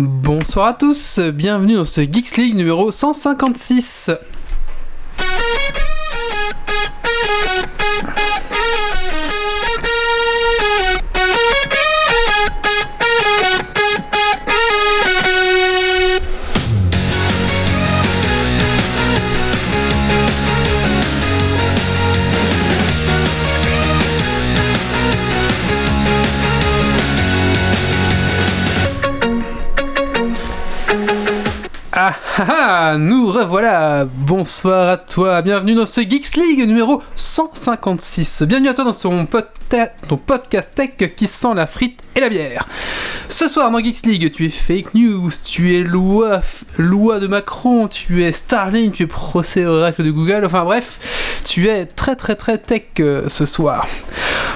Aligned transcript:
Bonsoir 0.00 0.66
à 0.66 0.74
tous, 0.74 1.18
bienvenue 1.18 1.74
dans 1.74 1.84
ce 1.84 2.02
Geeks 2.02 2.36
League 2.36 2.54
numéro 2.54 2.92
156. 2.92 4.12
Ah, 33.38 33.42
nous 33.42 33.46
revoilà 33.46 34.04
Bonsoir 34.04 34.88
à 34.88 34.96
toi, 34.96 35.42
bienvenue 35.42 35.74
dans 35.74 35.86
ce 35.86 36.00
Geeks 36.00 36.34
League 36.36 36.66
numéro 36.66 37.00
156. 37.14 38.42
Bienvenue 38.42 38.68
à 38.68 38.74
toi 38.74 38.84
dans 38.84 38.92
ton 38.92 40.16
podcast 40.16 40.70
tech 40.74 41.14
qui 41.14 41.26
sent 41.26 41.54
la 41.54 41.66
frite 41.66 42.00
la 42.20 42.28
bière. 42.28 42.66
Ce 43.30 43.46
soir 43.46 43.70
dans 43.70 43.78
Geeks 43.78 44.06
League, 44.06 44.32
tu 44.32 44.46
es 44.46 44.48
fake 44.48 44.94
news, 44.94 45.30
tu 45.44 45.76
es 45.76 45.84
loi, 45.84 46.40
loi 46.78 47.20
de 47.20 47.26
Macron, 47.26 47.86
tu 47.86 48.24
es 48.24 48.32
Starlink, 48.32 48.94
tu 48.94 49.02
es 49.02 49.06
procès 49.06 49.66
oracle 49.66 50.02
de 50.02 50.10
Google, 50.10 50.44
enfin 50.46 50.64
bref, 50.64 51.42
tu 51.44 51.68
es 51.68 51.84
très 51.84 52.16
très 52.16 52.36
très 52.36 52.56
tech 52.56 52.84
euh, 53.00 53.28
ce 53.28 53.44
soir. 53.44 53.86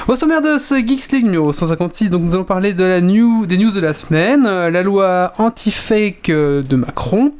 Au 0.08 0.16
sommaire 0.16 0.40
de 0.40 0.56
ce 0.58 0.74
Geeks 0.74 1.12
League 1.12 1.24
numéro 1.24 1.52
156, 1.52 2.08
donc 2.08 2.22
nous 2.22 2.34
allons 2.34 2.44
parler 2.44 2.72
de 2.72 2.82
la 2.82 3.02
new, 3.02 3.44
des 3.44 3.58
news 3.58 3.70
de 3.70 3.80
la 3.80 3.92
semaine, 3.92 4.46
euh, 4.46 4.70
la 4.70 4.82
loi 4.82 5.34
anti-fake 5.36 6.30
euh, 6.30 6.62
de 6.62 6.76
Macron, 6.76 7.32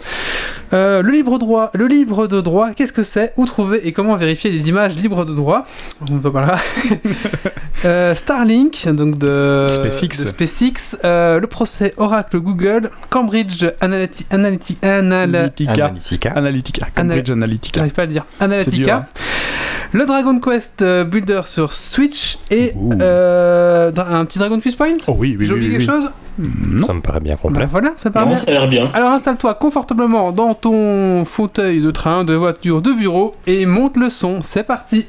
le 0.70 1.10
libre 1.10 1.38
droit, 1.38 1.70
le 1.74 1.86
libre 1.86 2.28
de 2.28 2.40
droit, 2.40 2.72
qu'est-ce 2.72 2.92
que 2.92 3.02
c'est 3.02 3.32
Où 3.36 3.46
trouver 3.46 3.86
et 3.86 3.92
comment 3.92 4.14
vérifier 4.14 4.50
les 4.50 4.68
images 4.68 4.96
libres 4.96 5.24
de 5.24 5.34
droit? 5.34 5.66
On 6.10 6.16
en 6.16 6.30
parlera. 6.30 6.58
Starlink, 8.14 8.88
donc 8.88 9.18
de. 9.18 9.66
De 10.20 10.26
SpaceX, 10.26 10.98
euh, 11.04 11.40
le 11.40 11.46
procès 11.46 11.94
Oracle 11.96 12.38
Google, 12.40 12.90
Cambridge 13.10 13.64
Analytica, 13.80 14.34
Analytica, 14.34 14.96
Anal... 14.98 15.34
Analytica. 15.34 15.72
Analytica. 15.86 16.30
Analytica. 16.34 16.86
Cambridge 16.94 17.30
Analytica. 17.30 17.78
j'arrive 17.78 17.92
pas 17.94 18.02
à 18.02 18.06
le 18.06 18.12
dire, 18.12 18.24
dur, 18.38 18.44
Analytica. 18.44 18.96
hein. 18.96 19.06
Le 19.94 20.06
Dragon 20.06 20.40
Quest 20.40 20.80
euh, 20.80 21.04
Builder 21.04 21.42
sur 21.44 21.74
Switch 21.74 22.38
et 22.50 22.72
euh, 23.00 23.92
un 23.94 24.24
petit 24.24 24.38
Dragon 24.38 24.58
Quest 24.58 24.78
Point? 24.78 24.94
Oh 25.06 25.14
oui, 25.18 25.36
oui, 25.38 25.44
J'ai 25.44 25.52
oublié 25.52 25.76
oui, 25.76 25.84
quelque 25.84 25.92
oui. 25.92 26.02
chose? 26.02 26.10
Non. 26.38 26.86
Ça 26.86 26.94
me 26.94 27.02
paraît 27.02 27.20
bien 27.20 27.36
complet. 27.36 27.64
Bah 27.64 27.68
voilà, 27.70 27.92
ça 27.96 28.10
part 28.10 28.22
Non, 28.22 28.28
bien. 28.28 28.36
ça 28.38 28.44
a 28.46 28.50
l'air 28.52 28.68
bien. 28.68 28.88
Alors 28.94 29.10
installe-toi 29.10 29.52
confortablement 29.54 30.32
dans 30.32 30.54
ton 30.54 31.26
fauteuil 31.26 31.80
de 31.82 31.90
train, 31.90 32.24
de 32.24 32.32
voiture, 32.32 32.80
de 32.80 32.92
bureau 32.92 33.34
et 33.46 33.66
monte 33.66 33.98
le 33.98 34.08
son. 34.08 34.38
C'est 34.40 34.62
parti. 34.62 35.04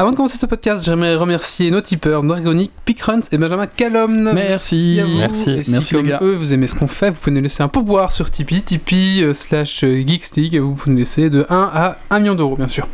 Avant 0.00 0.12
de 0.12 0.16
commencer 0.16 0.38
ce 0.38 0.46
podcast, 0.46 0.84
j'aimerais 0.84 1.16
remercier 1.16 1.72
nos 1.72 1.80
tipeurs, 1.80 2.22
Norgonic, 2.22 2.70
Pickruns 2.84 3.18
et 3.32 3.36
Benjamin 3.36 3.66
Callum. 3.66 4.30
Merci. 4.32 5.00
à 5.02 5.04
vous. 5.04 5.18
Merci. 5.18 5.50
Et 5.50 5.64
si 5.64 5.72
Merci, 5.72 5.94
comme 5.96 6.04
les 6.06 6.12
gars. 6.12 6.20
eux, 6.22 6.36
vous 6.36 6.52
aimez 6.52 6.68
ce 6.68 6.76
qu'on 6.76 6.86
fait, 6.86 7.10
vous 7.10 7.16
pouvez 7.18 7.32
nous 7.34 7.42
laisser 7.42 7.64
un 7.64 7.68
pourboire 7.68 8.12
sur 8.12 8.30
Tipeee, 8.30 8.62
Tipeee 8.62 9.24
euh, 9.24 9.34
slash 9.34 9.82
euh, 9.82 10.04
Geekstick, 10.06 10.54
et 10.54 10.60
vous 10.60 10.74
pouvez 10.74 10.92
nous 10.92 10.98
laisser 10.98 11.30
de 11.30 11.44
1 11.50 11.70
à 11.74 11.96
1 12.10 12.20
million 12.20 12.36
d'euros, 12.36 12.54
bien 12.54 12.68
sûr. 12.68 12.86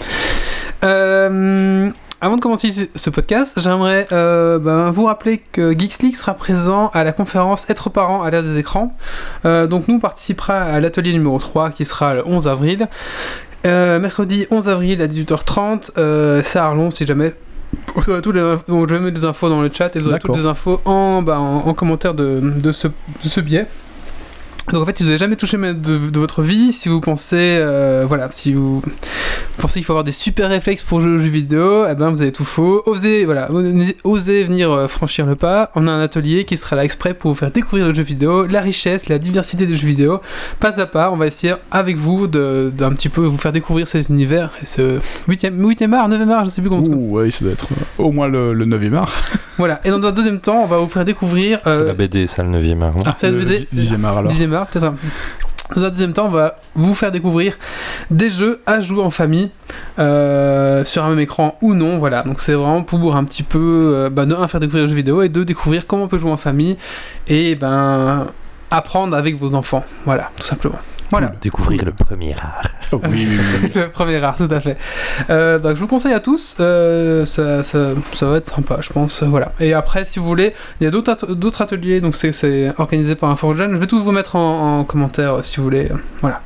Euh, 0.82 1.90
avant 2.22 2.36
de 2.36 2.40
commencer 2.40 2.70
ce- 2.94 3.10
podcast, 3.10 3.58
j'aimerais 3.62 4.06
euh, 4.12 4.58
ben, 4.58 4.90
vous 4.90 5.04
rappeler 5.04 5.42
que 5.52 5.78
Geeks 5.78 6.14
sera 6.16 6.32
présent 6.32 6.90
à 6.94 7.04
la 7.04 7.12
conférence 7.12 7.66
Être 7.68 7.90
parent 7.90 8.22
à 8.22 8.30
l'ère 8.30 8.42
des 8.42 8.56
écrans. 8.56 8.96
Euh, 9.44 9.66
donc 9.66 9.88
nous 9.88 9.96
on 9.96 10.00
participera 10.00 10.54
à 10.56 10.80
l'atelier 10.80 11.12
numéro 11.12 11.38
3 11.38 11.68
qui 11.68 11.84
sera 11.84 12.14
le 12.14 12.26
11 12.26 12.48
avril. 12.48 12.88
Euh, 13.66 13.98
mercredi 13.98 14.46
11 14.50 14.68
avril 14.68 15.00
à 15.00 15.06
18h30, 15.06 15.92
euh, 15.96 16.42
à 16.54 16.58
Arlon 16.58 16.90
si 16.90 17.06
jamais. 17.06 17.34
Vous 17.96 18.10
aurez 18.10 18.22
toutes 18.22 18.36
les 18.36 18.54
donc, 18.68 18.88
je 18.88 18.94
vais 18.94 19.00
mettre 19.00 19.14
des 19.14 19.24
infos 19.24 19.48
dans 19.48 19.62
le 19.62 19.70
chat 19.72 19.94
et 19.96 19.98
vous 19.98 20.08
aurez 20.08 20.18
toutes 20.18 20.36
les 20.36 20.46
infos 20.46 20.80
en, 20.84 21.22
bah, 21.22 21.40
en, 21.40 21.66
en 21.66 21.74
commentaire 21.74 22.14
de, 22.14 22.40
de 22.40 22.72
ce, 22.72 22.88
de 22.88 22.92
ce 23.28 23.40
biais. 23.40 23.66
Donc 24.72 24.82
en 24.82 24.86
fait, 24.86 24.96
si 24.96 25.02
vous 25.02 25.10
n'avez 25.10 25.18
jamais 25.18 25.36
touché 25.36 25.58
de, 25.58 25.72
de, 25.72 26.18
votre 26.18 26.40
vie, 26.40 26.72
si 26.72 26.88
vous 26.88 27.00
pensez, 27.00 27.36
euh, 27.36 28.04
voilà, 28.06 28.30
si 28.30 28.54
vous 28.54 28.82
pensez 29.58 29.74
qu'il 29.74 29.84
faut 29.84 29.92
avoir 29.92 30.04
des 30.04 30.12
super 30.12 30.48
réflexes 30.48 30.82
pour 30.82 31.00
jouer 31.00 31.12
aux 31.12 31.18
jeux 31.18 31.28
vidéo, 31.28 31.84
eh 31.86 31.94
ben 31.94 32.08
vous 32.10 32.22
avez 32.22 32.32
tout 32.32 32.44
faux. 32.44 32.82
Osez, 32.86 33.26
voilà, 33.26 33.50
osez 34.04 34.44
venir 34.44 34.72
euh, 34.72 34.88
franchir 34.88 35.26
le 35.26 35.36
pas. 35.36 35.70
On 35.74 35.86
a 35.86 35.90
un 35.90 36.00
atelier 36.00 36.46
qui 36.46 36.56
sera 36.56 36.76
là 36.76 36.84
exprès 36.84 37.12
pour 37.12 37.32
vous 37.32 37.36
faire 37.36 37.50
découvrir 37.50 37.86
le 37.86 37.94
jeu 37.94 38.02
vidéo, 38.02 38.46
la 38.46 38.60
richesse, 38.60 39.10
la 39.10 39.18
diversité 39.18 39.66
des 39.66 39.74
jeux 39.74 39.86
vidéo, 39.86 40.20
pas 40.60 40.80
à 40.80 40.86
pas. 40.86 41.10
On 41.10 41.16
va 41.16 41.26
essayer 41.26 41.54
avec 41.70 41.98
vous 41.98 42.26
d'un 42.26 42.92
petit 42.92 43.10
peu 43.10 43.20
vous 43.20 43.38
faire 43.38 43.52
découvrir 43.52 43.86
cet 43.86 44.08
univers, 44.08 44.50
et 44.62 44.66
ce 44.66 44.98
8e, 45.28 45.60
8e 45.60 45.92
art, 45.92 46.08
9e 46.08 46.30
art, 46.30 46.44
je 46.46 46.50
sais 46.50 46.62
plus 46.62 46.70
comment. 46.70 46.82
Ouh, 46.82 47.16
ouais, 47.18 47.30
ça 47.30 47.44
doit 47.44 47.52
être 47.52 47.68
euh, 47.72 48.02
au 48.02 48.12
moins 48.12 48.28
le, 48.28 48.54
le 48.54 48.64
9e 48.64 48.94
art. 48.94 49.12
voilà. 49.58 49.80
Et 49.84 49.90
dans 49.90 50.02
un 50.02 50.12
deuxième 50.12 50.40
temps, 50.40 50.62
on 50.62 50.66
va 50.66 50.78
vous 50.78 50.88
faire 50.88 51.04
découvrir. 51.04 51.60
C'est 51.64 51.84
la 51.84 51.92
BD, 51.92 52.26
ça 52.26 52.42
le 52.42 52.48
9e 52.48 52.82
art. 52.82 52.94
Hein. 52.96 53.02
Ah, 53.06 53.14
la 53.22 53.30
BD. 53.30 53.68
10e 53.74 54.04
art 54.04 54.18
alors. 54.18 54.32
Dans 55.74 55.82
un 55.82 55.88
deuxième 55.88 56.12
temps, 56.12 56.26
on 56.26 56.30
va 56.30 56.58
vous 56.74 56.94
faire 56.94 57.10
découvrir 57.10 57.56
des 58.10 58.28
jeux 58.28 58.60
à 58.66 58.80
jouer 58.80 59.02
en 59.02 59.08
famille, 59.08 59.50
euh, 59.98 60.84
sur 60.84 61.04
un 61.04 61.08
même 61.08 61.20
écran 61.20 61.56
ou 61.62 61.72
non. 61.72 61.96
Voilà, 61.98 62.22
donc 62.22 62.40
c'est 62.40 62.52
vraiment 62.52 62.82
pour 62.82 63.16
un 63.16 63.24
petit 63.24 63.42
peu, 63.42 63.92
euh, 63.94 64.10
bah, 64.10 64.26
de 64.26 64.34
un, 64.34 64.46
faire 64.46 64.60
découvrir 64.60 64.84
les 64.84 64.90
jeux 64.90 64.96
vidéo 64.96 65.22
et 65.22 65.30
deux, 65.30 65.46
découvrir 65.46 65.86
comment 65.86 66.04
on 66.04 66.08
peut 66.08 66.18
jouer 66.18 66.30
en 66.30 66.36
famille 66.36 66.76
et 67.28 67.54
ben 67.54 68.26
apprendre 68.70 69.16
avec 69.16 69.36
vos 69.36 69.54
enfants. 69.54 69.84
Voilà, 70.04 70.30
tout 70.36 70.46
simplement. 70.46 70.78
Voilà. 71.14 71.32
Découvrir 71.40 71.84
le 71.84 71.92
premier 71.92 72.34
art. 72.40 72.62
Oh, 72.92 73.00
oui, 73.04 73.26
oui, 73.28 73.38
oui, 73.38 73.58
oui. 73.64 73.70
Le 73.80 73.88
premier 73.88 74.22
art, 74.22 74.36
tout 74.36 74.48
à 74.50 74.60
fait. 74.60 74.76
Euh, 75.30 75.58
donc 75.58 75.74
je 75.76 75.80
vous 75.80 75.86
conseille 75.86 76.12
à 76.12 76.20
tous, 76.20 76.56
euh, 76.60 77.24
ça, 77.24 77.62
ça, 77.62 77.90
ça 78.12 78.26
va 78.26 78.36
être 78.38 78.46
sympa, 78.46 78.78
je 78.80 78.92
pense. 78.92 79.22
euh, 79.22 79.26
Voilà. 79.26 79.52
Et 79.60 79.72
après, 79.74 80.04
si 80.04 80.18
vous 80.18 80.24
voulez, 80.26 80.54
il 80.80 80.84
y 80.84 80.86
a 80.86 80.90
d'autres 80.90 81.12
at- 81.12 81.34
d'autres 81.34 81.62
ateliers, 81.62 82.00
donc 82.00 82.14
c'est- 82.16 82.72
organisé 82.78 83.14
par 83.14 83.30
jeune. 83.54 83.74
Je 83.74 83.80
vais 83.80 83.86
tout 83.86 84.02
vous 84.02 84.12
mettre 84.12 84.36
en, 84.36 84.80
en 84.80 84.84
commentaire 84.84 85.44
si 85.44 85.58
vous 85.58 85.64
voulez. 85.64 85.88
euh, 85.90 85.96
voilà. 86.20 86.40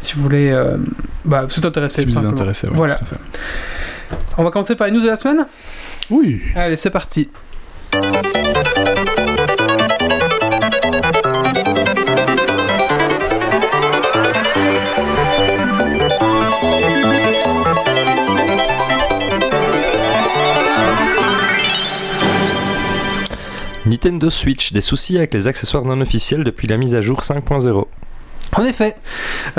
Si 0.00 0.14
vous 0.14 0.22
voulez, 0.22 0.50
euh, 0.50 0.76
bah, 1.24 1.44
vous 1.46 1.58
êtes 1.58 1.64
intéressé. 1.64 2.02
Si 2.02 2.06
vous 2.08 2.18
êtes 2.18 2.24
intéressé, 2.26 2.68
ouais, 2.68 2.76
Voilà. 2.76 2.94
tout 2.94 3.04
à 3.04 3.06
fait. 3.06 3.16
On 4.38 4.44
va 4.44 4.50
commencer 4.50 4.76
par 4.76 4.86
les 4.86 4.92
news 4.92 5.00
de 5.02 5.08
la 5.08 5.16
semaine? 5.16 5.46
Oui. 6.10 6.40
Allez, 6.56 6.76
c'est 6.76 6.90
parti. 6.90 7.28
Nintendo 23.90 24.30
Switch, 24.30 24.72
des 24.72 24.82
soucis 24.82 25.16
avec 25.16 25.34
les 25.34 25.48
accessoires 25.48 25.84
non 25.84 26.00
officiels 26.00 26.44
depuis 26.44 26.68
la 26.68 26.76
mise 26.76 26.94
à 26.94 27.00
jour 27.00 27.22
5.0. 27.22 27.86
En 28.56 28.64
effet, 28.64 28.96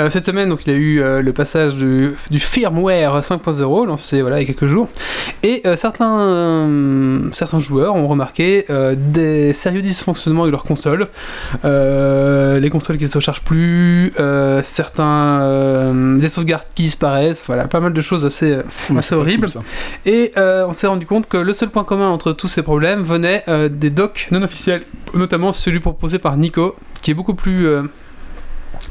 euh, 0.00 0.10
cette 0.10 0.24
semaine, 0.24 0.50
donc, 0.50 0.66
il 0.66 0.72
y 0.72 0.76
a 0.76 0.78
eu 0.78 1.00
euh, 1.00 1.22
le 1.22 1.32
passage 1.32 1.74
du, 1.76 2.14
du 2.30 2.40
firmware 2.40 3.20
5.0 3.20 3.86
lancé 3.86 4.20
voilà, 4.20 4.38
il 4.38 4.42
y 4.42 4.44
a 4.44 4.46
quelques 4.46 4.66
jours, 4.70 4.88
et 5.42 5.62
euh, 5.64 5.76
certains, 5.76 7.30
certains 7.32 7.58
joueurs 7.58 7.96
ont 7.96 8.06
remarqué 8.06 8.66
des 8.96 9.52
sérieux 9.52 9.82
dysfonctionnements 9.82 10.42
avec 10.42 10.52
leur 10.52 10.62
console, 10.62 11.08
Euh, 11.64 12.60
les 12.60 12.70
consoles 12.70 12.98
qui 12.98 13.04
ne 13.04 13.08
se 13.08 13.18
rechargent 13.18 13.42
plus, 13.42 14.12
certains, 14.62 15.92
les 16.18 16.28
sauvegardes 16.28 16.64
qui 16.74 16.84
disparaissent, 16.84 17.44
voilà, 17.46 17.68
pas 17.68 17.80
mal 17.80 17.92
de 17.92 18.00
choses 18.00 18.26
assez, 18.26 18.58
horribles. 19.12 19.48
cool. 19.50 19.62
Et 20.04 20.32
on 20.36 20.72
s'est 20.72 20.86
rendu 20.86 21.06
compte 21.06 21.28
que 21.28 21.38
le 21.38 21.52
seul 21.52 21.70
point 21.70 21.84
commun 21.84 22.08
entre 22.08 22.32
tous 22.32 22.48
ces 22.48 22.62
problèmes 22.62 23.02
venait 23.02 23.44
des 23.70 23.90
docks 23.90 24.28
non 24.30 24.42
officiels, 24.42 24.82
notamment 25.14 25.52
celui 25.52 25.80
proposé 25.80 26.18
par 26.18 26.36
Nico, 26.36 26.76
qui 27.00 27.10
est 27.12 27.14
beaucoup 27.14 27.34
plus. 27.34 27.66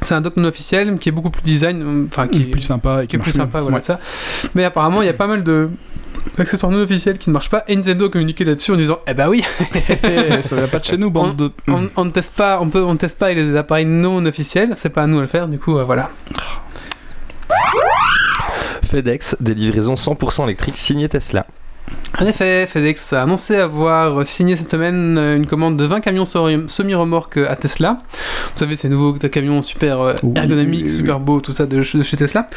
C'est 0.01 0.13
un 0.15 0.21
dock 0.21 0.35
non 0.37 0.47
officiel 0.47 0.97
qui 0.97 1.09
est 1.09 1.11
beaucoup 1.11 1.29
plus 1.29 1.41
design, 1.43 2.07
enfin 2.07 2.27
qui, 2.27 2.41
est 2.41 2.45
plus 2.45 2.61
sympa. 2.61 3.03
et 3.03 3.07
qui 3.07 3.15
est 3.15 3.19
plus 3.19 3.31
sympa, 3.31 3.61
voilà 3.61 3.77
Ouais. 3.77 3.83
ça. 3.83 3.99
Mais 4.55 4.63
apparemment, 4.63 5.01
il 5.01 5.05
y 5.05 5.09
a 5.09 5.13
pas 5.13 5.27
mal 5.27 5.43
de 5.43 5.69
accessoires 6.37 6.71
non 6.71 6.79
officiels 6.81 7.17
qui 7.17 7.29
ne 7.29 7.33
marchent 7.33 7.49
pas. 7.49 7.63
Et 7.67 7.75
Nintendo 7.75 8.05
a 8.05 8.09
communiqué 8.09 8.43
là-dessus 8.43 8.71
en 8.71 8.75
disant 8.75 8.99
Eh 9.07 9.13
bah 9.13 9.29
oui, 9.29 9.43
ça 10.41 10.55
va 10.55 10.67
pas 10.67 10.79
de 10.79 10.83
chez 10.85 10.97
nous, 10.97 11.09
bande 11.11 11.35
de. 11.35 11.51
on, 11.67 11.89
on 11.95 12.05
ne 12.05 12.09
teste 12.11 12.33
pas, 12.35 12.59
on 12.61 12.69
peut, 12.69 12.83
on 12.83 12.95
teste 12.95 13.17
pas 13.19 13.27
avec 13.27 13.37
les 13.37 13.55
appareils 13.55 13.85
non 13.85 14.25
officiels. 14.25 14.73
C'est 14.75 14.89
pas 14.89 15.03
à 15.03 15.07
nous 15.07 15.17
à 15.19 15.21
le 15.21 15.27
faire. 15.27 15.47
Du 15.47 15.59
coup, 15.59 15.77
euh, 15.77 15.83
voilà. 15.83 16.09
FedEx, 18.83 19.37
des 19.39 19.53
livraisons 19.53 19.95
100% 19.95 20.43
électriques 20.45 20.77
signées 20.77 21.09
Tesla. 21.09 21.45
En 22.19 22.25
effet, 22.25 22.67
FedEx 22.67 23.13
a 23.13 23.23
annoncé 23.23 23.55
avoir 23.55 24.27
signé 24.27 24.55
cette 24.57 24.67
semaine 24.67 25.17
euh, 25.17 25.37
une 25.37 25.47
commande 25.47 25.77
de 25.77 25.85
20 25.85 26.01
camions 26.01 26.25
semi- 26.25 26.67
semi-remorques 26.69 27.37
à 27.37 27.55
Tesla. 27.55 27.97
Vous 28.53 28.57
savez, 28.57 28.75
ces 28.75 28.89
nouveaux 28.89 29.13
camions 29.13 29.61
super 29.61 30.01
euh, 30.01 30.13
Oui, 30.21 30.33
ergonomiques, 30.35 30.85
oui, 30.85 30.91
oui. 30.91 30.97
super 30.97 31.19
beaux, 31.21 31.39
tout 31.39 31.53
ça 31.53 31.65
de, 31.65 31.81
ch- 31.81 31.95
de 31.95 32.03
chez 32.03 32.17
Tesla. 32.17 32.47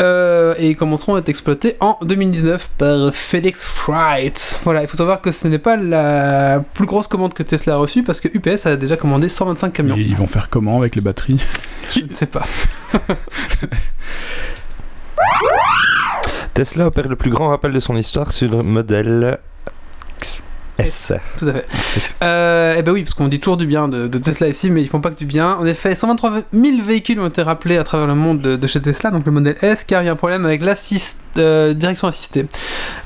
Euh, 0.00 0.54
et 0.58 0.68
ils 0.70 0.76
commenceront 0.76 1.14
à 1.16 1.20
être 1.20 1.28
exploités 1.30 1.76
en 1.80 1.96
2019 2.02 2.68
par 2.78 3.12
FedEx 3.14 3.64
Freight. 3.64 4.60
Voilà, 4.64 4.82
il 4.82 4.86
faut 4.86 4.96
savoir 4.98 5.20
que 5.22 5.30
ce 5.32 5.48
n'est 5.48 5.58
pas 5.58 5.76
la 5.76 6.62
plus 6.74 6.86
grosse 6.86 7.08
commande 7.08 7.32
que 7.34 7.42
Tesla 7.42 7.74
a 7.74 7.76
reçue 7.78 8.02
parce 8.02 8.20
que 8.20 8.28
UPS 8.32 8.66
a 8.66 8.76
déjà 8.76 8.96
commandé 8.96 9.28
125 9.30 9.72
camions. 9.72 9.96
Et 9.96 10.02
ils 10.02 10.16
vont 10.16 10.26
faire 10.26 10.50
comment 10.50 10.78
avec 10.78 10.94
les 10.94 11.00
batteries? 11.00 11.40
Je 11.94 12.00
ne 12.00 12.12
sais 12.12 12.26
pas. 12.26 12.44
Tesla 16.54 16.86
opère 16.86 17.08
le 17.08 17.16
plus 17.16 17.32
grand 17.32 17.48
rappel 17.48 17.72
de 17.72 17.80
son 17.80 17.96
histoire 17.96 18.30
sur 18.30 18.48
le 18.48 18.62
modèle 18.62 19.40
S. 20.78 21.12
Tout 21.38 21.46
à 21.48 21.52
fait. 21.52 21.66
Euh, 22.22 22.74
et 22.76 22.82
ben 22.82 22.92
oui, 22.92 23.02
parce 23.04 23.14
qu'on 23.14 23.28
dit 23.28 23.38
toujours 23.40 23.56
du 23.56 23.66
bien 23.66 23.86
de, 23.88 24.08
de 24.08 24.18
Tesla 24.18 24.48
ici, 24.48 24.70
mais 24.70 24.82
ils 24.82 24.88
font 24.88 25.00
pas 25.00 25.10
que 25.10 25.16
du 25.16 25.26
bien. 25.26 25.54
En 25.54 25.66
effet, 25.66 25.94
123 25.94 26.32
000 26.52 26.82
véhicules 26.84 27.20
ont 27.20 27.28
été 27.28 27.42
rappelés 27.42 27.78
à 27.78 27.84
travers 27.84 28.06
le 28.06 28.14
monde 28.14 28.40
de, 28.40 28.56
de 28.56 28.66
chez 28.66 28.80
Tesla, 28.80 29.10
donc 29.10 29.24
le 29.24 29.32
modèle 29.32 29.56
S, 29.62 29.84
car 29.84 30.02
il 30.02 30.06
y 30.06 30.08
a 30.08 30.12
un 30.12 30.16
problème 30.16 30.44
avec 30.44 30.62
la 30.62 30.74
direction 31.74 32.08
assistée. 32.08 32.46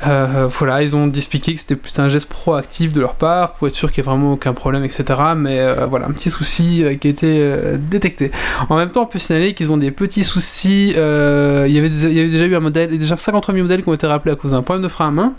Euh, 0.07 0.49
voilà, 0.59 0.83
ils 0.83 0.95
ont 0.97 1.11
expliqué 1.13 1.55
que 1.55 1.61
c'était 1.61 1.77
plus 1.77 1.99
un 1.99 2.09
geste 2.09 2.29
proactif 2.29 2.93
de 2.93 3.01
leur 3.01 3.15
part 3.15 3.55
pour 3.55 3.67
être 3.69 3.75
sûr 3.75 3.91
qu'il 3.91 4.03
n'y 4.03 4.09
ait 4.09 4.11
vraiment 4.13 4.33
aucun 4.35 4.53
problème, 4.53 4.85
etc. 4.85 5.05
Mais 5.37 5.59
euh, 5.61 5.87
voilà, 5.87 6.07
un 6.07 6.11
petit 6.11 6.31
souci 6.31 6.85
euh, 6.85 6.95
qui 6.95 7.07
a 7.09 7.11
été 7.11 7.39
euh, 7.41 7.77
détecté. 7.79 8.31
En 8.69 8.77
même 8.77 8.91
temps, 8.91 9.03
on 9.03 9.07
peut 9.07 9.19
signaler 9.19 9.55
qu'ils 9.55 9.71
ont 9.73 9.77
des 9.79 9.91
petits 9.91 10.25
soucis. 10.25 10.95
euh, 10.97 11.65
il, 11.69 11.75
y 11.75 11.79
avait 11.79 11.89
des- 11.91 12.05
il 12.05 12.13
y 12.15 12.21
avait 12.21 12.29
déjà 12.29 12.45
eu 12.47 12.55
un 12.55 12.61
modèle, 12.61 12.97
déjà 12.99 13.17
53 13.17 13.55
000 13.55 13.65
modèles 13.65 13.83
qui 13.83 13.89
ont 13.89 13.95
été 13.95 14.07
rappelés 14.07 14.33
à 14.33 14.37
cause 14.37 14.51
d'un 14.53 14.63
problème 14.63 14.83
de 14.83 14.89
frein 14.89 15.09
à 15.09 15.11
main. 15.11 15.33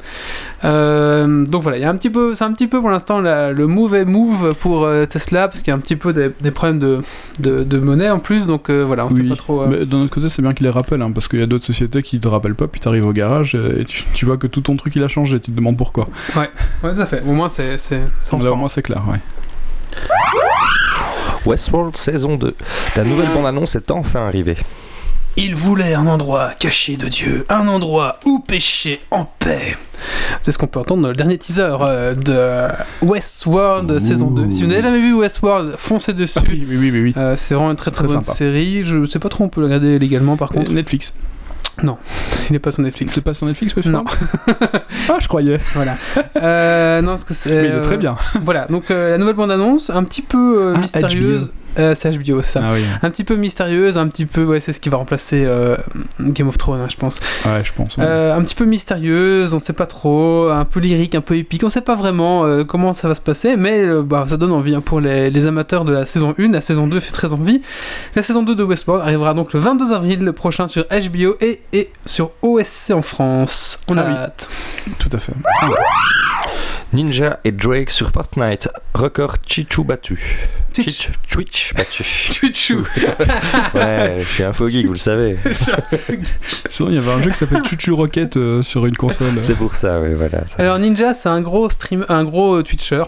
Euh, 0.63 1.45
donc 1.45 1.61
voilà, 1.63 1.77
il 1.77 1.81
y 1.81 1.85
a 1.85 1.89
un 1.89 1.95
petit 1.95 2.09
peu, 2.09 2.18
c'est 2.35 2.43
un 2.43 2.53
petit 2.53 2.67
peu 2.67 2.79
pour 2.79 2.89
l'instant 2.89 3.19
le 3.19 3.65
mauvais 3.67 4.05
move 4.05 4.53
pour 4.59 4.85
euh, 4.85 5.05
Tesla 5.05 5.47
parce 5.47 5.59
qu'il 5.61 5.69
y 5.69 5.71
a 5.71 5.75
un 5.75 5.79
petit 5.79 5.95
peu 5.95 6.13
des, 6.13 6.31
des 6.41 6.51
problèmes 6.51 6.79
de, 6.79 7.01
de, 7.39 7.63
de 7.63 7.77
monnaie 7.79 8.09
en 8.09 8.19
plus. 8.19 8.47
Donc 8.47 8.69
euh, 8.69 8.83
voilà, 8.85 9.05
on 9.05 9.09
sait 9.09 9.21
Oui. 9.21 9.27
pas 9.29 9.35
trop. 9.35 9.61
euh, 9.63 9.67
Mais 9.69 9.85
d'un 9.85 10.01
autre 10.01 10.11
côté, 10.13 10.29
c'est 10.29 10.41
bien 10.41 10.53
qu'ils 10.53 10.65
les 10.65 10.71
rappellent, 10.71 11.01
hein, 11.01 11.11
parce 11.11 11.27
qu'il 11.27 11.39
y 11.39 11.43
a 11.43 11.47
d'autres 11.47 11.65
sociétés 11.65 12.03
qui 12.03 12.19
te 12.19 12.27
rappellent 12.27 12.55
pas, 12.55 12.67
puis 12.67 12.79
t'arrives 12.79 13.05
au 13.05 13.13
garage 13.13 13.55
et 13.55 13.83
tu, 13.85 14.03
tu 14.13 14.25
vois 14.25 14.37
que 14.37 14.47
tout 14.47 14.61
ton 14.61 14.75
truc 14.75 14.95
il 14.95 15.03
a 15.03 15.07
changé, 15.07 15.39
tu 15.39 15.51
te 15.51 15.55
demandes 15.57 15.77
pourquoi. 15.77 16.07
Ouais, 16.35 16.49
tout 16.81 17.01
à 17.01 17.05
fait. 17.05 17.21
Au 17.27 17.31
moins 17.33 17.49
c'est 17.49 17.77
c'est 17.77 17.99
Là, 18.43 18.51
au 18.51 18.55
moins, 18.55 18.69
c'est 18.69 18.81
clair, 18.83 19.01
ouais. 19.09 19.19
Westworld 21.45 21.95
saison 21.95 22.35
2. 22.35 22.55
La 22.95 23.03
nouvelle 23.03 23.29
bande-annonce 23.33 23.75
est 23.75 23.91
enfin 23.91 24.25
arrivée. 24.27 24.57
Il 25.41 25.55
voulait 25.55 25.93
un 25.93 26.05
endroit 26.05 26.51
caché 26.59 26.97
de 26.97 27.07
Dieu, 27.07 27.45
un 27.47 27.69
endroit 27.69 28.19
où 28.25 28.39
pécher 28.39 28.99
en 29.09 29.23
paix. 29.23 29.77
C'est 30.41 30.51
ce 30.51 30.57
qu'on 30.57 30.67
peut 30.67 30.81
entendre 30.81 31.01
dans 31.01 31.07
le 31.07 31.15
dernier 31.15 31.37
teaser 31.37 31.77
euh, 31.79 32.13
de 32.13 32.67
Westworld 33.05 33.89
Ouh. 33.89 33.99
saison 34.01 34.31
2. 34.31 34.51
Si 34.51 34.63
vous 34.63 34.67
n'avez 34.69 34.81
jamais 34.81 34.99
vu 34.99 35.13
Westworld, 35.13 35.75
foncez 35.77 36.11
dessus. 36.11 36.39
Ah 36.41 36.45
oui, 36.49 36.65
oui, 36.67 36.75
oui, 36.77 36.91
oui. 36.91 37.01
oui. 37.01 37.13
Euh, 37.15 37.35
c'est 37.37 37.55
vraiment 37.55 37.71
une 37.71 37.77
très 37.77 37.89
très, 37.89 38.05
Très 38.05 38.13
bonne 38.15 38.21
sympa. 38.21 38.37
série. 38.37 38.83
Je 38.83 39.05
sais 39.05 39.19
pas 39.19 39.29
trop, 39.29 39.45
on 39.45 39.49
peut 39.49 39.61
le 39.61 39.67
regarder 39.67 39.97
légalement 39.97 40.35
par 40.35 40.49
contre. 40.49 40.71
Et 40.71 40.73
Netflix. 40.73 41.13
Il 41.81 42.53
n'est 42.53 42.59
pas 42.59 42.71
sur 42.71 42.83
Netflix. 42.83 43.13
C'est 43.13 43.23
pas 43.23 43.33
sur 43.33 43.47
Netflix, 43.47 43.73
Non. 43.85 44.03
Westworld 44.03 44.69
Ah, 45.09 45.17
je 45.19 45.27
croyais. 45.27 45.59
Voilà. 45.73 45.95
Euh, 46.37 47.01
non, 47.01 47.11
parce 47.11 47.23
que 47.23 47.33
c'est. 47.33 47.61
Mais 47.61 47.69
il 47.69 47.75
est 47.75 47.81
très 47.81 47.95
euh, 47.95 47.97
bien. 47.97 48.15
Voilà, 48.41 48.65
donc 48.65 48.91
euh, 48.91 49.11
la 49.11 49.17
nouvelle 49.17 49.35
bande-annonce, 49.35 49.89
un 49.89 50.03
petit 50.03 50.21
peu 50.21 50.61
euh, 50.61 50.73
Ah, 50.75 50.79
mystérieuse. 50.79 51.51
Euh, 51.79 51.95
c'est 51.95 52.11
HBO, 52.17 52.41
c'est 52.41 52.51
ça. 52.51 52.61
Ah 52.63 52.71
oui. 52.73 52.83
Un 53.01 53.09
petit 53.09 53.23
peu 53.23 53.35
mystérieuse, 53.35 53.97
un 53.97 54.07
petit 54.07 54.25
peu. 54.25 54.43
Ouais, 54.43 54.59
c'est 54.59 54.73
ce 54.73 54.79
qui 54.79 54.89
va 54.89 54.97
remplacer 54.97 55.45
euh, 55.47 55.77
Game 56.19 56.47
of 56.47 56.57
Thrones, 56.57 56.81
hein, 56.81 56.87
je 56.89 56.97
pense. 56.97 57.19
Ouais, 57.45 57.61
je 57.63 57.71
pense. 57.73 57.97
ouais. 57.97 58.03
Euh, 58.05 58.35
un 58.35 58.41
petit 58.41 58.55
peu 58.55 58.65
mystérieuse, 58.65 59.53
on 59.53 59.59
sait 59.59 59.73
pas 59.73 59.85
trop. 59.85 60.49
Un 60.49 60.65
peu 60.65 60.79
lyrique, 60.79 61.15
un 61.15 61.21
peu 61.21 61.35
épique. 61.37 61.63
On 61.63 61.69
sait 61.69 61.81
pas 61.81 61.95
vraiment 61.95 62.45
comment 62.65 62.93
ça 62.93 63.07
va 63.07 63.13
se 63.15 63.21
passer, 63.21 63.55
mais 63.57 63.85
bah, 64.03 64.25
ça 64.27 64.37
donne 64.37 64.51
envie 64.51 64.75
hein, 64.75 64.81
pour 64.81 64.99
les, 64.99 65.29
les 65.29 65.45
amateurs 65.47 65.85
de 65.85 65.93
la 65.93 66.05
saison 66.05 66.35
1. 66.37 66.51
La 66.51 66.61
saison 66.61 66.87
2 66.87 66.99
fait 66.99 67.11
très 67.11 67.33
envie. 67.33 67.61
La 68.15 68.21
saison 68.23 68.43
2 68.43 68.55
de 68.55 68.63
Westworld 68.63 69.03
arrivera 69.03 69.33
donc 69.33 69.53
le 69.53 69.59
22 69.59 69.93
avril 69.93 70.31
prochain 70.33 70.67
sur 70.67 70.85
HBO 70.85 71.35
et, 71.41 71.61
et 71.73 71.91
sur 72.05 72.31
OSC 72.41 72.91
en 72.91 73.01
France. 73.01 73.79
On 73.89 73.97
a 73.97 74.01
Ah 74.01 74.05
oui. 74.07 74.13
hâte. 74.17 74.49
Tout 74.99 75.09
à 75.13 75.19
fait. 75.19 75.33
Ah, 75.61 75.67
Ninja 76.93 77.39
et 77.43 77.51
Drake 77.51 77.91
sur 77.91 78.09
Fortnite. 78.09 78.69
Record 78.93 79.35
Chichu 79.45 79.83
battu. 79.83 80.19
Twitch. 80.73 80.87
Chich- 80.87 81.11
Twitch 81.29 81.73
battu. 81.75 82.03
Twitchou. 82.39 82.83
Ouais, 83.75 84.15
je 84.19 84.23
suis 84.23 84.43
un 84.43 84.53
faux 84.53 84.67
geek, 84.67 84.85
vous 84.87 84.93
le 84.93 84.97
savez. 84.99 85.37
Sinon, 86.69 86.89
il 86.89 86.95
y 86.95 86.97
avait 86.97 87.11
un 87.11 87.21
jeu 87.21 87.29
qui 87.31 87.37
s'appelle 87.37 87.63
Chuchu 87.63 87.91
Rocket 87.91 88.37
euh, 88.37 88.61
sur 88.61 88.85
une 88.85 88.95
console. 88.97 89.27
C'est 89.41 89.55
pour 89.55 89.75
ça, 89.75 89.99
oui, 90.01 90.13
voilà. 90.15 90.47
ça. 90.47 90.55
Alors 90.59 90.79
Ninja, 90.79 91.13
c'est 91.13 91.29
un 91.29 91.41
gros 91.41 91.69
stream, 91.69 92.05
un 92.09 92.23
gros 92.23 92.55
euh, 92.55 92.63
Twitcher 92.63 93.03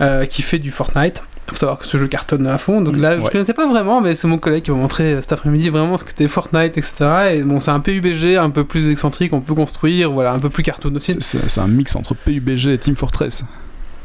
euh, 0.00 0.26
qui 0.26 0.42
fait 0.42 0.58
du 0.58 0.70
Fortnite. 0.70 1.22
Faut 1.46 1.56
savoir 1.56 1.78
que 1.78 1.84
ce 1.84 1.98
jeu 1.98 2.06
cartonne 2.06 2.46
à 2.46 2.56
fond. 2.56 2.80
Donc 2.80 2.98
là, 2.98 3.18
je 3.18 3.22
Ouais. 3.22 3.30
connaissais 3.30 3.52
pas 3.52 3.66
vraiment, 3.68 4.00
mais 4.00 4.14
c'est 4.14 4.26
mon 4.26 4.38
collègue 4.38 4.62
qui 4.62 4.70
m'a 4.70 4.78
montré 4.78 5.20
cet 5.20 5.32
après-midi 5.32 5.68
vraiment 5.68 5.98
ce 5.98 6.04
que 6.04 6.08
c'était 6.10 6.26
Fortnite, 6.26 6.78
etc. 6.78 6.94
Et 7.34 7.42
bon, 7.42 7.60
c'est 7.60 7.70
un 7.70 7.80
PUBG 7.80 8.36
un 8.38 8.48
peu 8.48 8.64
plus 8.64 8.88
excentrique, 8.88 9.30
on 9.34 9.42
peut 9.42 9.52
construire, 9.54 10.10
voilà, 10.10 10.32
un 10.32 10.38
peu 10.38 10.48
plus 10.48 10.62
cartoon 10.62 10.94
aussi. 10.96 11.16
C'est- 11.20 11.58
un 11.58 11.68
mix 11.68 11.96
entre 11.96 12.14
PUBG 12.14 12.68
et 12.72 12.78
Team 12.78 12.96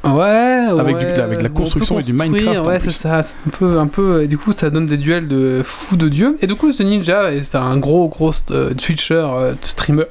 Ouais, 0.04 0.68
Avec 0.80 0.96
ouais, 0.96 1.14
du- 1.14 1.20
avec 1.22 1.42
la 1.42 1.50
construction 1.50 2.00
et 2.00 2.04
du 2.04 2.14
Minecraft, 2.14 2.66
Ouais, 2.66 2.80
c'est 2.80 2.92
ça. 2.92 3.20
Un 3.20 3.50
peu, 3.52 3.80
un 3.80 3.88
peu. 3.88 4.24
Et 4.24 4.28
du 4.28 4.38
coup, 4.38 4.54
ça 4.54 4.70
donne 4.70 4.86
des 4.86 4.98
duels 4.98 5.28
de 5.28 5.62
fou 5.64 5.98
de 5.98 6.08
dieu. 6.08 6.38
Et 6.42 6.48
du 6.48 6.56
coup, 6.56 6.72
ce 6.72 6.84
ninja, 6.84 7.30
c'est 7.42 7.58
un 7.58 7.76
gros, 7.78 8.08
gros 8.08 8.32
euh, 8.52 8.74
Twitcher, 8.74 9.16
euh, 9.30 9.54
streamer. 9.62 10.06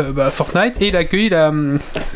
euh, 0.00 0.10
bah, 0.12 0.30
Fortnite 0.30 0.80
et 0.82 0.88
il 0.88 0.96
a 0.96 1.00
accueilli 1.00 1.28
la, 1.28 1.52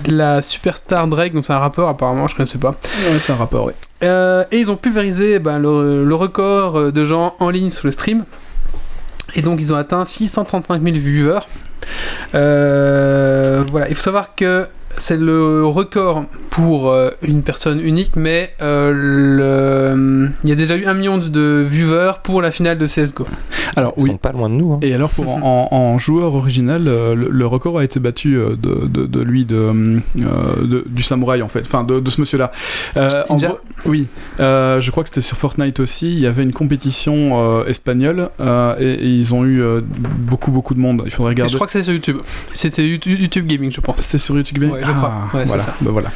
la 0.07 0.43
superstar 0.43 1.07
Drake 1.07 1.33
donc 1.33 1.47
c'est 1.47 1.53
un 1.55 1.59
rappeur 1.59 1.89
apparemment 1.89 2.29
je 2.29 2.37
connaissais 2.37 2.59
pas 2.59 2.71
Ouais, 2.73 3.19
c'est 3.21 3.33
un 3.33 3.37
rapport, 3.37 3.65
ouais. 3.65 3.75
Euh, 4.03 4.45
et 4.53 4.59
ils 4.59 4.71
ont 4.71 4.77
pulvérisé 4.77 5.39
ben, 5.39 5.59
le, 5.59 6.05
le 6.05 6.15
record 6.15 6.93
de 6.93 7.05
gens 7.07 7.35
en 7.41 7.49
ligne 7.51 7.71
sur 7.71 7.87
le 7.87 7.93
stream. 7.93 8.25
Et 9.35 9.43
donc 9.43 9.61
ils 9.61 9.73
ont 9.73 9.77
atteint 9.77 10.05
635 10.05 10.83
000 10.83 10.97
viewers. 10.99 11.41
Voilà, 12.33 13.89
il 13.89 13.95
faut 13.95 14.03
savoir 14.03 14.35
que 14.35 14.67
c'est 14.96 15.19
le 15.19 15.64
record 15.67 16.25
pour 16.50 16.91
euh, 16.91 17.11
une 17.23 17.43
personne 17.43 17.81
unique, 17.81 18.12
mais 18.17 18.52
euh, 18.62 18.93
le- 19.38 20.31
il 20.44 20.50
y 20.50 20.52
a 20.52 20.56
déjà 20.56 20.76
eu 20.76 20.85
un 20.87 20.94
million 20.94 21.19
de- 21.19 21.64
viewers 21.69 22.12
pour 22.23 22.43
la 22.43 22.50
finale 22.50 22.79
de 22.79 22.87
CSGO. 22.87 23.26
Alors, 23.76 23.94
Ils 23.99 24.05
oui. 24.05 24.11
sont 24.11 24.17
pas 24.19 24.31
loin 24.32 24.49
de 24.50 24.55
nous. 24.56 24.73
hein. 24.75 24.79
Et 24.82 24.94
alors, 24.94 25.11
pour, 25.11 25.29
en, 25.44 25.69
en 25.70 25.99
joueur 25.99 26.35
original, 26.35 26.85
euh, 26.87 27.14
le, 27.14 27.29
le 27.31 27.46
record 27.46 27.79
a 27.79 27.85
été 27.85 27.99
battu 28.00 28.34
de, 28.34 28.86
de, 28.86 29.06
de 29.06 29.20
lui, 29.22 29.44
de, 29.44 29.56
euh, 29.56 30.67
de- 30.67 30.84
du 30.86 31.03
samouraï 31.03 31.43
en 31.43 31.48
fait, 31.48 31.60
enfin 31.63 31.82
de, 31.84 32.01
de 32.01 32.10
ce 32.10 32.20
monsieur-là. 32.20 32.53
Euh, 32.96 33.08
en 33.29 33.36
gros- 33.36 33.58
oui, 33.86 34.06
Euh, 34.41 34.81
je 34.81 34.91
crois 34.91 35.03
que 35.03 35.08
c'était 35.08 35.20
sur 35.20 35.36
Fortnite 35.36 35.81
aussi. 35.81 36.13
Il 36.13 36.19
y 36.20 36.27
avait 36.27 36.43
une 36.43 36.53
compétition 36.53 37.60
euh, 37.60 37.65
espagnole 37.67 38.29
euh, 38.41 38.74
et, 38.79 38.93
et 38.94 39.06
ils 39.08 39.34
ont 39.34 39.44
eu 39.44 39.63
euh, 39.63 39.81
beaucoup 39.82 40.51
beaucoup 40.51 40.74
de 40.74 40.81
monde. 40.81 41.03
Il 41.05 41.10
faudrait 41.10 41.32
Et 41.32 41.34
regarder. 41.34 41.51
je 41.53 41.56
crois 41.56 41.67
que 41.67 41.72
c'est 41.72 41.82
sur 41.82 41.93
YouTube. 41.93 42.19
C'était 42.53 42.86
YouTube, 42.86 43.46
Gaming, 43.46 43.70
je 43.72 43.81
pense. 43.81 43.98
C'était 44.01 44.19
sur 44.19 44.36
YouTube. 44.36 44.63
Ouais, 44.65 44.81
je 44.86 44.93
crois. 44.93 45.12
Ouais, 45.32 45.41
c'est 45.41 45.44
voilà. 45.46 45.62
ça. 45.62 45.74
Bah, 45.81 45.91
voilà. 45.93 46.10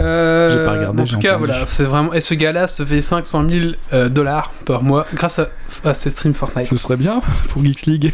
Euh, 0.00 0.50
J'ai 0.50 0.64
pas 0.64 0.72
regardé, 0.72 1.02
En 1.02 1.06
j'ai 1.06 1.14
tout 1.14 1.20
cas, 1.20 1.34
entendu. 1.36 1.50
voilà, 1.50 1.66
c'est 1.66 1.84
vraiment. 1.84 2.12
Et 2.14 2.20
ce 2.20 2.34
gars-là 2.34 2.66
se 2.66 2.84
fait 2.84 3.02
500 3.02 3.48
000 3.48 3.66
euh, 3.92 4.08
dollars 4.08 4.50
par 4.64 4.82
mois 4.82 5.06
grâce 5.14 5.38
à, 5.38 5.48
à 5.84 5.94
ses 5.94 6.10
streams 6.10 6.34
Fortnite. 6.34 6.66
Ce 6.68 6.76
serait 6.76 6.96
bien 6.96 7.20
pour 7.50 7.64
Geeks 7.64 7.86
League. 7.86 8.12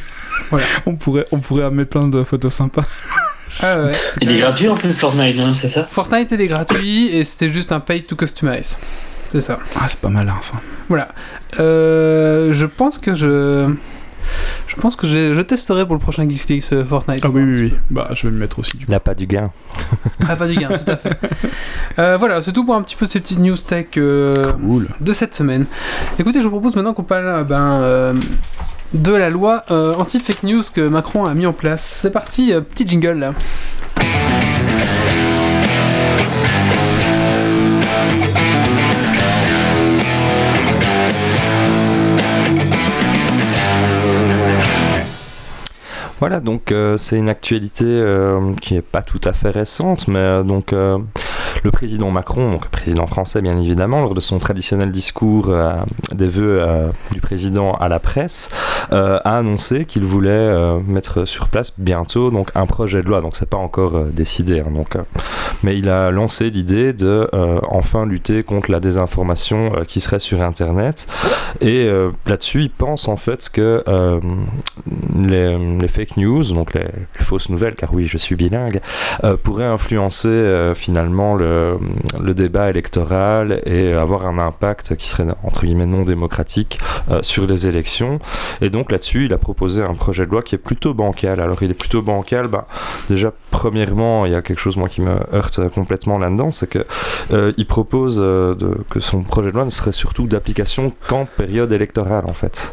Voilà. 0.51 0.67
on 0.87 0.97
pourrait 0.97 1.27
on 1.33 1.39
pourrait 1.39 1.71
mettre 1.71 1.91
plein 1.91 2.09
de 2.09 2.23
photos 2.25 2.53
sympas. 2.53 2.85
Ah 3.63 3.81
ouais, 3.83 3.97
Il 4.21 4.31
est 4.31 4.39
gratuit 4.39 4.69
en 4.69 4.77
plus 4.77 4.97
Fortnite, 4.99 5.39
hein, 5.41 5.53
c'est 5.55 5.69
ça 5.69 5.85
Fortnite 5.91 6.31
il 6.31 6.41
est 6.41 6.47
gratuit 6.49 7.09
et 7.09 7.25
c'était 7.25 7.49
juste 7.53 7.73
un 7.73 7.81
pay 7.81 8.03
to 8.05 8.15
customize. 8.15 8.77
C'est 9.31 9.41
ça. 9.41 9.59
Ah, 9.77 9.87
c'est 9.89 10.01
pas 10.01 10.09
malin 10.11 10.37
ça. 10.41 10.55
Voilà. 10.89 11.09
Euh, 11.61 12.53
je 12.53 12.67
pense 12.67 12.99
que 12.99 13.15
je. 13.15 13.69
Je 14.67 14.77
pense 14.77 14.97
que 14.97 15.07
je, 15.07 15.35
je 15.35 15.41
testerai 15.41 15.85
pour 15.87 15.95
le 15.95 16.01
prochain 16.01 16.29
Geeks 16.29 16.49
League 16.49 16.63
ce 16.63 16.85
Fortnite. 16.85 17.21
Ah 17.25 17.29
oui 17.31 17.43
oui 17.43 17.61
oui. 17.61 17.75
Bah 17.91 18.09
je 18.13 18.27
vais 18.27 18.33
me 18.33 18.39
mettre 18.39 18.59
aussi 18.59 18.77
du 18.77 18.85
coup. 18.87 18.91
Il 18.91 18.95
n'a 18.95 19.01
pas 19.01 19.15
du 19.15 19.27
gain. 19.27 19.51
Ah, 20.29 20.37
pas 20.37 20.47
du 20.47 20.57
gain, 20.57 20.69
tout 20.69 20.91
à 20.91 20.97
fait. 20.97 21.19
Euh, 21.99 22.17
voilà, 22.19 22.43
c'est 22.43 22.53
tout 22.53 22.65
pour 22.65 22.75
un 22.75 22.83
petit 22.83 22.97
peu 22.97 23.07
ces 23.07 23.19
petites 23.21 23.39
news 23.39 23.57
tech 23.57 23.87
euh, 23.97 24.53
Cool. 24.53 24.89
de 25.01 25.13
cette 25.13 25.35
semaine. 25.35 25.65
Écoutez, 26.19 26.41
je 26.41 26.45
vous 26.45 26.51
propose 26.51 26.77
maintenant 26.77 26.93
qu'on 26.93 27.03
parle 27.05 27.27
euh, 27.27 27.45
ben, 27.45 27.81
euh, 27.81 28.15
de 28.93 29.13
la 29.13 29.31
loi 29.31 29.65
euh, 29.71 29.95
anti-fake 29.95 30.43
news 30.43 30.63
que 30.75 30.87
Macron 30.87 31.25
a 31.25 31.33
mis 31.35 31.47
en 31.47 31.53
place. 31.55 31.83
C'est 31.83 32.11
parti, 32.11 32.53
euh, 32.53 32.61
petit 32.61 32.87
jingle 32.87 33.19
là. 33.19 33.33
Voilà, 46.21 46.41
donc 46.41 46.73
euh, 46.73 46.97
c'est 46.97 47.17
une 47.17 47.29
actualité 47.29 47.85
euh, 47.87 48.53
qui 48.61 48.75
n'est 48.75 48.83
pas 48.83 49.03
tout 49.03 49.21
à 49.23 49.33
fait 49.33 49.51
récente, 49.51 50.09
mais 50.09 50.19
euh, 50.19 50.43
donc 50.43 50.75
le 51.65 51.71
président 51.71 52.11
Macron, 52.11 52.53
donc 52.53 52.65
le 52.65 52.71
président 52.71 53.07
français 53.07 53.43
bien 53.43 53.59
évidemment, 53.59 54.01
lors 54.01 54.15
de 54.15 54.21
son 54.21 54.39
traditionnel 54.39 54.91
discours 54.91 55.53
des 56.13 56.27
vœux 56.27 56.91
du 57.13 57.21
président 57.21 57.73
à 57.75 57.89
la 57.89 57.99
presse, 57.99 58.49
a 58.91 59.17
annoncé 59.39 59.85
qu'il 59.85 60.05
voulait 60.05 60.55
mettre 60.87 61.25
sur 61.25 61.49
place 61.49 61.73
bientôt 61.79 62.31
donc 62.31 62.51
un 62.55 62.67
projet 62.67 63.03
de 63.03 63.09
loi. 63.09 63.21
Donc 63.21 63.37
c'est 63.37 63.49
pas 63.49 63.59
encore 63.59 64.05
décidé. 64.07 64.61
Hein, 64.61 64.71
donc, 64.73 64.97
mais 65.63 65.79
il 65.79 65.89
a 65.89 66.11
lancé 66.11 66.51
l'idée 66.51 66.93
de 66.93 67.29
enfin 67.69 68.07
lutter 68.07 68.43
contre 68.43 68.71
la 68.71 68.81
désinformation 68.81 69.73
qui 69.87 70.01
serait 70.01 70.21
sur 70.21 70.43
Internet. 70.43 71.09
Et 71.61 71.89
là-dessus, 72.27 72.63
il 72.63 72.71
pense 72.71 73.09
en 73.09 73.17
fait 73.17 73.49
que 73.51 73.83
les, 75.17 75.89
fake 75.89 76.17
news, 76.17 76.45
donc 76.53 76.75
les, 76.75 76.87
fausses 77.21 77.49
nouvelles, 77.49 77.75
car 77.75 77.93
oui, 77.93 78.07
je 78.07 78.19
suis 78.19 78.37
bilingue, 78.37 78.81
euh, 79.25 79.37
pourraient 79.37 79.65
influencer 79.65 80.29
euh, 80.29 80.75
finalement 80.75 81.35
le, 81.35 81.48
le, 81.49 82.35
débat 82.35 82.71
électoral 82.71 83.61
et 83.67 83.93
avoir 83.93 84.27
un 84.27 84.39
impact 84.39 84.95
qui 84.97 85.09
serait 85.09 85.27
entre 85.43 85.65
guillemets 85.65 85.87
non 85.87 86.03
démocratique 86.03 86.79
euh, 87.11 87.21
sur 87.23 87.47
les 87.47 87.67
élections. 87.67 88.19
Et 88.61 88.71
donc 88.71 88.93
là-dessus, 88.93 89.25
il 89.25 89.33
a 89.33 89.39
proposé 89.39 89.83
un 89.83 89.95
projet 89.95 90.25
de 90.27 90.31
loi 90.31 90.43
qui 90.43 90.55
est 90.55 90.59
plutôt 90.59 90.95
bancal. 90.95 91.41
Alors 91.41 91.63
il 91.63 91.71
est 91.71 91.75
plutôt 91.75 92.03
bancal, 92.03 92.47
bah, 92.47 92.67
déjà 93.09 93.33
premièrement, 93.51 94.27
il 94.27 94.33
y 94.33 94.35
a 94.37 94.43
quelque 94.43 94.61
chose 94.61 94.77
moi 94.77 94.89
qui 94.89 95.01
me 95.01 95.17
heurte 95.35 95.69
complètement 95.71 96.19
là-dedans, 96.19 96.51
c'est 96.51 96.69
que 96.69 96.87
il 97.57 97.67
propose 97.67 98.19
de, 98.19 98.79
que 98.91 99.01
son 99.01 99.23
projet 99.23 99.49
de 99.51 99.55
loi 99.55 99.65
ne 99.65 99.71
serait 99.71 99.93
surtout 99.93 100.27
d'application 100.27 100.93
qu'en 101.09 101.25
période 101.25 101.73
électorale 101.73 102.25
en 102.29 102.35
fait. 102.35 102.73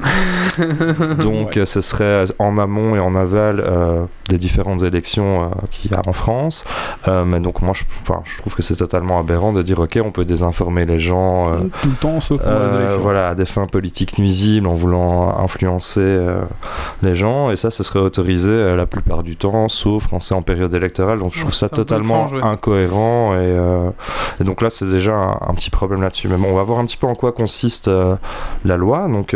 donc 1.19 1.59
ce 1.63 1.81
serait 1.81 2.25
en 2.39 2.57
amont 2.57 2.95
et 2.95 2.99
en 2.99 3.15
aval 3.15 3.59
euh, 3.59 4.05
des 4.29 4.37
différentes 4.37 4.83
élections 4.83 5.43
euh, 5.43 5.47
qu'il 5.71 5.91
y 5.91 5.93
a 5.93 6.01
en 6.07 6.13
France. 6.13 6.65
Euh, 7.07 7.25
mais 7.25 7.39
donc 7.39 7.61
moi, 7.61 7.73
je, 7.73 7.83
je 8.25 8.37
trouve 8.39 8.55
que 8.55 8.61
c'est 8.61 8.75
totalement 8.75 9.19
aberrant 9.19 9.53
de 9.53 9.61
dire, 9.61 9.79
ok, 9.79 9.99
on 10.03 10.11
peut 10.11 10.25
désinformer 10.25 10.85
les 10.85 10.97
gens. 10.97 11.55
Tout 11.81 11.89
le 11.89 11.95
temps, 11.95 12.19
sauf 12.19 12.41
pour 12.41 12.51
les 12.51 12.75
élections. 12.75 13.01
Voilà, 13.01 13.29
à 13.29 13.35
des 13.35 13.45
fins 13.45 13.67
politiques 13.67 14.17
nuisibles, 14.17 14.67
en 14.67 14.73
voulant 14.73 15.37
influencer 15.39 16.19
les 17.03 17.15
gens. 17.15 17.51
Et 17.51 17.57
ça, 17.57 17.69
ce 17.69 17.83
serait 17.83 17.99
autorisé 17.99 18.75
la 18.75 18.85
plupart 18.85 19.23
du 19.23 19.35
temps, 19.35 19.69
sauf 19.69 20.07
quand 20.07 20.19
c'est 20.19 20.35
en 20.35 20.41
période 20.41 20.73
électorale. 20.73 21.19
Donc 21.19 21.33
je 21.33 21.41
trouve 21.41 21.53
ça 21.53 21.69
totalement 21.69 22.27
incohérent. 22.41 23.35
Et, 23.35 24.43
donc 24.43 24.61
là, 24.61 24.69
c'est 24.69 24.89
déjà 24.89 25.13
un, 25.15 25.53
petit 25.53 25.69
problème 25.69 26.01
là-dessus. 26.01 26.27
Mais 26.27 26.37
bon, 26.37 26.49
on 26.49 26.55
va 26.55 26.63
voir 26.63 26.79
un 26.79 26.85
petit 26.85 26.97
peu 26.97 27.07
en 27.07 27.15
quoi 27.15 27.31
consiste 27.31 27.89
la 28.65 28.77
loi. 28.77 29.07
Donc 29.07 29.35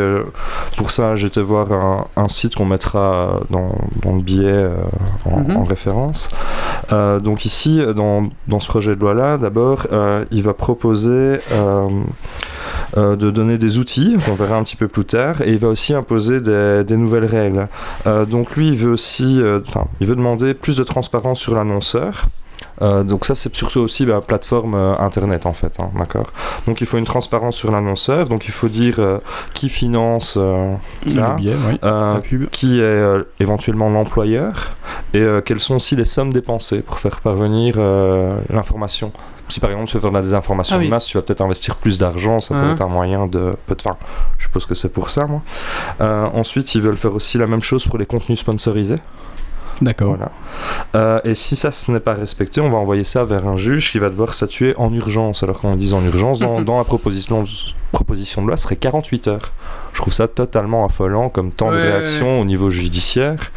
pour 0.78 0.92
ça, 0.92 1.14
vais 1.14 1.30
te 1.30 1.40
voir 1.40 1.72
un, 1.72 2.06
un 2.16 2.28
site 2.28 2.56
qu'on 2.56 2.66
mettra 2.66 3.40
dans, 3.50 3.70
dans 4.04 4.16
le 4.16 4.22
billet 4.22 4.70
euh, 4.80 5.30
mhm. 5.30 5.58
en, 5.58 5.62
référence. 5.62 6.30
Euh, 6.92 7.20
donc 7.20 7.46
ici, 7.46 7.82
dans, 7.96 8.30
dans, 8.48 8.60
ce 8.60 8.68
projet 8.68 8.96
de 8.96 9.00
loi-là, 9.00 9.38
d'abord, 9.38 9.88
euh, 9.92 10.26
il 10.32 10.44
va 10.44 10.54
proposer 10.54 11.40
de 12.96 13.32
donner 13.32 13.58
des 13.58 13.78
outils, 13.78 14.18
qu'on 14.26 14.34
verra 14.34 14.56
un 14.56 14.64
petit 14.64 14.76
peu 14.76 14.88
plus 14.88 15.06
tard, 15.06 15.42
et 15.42 15.52
il 15.52 15.60
va 15.60 15.68
aussi 15.68 15.94
imposer 15.94 16.42
des, 16.42 16.84
des 16.84 16.98
nouvelles 16.98 17.26
règles. 17.26 17.68
donc 18.28 18.56
lui, 18.56 18.70
il 18.70 18.76
veut 18.76 18.92
aussi, 18.92 19.42
enfin, 19.68 19.86
il 20.02 20.08
veut 20.08 20.16
demander 20.16 20.54
plus 20.54 20.76
de 20.76 20.84
transparence 20.84 21.40
sur 21.40 21.56
l'annonceur. 21.56 22.26
Euh, 22.82 23.04
donc 23.04 23.26
ça 23.26 23.36
c'est 23.36 23.54
surtout 23.56 23.80
aussi 23.80 24.06
la 24.06 24.16
bah, 24.16 24.26
plateforme 24.26 24.76
euh, 24.76 24.98
internet 24.98 25.46
en 25.46 25.54
fait, 25.54 25.80
hein, 25.80 25.90
d'accord. 25.98 26.32
Donc 26.66 26.82
il 26.82 26.88
faut 26.88 26.98
une 26.98 27.06
transparence 27.06 27.56
sur 27.56 27.72
l'annonceur, 27.72 28.28
donc 28.28 28.46
il 28.48 28.52
faut 28.52 28.70
dire 28.70 28.96
euh, 29.00 29.20
qui 29.54 29.70
finance 29.70 30.38
ça, 31.08 31.36
qui 32.52 32.80
est 32.80 33.04
éventuellement 33.40 33.90
l'employeur 33.90 34.72
et 35.14 35.26
quelles 35.46 35.60
sont 35.60 35.76
aussi 35.76 35.96
les 35.96 36.06
sommes 36.06 36.32
dépensées 36.32 36.82
pour 36.82 37.00
faire 37.00 37.20
parvenir 37.20 37.76
l'information. 38.50 39.12
Si 39.48 39.60
par 39.60 39.72
exemple 39.72 39.90
tu 39.90 39.96
veux 39.96 40.02
faire 40.02 40.12
de 40.12 40.16
la 40.16 40.22
désinformation 40.22 40.78
ah 40.80 40.84
de 40.84 40.90
masse, 40.90 41.08
tu 41.08 41.18
vas 41.18 41.24
peut-être 41.24 41.42
investir 41.42 41.76
plus 41.76 41.98
d'argent, 41.98 42.40
ça 42.40 42.54
peut 42.54 42.68
ah. 42.70 42.74
être 42.74 42.82
un 42.82 42.88
moyen 42.88 43.26
de. 43.26 43.52
Enfin, 43.72 43.98
je 44.38 44.46
suppose 44.46 44.66
que 44.66 44.76
c'est 44.76 44.94
pour 44.94 45.10
ça, 45.10 45.26
moi. 45.26 45.42
ensuite, 46.00 46.76
ils 46.76 46.82
veulent 46.82 46.98
faire 46.98 47.16
aussi 47.16 47.38
la 47.38 47.48
même 47.48 47.62
chose 47.62 47.88
pour 47.88 47.98
les 47.98 48.06
contenus 48.06 48.40
sponsorisés. 48.40 49.00
D'accord. 49.82 50.10
Voilà. 50.10 50.32
Euh, 50.96 51.22
et 51.24 51.36
si 51.36 51.56
ça 51.56 51.72
ce 51.72 51.92
n'est 51.92 52.00
pas 52.00 52.14
respecté, 52.14 52.62
on 52.62 52.70
va 52.70 52.78
envoyer 52.78 53.04
ça 53.04 53.24
vers 53.24 53.48
un 53.48 53.56
juge 53.56 53.92
qui 53.92 54.00
va 54.00 54.10
devoir 54.10 54.34
statuer 54.34 54.74
en 54.78 54.94
urgence. 54.94 55.44
Alors 55.44 55.60
qu'on 55.60 55.76
dit 55.76 55.94
en 55.94 56.04
urgence, 56.04 56.40
dans, 56.40 56.62
dans, 56.70 56.78
la 56.78 56.84
proposition, 56.84 57.46
proposition 57.92 58.42
de 58.42 58.48
loi, 58.48 58.58
ce 58.58 58.64
serait 58.64 58.76
48 58.76 59.28
heures. 59.28 59.52
Je 59.94 60.02
trouve 60.02 60.14
ça 60.14 60.28
totalement 60.28 60.86
affolant 60.86 61.30
comme 61.30 61.52
temps 61.52 61.72
de 61.72 61.78
réaction 61.78 62.40
au 62.42 62.46
niveau 62.46 62.70
judiciaire. 62.70 63.52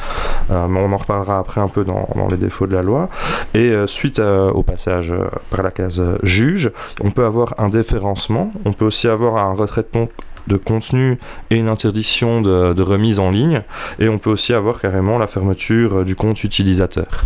Euh, 0.50 0.66
mais 0.68 0.80
on 0.80 0.92
en 0.92 0.96
reparlera 0.96 1.38
après 1.38 1.60
un 1.60 1.68
peu 1.68 1.84
dans, 1.84 2.08
dans 2.16 2.28
les 2.28 2.36
défauts 2.36 2.66
de 2.66 2.74
la 2.74 2.82
loi. 2.82 3.08
Et 3.54 3.70
euh, 3.70 3.86
suite 3.86 4.18
au 4.20 4.62
passage 4.62 5.14
par 5.50 5.62
la 5.62 5.70
case 5.70 6.02
juge, 6.22 6.70
on 7.02 7.10
peut 7.10 7.24
avoir 7.24 7.54
un 7.58 7.68
déférencement, 7.68 8.50
on 8.64 8.72
peut 8.72 8.84
aussi 8.84 9.08
avoir 9.08 9.36
un 9.36 9.54
retrait 9.54 9.82
de 9.82 9.88
compte 9.92 10.10
de 10.46 10.56
contenu 10.56 11.18
et 11.50 11.56
une 11.56 11.68
interdiction 11.68 12.40
de, 12.40 12.82
remise 12.82 13.18
en 13.18 13.30
ligne. 13.30 13.62
Et 13.98 14.08
on 14.08 14.18
peut 14.18 14.30
aussi 14.30 14.52
avoir 14.52 14.80
carrément 14.80 15.18
la 15.18 15.26
fermeture 15.26 16.04
du 16.04 16.16
compte 16.16 16.42
utilisateur. 16.44 17.24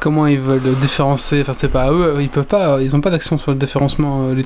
Comment 0.00 0.26
ils 0.26 0.38
veulent 0.38 0.74
différencier? 0.78 1.40
Enfin, 1.40 1.54
c'est 1.54 1.68
pas 1.68 1.84
à 1.84 1.92
eux, 1.92 2.18
ils 2.20 2.28
peuvent 2.28 2.44
pas, 2.44 2.82
ils 2.82 2.94
ont 2.94 3.00
pas 3.00 3.10
d'action 3.10 3.38
sur 3.38 3.52
le 3.52 3.56
différencement 3.56 4.28
euh, 4.28 4.42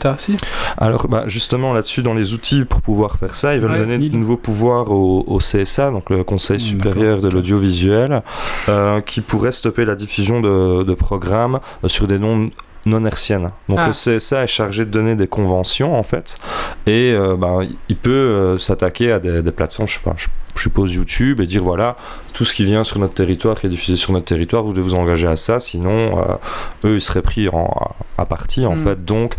Alors, 0.79 1.09
bah, 1.09 1.25
justement, 1.27 1.73
là-dessus, 1.73 2.03
dans 2.03 2.15
les 2.15 2.35
outils 2.35 2.65
pour 2.65 2.81
pouvoir 2.83 3.17
faire 3.17 3.35
ça, 3.35 3.55
ils 3.55 3.61
veulent 3.61 3.77
donner 3.77 3.99
de 3.99 4.17
nouveaux 4.17 4.37
pouvoirs 4.37 4.91
au, 4.91 5.39
CSA, 5.39 5.91
donc 5.91 6.09
le 6.11 6.23
Conseil 6.23 6.57
mmh, 6.57 6.61
supérieur 6.61 7.21
de 7.21 7.29
l'audiovisuel, 7.29 8.23
euh, 8.69 9.00
qui 9.00 9.23
pourrait 9.23 9.53
stopper 9.53 9.85
la 9.85 9.97
diffusion 9.97 10.41
de, 10.41 10.85
de 10.85 10.95
programmes 10.95 11.59
sur 11.87 12.07
des 12.07 12.19
noms 12.19 12.50
non 12.87 13.05
hertzienne. 13.05 13.51
Donc 13.69 13.79
ah. 13.81 13.89
le 13.89 13.93
CSA 13.93 14.45
est 14.45 14.47
chargé 14.47 14.85
de 14.85 14.91
donner 14.91 15.15
des 15.15 15.27
conventions 15.27 15.99
en 15.99 16.03
fait, 16.03 16.39
et 16.87 17.13
euh, 17.13 17.37
ben, 17.37 17.67
il 17.89 17.97
peut 17.97 18.11
euh, 18.11 18.59
s'attaquer 18.59 19.13
à 19.13 19.19
des, 19.19 19.43
plateformes, 19.53 19.89
je 19.89 19.95
sais 19.95 20.05
pas, 20.05 20.15
je, 20.17 20.29
suppose 20.61 20.95
YouTube, 20.95 21.41
et 21.41 21.47
dire 21.47 21.63
voilà, 21.63 21.97
tout 22.33 22.45
ce 22.45 22.55
qui 22.55 22.65
vient 22.65 22.85
sur 22.85 22.99
notre 22.99 23.15
territoire, 23.15 23.59
qui 23.59 23.67
est 23.67 23.71
diffusé 23.71 23.97
sur 23.97 24.13
notre 24.13 24.27
territoire, 24.27 24.63
vous 24.63 24.73
devez 24.73 24.83
vous 24.83 24.95
engager 24.95 25.27
à 25.27 25.37
ça, 25.37 25.61
sinon 25.61 26.19
euh, 26.19 26.89
eux 26.89 26.95
ils 26.97 27.01
seraient 27.01 27.23
pris 27.23 27.49
en, 27.49 27.71
à 28.19 28.25
partie 28.27 28.67
en 28.67 28.75
mm. 28.75 28.79
fait. 28.79 29.05
Donc 29.05 29.35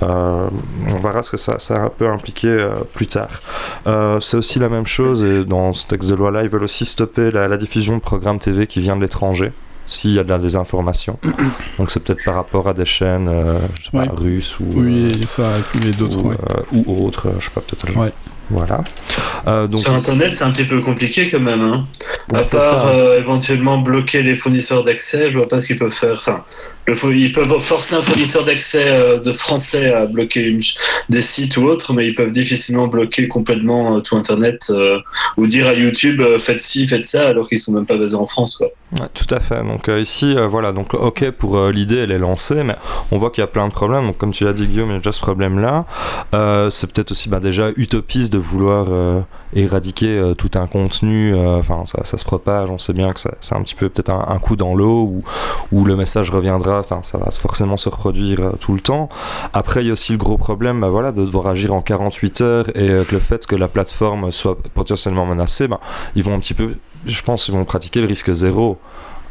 on 0.00 0.48
verra 1.02 1.22
ce 1.22 1.30
que 1.30 1.36
ça, 1.36 1.58
ça 1.58 1.90
peut 1.96 2.08
impliquer 2.08 2.68
plus 2.94 3.06
tard. 3.06 3.40
C'est 4.20 4.36
aussi 4.36 4.58
la 4.58 4.68
même 4.68 4.86
chose, 4.86 5.24
et 5.24 5.44
dans 5.44 5.72
ce 5.72 5.86
texte 5.86 6.08
de 6.10 6.14
loi 6.14 6.30
là, 6.30 6.42
ils 6.42 6.48
veulent 6.48 6.64
aussi 6.64 6.84
stopper 6.84 7.30
la, 7.30 7.48
la 7.48 7.56
diffusion 7.56 7.96
de 7.96 8.02
programmes 8.02 8.38
TV 8.38 8.66
qui 8.66 8.80
vient 8.80 8.96
de 8.96 9.02
l'étranger 9.02 9.52
s'il 9.86 10.12
y 10.12 10.18
a 10.18 10.24
de 10.24 10.30
la 10.30 10.38
désinformation. 10.38 11.18
Donc 11.78 11.90
c'est 11.90 12.00
peut-être 12.00 12.24
par 12.24 12.34
rapport 12.34 12.68
à 12.68 12.74
des 12.74 12.84
chaînes 12.84 13.28
euh, 13.28 13.58
russes 13.92 14.58
ou 14.60 14.64
oui, 14.74 15.08
ça 15.26 15.58
et 15.58 15.62
puis 15.62 15.90
d'autres 15.92 16.18
ou, 16.18 16.32
euh, 16.32 16.82
ou, 16.86 17.06
autres, 17.06 17.32
je 17.38 17.44
sais 17.44 17.50
pas 17.54 17.60
peut-être. 17.60 17.86
Voilà. 18.50 18.84
Euh, 19.46 19.66
donc 19.66 19.80
Sur 19.80 19.92
Internet, 19.92 20.32
c'est 20.34 20.44
un 20.44 20.50
petit 20.50 20.64
peu 20.64 20.80
compliqué 20.80 21.28
quand 21.28 21.40
même. 21.40 21.60
Hein. 21.60 21.86
à 22.32 22.42
part 22.42 22.86
euh, 22.88 23.18
éventuellement 23.18 23.78
bloquer 23.78 24.22
les 24.22 24.34
fournisseurs 24.34 24.84
d'accès, 24.84 25.30
je 25.30 25.38
vois 25.38 25.48
pas 25.48 25.60
ce 25.60 25.66
qu'ils 25.66 25.78
peuvent 25.78 25.92
faire. 25.92 26.12
Enfin, 26.12 26.44
ils 26.86 27.32
peuvent 27.32 27.58
forcer 27.60 27.94
un 27.94 28.02
fournisseur 28.02 28.44
d'accès 28.44 28.84
euh, 28.88 29.18
de 29.18 29.32
français 29.32 29.92
à 29.92 30.06
bloquer 30.06 30.58
des 31.08 31.22
sites 31.22 31.56
ou 31.56 31.64
autres, 31.64 31.92
mais 31.92 32.06
ils 32.06 32.14
peuvent 32.14 32.32
difficilement 32.32 32.86
bloquer 32.86 33.28
complètement 33.28 34.00
tout 34.00 34.16
Internet 34.16 34.72
ou 35.36 35.46
dire 35.46 35.68
à 35.68 35.74
YouTube 35.74 36.22
faites 36.38 36.60
ci, 36.60 36.86
faites 36.86 37.04
ça, 37.04 37.28
alors 37.28 37.48
qu'ils 37.48 37.58
sont 37.58 37.72
même 37.72 37.86
pas 37.86 37.96
basés 37.96 38.16
en 38.16 38.26
France. 38.26 38.56
Quoi. 38.56 38.68
tout 39.14 39.32
à 39.34 39.40
fait. 39.40 39.62
Donc 39.62 39.88
ici, 39.88 40.36
voilà. 40.48 40.72
Donc 40.72 40.94
ok 40.94 41.30
pour 41.30 41.68
l'idée, 41.68 41.98
elle 41.98 42.12
est 42.12 42.18
lancée, 42.18 42.62
mais 42.64 42.76
on 43.10 43.16
voit 43.16 43.30
qu'il 43.30 43.42
y 43.42 43.44
a 43.44 43.48
plein 43.48 43.68
de 43.68 43.72
problèmes. 43.72 44.06
Donc 44.06 44.18
comme 44.18 44.32
tu 44.32 44.44
l'as 44.44 44.52
dit 44.52 44.66
Guillaume, 44.66 44.90
il 44.90 44.94
y 44.94 44.96
a 44.96 44.98
déjà 44.98 45.12
ce 45.12 45.20
problème-là. 45.20 45.84
c'est 46.70 46.92
peut-être 46.92 47.12
aussi 47.12 47.28
bah, 47.28 47.40
déjà 47.40 47.70
utopiste 47.76 48.32
de 48.32 48.35
vouloir 48.36 48.86
euh, 48.88 49.20
éradiquer 49.54 50.18
euh, 50.18 50.34
tout 50.34 50.50
un 50.54 50.66
contenu, 50.66 51.34
euh, 51.34 51.58
enfin 51.58 51.84
ça, 51.86 52.16
se 52.16 52.24
propage, 52.24 52.70
on 52.70 52.78
sait 52.78 52.92
bien 52.92 53.12
que 53.12 53.20
c'est 53.20 53.54
un 53.54 53.62
petit 53.62 53.74
peu 53.74 53.88
peut-être 53.88 54.10
un, 54.10 54.38
coup 54.38 54.56
dans 54.56 54.74
l'eau 54.74 55.02
où, 55.04 55.20
où, 55.72 55.84
le 55.84 55.96
message 55.96 56.30
reviendra, 56.30 56.80
enfin 56.80 57.00
ça 57.02 57.18
va 57.18 57.30
forcément 57.30 57.76
se 57.76 57.88
reproduire 57.88 58.52
tout 58.60 58.74
le 58.74 58.80
temps. 58.80 59.08
Après 59.52 59.82
il 59.82 59.88
y 59.88 59.90
a 59.90 59.92
aussi 59.92 60.12
le 60.12 60.18
gros 60.18 60.38
problème 60.38 60.80
bah, 60.80 60.88
voilà, 60.88 61.12
de 61.12 61.24
devoir 61.24 61.46
agir 61.46 61.72
en 61.72 61.80
48 61.80 62.40
heures 62.40 62.68
et 62.70 62.88
que 62.88 63.12
le 63.12 63.18
fait 63.18 63.46
que 63.46 63.56
la 63.56 63.68
plateforme 63.68 64.30
soit 64.30 64.56
potentiellement 64.74 65.26
menacée, 65.26 65.68
bah, 65.68 65.80
ils 66.14 66.22
vont 66.22 66.34
un 66.34 66.38
petit 66.38 66.54
peu, 66.54 66.74
je 67.04 67.22
pense, 67.22 67.48
ils 67.48 67.54
vont 67.54 67.64
pratiquer 67.64 68.00
le 68.00 68.06
risque 68.06 68.32
zéro. 68.32 68.78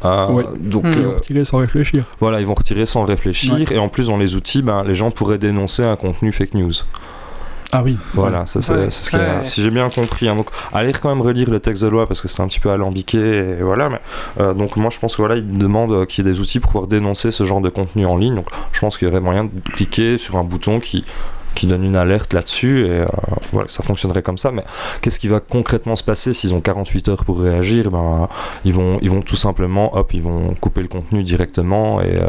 donc, 0.02 0.84
ils 0.84 1.02
vont 1.02 1.14
retirer 1.14 1.44
sans 1.44 1.58
réfléchir. 1.58 2.04
Voilà, 2.20 2.40
ils 2.40 2.46
vont 2.46 2.54
retirer 2.54 2.86
sans 2.86 3.04
réfléchir. 3.04 3.70
Et 3.72 3.78
en 3.78 3.88
plus, 3.88 4.06
dans 4.06 4.16
les 4.16 4.34
outils, 4.34 4.62
ben, 4.62 4.84
les 4.84 4.94
gens 4.94 5.10
pourraient 5.10 5.38
dénoncer 5.38 5.84
un 5.84 5.96
contenu 5.96 6.32
fake 6.32 6.54
news. 6.54 6.72
Ah 7.72 7.82
oui. 7.82 7.98
Voilà, 8.14 8.44
c'est 8.46 8.60
ce 8.62 9.10
qui 9.10 9.16
si 9.48 9.62
j'ai 9.62 9.70
bien 9.70 9.88
compris. 9.90 10.28
Hein. 10.28 10.36
Donc, 10.36 10.48
allez 10.72 10.92
quand 10.92 11.08
même 11.08 11.20
relire 11.20 11.50
le 11.50 11.60
texte 11.60 11.82
de 11.82 11.88
loi 11.88 12.06
parce 12.06 12.20
que 12.20 12.28
c'est 12.28 12.40
un 12.40 12.46
petit 12.46 12.60
peu 12.60 12.70
alambiqué. 12.70 13.18
Et 13.18 13.62
voilà, 13.62 13.88
mais 13.88 14.00
euh, 14.40 14.54
donc 14.54 14.76
moi 14.76 14.90
je 14.90 14.98
pense 14.98 15.16
que 15.16 15.22
voilà, 15.22 15.36
il 15.36 15.58
demande 15.58 15.92
euh, 15.92 16.06
qu'il 16.06 16.24
y 16.24 16.28
ait 16.28 16.32
des 16.32 16.40
outils 16.40 16.60
pour 16.60 16.70
pouvoir 16.70 16.86
dénoncer 16.86 17.32
ce 17.32 17.44
genre 17.44 17.60
de 17.60 17.68
contenu 17.68 18.06
en 18.06 18.16
ligne. 18.16 18.34
Donc, 18.34 18.48
je 18.72 18.80
pense 18.80 18.98
qu'il 18.98 19.08
y 19.08 19.10
aurait 19.10 19.20
moyen 19.20 19.44
de 19.44 19.50
cliquer 19.72 20.18
sur 20.18 20.36
un 20.36 20.44
bouton 20.44 20.80
qui 20.80 21.04
qui 21.56 21.66
donne 21.66 21.84
une 21.84 21.96
alerte 21.96 22.32
là-dessus 22.32 22.86
et 22.86 23.04
voilà, 23.52 23.68
ça 23.68 23.82
fonctionnerait 23.82 24.22
comme 24.22 24.38
ça. 24.38 24.52
Mais 24.52 24.64
qu'est-ce 25.00 25.18
qui 25.18 25.28
va 25.28 25.40
concrètement 25.40 25.96
se 25.96 26.04
passer 26.04 26.32
s'ils 26.32 26.54
ont 26.54 26.60
48 26.60 27.08
heures 27.08 27.24
pour 27.24 27.40
réagir? 27.40 27.90
Ben, 27.90 28.28
ils, 28.64 28.72
vont, 28.72 28.98
ils 29.02 29.10
vont 29.10 29.22
tout 29.22 29.36
simplement, 29.36 29.96
hop, 29.96 30.14
ils 30.14 30.22
vont 30.22 30.54
couper 30.60 30.82
le 30.82 30.88
contenu 30.88 31.24
directement 31.24 32.00
et 32.00 32.20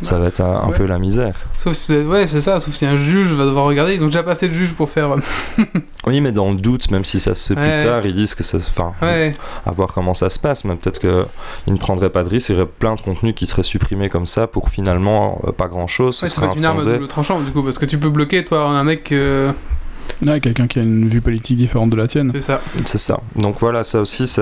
ça 0.00 0.18
va 0.18 0.26
être 0.26 0.40
un, 0.40 0.70
peu 0.70 0.86
la 0.86 0.98
misère. 0.98 1.34
Sauf 1.56 1.74
si, 1.74 1.96
ouais, 1.96 2.26
c'est 2.26 2.40
ça, 2.40 2.60
sauf 2.60 2.74
si 2.74 2.86
un 2.86 2.96
juge 2.96 3.32
va 3.32 3.44
devoir 3.44 3.66
regarder. 3.66 3.94
Ils 3.94 4.02
ont 4.02 4.06
déjà 4.06 4.22
passé 4.22 4.48
le 4.48 4.54
juge 4.54 4.72
pour 4.74 4.88
faire. 4.88 5.16
oui, 6.06 6.20
mais 6.20 6.32
dans 6.32 6.50
le 6.50 6.56
doute, 6.56 6.90
même 6.90 7.04
si 7.04 7.20
ça 7.20 7.34
se 7.34 7.52
fait 7.52 7.60
plus 7.60 7.78
tard, 7.78 8.06
ils 8.06 8.14
disent 8.14 8.34
que 8.34 8.42
ça. 8.42 8.58
Enfin, 8.58 8.92
à 9.00 9.70
voir 9.70 9.92
comment 9.92 10.14
ça 10.14 10.30
se 10.30 10.38
passe, 10.38 10.64
mais 10.64 10.74
peut-être 10.76 11.00
qu'ils 11.00 11.72
ne 11.72 11.78
prendraient 11.78 12.10
pas 12.10 12.24
de 12.24 12.28
risque. 12.28 12.50
Il 12.50 12.56
y 12.56 12.56
aurait 12.56 12.66
plein 12.66 12.94
de 12.94 13.00
contenus 13.00 13.34
qui 13.34 13.46
seraient 13.46 13.62
supprimés 13.62 14.08
comme 14.08 14.26
ça 14.26 14.46
pour 14.46 14.68
finalement 14.68 15.40
pas 15.56 15.68
grand 15.68 15.86
chose. 15.86 16.22
Ouais, 16.22 16.28
ça 16.28 16.34
serait 16.34 16.48
une 16.56 16.64
arme 16.64 16.80
à 16.80 16.84
double 16.84 17.08
tranchant, 17.08 17.40
du 17.40 17.50
coup, 17.52 17.62
parce 17.62 17.78
que 17.78 17.86
tu 17.86 17.98
peux 17.98 18.10
bloquer, 18.10 18.44
toi, 18.44 18.69
un 18.70 18.84
mec. 18.84 19.12
Ouais, 20.26 20.38
quelqu'un 20.40 20.66
qui 20.66 20.78
a 20.78 20.82
une 20.82 21.08
vue 21.08 21.22
politique 21.22 21.56
différente 21.56 21.90
de 21.90 21.96
la 21.96 22.06
tienne. 22.06 22.30
C'est 22.34 22.40
ça. 22.40 22.60
C'est 22.84 22.98
ça. 22.98 23.20
Donc 23.36 23.56
voilà, 23.58 23.84
ça 23.84 24.00
aussi, 24.00 24.26
c'est 24.26 24.40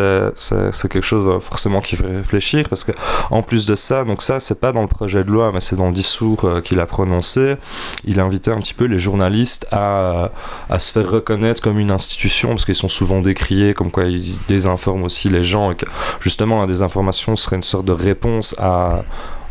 quelque 0.88 1.02
chose 1.02 1.28
euh, 1.28 1.40
forcément 1.40 1.80
qu'il 1.80 1.98
faut 1.98 2.06
réfléchir 2.06 2.68
parce 2.68 2.82
que 2.82 2.92
en 3.30 3.42
plus 3.42 3.64
de 3.64 3.74
ça, 3.76 4.04
donc 4.04 4.22
ça, 4.22 4.40
c'est 4.40 4.60
pas 4.60 4.72
dans 4.72 4.82
le 4.82 4.88
projet 4.88 5.22
de 5.22 5.30
loi, 5.30 5.52
mais 5.54 5.60
c'est 5.60 5.76
dans 5.76 5.88
le 5.88 5.94
discours 5.94 6.44
euh, 6.44 6.60
qu'il 6.60 6.80
a 6.80 6.86
prononcé. 6.86 7.56
Il 8.04 8.18
a 8.18 8.24
invité 8.24 8.50
un 8.50 8.58
petit 8.58 8.74
peu 8.74 8.86
les 8.86 8.98
journalistes 8.98 9.68
à, 9.70 10.32
à 10.68 10.78
se 10.78 10.92
faire 10.92 11.08
reconnaître 11.08 11.62
comme 11.62 11.78
une 11.78 11.92
institution 11.92 12.50
parce 12.50 12.64
qu'ils 12.64 12.74
sont 12.74 12.88
souvent 12.88 13.20
décriés 13.20 13.72
comme 13.74 13.92
quoi 13.92 14.04
ils 14.04 14.34
désinforment 14.48 15.04
aussi 15.04 15.28
les 15.28 15.44
gens 15.44 15.70
et 15.70 15.76
que 15.76 15.86
justement 16.20 16.60
la 16.60 16.66
désinformation 16.66 17.36
serait 17.36 17.56
une 17.56 17.62
sorte 17.62 17.84
de 17.84 17.92
réponse 17.92 18.56
à 18.58 19.04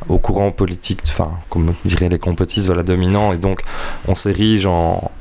au 0.09 0.17
courant 0.17 0.51
politique, 0.51 1.01
enfin, 1.05 1.31
comme 1.49 1.73
diraient 1.85 2.09
les 2.09 2.19
complotistes, 2.19 2.67
voilà, 2.67 2.83
dominant, 2.83 3.33
et 3.33 3.37
donc 3.37 3.61
on 4.07 4.15
s'érige 4.15 4.65
en, 4.65 5.11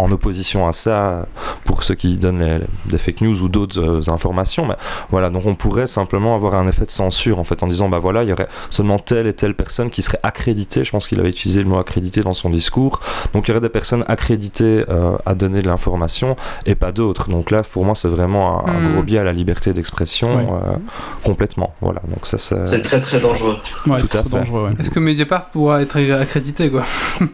en 0.00 0.10
opposition 0.10 0.66
à 0.66 0.72
ça 0.72 1.26
pour 1.64 1.82
ceux 1.82 1.94
qui 1.94 2.16
donnent 2.16 2.60
des 2.86 2.98
fake 2.98 3.20
news 3.20 3.42
ou 3.42 3.48
d'autres 3.48 3.80
euh, 3.80 4.12
informations. 4.12 4.66
Mais 4.66 4.76
voilà, 5.10 5.30
donc 5.30 5.46
on 5.46 5.54
pourrait 5.54 5.86
simplement 5.86 6.34
avoir 6.34 6.54
un 6.54 6.66
effet 6.68 6.86
de 6.86 6.90
censure 6.90 7.38
en 7.38 7.44
fait 7.44 7.62
en 7.62 7.66
disant 7.66 7.88
bah 7.88 7.98
voilà, 7.98 8.22
il 8.22 8.28
y 8.28 8.32
aurait 8.32 8.48
seulement 8.70 8.98
telle 8.98 9.26
et 9.26 9.32
telle 9.32 9.54
personne 9.54 9.90
qui 9.90 10.02
serait 10.02 10.20
accréditée. 10.22 10.84
Je 10.84 10.90
pense 10.90 11.06
qu'il 11.06 11.20
avait 11.20 11.30
utilisé 11.30 11.62
le 11.62 11.68
mot 11.68 11.78
accrédité 11.78 12.22
dans 12.22 12.34
son 12.34 12.50
discours. 12.50 13.00
Donc 13.32 13.46
il 13.46 13.48
y 13.48 13.52
aurait 13.52 13.60
des 13.60 13.68
personnes 13.68 14.04
accréditées 14.08 14.84
euh, 14.88 15.16
à 15.26 15.34
donner 15.34 15.62
de 15.62 15.68
l'information 15.68 16.36
et 16.66 16.74
pas 16.74 16.92
d'autres. 16.92 17.28
Donc 17.28 17.50
là, 17.50 17.62
pour 17.62 17.84
moi, 17.84 17.94
c'est 17.94 18.08
vraiment 18.08 18.66
un, 18.66 18.90
gros 18.90 19.02
hmm. 19.02 19.04
biais 19.04 19.18
à 19.18 19.24
la 19.24 19.32
liberté 19.32 19.72
d'expression 19.72 20.30
euh, 20.30 20.76
complètement. 21.24 21.74
Voilà, 21.80 22.00
donc 22.08 22.26
ça 22.26 22.38
c'est 22.38 22.82
très 22.82 23.00
très 23.00 23.20
dangereux. 23.20 23.56
Ouais, 23.86 24.00
Tout 24.00 24.18
à 24.18 24.22
fait. 24.22 24.28
dangereux. 24.28 24.72
Est-ce 24.78 24.90
que 24.90 25.00
Mediapart 25.00 25.50
pourra 25.50 25.82
être 25.82 25.98
accrédité 26.12 26.70
quoi? 26.70 26.82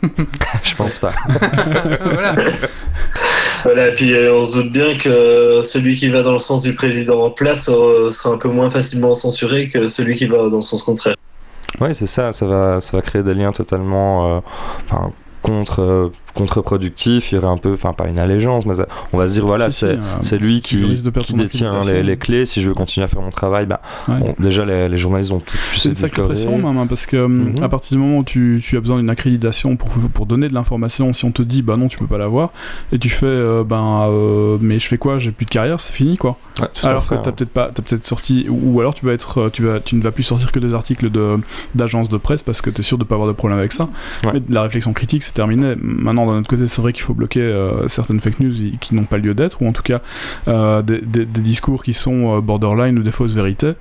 Je 0.63 0.75
pense 0.75 0.99
pas. 0.99 1.13
voilà. 2.05 2.35
voilà, 3.65 3.89
et 3.89 3.95
puis 3.95 4.15
euh, 4.15 4.35
on 4.35 4.45
se 4.45 4.59
doute 4.59 4.73
bien 4.73 4.97
que 4.97 5.61
celui 5.63 5.95
qui 5.95 6.09
va 6.09 6.23
dans 6.23 6.33
le 6.33 6.39
sens 6.39 6.61
du 6.63 6.75
président 6.75 7.25
en 7.25 7.31
place 7.31 7.69
euh, 7.69 8.11
sera 8.11 8.35
un 8.35 8.39
peu 8.39 8.49
moins 8.49 8.71
facilement 8.71 9.15
censuré 9.15 9.69
que 9.69 9.89
celui 9.89 10.17
qui 10.17 10.27
va 10.27 10.37
dans 10.37 10.57
le 10.57 10.61
sens 10.61 10.83
contraire. 10.83 11.15
Oui, 11.81 11.95
c'est 11.95 12.07
ça, 12.07 12.33
ça 12.33 12.47
va, 12.47 12.81
ça 12.81 12.97
va 12.97 13.03
créer 13.03 13.23
des 13.23 13.35
liens 13.35 13.53
totalement. 13.53 14.37
Euh, 14.37 14.41
contre 15.47 16.11
contre-productif, 16.35 17.33
il 17.33 17.37
y 17.37 17.39
aurait 17.39 17.49
un 17.49 17.57
peu, 17.57 17.73
enfin 17.73 17.93
pas 17.93 18.09
une 18.09 18.19
allégeance, 18.19 18.67
mais 18.67 18.75
on 19.13 19.19
va 19.19 19.27
se 19.27 19.35
dire 19.35 19.47
voilà, 19.47 19.71
c'est 19.71 19.99
c'est 20.21 20.39
lui 20.39 20.61
qui, 20.61 21.03
qui 21.21 21.35
détient 21.35 21.81
les, 21.81 22.03
les, 22.03 22.17
clés. 22.17 22.45
Si 22.45 22.61
je 22.63 22.69
veux 22.69 22.75
continuer 22.75 23.05
à 23.05 23.09
faire 23.09 23.23
mon 23.23 23.31
travail, 23.31 23.67
bah, 23.67 23.81
déjà 24.39 24.65
les, 24.65 24.89
les, 24.89 24.97
journalistes 24.97 25.33
ont 25.33 25.41
plus 25.41 25.59
C'est 25.75 25.89
une 25.89 25.95
sacrée 25.95 26.23
pression 26.23 26.59
même, 26.59 26.77
hein, 26.77 26.87
parce 26.87 27.07
que 27.07 27.17
hum, 27.17 27.53
mhm. 27.53 27.63
à 27.63 27.69
partir 27.69 27.97
du 27.97 28.03
moment 28.03 28.19
où 28.19 28.25
tu, 28.25 28.61
tu 28.63 28.77
as 28.77 28.81
besoin 28.81 28.99
d'une 28.99 29.09
accréditation 29.09 29.77
pour, 29.77 29.89
pour 30.13 30.27
donner 30.27 30.49
de 30.49 30.55
l'information, 30.55 31.13
si 31.13 31.25
on 31.25 31.33
te 31.33 31.43
dit 31.43 31.63
bah 31.63 31.77
non, 31.77 31.89
tu 31.89 31.99
peux 31.99 32.07
pas 32.07 32.19
l'avoir, 32.19 32.51
et 32.93 32.99
tu 32.99 33.09
fais 33.09 33.27
euh, 33.27 33.65
ben 33.65 34.07
euh, 34.09 34.59
mais 34.61 34.79
je 34.79 34.89
fais 34.89 34.99
quoi, 34.99 35.19
j'ai 35.19 35.33
plus 35.33 35.47
de 35.47 35.51
carrière, 35.51 35.81
c'est 35.81 35.93
fini 35.93 36.17
quoi. 36.17 36.37
alors 36.83 37.07
que 37.07 37.15
t'as 37.15 37.33
peut-être 37.33 37.51
pas, 37.51 37.67
as 37.67 37.83
peut-être 37.83 38.07
sorti, 38.07 38.47
ou, 38.49 38.81
alors 38.81 38.95
tu 38.95 39.07
vas 39.07 39.13
être, 39.13 39.43
euh, 39.43 39.51
tu 39.51 39.63
vas, 39.63 39.81
tu 39.81 39.97
ne 39.97 40.03
vas 40.03 40.11
plus 40.11 40.25
sortir 40.25 40.53
que 40.53 40.59
des 40.59 40.75
articles 40.75 41.11
de 41.11 41.37
d'agences 41.75 42.09
de 42.09 42.17
presse 42.17 42.43
parce 42.43 42.61
que 42.61 42.71
tu 42.71 42.81
es 42.81 42.85
sûr 42.85 42.99
de 42.99 43.05
pas 43.05 43.15
avoir 43.15 43.29
de 43.29 43.35
problème 43.35 43.59
avec 43.59 43.73
ça. 43.73 43.89
Mais 44.25 44.43
la 44.49 44.63
réflexion 44.63 44.93
critique, 44.93 45.23
c'est 45.23 45.36
terminé. 45.37 45.75
Maintenant 45.81 46.27
d'un 46.27 46.39
autre 46.39 46.49
côté, 46.49 46.67
c'est 46.67 46.81
vrai 46.81 46.93
qu'il 46.93 47.03
faut 47.03 47.15
bloquer 47.15 47.41
euh, 47.41 47.87
certaines 47.89 48.21
fake 48.21 48.41
news 48.41 48.55
qui 48.81 48.95
n'ont 48.95 49.05
pas 49.05 49.19
lieu 49.19 49.35
d'être, 49.35 49.61
ou 49.61 49.69
en 49.69 49.73
tout 49.73 49.83
cas 49.83 50.01
euh, 50.49 50.83
des, 50.83 51.27
discours 51.27 51.85
qui 51.85 51.93
sont 51.93 52.37
euh, 52.37 52.41
borderline 52.41 52.99
ou 52.99 53.03
des 53.03 53.11
fausses 53.11 53.35
vérités. 53.35 53.75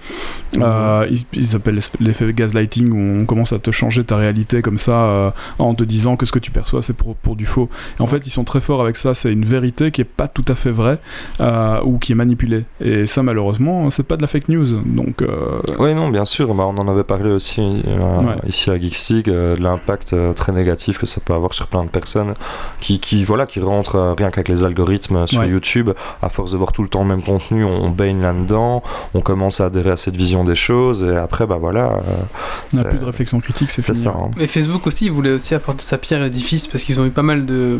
Mhm. 0.55 1.07
ils, 1.09 1.21
ils, 1.33 1.55
appellent 1.55 1.79
l'effet 2.01 2.31
gaslighting, 2.33 2.91
où 2.91 3.21
on 3.21 3.25
commence 3.25 3.53
à 3.53 3.59
te 3.59 3.71
changer 3.71 4.03
ta 4.03 4.17
réalité 4.17 4.61
comme 4.61 4.77
ça 4.77 5.33
en 5.57 5.73
te 5.73 5.83
disant 5.83 6.17
que 6.17 6.25
ce 6.25 6.31
que 6.31 6.39
tu 6.39 6.51
perçois, 6.51 6.81
c'est 6.81 6.93
pour, 6.93 7.15
pour 7.15 7.35
du 7.35 7.45
faux. 7.45 7.69
Et 7.99 8.01
en 8.01 8.05
fait, 8.05 8.27
ils 8.27 8.31
sont 8.31 8.43
très 8.43 8.59
forts 8.59 8.81
avec 8.81 8.97
ça. 8.97 9.13
C'est 9.13 9.31
une 9.31 9.45
vérité 9.45 9.91
qui 9.91 10.01
est 10.01 10.11
pas 10.21 10.27
tout 10.27 10.45
à 10.49 10.55
fait 10.55 10.71
vraie 10.71 10.99
ou 11.85 11.97
qui 11.99 12.11
est 12.11 12.15
manipulée. 12.15 12.65
Et 12.81 13.07
ça, 13.07 13.23
malheureusement, 13.23 13.89
c'est 13.89 14.07
pas 14.07 14.17
de 14.17 14.21
la 14.21 14.27
fake 14.27 14.49
news. 14.49 14.67
Donc, 14.85 15.23
Oui, 15.79 15.95
non, 15.95 16.09
bien 16.09 16.25
sûr. 16.25 16.53
Bah, 16.53 16.65
on 16.67 16.77
en 16.77 16.87
avait 16.89 17.05
parlé 17.05 17.31
aussi 17.31 17.61
ici 18.45 18.69
à 18.69 18.79
Geeksig, 18.79 19.25
de 19.25 19.55
l'impact 19.59 20.15
très 20.35 20.51
négatif 20.51 20.97
que 20.97 21.05
ça 21.05 21.21
peut 21.23 21.33
avoir 21.33 21.44
sur 21.53 21.67
plein 21.67 21.83
de 21.83 21.89
personnes 21.89 22.33
qui, 22.79 22.99
qui, 22.99 23.23
voilà, 23.23 23.45
qui 23.45 23.59
rentrent 23.59 23.95
euh, 23.95 24.13
rien 24.13 24.29
qu'avec 24.29 24.47
les 24.47 24.63
algorithmes 24.63 25.27
sur 25.27 25.43
YouTube. 25.43 25.91
À 26.21 26.29
force 26.29 26.51
de 26.51 26.57
voir 26.57 26.71
tout 26.71 26.83
le 26.83 26.87
temps 26.87 27.03
le 27.03 27.09
même 27.09 27.21
contenu, 27.21 27.63
on, 27.63 27.89
baigne 27.89 28.21
là-dedans, 28.21 28.83
on 29.13 29.21
commence 29.21 29.61
à 29.61 29.65
adhérer 29.65 29.91
à 29.91 29.97
cette 29.97 30.15
vision 30.15 30.43
des 30.43 30.55
choses, 30.55 31.03
et 31.03 31.15
après, 31.15 31.45
bah 31.45 31.57
voilà. 31.59 31.85
Euh, 31.85 31.99
on 32.73 32.77
n'a 32.77 32.83
plus 32.83 32.97
de 32.97 33.05
réflexion 33.05 33.39
critique, 33.39 33.71
c'est 33.71 33.81
ça. 33.81 34.09
Hein. 34.09 34.31
Mais 34.37 34.47
Facebook 34.47 34.87
aussi, 34.87 35.05
il 35.05 35.11
voulait 35.11 35.33
aussi 35.33 35.55
apporter 35.55 35.83
sa 35.83 35.97
pierre 35.97 36.21
à 36.21 36.25
l'édifice 36.25 36.67
parce 36.67 36.83
qu'ils 36.83 36.99
ont 36.99 37.05
eu 37.05 37.11
pas 37.11 37.21
mal 37.21 37.45
de. 37.45 37.79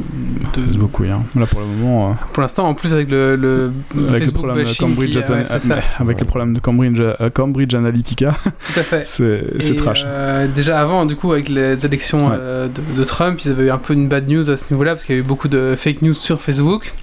de... 0.55 0.61
Facebook, 0.61 0.99
oui. 0.99 1.09
Hein. 1.09 1.23
Là, 1.35 1.45
pour 1.45 1.61
le 1.61 1.67
moment. 1.67 2.11
Euh, 2.11 2.13
pour 2.33 2.41
l'instant, 2.41 2.67
en 2.67 2.73
plus, 2.73 2.93
avec 2.93 3.09
le, 3.09 3.35
le 3.35 3.71
avec 4.07 4.23
Facebook 4.23 4.43
le 4.43 4.47
problème 4.47 4.65
de 4.65 4.77
Cambridge, 4.77 5.17
avec 5.99 6.19
le 6.19 6.25
problème 6.25 6.53
de 6.53 6.59
Cambridge, 6.59 7.01
Cambridge 7.33 7.73
Analytica. 7.73 8.35
Tout 8.43 8.79
à 8.79 8.83
fait. 8.83 9.05
c'est 9.59 9.75
trash. 9.75 10.05
déjà 10.53 10.79
avant, 10.79 11.05
du 11.05 11.15
coup, 11.15 11.31
avec 11.31 11.49
les 11.49 11.85
élections 11.85 12.29
de, 12.29 12.69
de, 12.97 13.03
Trump, 13.03 13.39
ils 13.43 13.51
eu 13.63 13.71
un 13.71 13.77
peu 13.77 13.93
une 13.93 14.07
bad 14.07 14.27
news 14.27 14.49
à 14.49 14.57
ce 14.57 14.65
niveau-là 14.71 14.91
parce 14.93 15.05
qu'il 15.05 15.15
y 15.15 15.17
a 15.17 15.21
eu 15.21 15.25
beaucoup 15.25 15.47
de 15.47 15.75
fake 15.75 16.01
news 16.01 16.13
sur 16.13 16.41
Facebook. 16.41 16.93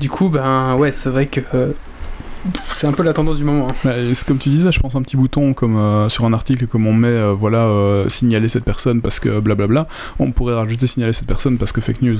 Du 0.00 0.08
coup, 0.08 0.28
ben 0.28 0.74
ouais, 0.76 0.92
c'est 0.92 1.10
vrai 1.10 1.26
que 1.26 1.40
euh, 1.54 1.72
c'est 2.72 2.86
un 2.86 2.92
peu 2.92 3.02
la 3.02 3.12
tendance 3.12 3.38
du 3.38 3.44
moment. 3.44 3.68
Hein. 3.84 3.92
c'est 4.12 4.26
comme 4.26 4.38
tu 4.38 4.48
disais, 4.48 4.70
je 4.72 4.80
pense 4.80 4.94
un 4.96 5.02
petit 5.02 5.16
bouton 5.16 5.54
comme 5.54 5.76
euh, 5.76 6.08
sur 6.08 6.24
un 6.24 6.32
article 6.32 6.66
comme 6.66 6.86
on 6.86 6.92
met 6.92 7.08
euh, 7.08 7.32
voilà 7.32 7.68
signaler 8.08 8.48
cette 8.48 8.64
personne 8.64 9.00
parce 9.00 9.20
que 9.20 9.40
blablabla, 9.40 9.86
on 10.18 10.32
pourrait 10.32 10.54
rajouter 10.54 10.86
signaler 10.86 11.12
cette 11.12 11.28
personne 11.28 11.58
parce 11.58 11.72
que 11.72 11.80
fake 11.80 12.02
news. 12.02 12.18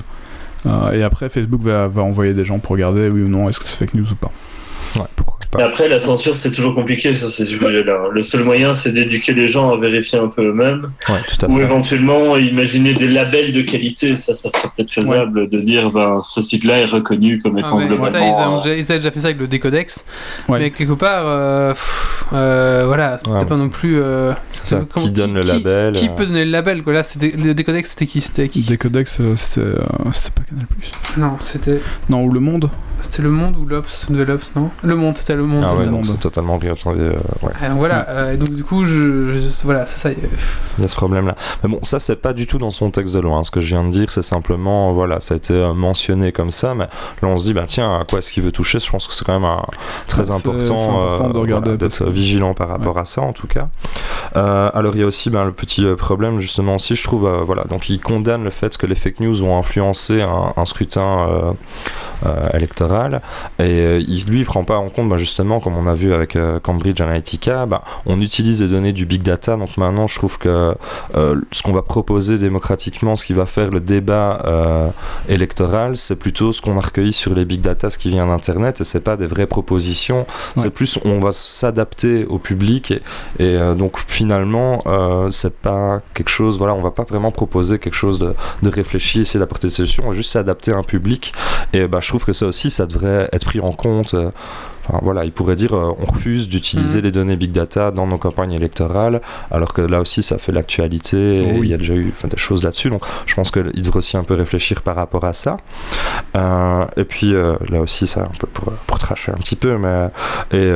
et 0.92 1.02
après 1.02 1.28
Facebook 1.28 1.62
va, 1.62 1.88
va, 1.88 2.02
envoyer 2.02 2.32
des 2.32 2.44
gens 2.44 2.58
pour 2.58 2.72
regarder 2.72 3.08
oui 3.08 3.22
ou 3.22 3.28
non 3.28 3.48
est-ce 3.48 3.60
que 3.60 3.66
c'est 3.66 3.76
fake 3.76 3.94
news 3.94 4.10
ou 4.10 4.16
pas. 4.16 4.32
Ouais, 4.96 5.06
après, 5.62 5.88
la 5.88 6.00
censure, 6.00 6.34
c'était 6.34 6.54
toujours 6.54 6.74
compliqué 6.74 7.14
sur 7.14 7.30
ces 7.30 7.44
sujets-là. 7.46 8.08
Le 8.12 8.22
seul 8.22 8.44
moyen, 8.44 8.74
c'est 8.74 8.92
d'éduquer 8.92 9.32
les 9.32 9.48
gens 9.48 9.70
à 9.70 9.76
vérifier 9.76 10.18
un 10.18 10.28
peu 10.28 10.48
eux-mêmes. 10.48 10.90
ou 11.48 11.60
éventuellement, 11.60 12.36
imaginer 12.36 12.94
des 12.94 13.08
labels 13.08 13.52
de 13.52 13.62
qualité. 13.62 14.16
Ça, 14.16 14.34
ça 14.34 14.50
serait 14.50 14.68
peut-être 14.74 14.92
faisable 14.92 15.48
de 15.48 15.60
dire, 15.60 15.90
ben, 15.90 16.20
ce 16.20 16.42
site-là 16.42 16.78
est 16.78 16.86
reconnu 16.86 17.40
comme 17.40 17.58
étant 17.58 17.78
ah, 17.78 17.86
globalement... 17.86 18.10
Ça, 18.10 18.20
ils, 18.20 18.48
ont 18.48 18.58
déjà, 18.58 18.74
ils 18.76 18.84
déjà 18.84 19.10
fait 19.10 19.20
ça 19.20 19.28
avec 19.28 19.38
le 19.38 19.46
décodex. 19.46 20.04
Mais 20.48 20.70
quelque 20.70 20.92
part, 20.92 21.24
euh, 21.26 21.72
euh, 22.32 22.84
voilà, 22.86 23.18
c'était 23.18 23.44
pas 23.44 23.56
non 23.56 23.68
plus... 23.68 24.00
Euh, 24.00 24.32
ça, 24.50 24.80
qui 24.98 25.10
donne 25.10 25.34
le 25.34 25.42
label 25.42 25.94
Qui 25.94 26.08
peut 26.08 26.26
donner 26.26 26.44
le 26.44 26.50
label 26.50 26.82
quoi. 26.82 26.92
Là, 26.92 27.02
le 27.20 27.52
décodex, 27.52 27.90
c'était 27.90 28.06
qui? 28.06 28.20
C'était 28.20 28.48
qui? 28.48 28.62
Décodex, 28.62 29.20
c'était 29.36 29.70
pas 29.76 30.42
Canal+. 30.48 30.66
Non, 31.16 31.36
c'était... 31.38 31.80
Non, 32.08 32.24
ou 32.24 32.30
Le 32.30 32.40
Monde 32.40 32.70
C'était 33.00 33.22
Le 33.22 33.30
Monde 33.30 33.56
ou 33.56 33.66
l'Obs 33.66 34.10
de 34.10 34.22
l'Obs, 34.22 34.54
non 34.56 34.70
Le 34.82 34.96
Monde, 34.96 35.16
c'était 35.16 35.34
Le 35.34 35.44
Monde. 35.44 35.64
Ah 35.66 35.74
ouais, 35.74 35.86
non, 35.86 36.02
c'est 36.04 36.18
totalement 36.18 36.56
bien 36.56 36.74
Euh, 36.86 37.12
ouais. 37.42 37.52
Alors 37.62 37.78
voilà, 37.78 38.08
euh, 38.08 38.36
donc 38.36 38.50
du 38.50 38.64
coup, 38.64 38.84
je, 38.84 39.38
voilà, 39.64 39.86
c'est 39.86 39.98
ça. 39.98 40.10
Il 40.10 40.82
y 40.82 40.84
a 40.84 40.88
ce 40.88 40.94
problème-là. 40.96 41.34
Mais 41.62 41.70
bon, 41.70 41.78
ça, 41.82 41.98
c'est 41.98 42.16
pas 42.16 42.32
du 42.32 42.46
tout 42.46 42.58
dans 42.58 42.70
son 42.70 42.90
texte 42.90 43.14
de 43.14 43.20
loi. 43.20 43.36
Hein. 43.36 43.44
Ce 43.44 43.50
que 43.50 43.60
je 43.60 43.68
viens 43.68 43.84
de 43.84 43.90
dire, 43.90 44.10
c'est 44.10 44.22
simplement, 44.22 44.92
voilà, 44.92 45.20
ça 45.20 45.34
a 45.34 45.36
été 45.36 45.54
euh, 45.54 45.74
mentionné 45.74 46.32
comme 46.32 46.50
ça, 46.50 46.74
mais 46.74 46.84
là, 47.22 47.28
on 47.28 47.38
se 47.38 47.44
dit, 47.44 47.54
bah 47.54 47.64
tiens, 47.66 48.00
à 48.00 48.04
quoi 48.04 48.18
est-ce 48.18 48.32
qu'il 48.32 48.42
veut 48.42 48.52
toucher? 48.52 48.78
Je 48.78 48.90
pense 48.90 49.06
que 49.06 49.14
c'est 49.14 49.24
quand 49.24 49.38
même 49.38 49.50
très 50.06 50.30
important, 50.30 51.02
important 51.08 51.30
de 51.30 51.38
regarder 51.38 51.76
d'être 51.76 52.08
vigilant 52.08 52.54
par 52.54 52.68
rapport 52.68 52.98
à 52.98 53.04
ça, 53.04 53.22
en 53.22 53.32
tout 53.32 53.46
cas. 53.46 53.68
alors, 54.34 54.94
il 54.94 55.00
y 55.00 55.04
a 55.04 55.06
aussi 55.06 55.30
ben, 55.30 55.44
le 55.44 55.52
petit 55.52 55.84
problème, 55.96 56.38
justement, 56.40 56.76
aussi, 56.76 56.96
je 56.96 57.04
trouve, 57.04 57.28
voilà, 57.44 57.64
donc 57.64 57.88
il 57.88 58.00
condamne 58.00 58.44
le 58.44 58.50
fait 58.50 58.76
que 58.76 58.86
les 58.86 58.94
fake 58.94 59.20
news 59.20 59.44
ont 59.44 59.58
influencé 59.58 60.22
un, 60.22 60.52
un 60.56 60.64
scrutin 60.64 61.54
électorale. 62.52 63.22
Et 63.58 63.98
il, 63.98 64.24
lui, 64.28 64.40
il 64.40 64.44
prend 64.44 64.64
pas 64.64 64.76
en 64.76 64.88
compte, 64.88 65.08
bah, 65.08 65.16
justement, 65.16 65.60
comme 65.60 65.76
on 65.76 65.86
a 65.86 65.94
vu 65.94 66.12
avec 66.12 66.36
Cambridge 66.62 67.00
Analytica, 67.00 67.66
bah, 67.66 67.82
on 68.06 68.20
utilise 68.20 68.62
les 68.62 68.68
données 68.68 68.92
du 68.92 69.06
big 69.06 69.22
data. 69.22 69.56
Donc 69.56 69.76
maintenant, 69.76 70.06
je 70.06 70.16
trouve 70.16 70.38
que 70.38 70.74
ce 71.14 71.62
qu'on 71.62 71.72
va 71.72 71.82
proposer 71.82 72.38
démocratiquement, 72.38 73.16
ce 73.16 73.24
qui 73.24 73.32
va 73.32 73.46
faire 73.46 73.70
le 73.70 73.80
débat 73.80 74.92
électoral, 75.28 75.96
c'est 75.96 76.18
plutôt 76.18 76.52
ce 76.52 76.60
qu'on 76.60 76.76
a 76.78 76.80
recueilli 76.80 77.12
sur 77.12 77.34
les 77.34 77.44
big 77.44 77.60
data, 77.60 77.90
ce 77.90 77.98
qui 77.98 78.10
vient 78.10 78.26
d'Internet, 78.26 78.80
et 78.80 78.84
c'est 78.84 79.04
pas 79.04 79.16
des 79.16 79.26
vraies 79.26 79.46
propositions. 79.46 80.26
C'est 80.56 80.70
plus, 80.70 80.98
on 81.04 81.18
va 81.18 81.32
s'adapter 81.32 82.24
au 82.26 82.38
public, 82.38 82.90
et, 82.90 83.02
et 83.38 83.58
donc 83.76 83.98
finalement, 84.06 84.82
c'est 85.30 85.58
pas 85.58 86.00
quelque 86.14 86.30
chose, 86.30 86.58
voilà, 86.58 86.74
on 86.74 86.80
va 86.80 86.90
pas 86.90 87.04
vraiment 87.04 87.30
proposer 87.30 87.78
quelque 87.78 87.94
chose 87.94 88.18
de, 88.18 88.34
de 88.62 88.68
réfléchi, 88.68 89.20
essayer 89.20 89.40
d'apporter 89.40 89.68
des 89.68 89.72
solutions, 89.74 90.04
on 90.06 90.10
va 90.10 90.16
juste 90.16 90.30
s'adapter 90.30 90.72
à 90.72 90.76
un 90.76 90.82
public. 90.82 91.32
Et 91.72 91.86
bah, 91.86 91.98
je 92.00 92.12
trouve 92.14 92.26
que 92.26 92.32
ça 92.32 92.46
aussi, 92.46 92.70
ça 92.70 92.86
devrait 92.86 93.28
être 93.32 93.44
pris 93.44 93.58
en 93.58 93.72
compte. 93.72 94.14
Euh, 94.14 94.30
enfin, 94.86 95.00
voilà, 95.02 95.24
il 95.24 95.32
pourrait 95.32 95.56
dire 95.56 95.74
euh, 95.74 95.92
on 95.98 96.04
refuse 96.04 96.48
d'utiliser 96.48 96.98
mhm. 96.98 97.04
les 97.04 97.10
données 97.10 97.36
big 97.36 97.50
data 97.50 97.90
dans 97.90 98.06
nos 98.06 98.18
campagnes 98.18 98.52
électorales, 98.52 99.20
alors 99.50 99.72
que 99.72 99.82
là 99.82 100.00
aussi 100.00 100.22
ça 100.22 100.38
fait 100.38 100.52
l'actualité. 100.52 101.42
Oh 101.44 101.64
il 101.64 101.68
y 101.68 101.74
a 101.74 101.76
déjà 101.76 101.94
eu 101.94 102.12
des 102.22 102.36
choses 102.36 102.62
là-dessus. 102.62 102.90
Donc 102.90 103.02
je 103.26 103.34
pense 103.34 103.50
qu'il 103.50 103.82
devrait 103.82 103.98
aussi 103.98 104.16
un 104.16 104.22
peu 104.22 104.34
réfléchir 104.34 104.82
par 104.82 104.94
rapport 104.94 105.24
à 105.24 105.32
ça. 105.32 105.56
Euh, 106.36 106.84
et 106.96 107.04
puis 107.04 107.32
là 107.32 107.80
aussi, 107.80 108.06
ça 108.06 108.22
un 108.22 108.38
peu 108.38 108.46
pour, 108.46 108.72
pour 108.86 108.98
tracher 109.00 109.32
un 109.32 109.38
petit 109.38 109.56
peu, 109.56 109.76
mais 109.76 110.08
et 110.52 110.72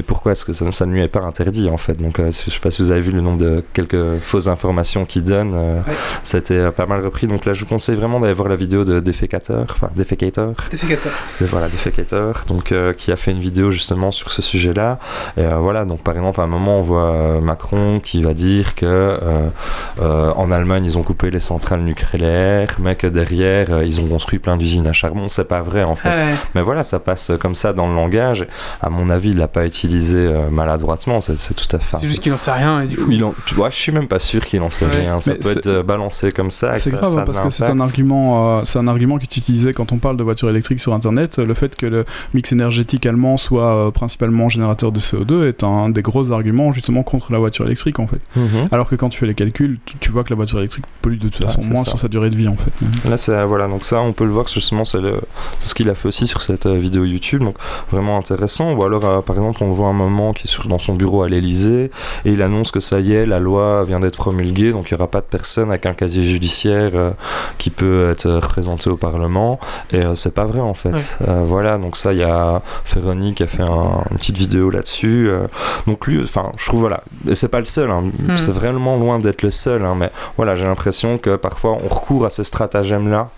et 0.00 0.02
pourquoi 0.02 0.32
est-ce 0.32 0.46
que 0.46 0.54
ça, 0.54 0.86
ne 0.86 0.94
lui 0.94 1.02
est 1.02 1.08
pas 1.08 1.20
interdit 1.20 1.68
en 1.68 1.76
fait 1.76 1.92
Donc, 1.92 2.18
euh, 2.18 2.30
je 2.30 2.46
ne 2.46 2.50
sais 2.50 2.58
pas 2.58 2.70
si 2.70 2.80
vous 2.80 2.90
avez 2.90 3.02
vu 3.02 3.12
le 3.12 3.20
nombre 3.20 3.36
de 3.36 3.62
quelques 3.74 4.18
fausses 4.22 4.48
informations 4.48 5.04
qu'il 5.04 5.24
donne. 5.24 5.52
Euh, 5.54 5.80
ça 6.24 6.38
a 6.38 6.40
été 6.40 6.56
euh, 6.56 6.70
pas 6.70 6.86
mal 6.86 7.04
repris. 7.04 7.26
Donc 7.26 7.44
là, 7.44 7.52
je 7.52 7.60
vous 7.60 7.66
conseille 7.66 7.96
vraiment 7.96 8.18
d'aller 8.18 8.32
voir 8.32 8.48
la 8.48 8.56
vidéo 8.56 8.82
de 8.86 9.00
Defecator, 9.00 9.66
enfin 9.68 9.90
Defecator. 9.94 10.54
Defecator. 10.70 11.12
voilà, 11.42 11.68
Defecator, 11.68 12.44
donc 12.46 12.72
qui 12.96 13.12
a 13.12 13.16
fait 13.16 13.30
une 13.30 13.40
vidéo 13.40 13.70
justement 13.70 14.10
sur 14.10 14.32
ce 14.32 14.40
sujet-là. 14.40 14.98
Et 15.36 15.44
voilà, 15.44 15.84
donc 15.84 16.02
par 16.02 16.16
exemple, 16.16 16.40
à 16.40 16.44
un 16.44 16.46
moment, 16.46 16.78
on 16.78 16.82
voit 16.82 17.40
Macron 17.42 18.00
qui 18.00 18.22
va 18.22 18.32
dire 18.32 18.74
que 18.74 19.18
en 20.00 20.50
Allemagne, 20.50 20.86
ils 20.86 20.96
ont 20.96 21.02
coupé 21.02 21.30
les 21.30 21.40
centrales 21.40 21.82
nucléaires, 21.82 22.74
mais 22.78 22.96
que 22.96 23.06
derrière, 23.06 23.82
ils 23.82 24.00
ont 24.00 24.06
construit 24.06 24.38
plein 24.38 24.56
d'usines 24.56 24.86
à 24.86 24.94
charbon. 24.94 25.28
C'est 25.28 25.48
pas 25.48 25.60
vrai 25.60 25.82
en 25.82 25.94
fait. 25.94 26.26
Mais 26.54 26.62
voilà, 26.62 26.84
ça 26.84 27.00
passe 27.00 27.32
comme 27.38 27.54
ça 27.54 27.74
dans 27.74 27.86
le 27.86 27.94
langage. 27.94 28.46
À 28.80 28.88
mon 28.88 29.10
avis, 29.10 29.32
il 29.32 29.36
n'a 29.36 29.48
pas 29.48 29.66
utilisé 29.66 29.89
euh, 30.14 30.50
maladroitement, 30.50 31.20
c'est 31.20 31.54
tout 31.54 31.76
à 31.76 31.78
fait. 31.78 31.98
C'est 32.00 32.06
juste 32.06 32.22
qu'il 32.22 32.32
n'en 32.32 32.38
sait 32.38 32.52
rien 32.52 32.82
et 32.82 32.86
du 32.86 32.96
coup. 32.96 33.10
Il 33.10 33.24
en, 33.24 33.34
tu 33.46 33.54
vois, 33.54 33.70
je 33.70 33.76
suis 33.76 33.92
même 33.92 34.08
pas 34.08 34.18
sûr 34.18 34.44
qu'il 34.44 34.60
en 34.62 34.70
sait 34.70 34.86
rien. 34.86 35.20
Ça 35.20 35.34
peut 35.34 35.50
être 35.50 35.66
euh, 35.66 35.82
balancé 35.82 36.32
comme 36.32 36.50
ça. 36.50 36.76
C'est 36.76 36.90
grave 36.90 37.18
hein, 37.18 37.24
parce 37.26 37.40
que 37.40 37.50
c'est 37.50 37.64
un 37.64 37.80
argument, 37.80 38.58
euh, 38.58 38.62
c'est 38.64 38.78
un 38.78 38.88
argument 38.88 39.18
qui 39.18 39.24
est 39.24 39.36
utilisé 39.36 39.72
quand 39.72 39.92
on 39.92 39.98
parle 39.98 40.16
de 40.16 40.22
voitures 40.22 40.50
électriques 40.50 40.80
sur 40.80 40.94
Internet. 40.94 41.38
Le 41.38 41.54
fait 41.54 41.76
que 41.76 41.86
le 41.86 42.04
mix 42.34 42.52
énergétique 42.52 43.06
allemand 43.06 43.36
soit 43.36 43.92
principalement 43.92 44.48
générateur 44.48 44.92
de 44.92 45.00
CO2 45.00 45.48
est 45.48 45.64
un 45.64 45.88
des 45.88 46.02
gros 46.02 46.32
arguments 46.32 46.72
justement 46.72 47.02
contre 47.02 47.32
la 47.32 47.38
voiture 47.38 47.66
électrique 47.66 47.98
en 47.98 48.06
fait. 48.06 48.20
Mhm. 48.36 48.68
Alors 48.72 48.88
que 48.88 48.96
quand 48.96 49.08
tu 49.08 49.18
fais 49.18 49.26
les 49.26 49.34
calculs, 49.34 49.78
tu, 50.00 50.10
vois 50.10 50.24
que 50.24 50.30
la 50.30 50.36
voiture 50.36 50.58
électrique 50.58 50.84
pollue 51.02 51.18
de 51.18 51.28
toute 51.28 51.42
façon 51.42 51.62
moins 51.64 51.84
sur 51.84 51.98
sa 51.98 52.08
durée 52.08 52.30
de 52.30 52.36
vie 52.36 52.48
en 52.48 52.56
fait. 52.56 53.08
Là, 53.08 53.16
c'est 53.16 53.44
voilà, 53.44 53.68
donc 53.68 53.84
ça, 53.84 54.00
on 54.00 54.12
peut 54.12 54.24
le 54.24 54.30
voir 54.30 54.46
justement, 54.48 54.84
c'est 54.84 54.98
ce 55.58 55.74
qu'il 55.74 55.88
a 55.88 55.94
fait 55.94 56.08
aussi 56.08 56.26
sur 56.26 56.42
cette 56.42 56.66
vidéo 56.66 57.04
YouTube, 57.04 57.42
donc 57.42 57.56
vraiment 57.90 58.18
intéressant. 58.18 58.72
Ou 58.72 58.84
alors, 58.84 59.22
par 59.24 59.36
exemple, 59.36 59.62
on 59.62 59.72
voit 59.80 59.88
un 59.88 59.94
moment 59.94 60.32
qui 60.32 60.46
est 60.46 60.68
dans 60.68 60.78
son 60.78 60.94
bureau 60.94 61.22
à 61.22 61.28
l'Elysée 61.28 61.90
et 62.24 62.30
il 62.30 62.42
annonce 62.42 62.70
que 62.70 62.80
ça 62.80 63.00
y 63.00 63.12
est, 63.12 63.26
la 63.26 63.40
loi 63.40 63.84
vient 63.84 64.00
d'être 64.00 64.16
promulguée, 64.16 64.72
donc 64.72 64.90
il 64.90 64.94
n'y 64.94 65.00
aura 65.00 65.10
pas 65.10 65.20
de 65.20 65.26
personne 65.26 65.70
avec 65.70 65.86
un 65.86 65.94
casier 65.94 66.22
judiciaire 66.22 66.90
euh, 66.94 67.10
qui 67.58 67.70
peut 67.70 68.10
être 68.10 68.30
représenté 68.30 68.90
au 68.90 68.96
Parlement. 68.96 69.58
Et 69.90 69.96
euh, 69.96 70.14
c'est 70.14 70.34
pas 70.34 70.44
vrai 70.44 70.60
en 70.60 70.74
fait. 70.74 71.18
Euh, 71.26 71.44
voilà, 71.46 71.78
donc 71.78 71.96
ça, 71.96 72.12
il 72.12 72.18
y 72.18 72.24
a 72.24 72.62
Ferroni 72.84 73.34
qui 73.34 73.42
a 73.42 73.46
fait 73.46 73.62
une 73.62 74.16
petite 74.18 74.36
vidéo 74.36 74.70
là-dessus. 74.70 75.30
donc 75.86 76.06
lui, 76.06 76.22
enfin, 76.22 76.52
je 76.58 76.66
trouve, 76.66 76.80
voilà, 76.80 77.02
et 77.28 77.34
c'est 77.34 77.48
pas 77.48 77.60
le 77.60 77.66
seul, 77.66 77.90
hein. 77.90 78.02
hmm. 78.02 78.36
c'est 78.36 78.52
vraiment 78.52 78.96
loin 78.96 79.18
d'être 79.18 79.42
le 79.42 79.50
seul, 79.50 79.84
hein, 79.84 79.94
mais 79.98 80.10
voilà, 80.36 80.54
j'ai 80.54 80.66
l'impression 80.66 81.18
que 81.18 81.36
parfois 81.36 81.78
on 81.82 81.88
recourt 81.88 82.26
à 82.26 82.30
ces 82.30 82.44
stratagèmes-là 82.44 83.30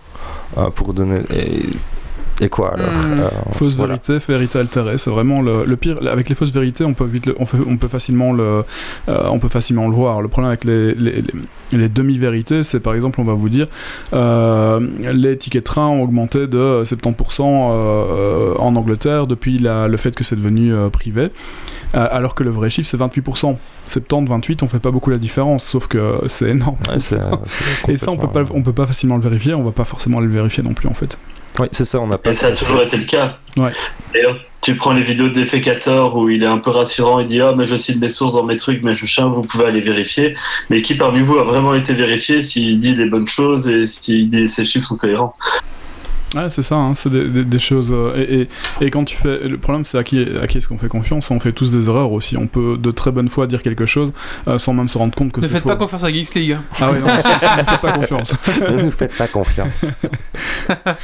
pour 0.74 0.92
donner. 0.92 1.22
Et 1.30 1.62
quoi 2.48 2.74
alors 2.74 2.90
hmm. 2.90 3.20
euh, 3.20 3.28
Fausse 3.52 3.76
vérité, 3.76 4.18
vérité 4.18 4.58
altérée, 4.58 4.98
c'est 4.98 5.10
vraiment 5.10 5.40
le, 5.42 5.76
pire. 5.76 5.96
Avec 6.10 6.28
les 6.28 6.34
fausses 6.34 6.52
vérités, 6.52 6.84
on 6.84 6.94
peut 6.94 7.04
vite, 7.04 7.30
on, 7.38 7.44
on, 7.68 7.76
peut 7.76 7.88
facilement 7.88 8.32
le, 8.32 8.64
euh, 9.08 9.28
on 9.30 9.38
peut 9.38 9.48
facilement 9.48 9.86
le 9.86 9.94
voir. 9.94 10.22
Le 10.22 10.28
problème 10.28 10.48
avec 10.48 10.64
les, 10.64 10.94
les, 10.94 11.22
les 11.72 11.88
demi-vérités, 11.88 12.62
c'est 12.62 12.80
par 12.80 12.94
exemple, 12.94 13.20
on 13.20 13.24
va 13.24 13.34
vous 13.34 13.48
dire, 13.48 13.66
euh, 14.12 14.80
les 15.00 15.36
tickets 15.36 15.62
de 15.62 15.66
train 15.66 15.88
ont 15.88 16.02
augmenté 16.02 16.46
de 16.46 16.82
70% 16.84 17.42
en 18.58 18.76
Angleterre 18.76 19.26
depuis 19.26 19.58
la, 19.58 19.88
le 19.88 19.96
fait 19.96 20.14
que 20.14 20.24
c'est 20.24 20.36
devenu 20.36 20.72
privé, 20.90 21.30
alors 21.92 22.34
que 22.34 22.42
le 22.42 22.50
vrai 22.50 22.70
chiffre 22.70 22.88
c'est 22.88 22.98
28%. 22.98 23.56
70, 23.86 24.30
28, 24.30 24.62
on 24.62 24.68
fait 24.68 24.78
pas 24.78 24.90
beaucoup 24.90 25.10
la 25.10 25.18
différence, 25.18 25.64
sauf 25.64 25.88
que 25.88 26.18
c'est 26.26 26.50
énorme. 26.50 26.76
Et 27.88 27.96
ça, 27.96 28.10
on 28.10 28.16
peut 28.16 28.28
pas, 28.28 28.44
on 28.54 28.62
peut 28.62 28.72
pas 28.72 28.86
facilement 28.86 29.16
le 29.16 29.22
vérifier. 29.22 29.54
On 29.54 29.62
va 29.62 29.72
pas 29.72 29.84
forcément 29.84 30.20
le 30.20 30.28
vérifier 30.28 30.62
non 30.62 30.74
plus 30.74 30.88
en 30.88 30.94
fait. 30.94 31.18
Oui, 31.58 31.68
c'est 31.72 31.84
ça, 31.84 32.00
on 32.00 32.10
a 32.10 32.18
pas. 32.18 32.30
Et 32.30 32.34
ça 32.34 32.48
a 32.48 32.52
toujours 32.52 32.80
été 32.82 32.96
le 32.96 33.04
cas. 33.04 33.38
Ouais. 33.56 33.72
D'ailleurs, 34.12 34.36
tu 34.62 34.76
prends 34.76 34.92
les 34.92 35.02
vidéos 35.02 35.28
d'Effecator 35.28 36.16
où 36.16 36.30
il 36.30 36.42
est 36.42 36.46
un 36.46 36.58
peu 36.58 36.70
rassurant, 36.70 37.20
il 37.20 37.26
dit 37.26 37.40
Ah, 37.40 37.52
mais 37.56 37.64
je 37.64 37.76
cite 37.76 38.00
mes 38.00 38.08
sources 38.08 38.34
dans 38.34 38.44
mes 38.44 38.56
trucs, 38.56 38.82
mais 38.82 38.92
je 38.92 39.04
sais, 39.06 39.22
vous 39.22 39.42
pouvez 39.42 39.66
aller 39.66 39.80
vérifier. 39.80 40.34
Mais 40.70 40.82
qui 40.82 40.94
parmi 40.94 41.20
vous 41.20 41.38
a 41.38 41.44
vraiment 41.44 41.74
été 41.74 41.92
vérifié 41.92 42.40
s'il 42.40 42.78
dit 42.78 42.94
les 42.94 43.06
bonnes 43.06 43.26
choses 43.26 43.68
et 43.68 43.84
si 43.84 44.30
ses 44.46 44.64
chiffres 44.64 44.86
sont 44.86 44.96
cohérents? 44.96 45.34
Ouais, 46.34 46.48
c'est 46.48 46.62
ça, 46.62 46.76
hein, 46.76 46.94
c'est 46.94 47.10
des, 47.10 47.58
choses. 47.58 47.92
Euh, 47.92 48.16
et, 48.16 48.48
et, 48.84 48.90
quand 48.90 49.04
tu 49.04 49.16
fais. 49.16 49.46
Le 49.46 49.58
problème, 49.58 49.84
c'est 49.84 49.98
à 49.98 50.04
qui, 50.04 50.24
à 50.40 50.46
qui 50.46 50.58
est-ce 50.58 50.68
qu'on 50.68 50.78
fait 50.78 50.88
confiance? 50.88 51.30
On 51.30 51.40
fait 51.40 51.52
tous 51.52 51.70
des 51.70 51.88
erreurs 51.88 52.12
aussi. 52.12 52.36
On 52.36 52.46
peut 52.46 52.78
de 52.78 52.90
très 52.90 53.10
bonne 53.10 53.28
foi 53.28 53.46
dire 53.46 53.62
quelque 53.62 53.86
chose 53.86 54.12
euh, 54.48 54.58
sans 54.58 54.72
même 54.72 54.88
se 54.88 54.98
rendre 54.98 55.14
compte 55.14 55.32
que 55.32 55.40
c'est 55.40 55.48
faux. 55.48 55.54
Ne 55.54 55.60
faites 55.60 55.68
pas 55.68 55.76
confiance 55.76 56.04
à 56.04 56.12
Geeks 56.12 56.34
League. 56.34 56.52
Hein. 56.52 56.62
Ah 56.80 56.90
oui, 56.92 57.00
non, 57.00 57.06
ne 57.06 57.64
faites 57.64 57.80
pas 57.80 57.92
confiance. 57.92 58.34
ne 58.60 58.82
nous 58.82 58.90
faites 58.90 59.16
pas 59.16 59.28
confiance. 59.28 59.92
bah 60.68 60.96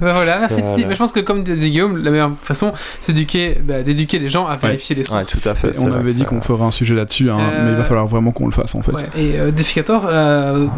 voilà, 0.00 0.40
merci 0.40 0.62
Je 0.76 0.96
pense 0.96 1.12
que, 1.12 1.20
comme 1.20 1.42
dit 1.42 1.70
Guillaume, 1.70 2.02
la 2.02 2.10
meilleure 2.10 2.32
façon, 2.40 2.72
c'est 3.00 3.12
d'éduquer 3.12 3.58
bah, 3.62 3.82
les 3.82 4.28
gens 4.28 4.46
à 4.46 4.56
vérifier 4.56 4.96
les 4.96 5.04
sources. 5.04 5.18
Ouais, 5.18 5.40
tout 5.40 5.46
à 5.48 5.54
fait. 5.54 5.78
on 5.80 5.92
avait 5.92 6.12
dit 6.12 6.24
qu'on 6.24 6.40
ferait 6.40 6.64
un 6.64 6.70
sujet 6.70 6.94
là-dessus, 6.94 7.30
hein, 7.30 7.38
mais 7.38 7.70
il 7.70 7.76
va 7.76 7.82
euh, 7.82 7.84
falloir 7.84 8.06
vraiment 8.06 8.32
qu'on 8.32 8.46
le 8.46 8.52
fasse 8.52 8.74
en 8.74 8.82
fait. 8.82 8.92
Ouais, 8.92 9.02
et 9.16 9.38
euh, 9.38 9.50
Déficator, 9.50 10.02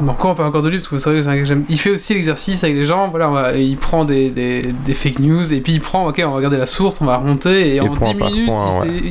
bon, 0.00 0.14
quand 0.14 0.32
on 0.32 0.34
parle 0.34 0.48
encore 0.48 0.62
de 0.62 0.68
lui, 0.68 0.78
parce 0.78 0.88
que 0.88 0.94
vous 0.94 1.00
savez 1.00 1.20
que 1.20 1.44
j'aime, 1.44 1.64
il 1.68 1.78
fait 1.78 1.90
aussi 1.90 2.14
l'exercice 2.14 2.64
avec 2.64 2.76
les 2.76 2.84
gens. 2.84 3.08
Voilà, 3.08 3.19
il 3.56 3.76
prend 3.76 4.04
des, 4.04 4.30
des, 4.30 4.94
fake 4.94 5.20
news 5.20 5.52
et 5.52 5.60
puis 5.60 5.74
il 5.74 5.80
prend, 5.80 6.08
ok, 6.08 6.20
on 6.24 6.30
va 6.30 6.36
regarder 6.36 6.58
la 6.58 6.66
source, 6.66 6.96
on 7.00 7.06
va 7.06 7.16
remonter 7.16 7.76
et, 7.76 7.80
en 7.80 7.92
10 7.92 8.14
minutes 8.14 8.50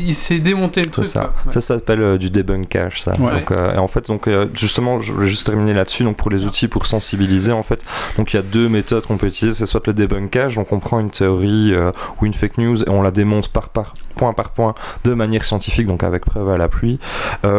il 0.10 0.14
s'est 0.14 0.40
démonté 0.40 0.82
le 0.82 0.90
truc. 0.90 1.06
Ça, 1.06 1.34
ça 1.48 1.62
s'appelle 1.62 2.02
euh, 2.02 2.18
du 2.18 2.30
debunkage, 2.30 3.02
ça. 3.02 3.14
Donc, 3.14 3.52
euh, 3.52 3.74
et 3.74 3.78
en 3.78 3.88
fait, 3.88 4.08
donc, 4.08 4.28
euh, 4.28 4.48
justement, 4.54 5.00
je 5.00 5.14
vais 5.14 5.28
juste 5.28 5.46
terminer 5.46 5.74
là-dessus. 5.74 6.04
Donc, 6.04 6.18
pour 6.18 6.30
les 6.30 6.46
outils 6.46 6.68
pour 6.68 6.86
sensibiliser, 6.86 7.52
en 7.52 7.64
fait, 7.64 7.86
donc 8.18 8.34
il 8.34 8.38
y 8.38 8.40
a 8.40 8.44
deux 8.44 8.70
méthodes 8.70 9.06
qu'on 9.06 9.18
peut 9.18 9.28
utiliser. 9.28 9.58
C'est 9.58 9.66
soit 9.66 9.86
le 9.88 9.94
debunkage, 9.94 10.56
donc 10.56 10.72
on 10.72 10.80
prend 10.80 11.00
une 11.00 11.10
théorie 11.10 11.74
ou 12.20 12.26
une 12.26 12.34
fake 12.34 12.58
news 12.58 12.84
et 12.84 12.90
on 12.90 13.02
la 13.02 13.12
démonte 13.12 13.50
par, 13.50 13.70
par 13.70 13.94
point 14.16 14.34
par 14.34 14.52
point 14.52 14.76
de 15.04 15.14
manière 15.14 15.44
scientifique, 15.44 15.88
donc 15.88 16.04
avec 16.04 16.26
preuve 16.26 16.50
à 16.50 16.58
l'appui, 16.58 17.00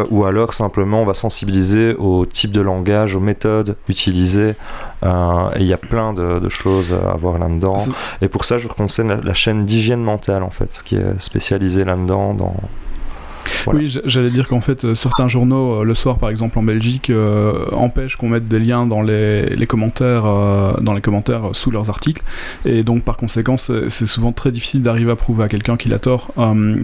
ou 0.09 0.25
alors 0.25 0.53
simplement 0.53 1.01
on 1.01 1.05
va 1.05 1.13
sensibiliser 1.13 1.95
au 1.95 2.25
type 2.25 2.51
de 2.51 2.61
langage, 2.61 3.15
aux 3.15 3.19
méthodes 3.19 3.77
utilisées. 3.87 4.55
Et 5.03 5.59
il 5.59 5.65
y 5.65 5.73
a 5.73 5.77
plein 5.77 6.13
de, 6.13 6.39
de 6.39 6.49
choses 6.49 6.93
à 6.93 7.15
voir 7.15 7.39
là-dedans. 7.39 7.77
Et 8.21 8.27
pour 8.27 8.45
ça, 8.45 8.57
je 8.57 8.67
vous 8.67 8.73
conseille 8.73 9.07
la, 9.23 9.33
chaîne 9.33 9.65
d'hygiène 9.65 10.03
mentale, 10.03 10.43
en 10.43 10.49
fait, 10.49 10.81
qui 10.85 10.95
est 10.95 11.19
spécialisée 11.19 11.83
là-dedans. 11.83 12.33
Dans... 12.33 12.55
Oui, 13.67 13.95
j'allais 14.05 14.29
dire 14.29 14.47
qu'en 14.47 14.61
fait, 14.61 14.85
euh, 14.85 14.95
certains 14.95 15.27
journaux, 15.27 15.81
euh, 15.81 15.83
le 15.83 15.93
soir 15.93 16.17
par 16.17 16.29
exemple 16.29 16.57
en 16.57 16.63
Belgique, 16.63 17.09
euh, 17.09 17.65
empêchent 17.71 18.15
qu'on 18.15 18.29
mette 18.29 18.47
des 18.47 18.59
liens 18.59 18.85
dans 18.85 19.01
les, 19.01 19.49
les 19.49 19.67
commentaires, 19.67 20.23
dans 20.81 20.93
les 20.93 21.01
commentaires 21.01 21.49
sous 21.53 21.71
leurs 21.71 21.89
articles, 21.89 22.23
et 22.65 22.83
donc 22.83 23.03
par 23.03 23.17
conséquent, 23.17 23.57
c'est 23.57 23.89
souvent 23.89 24.31
très 24.31 24.51
difficile 24.51 24.81
d'arriver 24.81 25.11
à 25.11 25.15
prouver 25.15 25.43
à 25.43 25.47
quelqu'un 25.47 25.77
qu'il 25.77 25.93
a 25.93 25.99
tort 25.99 26.33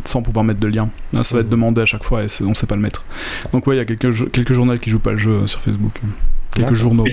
sans 0.05 0.21
pouvoir 0.21 0.45
mettre 0.45 0.59
de 0.59 0.67
lien. 0.67 0.89
ça 1.21 1.35
va 1.35 1.41
être 1.41 1.47
mmh. 1.47 1.49
demandé 1.49 1.81
à 1.81 1.85
chaque 1.85 2.03
fois 2.03 2.23
et 2.23 2.27
on 2.41 2.53
sait 2.53 2.67
pas 2.67 2.75
le 2.75 2.81
mettre. 2.81 3.03
Donc 3.53 3.67
ouais, 3.67 3.75
il 3.75 3.79
y 3.79 3.81
a 3.81 3.85
quelques, 3.85 4.31
quelques 4.31 4.53
journaux 4.53 4.77
qui 4.77 4.89
jouent 4.89 4.99
pas 4.99 5.11
le 5.11 5.17
jeu 5.17 5.47
sur 5.47 5.61
Facebook, 5.61 6.01
quelques 6.53 6.73
journaux. 6.73 7.05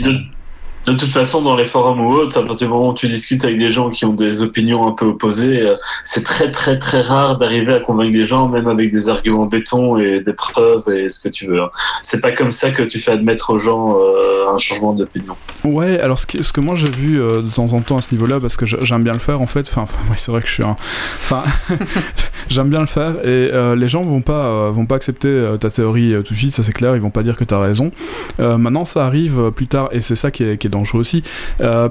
De 0.87 0.92
toute 0.92 1.11
façon, 1.11 1.40
dans 1.40 1.57
les 1.57 1.64
forums 1.64 2.01
ou 2.01 2.11
autres, 2.11 2.38
à 2.38 2.42
partir 2.42 2.66
du 2.66 2.73
moment 2.75 2.90
où 2.90 2.94
tu 2.94 3.09
discutes 3.09 3.42
avec 3.42 3.59
des 3.59 3.70
gens 3.70 3.88
qui 3.88 4.05
ont 4.05 4.12
des 4.12 4.42
opinions 4.42 4.87
un 4.87 4.92
peu 4.92 5.07
opposées, 5.07 5.62
euh, 5.62 5.77
c'est 6.05 6.25
très 6.25 6.51
très 6.51 6.79
très 6.79 7.01
rare 7.01 7.38
d'arriver 7.38 7.73
à 7.73 7.81
convaincre 7.81 8.12
des 8.12 8.27
gens, 8.27 8.49
même 8.49 8.68
avec 8.68 8.92
des 8.92 9.09
arguments 9.09 9.47
béton 9.47 9.97
et 9.97 10.20
des 10.20 10.33
preuves 10.35 10.87
et 10.90 11.09
ce 11.09 11.20
que 11.20 11.31
tu 11.31 11.47
veux. 11.47 11.62
Hein. 11.62 11.70
C'est 12.03 12.20
pas 12.20 12.33
comme 12.33 12.51
ça 12.51 12.70
que 12.70 12.83
tu 12.83 12.99
fais 12.99 13.12
admettre 13.12 13.51
aux 13.51 13.59
gens 13.59 13.97
euh, 13.99 14.53
un 14.53 14.59
changement 14.59 14.92
d'opinion. 14.92 15.37
Ouais, 15.64 15.99
alors 16.01 16.18
ce 16.18 16.27
que, 16.27 16.42
ce 16.42 16.53
que 16.53 16.61
moi 16.61 16.75
j'ai 16.77 16.90
vu 16.90 17.18
euh, 17.18 17.40
de 17.40 17.49
temps 17.49 17.73
en 17.73 17.81
temps 17.81 17.97
à 17.97 18.03
ce 18.03 18.14
niveau-là, 18.14 18.38
parce 18.38 18.59
que 18.59 18.66
j'aime 18.66 19.05
bien 19.05 19.14
le 19.14 19.20
faire 19.20 19.40
en 19.40 19.47
fait, 19.47 19.66
enfin, 19.75 19.87
c'est 20.18 20.33
vrai 20.33 20.42
que 20.42 20.49
je 20.49 20.53
suis 20.53 20.64
un. 20.64 20.77
Enfin, 21.16 21.44
j'aime 22.51 22.68
bien 22.68 22.81
le 22.81 22.87
faire 22.87 23.27
et 23.27 23.51
les 23.75 23.88
gens 23.88 24.03
vont 24.03 24.20
pas, 24.20 24.68
vont 24.68 24.85
pas 24.85 24.97
accepter 24.97 25.55
ta 25.59 25.70
théorie 25.70 26.14
tout 26.27 26.35
de 26.35 26.38
suite, 26.38 26.53
ça 26.53 26.62
c'est 26.62 26.73
clair, 26.73 26.94
ils 26.94 27.01
vont 27.01 27.11
pas 27.11 27.23
dire 27.23 27.37
que 27.37 27.44
tu 27.44 27.55
as 27.55 27.61
raison. 27.61 27.90
maintenant, 28.38 28.85
ça 28.85 29.07
arrive 29.07 29.51
plus 29.51 29.66
tard 29.66 29.88
et 29.92 30.03
c'est 30.03 30.16
ça 30.16 30.31
qui 30.31 30.44
est, 30.44 30.59
qui 30.59 30.66
est 30.66 30.73
dangereux 30.74 31.00
aussi. 31.00 31.22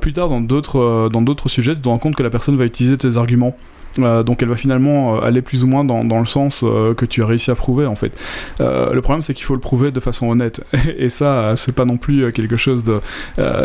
plus 0.01 0.13
tard, 0.13 0.29
dans 0.29 0.41
d'autres 0.41 1.09
dans 1.11 1.21
d'autres 1.21 1.49
sujets, 1.49 1.75
tu 1.75 1.81
te 1.81 1.89
rends 1.89 1.97
compte 1.97 2.15
que 2.15 2.23
la 2.23 2.29
personne 2.29 2.55
va 2.55 2.65
utiliser 2.65 2.97
tes 2.97 3.17
arguments. 3.17 3.55
donc 3.97 4.41
elle 4.41 4.49
va 4.49 4.55
finalement 4.55 5.19
aller 5.21 5.41
plus 5.41 5.63
ou 5.63 5.67
moins 5.67 5.83
dans, 5.83 6.03
dans 6.03 6.19
le 6.19 6.25
sens 6.25 6.61
que 6.61 7.05
tu 7.05 7.23
as 7.23 7.25
réussi 7.25 7.51
à 7.51 7.55
prouver 7.55 7.85
en 7.85 7.95
fait. 7.95 8.11
le 8.59 8.99
problème 9.01 9.21
c'est 9.21 9.33
qu'il 9.33 9.45
faut 9.45 9.55
le 9.55 9.59
prouver 9.61 9.91
de 9.91 9.99
façon 9.99 10.29
honnête 10.29 10.63
et 10.97 11.09
ça 11.09 11.55
c'est 11.55 11.73
pas 11.73 11.85
non 11.85 11.97
plus 11.97 12.31
quelque 12.31 12.57
chose 12.57 12.83
de 12.83 12.99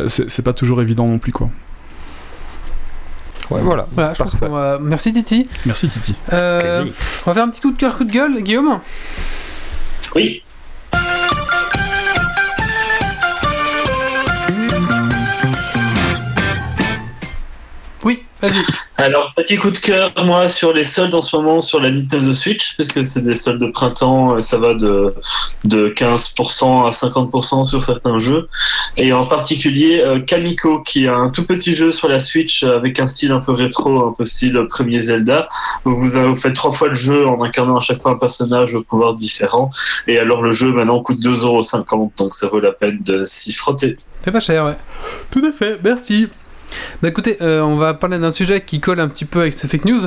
c'est 0.09 0.43
pas 0.43 0.53
toujours 0.53 0.83
évident 0.83 1.07
non 1.07 1.19
plus 1.19 1.33
quoi. 1.33 1.51
Ouais, 3.51 3.61
voilà. 3.63 3.87
voilà 3.93 4.13
je 4.15 4.23
pense 4.23 4.35
va... 4.37 4.79
Merci 4.81 5.13
Titi. 5.13 5.49
Merci 5.65 5.89
Titi. 5.89 6.15
Euh, 6.33 6.85
on 7.25 7.31
va 7.31 7.35
faire 7.35 7.45
un 7.45 7.49
petit 7.49 7.61
coup 7.61 7.71
de 7.73 7.79
cœur, 7.79 7.97
coup 7.97 8.05
de 8.05 8.13
gueule, 8.13 8.43
Guillaume? 8.43 8.81
Oui. 10.15 10.43
Vas-y. 18.41 18.65
Alors, 18.97 19.33
petit 19.37 19.57
coup 19.57 19.71
de 19.71 19.79
cœur, 19.79 20.13
moi, 20.25 20.49
sur 20.49 20.73
les 20.73 20.83
soldes 20.83 21.15
en 21.15 21.21
ce 21.21 21.37
moment 21.37 21.61
sur 21.61 21.81
la 21.81 21.91
Nintendo 21.91 22.35
Switch, 22.35 22.77
parce 22.77 22.89
que 22.89 23.05
c'est 23.05 23.21
des 23.21 23.35
soldes 23.35 23.61
de 23.61 23.71
printemps, 23.71 24.35
euh, 24.35 24.41
ça 24.41 24.59
va 24.59 24.75
de, 24.75 25.15
de 25.65 25.89
15% 25.89 26.87
à 26.87 26.91
50% 26.91 27.65
sur 27.65 27.83
certains 27.83 28.19
jeux. 28.19 28.49
Et 28.97 29.13
en 29.13 29.25
particulier, 29.25 30.03
euh, 30.05 30.19
Kamiko, 30.19 30.81
qui 30.81 31.07
a 31.07 31.15
un 31.15 31.31
tout 31.31 31.45
petit 31.45 31.75
jeu 31.75 31.93
sur 31.93 32.09
la 32.09 32.19
Switch 32.19 32.65
avec 32.65 32.99
un 32.99 33.07
style 33.07 33.31
un 33.31 33.39
peu 33.39 33.53
rétro, 33.53 34.09
un 34.09 34.13
peu 34.13 34.25
style 34.25 34.61
premier 34.69 35.01
Zelda. 35.01 35.47
Vous, 35.85 35.97
vous 35.97 36.35
faites 36.35 36.55
trois 36.55 36.73
fois 36.73 36.89
le 36.89 36.95
jeu 36.95 37.27
en 37.29 37.41
incarnant 37.43 37.77
à 37.77 37.81
chaque 37.81 37.99
fois 37.99 38.11
un 38.11 38.19
personnage 38.19 38.75
au 38.75 38.83
pouvoir 38.83 39.15
différent. 39.15 39.71
Et 40.09 40.19
alors, 40.19 40.43
le 40.43 40.51
jeu 40.51 40.73
maintenant 40.73 41.01
coûte 41.01 41.21
2,50€, 41.21 42.11
donc 42.17 42.35
ça 42.35 42.49
vaut 42.49 42.61
la 42.61 42.73
peine 42.73 42.99
de 43.01 43.25
s'y 43.25 43.53
frotter. 43.53 43.97
C'est 44.25 44.33
pas 44.33 44.41
cher, 44.41 44.65
ouais. 44.65 44.77
Tout 45.31 45.45
à 45.47 45.53
fait, 45.53 45.79
merci. 45.85 46.29
Bah 47.03 47.09
écoutez, 47.09 47.39
euh, 47.41 47.61
on 47.63 47.77
va 47.77 47.95
parler 47.95 48.19
d'un 48.19 48.33
sujet 48.33 48.63
qui 48.63 48.81
colle 48.81 49.01
un 49.01 49.09
petit 49.09 49.25
peu 49.25 49.41
avec 49.41 49.53
ces 49.53 49.69
fake 49.69 49.85
news. 49.85 50.01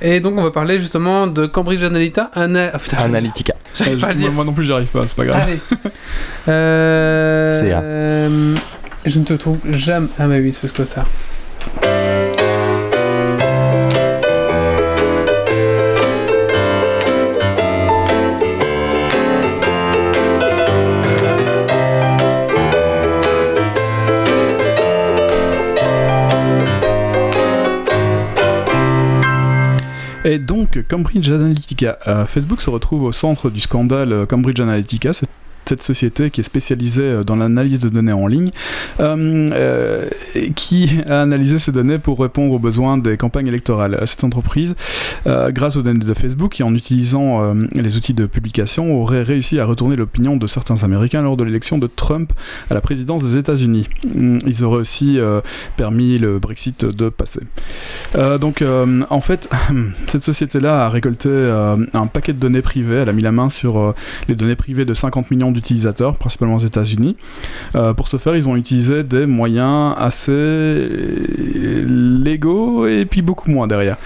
Et 0.00 0.20
donc 0.20 0.38
on 0.38 0.42
va 0.42 0.50
parler 0.50 0.78
justement 0.78 1.26
de 1.26 1.46
Cambridge 1.46 1.82
Analytica. 1.82 2.30
Ana... 2.34 2.72
Ah, 2.74 3.02
Analytica. 3.04 3.54
pas 4.00 4.08
à 4.08 4.14
dire. 4.14 4.32
Moi, 4.32 4.44
non 4.44 4.52
plus 4.52 4.64
j'arrive 4.64 4.88
pas, 4.88 5.06
c'est 5.06 5.16
pas 5.16 5.24
grave. 5.24 5.42
Allez. 5.42 5.60
euh... 6.48 7.46
Euh... 7.62 8.54
Je 9.04 9.18
ne 9.18 9.24
te 9.24 9.34
trouve 9.34 9.58
jamais. 9.70 10.08
Ah 10.18 10.26
mais 10.26 10.40
oui, 10.40 10.52
c'est 10.52 10.72
quoi 10.74 10.86
ça 10.86 11.04
Et 30.24 30.38
donc, 30.38 30.82
Cambridge 30.88 31.30
Analytica. 31.30 31.98
Euh, 32.06 32.24
Facebook 32.24 32.62
se 32.62 32.70
retrouve 32.70 33.02
au 33.02 33.12
centre 33.12 33.50
du 33.50 33.60
scandale 33.60 34.12
euh, 34.12 34.26
Cambridge 34.26 34.58
Analytica 34.58 35.12
société 35.82 36.30
qui 36.30 36.40
est 36.40 36.44
spécialisée 36.44 37.02
euh, 37.02 37.24
dans 37.24 37.36
l'analyse 37.36 37.80
de 37.80 37.88
données 37.88 38.12
en 38.12 38.26
ligne, 38.26 38.50
euh, 39.00 39.50
euh, 39.52 40.08
qui 40.54 41.00
a 41.08 41.22
analysé 41.22 41.58
ces 41.58 41.72
données 41.72 41.98
pour 41.98 42.20
répondre 42.20 42.52
aux 42.52 42.58
besoins 42.58 42.98
des 42.98 43.16
campagnes 43.16 43.46
électorales. 43.46 44.00
Cette 44.06 44.24
entreprise, 44.24 44.74
grâce 45.26 45.76
aux 45.76 45.82
données 45.82 46.04
de 46.04 46.14
Facebook 46.14 46.60
et 46.60 46.64
en 46.64 46.74
utilisant 46.74 47.54
les 47.72 47.96
outils 47.96 48.14
de 48.14 48.26
publication, 48.26 49.00
aurait 49.00 49.22
réussi 49.22 49.58
à 49.58 49.64
retourner 49.64 49.96
l'opinion 49.96 50.36
de 50.36 50.46
certains 50.46 50.82
Américains 50.82 51.22
lors 51.22 51.36
de 51.36 51.44
l'élection 51.44 51.78
de 51.78 51.86
Trump 51.86 52.32
à 52.70 52.74
la 52.74 52.80
présidence 52.80 53.24
des 53.24 53.36
États-Unis. 53.36 53.88
Mm, 54.14 54.38
ils 54.46 54.64
auraient 54.64 54.78
aussi 54.78 55.18
permis 55.76 56.18
le 56.18 56.38
Brexit 56.38 56.84
de 56.84 57.08
passer. 57.08 57.40
donc, 58.40 58.62
en 59.10 59.20
fait, 59.20 59.48
cette 60.08 60.22
société-là 60.22 60.86
a 60.86 60.88
récolté 60.88 61.30
un 61.92 62.06
paquet 62.06 62.32
de 62.32 62.38
données 62.38 62.62
privées. 62.62 62.96
Elle 62.96 63.08
a 63.08 63.12
mis 63.12 63.22
la 63.22 63.32
main 63.32 63.50
sur 63.50 63.94
les 64.28 64.34
données 64.34 64.56
privées 64.56 64.84
de 64.84 64.94
50 64.94 65.30
millions 65.30 65.52
d'utilisateurs, 65.54 66.16
principalement 66.16 66.56
aux 66.56 66.66
États-Unis. 66.66 67.16
Euh, 67.74 67.94
pour 67.94 68.08
ce 68.08 68.16
faire, 68.16 68.36
ils 68.36 68.48
ont 68.48 68.56
utilisé 68.56 69.02
des 69.02 69.26
moyens 69.26 69.94
assez 69.96 70.88
légaux 71.86 72.86
et 72.86 73.04
puis 73.04 73.22
beaucoup 73.22 73.50
moins 73.50 73.66
derrière. 73.66 73.96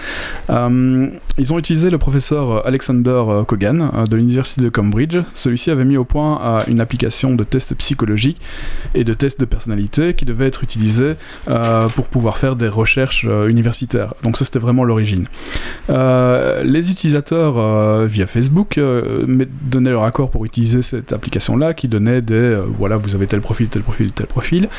Euh, 0.49 1.07
ils 1.37 1.53
ont 1.53 1.59
utilisé 1.59 1.89
le 1.89 1.97
professeur 1.97 2.65
Alexander 2.65 3.23
Kogan 3.47 3.91
euh, 3.93 4.05
de 4.05 4.15
l'université 4.15 4.61
de 4.61 4.69
Cambridge. 4.69 5.17
Celui-ci 5.33 5.71
avait 5.71 5.85
mis 5.85 5.97
au 5.97 6.05
point 6.05 6.39
une 6.67 6.79
application 6.79 7.35
de 7.35 7.43
tests 7.43 7.75
psychologiques 7.75 8.39
et 8.93 9.03
de 9.03 9.13
tests 9.13 9.39
de 9.39 9.45
personnalité 9.45 10.13
qui 10.13 10.25
devait 10.25 10.47
être 10.47 10.63
utilisée 10.63 11.15
pour 11.95 12.07
pouvoir 12.07 12.37
faire 12.37 12.55
des 12.55 12.67
recherches 12.67 13.25
universitaires. 13.47 14.13
Donc 14.23 14.37
ça, 14.37 14.45
c'était 14.45 14.59
vraiment 14.59 14.83
l'origine. 14.83 15.25
les 15.89 16.91
utilisateurs 16.91 18.05
via 18.05 18.27
Facebook 18.27 18.79
donnaient 19.63 19.89
leur 19.89 20.03
accord 20.03 20.29
pour 20.29 20.45
utiliser 20.45 20.81
cette 20.81 21.13
application 21.13 21.38
là 21.57 21.73
qui 21.73 21.87
donnait 21.87 22.21
des 22.21 22.33
euh, 22.35 22.65
voilà 22.77 22.97
vous 22.97 23.15
avez 23.15 23.27
tel 23.27 23.41
profil 23.41 23.67
tel 23.67 23.81
profil 23.81 24.11
tel 24.11 24.27
profil. 24.27 24.69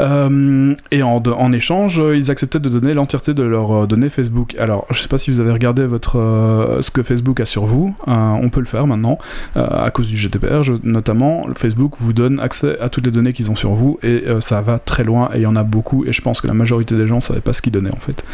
Euh, 0.00 0.74
et 0.90 1.02
en, 1.02 1.22
en, 1.22 1.52
échange 1.52 2.02
ils 2.14 2.30
acceptaient 2.30 2.58
de 2.58 2.68
donner 2.68 2.94
l'entièreté 2.94 3.32
de 3.32 3.42
leurs 3.42 3.84
euh, 3.84 3.86
données 3.86 4.08
Facebook. 4.08 4.54
Alors 4.58 4.86
je 4.90 4.98
sais 4.98 5.08
pas 5.08 5.18
si 5.18 5.30
vous 5.30 5.40
avez 5.40 5.52
regardé 5.52 5.84
votre 5.86 6.78
ce 6.80 6.90
que 6.90 7.02
Facebook 7.02 7.40
a 7.40 7.44
sur 7.44 7.64
vous. 7.64 7.94
On 8.06 8.48
peut 8.50 8.60
le 8.60 8.66
faire 8.66 8.86
maintenant 8.86 9.18
à 9.54 9.90
cause 9.90 10.08
du 10.08 10.16
GDPR 10.16 10.62
notamment 10.82 11.46
Facebook 11.56 11.94
vous 11.98 12.12
donne 12.12 12.40
accès 12.40 12.78
à 12.80 12.88
toutes 12.88 13.06
les 13.06 13.12
données 13.12 13.32
qu'ils 13.32 13.50
ont 13.50 13.56
sur 13.56 13.72
vous 13.72 13.98
et 14.02 14.24
ça 14.40 14.60
va 14.60 14.78
très 14.78 15.04
loin 15.04 15.30
et 15.34 15.38
il 15.38 15.42
y 15.42 15.46
en 15.46 15.56
a 15.56 15.62
beaucoup 15.62 16.04
et 16.04 16.12
je 16.12 16.22
pense 16.22 16.40
que 16.40 16.46
la 16.46 16.54
majorité 16.54 16.96
des 16.96 17.06
gens 17.06 17.20
savaient 17.20 17.40
pas 17.40 17.52
ce 17.52 17.62
qu'ils 17.62 17.72
donnaient 17.72 17.94
en 17.94 18.00
fait 18.00 18.24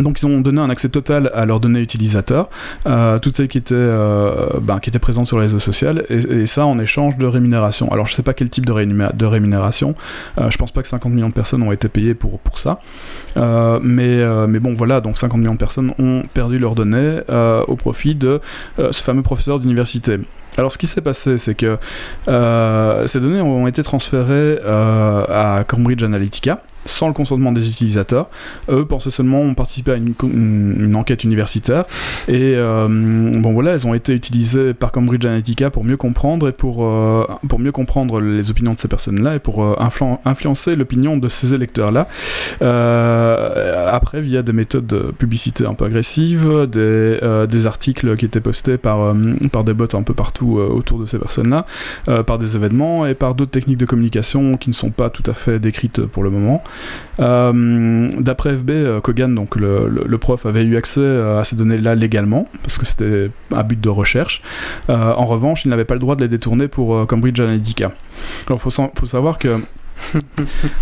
donc 0.00 0.22
ils 0.22 0.26
ont 0.26 0.40
donné 0.40 0.60
un 0.60 0.70
accès 0.70 0.88
total 0.88 1.30
à 1.34 1.44
leurs 1.44 1.60
données 1.60 1.80
utilisateurs, 1.80 2.48
euh, 2.86 3.18
toutes 3.18 3.36
celles 3.36 3.48
qui 3.48 3.58
étaient, 3.58 3.74
euh, 3.74 4.46
ben, 4.62 4.78
qui 4.78 4.88
étaient 4.88 4.98
présentes 4.98 5.26
sur 5.26 5.36
les 5.36 5.42
réseaux 5.42 5.58
sociaux, 5.58 5.90
et, 6.08 6.46
ça 6.46 6.64
en 6.64 6.78
échange 6.78 7.18
de 7.18 7.26
rémunération. 7.26 7.92
Alors 7.92 8.06
je 8.06 8.14
sais 8.14 8.22
pas 8.22 8.32
quel 8.32 8.48
type 8.48 8.64
de, 8.64 8.72
de 8.72 9.26
rémunération, 9.26 9.94
euh, 10.38 10.50
je 10.50 10.56
pense 10.56 10.72
pas 10.72 10.80
que 10.80 10.88
50 10.88 11.12
millions 11.12 11.28
de 11.28 11.34
personnes 11.34 11.62
ont 11.62 11.72
été 11.72 11.88
payées 11.88 12.14
pour, 12.14 12.40
ça, 12.54 12.78
euh, 13.36 13.78
mais 13.82 14.60
bon 14.60 14.72
voilà, 14.72 15.00
donc 15.02 15.18
50 15.18 15.38
millions 15.38 15.52
de 15.52 15.58
personnes 15.58 15.92
ont 15.98 16.22
perdu 16.32 16.58
leurs 16.58 16.74
données 16.74 17.20
au 17.68 17.76
profit 17.76 18.14
de 18.14 18.40
ce 18.78 19.02
fameux 19.02 19.22
professeur 19.22 19.60
d'université. 19.60 20.18
Alors 20.56 20.70
ce 20.72 20.78
qui 20.78 20.86
s'est 20.86 21.00
passé, 21.00 21.38
c'est 21.38 21.54
que 21.54 21.78
ces 22.26 23.20
données 23.20 23.40
ont 23.40 23.66
été 23.66 23.82
transférées 23.82 24.58
à 24.64 25.64
Cambridge 25.66 26.02
Analytica, 26.02 26.60
sans 26.84 27.08
le 27.08 27.14
consentement 27.14 27.52
des 27.52 27.68
utilisateurs. 27.68 28.28
Eux 28.70 28.84
pensaient 28.84 29.10
seulement 29.10 29.40
ont 29.40 29.54
participé 29.54 29.92
à 29.92 29.96
une, 29.96 30.94
enquête 30.94 31.24
universitaire 31.24 31.84
et 32.28 32.54
euh, 32.56 32.88
bon 32.88 33.52
voilà, 33.52 33.72
elles 33.72 33.86
ont 33.86 33.94
été 33.94 34.14
utilisées 34.14 34.74
par 34.74 34.92
Cambridge 34.92 35.24
Analytica 35.24 35.70
pour 35.70 35.84
mieux 35.84 35.96
comprendre 35.96 36.48
et 36.48 36.52
pour, 36.52 36.84
euh, 36.84 37.26
pour 37.48 37.58
mieux 37.58 37.72
comprendre 37.72 38.20
les 38.20 38.50
opinions 38.50 38.72
de 38.74 38.78
ces 38.78 38.88
personnes-là 38.88 39.36
et 39.36 39.38
pour 39.38 39.64
euh, 39.64 39.76
influencer 40.24 40.76
l'opinion 40.76 41.16
de 41.16 41.28
ces 41.28 41.54
électeurs-là. 41.54 42.08
après, 43.92 44.20
via 44.20 44.42
des 44.42 44.52
méthodes 44.52 44.86
de 44.86 45.12
publicité 45.16 45.66
un 45.66 45.74
peu 45.74 45.84
agressives, 45.84 46.66
des, 46.70 47.18
des 47.48 47.66
articles 47.66 48.16
qui 48.16 48.24
étaient 48.24 48.40
postés 48.40 48.76
par, 48.78 49.14
par 49.50 49.64
des 49.64 49.74
bots 49.74 49.86
un 49.94 50.02
peu 50.02 50.14
partout 50.14 50.58
autour 50.58 50.98
de 50.98 51.06
ces 51.06 51.18
personnes-là, 51.18 51.66
par 52.24 52.38
des 52.38 52.56
événements 52.56 53.06
et 53.06 53.14
par 53.14 53.34
d'autres 53.34 53.50
techniques 53.50 53.78
de 53.78 53.86
communication 53.86 54.56
qui 54.56 54.68
ne 54.68 54.74
sont 54.74 54.90
pas 54.90 55.10
tout 55.10 55.24
à 55.26 55.34
fait 55.34 55.58
décrites 55.58 56.04
pour 56.06 56.22
le 56.22 56.30
moment. 56.30 56.62
Euh, 57.20 58.08
d'après 58.18 58.56
FB, 58.56 58.70
euh, 58.70 59.00
Kogan, 59.00 59.34
donc 59.34 59.56
le, 59.56 60.16
prof, 60.18 60.46
avait 60.46 60.64
eu 60.64 60.76
accès 60.76 61.00
euh, 61.00 61.40
à 61.40 61.44
ces 61.44 61.56
données-là 61.56 61.94
légalement, 61.94 62.48
parce 62.62 62.78
que 62.78 62.86
c'était 62.86 63.30
un 63.52 63.62
but 63.62 63.80
de 63.80 63.88
recherche. 63.88 64.42
en 64.88 65.26
revanche, 65.26 65.64
il 65.64 65.68
n'avait 65.68 65.84
pas 65.84 65.94
le 65.94 66.00
droit 66.00 66.16
de 66.16 66.22
les 66.22 66.28
détourner 66.28 66.68
pour 66.68 67.06
Cambridge 67.06 67.40
Analytica. 67.40 67.92
Alors, 68.46 68.58
il 68.58 68.70
faut, 68.70 68.70
faut 68.70 69.06
savoir 69.06 69.38
que 69.38 69.58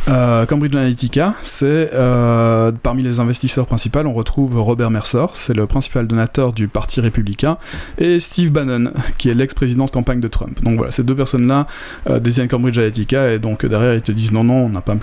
euh, 0.08 0.46
Cambridge 0.46 0.74
Analytica, 0.74 1.34
c'est 1.42 1.90
euh, 1.94 2.72
parmi 2.82 3.02
les 3.02 3.20
investisseurs 3.20 3.66
principaux, 3.66 4.00
on 4.00 4.12
retrouve 4.12 4.58
Robert 4.60 4.90
Mercer, 4.90 5.26
c'est 5.34 5.54
le 5.54 5.66
principal 5.66 6.06
donateur 6.06 6.52
du 6.52 6.68
Parti 6.68 7.00
républicain, 7.00 7.58
et 7.98 8.18
Steve 8.18 8.52
Bannon, 8.52 8.92
qui 9.18 9.30
est 9.30 9.34
l'ex-président 9.34 9.86
de 9.86 9.90
campagne 9.90 10.20
de 10.20 10.28
Trump. 10.28 10.62
Donc 10.62 10.76
voilà, 10.76 10.90
ces 10.90 11.02
deux 11.02 11.14
personnes-là 11.14 11.66
euh, 12.08 12.18
désignent 12.18 12.48
Cambridge 12.48 12.78
Analytica, 12.78 13.32
et 13.32 13.38
donc 13.38 13.64
derrière 13.66 13.94
ils 13.94 14.02
te 14.02 14.12
disent 14.12 14.32
non, 14.32 14.44
non, 14.44 14.66
on 14.66 14.68
n'a 14.68 14.80
pas, 14.80 14.94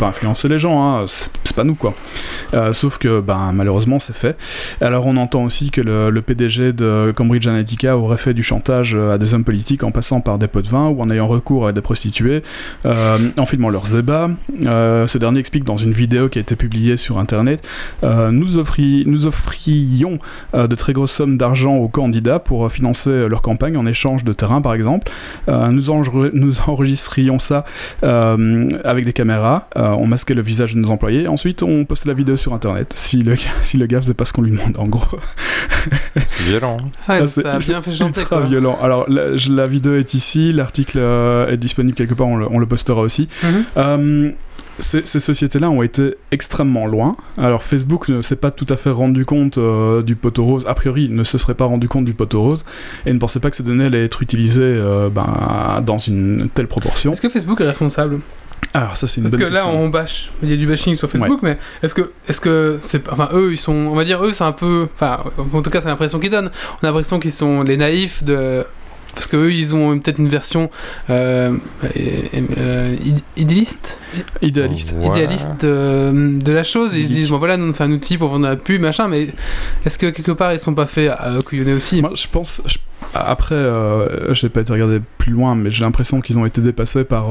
influencé 0.00 0.48
les 0.48 0.58
gens, 0.58 0.82
hein, 0.82 1.04
c'est 1.06 1.56
pas 1.56 1.64
nous 1.64 1.74
quoi. 1.74 1.94
sauf 2.72 2.98
que 2.98 3.20
ben, 3.20 3.52
malheureusement 3.52 3.98
c'est 3.98 4.16
fait. 4.16 4.36
Alors 4.80 5.06
on 5.06 5.16
entend 5.16 5.44
aussi 5.44 5.70
que 5.70 5.80
le, 5.80 6.22
PDG 6.22 6.72
de 6.72 7.12
Cambridge 7.14 7.46
Analytica 7.46 7.96
aurait 7.96 8.16
fait 8.16 8.34
du 8.34 8.42
chantage 8.42 8.94
à 8.94 9.18
des 9.18 9.34
hommes 9.34 9.44
politiques 9.44 9.82
en 9.82 9.90
passant 9.90 10.20
par 10.20 10.38
des 10.38 10.46
pots 10.46 10.62
de 10.62 10.68
vin 10.68 10.88
ou 10.88 11.00
en 11.00 11.10
ayant 11.10 11.28
recours 11.28 11.66
à 11.66 11.72
des 11.72 11.80
prostituées 11.80 12.42
en 13.38 13.46
filmant 13.46 13.70
leurs 13.70 13.96
ébats. 13.96 14.30
ce 14.62 15.18
dernier 15.18 15.40
explique 15.40 15.64
dans 15.64 15.76
une 15.76 15.92
vidéo 15.92 16.28
qui 16.28 16.38
a 16.38 16.40
été 16.40 16.56
publiée 16.56 16.96
sur 16.96 17.18
Internet, 17.18 17.66
nous, 18.02 18.58
offri 18.58 19.04
nous 19.06 19.26
offrions 19.26 20.18
de 20.54 20.74
très 20.74 20.92
grosses 20.92 21.12
sommes 21.12 21.36
d'argent 21.36 21.76
aux 21.76 21.88
candidats 21.88 22.38
pour 22.38 22.70
financer 22.70 23.28
leur 23.28 23.42
campagne 23.42 23.76
en 23.76 23.86
échange 23.86 24.24
de 24.24 24.32
terrain, 24.32 24.60
par 24.60 24.74
exemple. 24.74 25.10
nous, 25.48 25.82
nous 26.32 26.60
enregistrions 26.66 27.38
ça 27.38 27.64
avec 28.02 29.04
des 29.04 29.12
caméras, 29.12 29.68
on 29.76 30.06
masquait 30.06 30.34
le 30.34 30.42
visage 30.42 30.74
de 30.74 30.80
nos 30.80 30.90
employés, 30.90 31.28
ensuite 31.28 31.62
on 31.62 31.84
postait 31.84 32.08
la 32.08 32.14
vidéo 32.14 32.36
sur 32.36 32.54
Internet. 32.54 32.94
Si 32.96 33.22
le, 33.22 33.36
si 33.62 33.76
le 33.76 33.86
gars 33.86 34.00
faisait 34.00 34.14
pas 34.14 34.24
ce 34.24 34.32
qu'on 34.32 34.42
lui 34.42 34.50
demande, 34.50 34.76
en 34.78 34.86
gros. 34.86 35.18
c'est 36.26 36.42
violent. 36.44 36.78
Hein. 36.80 36.88
Ah, 37.08 37.26
ça 37.26 37.40
a 37.44 37.58
bien 37.58 37.82
fait 37.82 37.92
chanter. 37.92 38.20
Ultra 38.20 38.40
violent. 38.40 38.78
Alors, 38.82 39.06
la, 39.08 39.66
vidéo 39.66 39.96
est 39.96 40.14
ici, 40.14 40.52
l'article 40.52 40.98
euh, 40.98 41.50
est 41.50 41.56
disponible 41.56 41.96
quelque 41.96 42.14
part, 42.14 42.26
on 42.26 42.58
le, 42.58 42.66
postera 42.66 43.00
aussi. 43.00 43.28
Mhm. 43.42 43.64
Euh, 43.76 44.30
ces, 44.78 45.02
sociétés-là 45.02 45.70
ont 45.70 45.82
été 45.82 46.14
extrêmement 46.30 46.86
loin. 46.86 47.16
Alors 47.36 47.62
Facebook 47.62 48.08
ne 48.08 48.22
s'est 48.22 48.36
pas 48.36 48.52
tout 48.52 48.66
à 48.68 48.76
fait 48.76 48.90
rendu 48.90 49.24
compte 49.24 49.58
euh, 49.58 50.02
du 50.02 50.14
poteau 50.14 50.44
rose, 50.44 50.66
a 50.68 50.74
priori 50.74 51.08
ne 51.08 51.24
se 51.24 51.36
serait 51.36 51.54
pas 51.54 51.64
rendu 51.64 51.88
compte 51.88 52.04
du 52.04 52.14
poteau 52.14 52.42
rose, 52.42 52.64
et 53.04 53.12
ne 53.12 53.18
pensait 53.18 53.40
pas 53.40 53.50
que 53.50 53.56
ces 53.56 53.64
données 53.64 53.86
allaient 53.86 54.04
être 54.04 54.22
utilisées 54.22 54.80
ben, 55.12 55.82
dans 55.84 55.98
une 55.98 56.48
telle 56.54 56.68
proportion. 56.68 57.12
Est-ce 57.12 57.22
que 57.22 57.28
Facebook 57.28 57.60
est 57.60 57.66
responsable? 57.66 58.20
Alors 58.78 58.96
ça 58.96 59.06
c'est 59.06 59.20
une 59.20 59.28
Parce 59.28 59.42
que 59.42 59.48
là 59.52 59.68
on 59.68 59.88
bâche, 59.88 60.30
il 60.42 60.50
y 60.50 60.52
a 60.52 60.56
du 60.56 60.66
bashing 60.66 60.94
sur 60.94 61.10
Facebook, 61.10 61.40
mais 61.42 61.58
est-ce 61.82 61.94
que, 61.94 62.12
est-ce 62.28 62.40
que 62.40 62.78
c'est, 62.82 63.08
enfin 63.08 63.28
eux 63.32 63.50
ils 63.52 63.58
sont, 63.58 63.72
on 63.72 63.94
va 63.94 64.04
dire 64.04 64.24
eux 64.24 64.32
c'est 64.32 64.44
un 64.44 64.52
peu, 64.52 64.88
enfin 64.94 65.24
en 65.52 65.62
tout 65.62 65.70
cas 65.70 65.80
c'est 65.80 65.88
l'impression 65.88 66.18
qu'ils 66.18 66.30
donnent. 66.30 66.50
On 66.80 66.84
a 66.84 66.88
l'impression 66.88 67.18
qu'ils 67.18 67.32
sont 67.32 67.62
les 67.62 67.76
naïfs 67.76 68.22
de, 68.22 68.64
parce 69.14 69.26
que 69.26 69.36
eux 69.36 69.52
ils 69.52 69.74
ont 69.74 69.98
peut-être 69.98 70.18
une 70.18 70.28
version 70.28 70.70
euh, 71.10 71.56
euh, 71.96 72.96
idéaliste, 73.36 73.98
idéaliste, 74.42 74.94
idéaliste 75.02 75.64
euh, 75.64 76.38
de 76.38 76.52
la 76.52 76.62
chose. 76.62 76.94
ils 76.94 77.08
se 77.08 77.12
disent 77.14 77.30
bon 77.30 77.38
voilà 77.38 77.56
nous 77.56 77.68
on 77.68 77.72
fait 77.72 77.84
un 77.84 77.92
outil 77.92 78.16
pour 78.16 78.28
vendre 78.28 78.46
la 78.46 78.56
pub 78.56 78.80
machin, 78.80 79.08
mais 79.08 79.28
est-ce 79.84 79.98
que 79.98 80.10
quelque 80.10 80.32
part 80.32 80.52
ils 80.52 80.60
sont 80.60 80.74
pas 80.74 80.86
faits 80.86 81.10
à 81.10 81.32
couillonner 81.44 81.72
aussi? 81.72 82.00
Moi 82.00 82.12
je 82.14 82.26
pense. 82.30 82.62
Après, 83.14 83.56
je 83.56 84.46
n'ai 84.46 84.50
pas 84.50 84.60
été 84.60 84.72
regardé 84.72 85.00
plus 85.16 85.32
loin, 85.32 85.54
mais 85.54 85.70
j'ai 85.70 85.82
l'impression 85.82 86.20
qu'ils 86.20 86.38
ont 86.38 86.44
été 86.44 86.60
dépassés 86.60 87.04
par, 87.04 87.26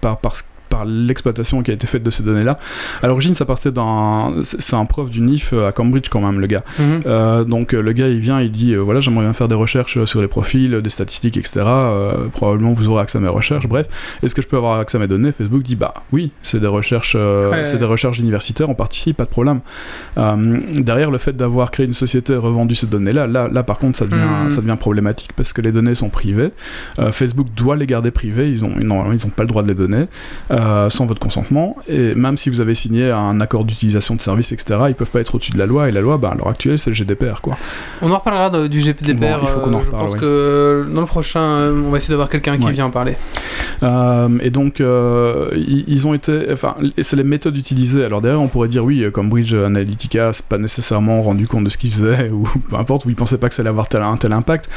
par, 0.00 0.18
par 0.18 0.34
par 0.78 0.84
l'exploitation 0.84 1.62
qui 1.62 1.72
a 1.72 1.74
été 1.74 1.86
faite 1.88 2.04
de 2.04 2.10
ces 2.10 2.22
données-là. 2.22 2.56
À 3.02 3.08
l'origine, 3.08 3.34
ça 3.34 3.44
partait 3.44 3.72
d'un. 3.72 4.34
C'est 4.42 4.76
un 4.76 4.84
prof 4.84 5.10
du 5.10 5.20
NIF 5.20 5.52
à 5.52 5.72
Cambridge, 5.72 6.08
quand 6.08 6.20
même, 6.20 6.40
le 6.40 6.46
gars. 6.46 6.62
Mhm. 6.78 7.00
Euh, 7.06 7.44
donc, 7.44 7.72
le 7.72 7.92
gars, 7.92 8.08
il 8.08 8.20
vient, 8.20 8.40
il 8.40 8.52
dit 8.52 8.74
euh, 8.74 8.78
voilà, 8.78 9.00
j'aimerais 9.00 9.24
bien 9.24 9.32
faire 9.32 9.48
des 9.48 9.56
recherches 9.56 10.04
sur 10.04 10.22
les 10.22 10.28
profils, 10.28 10.80
des 10.80 10.90
statistiques, 10.90 11.36
etc. 11.36 11.62
Euh, 11.66 12.28
probablement, 12.28 12.72
vous 12.72 12.88
aurez 12.88 13.02
accès 13.02 13.18
à 13.18 13.20
mes 13.20 13.28
recherches. 13.28 13.66
Bref, 13.66 13.88
est-ce 14.22 14.34
que 14.36 14.42
je 14.42 14.46
peux 14.46 14.56
avoir 14.56 14.78
accès 14.78 14.98
à 14.98 15.00
mes 15.00 15.08
données? 15.08 15.32
Facebook 15.32 15.62
dit 15.62 15.74
bah 15.74 15.94
oui, 16.12 16.30
c'est 16.42 16.60
des 16.60 16.68
recherches, 16.68 17.16
c'est 17.64 17.78
des 17.78 17.84
recherches 17.84 18.18
universitaires, 18.20 18.68
on 18.68 18.74
participe, 18.74 19.16
pas 19.16 19.24
de 19.24 19.30
problème. 19.30 19.60
derrière, 20.16 21.10
le 21.10 21.18
fait 21.18 21.36
d'avoir 21.36 21.72
créé 21.72 21.86
une 21.86 21.92
société 21.92 22.36
revendu 22.36 22.76
ces 22.76 22.86
données-là, 22.86 23.26
là, 23.26 23.48
là, 23.48 23.62
par 23.64 23.78
contre, 23.78 23.98
ça 23.98 24.06
devient, 24.06 24.44
mhm. 24.44 24.50
ça 24.50 24.60
devient 24.60 24.76
problématique 24.78 25.32
parce 25.34 25.52
que 25.52 25.60
les 25.60 25.72
données 25.72 25.96
sont 25.96 26.10
privées. 26.10 26.50
Facebook 27.10 27.48
doit 27.56 27.74
les 27.74 27.86
garder 27.86 28.10
privées, 28.12 28.48
ils 28.50 28.64
ont, 28.64 28.74
non, 28.80 29.12
ils 29.12 29.26
ont 29.26 29.30
pas 29.30 29.42
le 29.42 29.48
droit 29.48 29.62
de 29.62 29.68
les 29.68 29.74
donner. 29.74 30.06
Euh, 30.50 30.67
sans 30.88 31.06
votre 31.06 31.20
consentement. 31.20 31.76
Et 31.88 32.14
même 32.14 32.36
si 32.36 32.50
vous 32.50 32.60
avez 32.60 32.74
signé 32.74 33.10
un 33.10 33.40
accord 33.40 33.64
d'utilisation 33.64 34.14
de 34.14 34.22
service, 34.22 34.52
etc., 34.52 34.80
ils 34.88 34.94
peuvent 34.94 35.10
pas 35.10 35.20
être 35.20 35.34
au-dessus 35.34 35.52
de 35.52 35.58
la 35.58 35.66
loi. 35.66 35.88
Et 35.88 35.92
la 35.92 36.00
loi, 36.00 36.18
bah, 36.18 36.30
à 36.32 36.34
l'heure 36.34 36.48
actuelle, 36.48 36.78
c'est 36.78 36.90
le 36.90 36.94
GDPR. 36.94 37.40
Quoi. 37.42 37.56
On 38.02 38.10
en 38.10 38.18
reparlera 38.18 38.68
du 38.68 38.80
GDPR. 38.80 39.38
il 39.42 39.48
faut 39.48 39.60
qu'on 39.60 39.74
en 39.74 39.78
reparle. 39.78 40.06
Je 40.06 40.12
pense 40.12 40.14
que 40.16 40.86
dans 40.92 41.00
le 41.00 41.06
prochain, 41.06 41.40
euh, 41.40 41.82
on 41.86 41.90
va 41.90 41.98
essayer 41.98 42.12
d'avoir 42.12 42.28
quelqu'un 42.28 42.56
qui 42.56 42.70
vient 42.70 42.86
en 42.86 42.90
parler. 42.90 43.16
Euh, 43.82 44.28
et 44.40 44.50
donc, 44.50 44.80
ils 44.80 46.06
ont 46.06 46.14
été. 46.14 46.52
Enfin, 46.52 46.76
c'est 47.00 47.16
les 47.16 47.24
méthodes 47.24 47.56
utilisées. 47.56 48.04
Alors 48.04 48.20
derrière, 48.20 48.40
on 48.40 48.48
pourrait 48.48 48.68
dire 48.68 48.84
oui, 48.84 49.04
Cambridge 49.12 49.54
Analytica, 49.54 50.32
c'est 50.32 50.46
pas 50.46 50.58
nécessairement 50.58 51.22
rendu 51.22 51.46
compte 51.46 51.64
de 51.64 51.68
ce 51.68 51.78
qu'ils 51.78 51.92
faisaient, 51.92 52.30
ou 52.32 52.48
peu 52.68 52.76
importe, 52.76 53.04
ou 53.04 53.10
ils 53.10 53.16
pensaient 53.16 53.38
pas 53.38 53.48
que 53.48 53.54
ça 53.54 53.62
allait 53.62 53.70
avoir 53.70 53.88
tel, 53.88 54.02
un 54.02 54.16
tel 54.16 54.32
impact. 54.32 54.68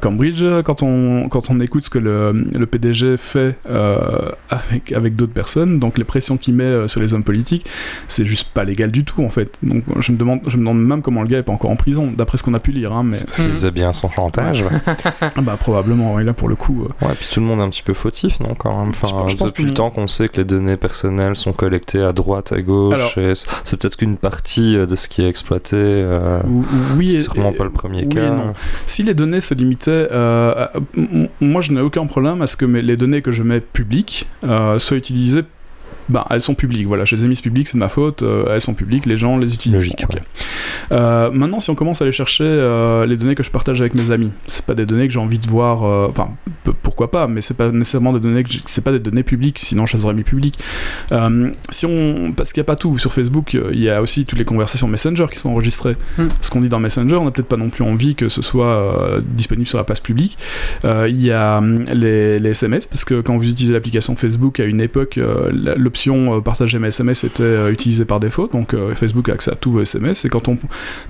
Cambridge, 0.00 0.44
quand 0.64 0.82
on, 0.82 1.28
quand 1.28 1.50
on 1.50 1.60
écoute 1.60 1.84
ce 1.84 1.90
que 1.90 1.98
le, 1.98 2.32
le 2.32 2.66
PDG 2.66 3.16
fait 3.16 3.58
avec 4.50 4.92
avec 4.92 5.01
d'autres 5.10 5.32
personnes, 5.32 5.78
donc 5.78 5.98
les 5.98 6.04
pressions 6.04 6.36
qu'il 6.36 6.54
met 6.54 6.64
euh, 6.64 6.88
sur 6.88 7.00
les 7.00 7.14
hommes 7.14 7.24
politiques, 7.24 7.66
c'est 8.08 8.24
juste 8.24 8.48
pas 8.48 8.64
légal 8.64 8.90
du 8.90 9.04
tout 9.04 9.22
en 9.22 9.28
fait. 9.28 9.58
Donc 9.62 9.84
je 10.00 10.12
me 10.12 10.16
demande, 10.16 10.40
je 10.46 10.56
me 10.56 10.62
demande 10.62 10.82
même 10.82 11.02
comment 11.02 11.22
le 11.22 11.28
gars 11.28 11.38
est 11.38 11.42
pas 11.42 11.52
encore 11.52 11.70
en 11.70 11.76
prison, 11.76 12.12
d'après 12.16 12.38
ce 12.38 12.42
qu'on 12.42 12.54
a 12.54 12.60
pu 12.60 12.72
lire. 12.72 12.92
Hein, 12.92 13.02
mais... 13.04 13.18
parce 13.18 13.36
qu'il 13.36 13.50
faisait 13.50 13.70
bien 13.70 13.92
son 13.92 14.08
chantage. 14.08 14.64
Ah 15.34 15.40
bah 15.40 15.56
probablement, 15.58 16.18
et 16.20 16.24
là 16.24 16.32
pour 16.32 16.48
le 16.48 16.56
coup. 16.56 16.84
Euh, 16.84 17.06
ouais, 17.06 17.14
puis 17.14 17.28
tout 17.32 17.40
le 17.40 17.46
monde 17.46 17.60
est 17.60 17.62
un 17.62 17.70
petit 17.70 17.82
peu 17.82 17.94
fautif, 17.94 18.40
non 18.40 18.54
quand 18.54 18.76
même. 18.76 18.88
Enfin, 18.88 19.08
je, 19.28 19.36
pense 19.36 19.50
depuis 19.50 19.64
le 19.64 19.74
temps 19.74 19.90
qu'on 19.90 20.06
sait 20.06 20.28
que 20.28 20.36
les 20.36 20.44
données 20.44 20.76
personnelles 20.76 21.36
sont 21.36 21.52
collectées 21.52 22.02
à 22.02 22.12
droite, 22.12 22.52
à 22.52 22.60
gauche, 22.60 23.18
c'est 23.64 23.76
peut-être 23.76 23.96
qu'une 23.96 24.16
partie 24.16 24.76
euh, 24.76 24.86
de 24.86 24.96
ce 24.96 25.08
qui 25.08 25.22
est 25.22 25.28
exploité. 25.28 26.04
oui, 26.96 27.08
c'est 27.12 27.20
sûrement 27.20 27.52
pas 27.52 27.64
le 27.64 27.70
premier 27.70 28.06
cas. 28.08 28.30
Non. 28.30 28.52
Si 28.86 29.02
les 29.02 29.14
données 29.14 29.40
se 29.40 29.54
limitaient, 29.54 30.08
moi 31.40 31.60
je 31.60 31.72
n'ai 31.72 31.80
aucun 31.80 32.06
problème 32.06 32.42
à 32.42 32.46
ce 32.46 32.56
que 32.56 32.64
les 32.64 32.96
données 32.96 33.22
que 33.22 33.32
je 33.32 33.42
mets 33.42 33.60
publiques 33.60 34.26
soient 34.92 34.98
utilisées 34.98 35.44
bah, 36.08 36.26
elles 36.30 36.40
sont 36.40 36.54
publiques. 36.54 36.86
Voilà, 36.86 37.04
je 37.04 37.14
les 37.14 37.24
ai 37.24 37.28
mises 37.28 37.40
publiques, 37.40 37.68
c'est 37.68 37.76
de 37.76 37.80
ma 37.80 37.88
faute. 37.88 38.22
Euh, 38.22 38.54
elles 38.54 38.60
sont 38.60 38.74
publiques, 38.74 39.06
les 39.06 39.16
gens 39.16 39.38
les 39.38 39.54
utilisent. 39.54 39.78
Logique. 39.78 40.04
Euh, 40.90 41.30
maintenant, 41.30 41.60
si 41.60 41.70
on 41.70 41.74
commence 41.74 42.02
à 42.02 42.04
aller 42.04 42.12
chercher 42.12 42.44
euh, 42.44 43.06
les 43.06 43.16
données 43.16 43.34
que 43.34 43.42
je 43.42 43.50
partage 43.50 43.80
avec 43.80 43.94
mes 43.94 44.10
amis, 44.10 44.30
c'est 44.46 44.64
pas 44.64 44.74
des 44.74 44.86
données 44.86 45.06
que 45.06 45.12
j'ai 45.12 45.18
envie 45.18 45.38
de 45.38 45.46
voir. 45.46 45.82
Enfin, 46.08 46.30
pourquoi 46.82 47.10
pas, 47.10 47.26
mais 47.26 47.40
c'est 47.40 47.56
pas 47.56 47.70
nécessairement 47.70 48.12
des 48.12 48.20
données 48.20 48.42
que 48.42 48.50
c'est 48.66 48.84
pas 48.84 48.92
des 48.92 48.98
données 48.98 49.22
publiques. 49.22 49.58
Sinon, 49.58 49.86
je 49.86 49.96
les 49.96 50.04
aurais 50.04 50.14
mis 50.14 50.24
publiques. 50.24 50.58
si 51.70 51.86
on, 51.86 52.32
parce 52.36 52.52
qu'il 52.52 52.60
n'y 52.60 52.66
a 52.66 52.70
pas 52.70 52.76
tout 52.76 52.98
sur 52.98 53.12
Facebook, 53.12 53.54
il 53.54 53.80
y 53.80 53.90
a 53.90 54.02
aussi 54.02 54.24
toutes 54.24 54.38
les 54.38 54.44
conversations 54.44 54.88
Messenger 54.88 55.26
qui 55.30 55.38
sont 55.38 55.50
enregistrées. 55.50 55.96
Hmm. 56.18 56.28
Ce 56.40 56.50
qu'on 56.50 56.60
dit 56.60 56.68
dans 56.68 56.80
Messenger, 56.80 57.16
on 57.16 57.24
n'a 57.24 57.30
peut-être 57.30 57.48
pas 57.48 57.56
non 57.56 57.70
plus 57.70 57.84
envie 57.84 58.14
que 58.14 58.28
ce 58.28 58.42
soit 58.42 59.20
disponible 59.34 59.66
sur 59.66 59.78
la 59.78 59.84
place 59.84 60.00
publique. 60.00 60.36
Il 60.84 61.20
y 61.20 61.30
a 61.30 61.58
hum, 61.58 61.84
les, 61.92 62.38
les, 62.38 62.50
SMS 62.52 62.86
parce 62.86 63.04
que 63.04 63.22
quand 63.22 63.36
vous 63.38 63.48
utilisez 63.48 63.72
l'application 63.72 64.14
Facebook 64.14 64.60
à 64.60 64.64
une 64.64 64.80
époque, 64.80 65.18
l'option 65.92 66.38
euh, 66.38 66.40
partager 66.40 66.78
mes 66.78 66.88
SMS 66.88 67.24
était 67.24 67.42
euh, 67.42 67.70
utilisée 67.70 68.06
par 68.06 68.18
défaut, 68.18 68.48
donc 68.50 68.72
euh, 68.72 68.94
Facebook 68.94 69.28
a 69.28 69.34
accès 69.34 69.50
à 69.52 69.56
tous 69.56 69.72
vos 69.72 69.82
SMS, 69.82 70.24
et 70.24 70.30
quand 70.30 70.48
on 70.48 70.56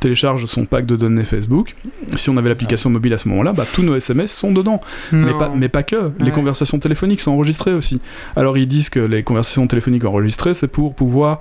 télécharge 0.00 0.46
son 0.46 0.64
pack 0.64 0.86
de 0.86 0.96
données 0.96 1.22
Facebook, 1.22 1.76
si 2.16 2.30
on 2.30 2.36
avait 2.36 2.48
l'application 2.48 2.90
mobile 2.90 3.14
à 3.14 3.18
ce 3.18 3.28
moment-là, 3.28 3.52
bah, 3.52 3.64
tous 3.72 3.84
nos 3.84 3.94
SMS 3.94 4.32
sont 4.32 4.50
dedans. 4.50 4.80
Mais 5.12 5.34
pas, 5.34 5.52
mais 5.54 5.68
pas 5.68 5.84
que, 5.84 6.10
les 6.18 6.32
conversations 6.32 6.78
téléphoniques 6.80 7.20
sont 7.20 7.30
enregistrées 7.30 7.74
aussi. 7.74 8.00
Alors 8.34 8.58
ils 8.58 8.66
disent 8.66 8.90
que 8.90 8.98
les 8.98 9.22
conversations 9.22 9.66
téléphoniques 9.66 10.04
enregistrées, 10.04 10.54
c'est 10.54 10.68
pour 10.68 10.94
pouvoir 10.94 11.40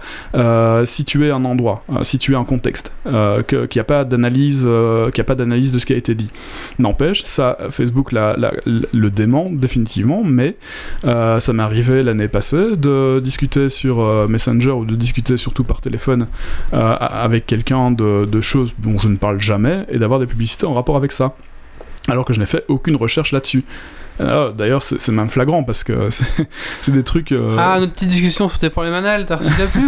situer 0.85 1.31
un 1.31 1.45
endroit, 1.45 1.83
situer 2.03 2.35
un 2.35 2.43
contexte, 2.43 2.91
qu'il 3.47 3.69
n'y 3.75 3.79
a 3.79 3.83
pas 3.83 4.03
d'analyse 4.03 4.67
qu'il 5.13 5.21
a 5.21 5.25
pas 5.25 5.35
d'analyse 5.35 5.71
de 5.71 5.79
ce 5.79 5.85
qui 5.85 5.93
a 5.93 5.97
été 5.97 6.13
dit. 6.13 6.29
N'empêche, 6.79 7.23
ça, 7.23 7.57
Facebook 7.69 8.11
le 8.11 9.09
dément 9.09 9.49
définitivement, 9.51 10.23
mais 10.23 10.57
ça 11.03 11.53
m'est 11.53 11.63
arrivé 11.63 12.03
l'année 12.03 12.27
passée 12.27 12.75
de 12.75 13.19
discuter 13.31 13.69
sur 13.69 14.01
euh, 14.01 14.27
Messenger 14.27 14.71
ou 14.71 14.83
de 14.83 14.95
discuter 14.95 15.37
surtout 15.37 15.63
par 15.63 15.79
téléphone 15.79 16.27
euh, 16.73 16.97
avec 16.99 17.45
quelqu'un 17.45 17.89
de, 17.89 18.25
de 18.29 18.41
choses 18.41 18.75
dont 18.77 18.99
je 18.99 19.07
ne 19.07 19.15
parle 19.15 19.39
jamais 19.39 19.85
et 19.89 19.97
d'avoir 19.97 20.19
des 20.19 20.25
publicités 20.25 20.65
en 20.65 20.73
rapport 20.73 20.97
avec 20.97 21.13
ça 21.13 21.33
alors 22.09 22.25
que 22.25 22.33
je 22.33 22.39
n'ai 22.39 22.45
fait 22.45 22.65
aucune 22.67 22.95
recherche 22.95 23.31
là-dessus. 23.31 23.63
Ah, 24.21 24.51
d'ailleurs, 24.55 24.81
c'est 24.81 25.09
même 25.09 25.29
flagrant 25.29 25.63
parce 25.63 25.83
que 25.83 26.09
c'est 26.81 26.91
des 26.91 27.03
trucs. 27.03 27.31
Euh, 27.31 27.55
ah, 27.57 27.77
notre 27.79 27.93
petite 27.93 28.09
discussion 28.09 28.47
sur 28.47 28.59
tes 28.59 28.69
problèmes 28.69 28.93
anal, 28.93 29.25
t'as 29.25 29.37
reçu 29.37 29.51
la 29.57 29.67
pub 29.67 29.83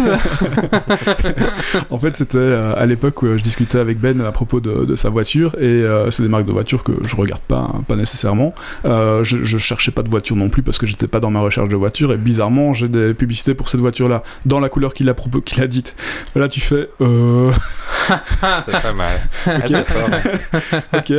En 1.90 1.98
fait, 1.98 2.16
c'était 2.16 2.38
euh, 2.38 2.74
à 2.76 2.86
l'époque 2.86 3.22
où 3.22 3.36
je 3.36 3.42
discutais 3.42 3.78
avec 3.78 4.00
Ben 4.00 4.20
à 4.20 4.32
propos 4.32 4.60
de, 4.60 4.94
sa 4.96 5.10
voiture 5.10 5.54
et 5.58 5.64
euh, 5.64 6.10
c'est 6.10 6.22
des 6.22 6.28
marques 6.28 6.46
de 6.46 6.52
voitures 6.52 6.84
que 6.84 6.92
je 7.04 7.16
regarde 7.16 7.42
pas, 7.42 7.70
hein, 7.74 7.84
pas 7.86 7.96
nécessairement. 7.96 8.54
je, 8.84 9.22
je, 9.22 9.58
cherchais 9.58 9.90
pas 9.90 10.02
de 10.02 10.08
voiture 10.08 10.36
non 10.36 10.48
plus 10.48 10.62
parce 10.62 10.78
que 10.78 10.86
j'étais 10.86 11.06
pas 11.06 11.20
dans 11.20 11.30
ma 11.30 11.40
recherche 11.40 11.68
de 11.68 11.76
voiture 11.76 12.12
et 12.12 12.16
bizarrement, 12.16 12.72
j'ai 12.74 12.88
des 12.88 13.14
publicités 13.14 13.54
pour 13.54 13.68
cette 13.68 13.80
voiture-là 13.80 14.22
dans 14.44 14.60
la 14.60 14.68
couleur 14.68 14.94
qu'il 14.94 15.08
a, 15.08 15.14
qu'il 15.44 15.62
a 15.62 15.66
dite. 15.66 15.96
Là, 16.34 16.48
tu 16.48 16.60
fais. 16.60 16.88
c'est 16.98 18.82
pas 18.82 18.92
mal. 18.92 19.20
Ok. 19.46 21.10
ok. 21.10 21.12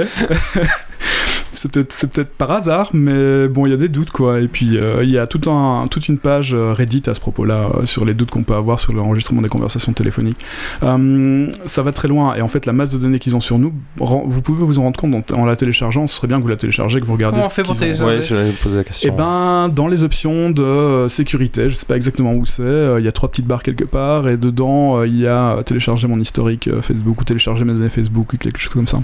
C'est 1.55 1.71
peut-être 1.71 2.29
par 2.29 2.51
hasard, 2.51 2.89
mais 2.93 3.47
bon, 3.47 3.65
il 3.65 3.71
y 3.71 3.73
a 3.73 3.77
des 3.77 3.89
doutes, 3.89 4.11
quoi. 4.11 4.39
Et 4.39 4.47
puis, 4.47 4.77
euh, 4.77 5.03
il 5.03 5.09
y 5.09 5.17
a 5.17 5.27
tout 5.27 5.49
un, 5.49 5.87
toute 5.87 6.07
une 6.07 6.17
page 6.17 6.53
euh, 6.53 6.73
Reddit 6.73 7.03
à 7.07 7.13
ce 7.13 7.19
propos-là, 7.19 7.69
euh, 7.75 7.85
sur 7.85 8.05
les 8.05 8.13
doutes 8.13 8.31
qu'on 8.31 8.43
peut 8.43 8.55
avoir 8.55 8.79
sur 8.79 8.93
l'enregistrement 8.93 9.41
des 9.41 9.49
conversations 9.49 9.93
téléphoniques. 9.93 10.37
ça 10.81 11.81
va 11.81 11.91
très 11.91 12.07
loin, 12.07 12.35
et 12.35 12.41
en 12.41 12.47
fait, 12.47 12.65
la 12.65 12.73
masse 12.73 12.91
de 12.91 12.97
données 12.97 13.19
qu'ils 13.19 13.35
ont 13.35 13.41
sur 13.41 13.59
nous, 13.59 13.73
vous 13.97 14.41
pouvez 14.41 14.63
vous 14.63 14.79
en 14.79 14.83
rendre 14.83 14.99
compte 14.99 15.31
en, 15.31 15.45
la 15.45 15.55
téléchargeant, 15.55 16.07
ce 16.07 16.15
serait 16.15 16.27
bien 16.27 16.37
que 16.37 16.43
vous 16.43 16.47
la 16.49 16.55
téléchargez, 16.55 16.99
que 16.99 17.05
vous 17.05 17.13
regardiez. 17.13 17.41
Comment 17.41 17.47
on 17.47 17.55
fait 17.55 17.63
pour 17.63 17.77
télécharger 17.77 18.17
Ouais, 18.17 18.21
je 18.21 18.63
poser 18.63 18.77
la 18.77 18.83
question. 18.83 19.09
Et 19.09 19.13
eh 19.13 19.17
ben, 19.17 19.69
dans 19.69 19.87
les 19.87 20.03
options 20.03 20.49
de 20.49 21.07
sécurité, 21.09 21.69
je 21.69 21.75
sais 21.75 21.85
pas 21.85 21.95
exactement 21.95 22.33
où 22.33 22.45
c'est, 22.45 22.95
il 22.97 23.03
y 23.03 23.07
a 23.07 23.11
trois 23.11 23.29
petites 23.29 23.47
barres 23.47 23.63
quelque 23.63 23.85
part, 23.85 24.27
et 24.27 24.37
dedans, 24.37 25.03
il 25.03 25.17
y 25.17 25.27
a 25.27 25.61
télécharger 25.63 26.07
mon 26.07 26.19
historique 26.19 26.69
Facebook, 26.81 27.21
ou 27.21 27.23
télécharger 27.23 27.65
mes 27.65 27.73
données 27.73 27.89
Facebook, 27.89 28.33
ou 28.33 28.37
quelque 28.37 28.59
chose 28.59 28.73
comme 28.73 28.87
ça. 28.87 28.99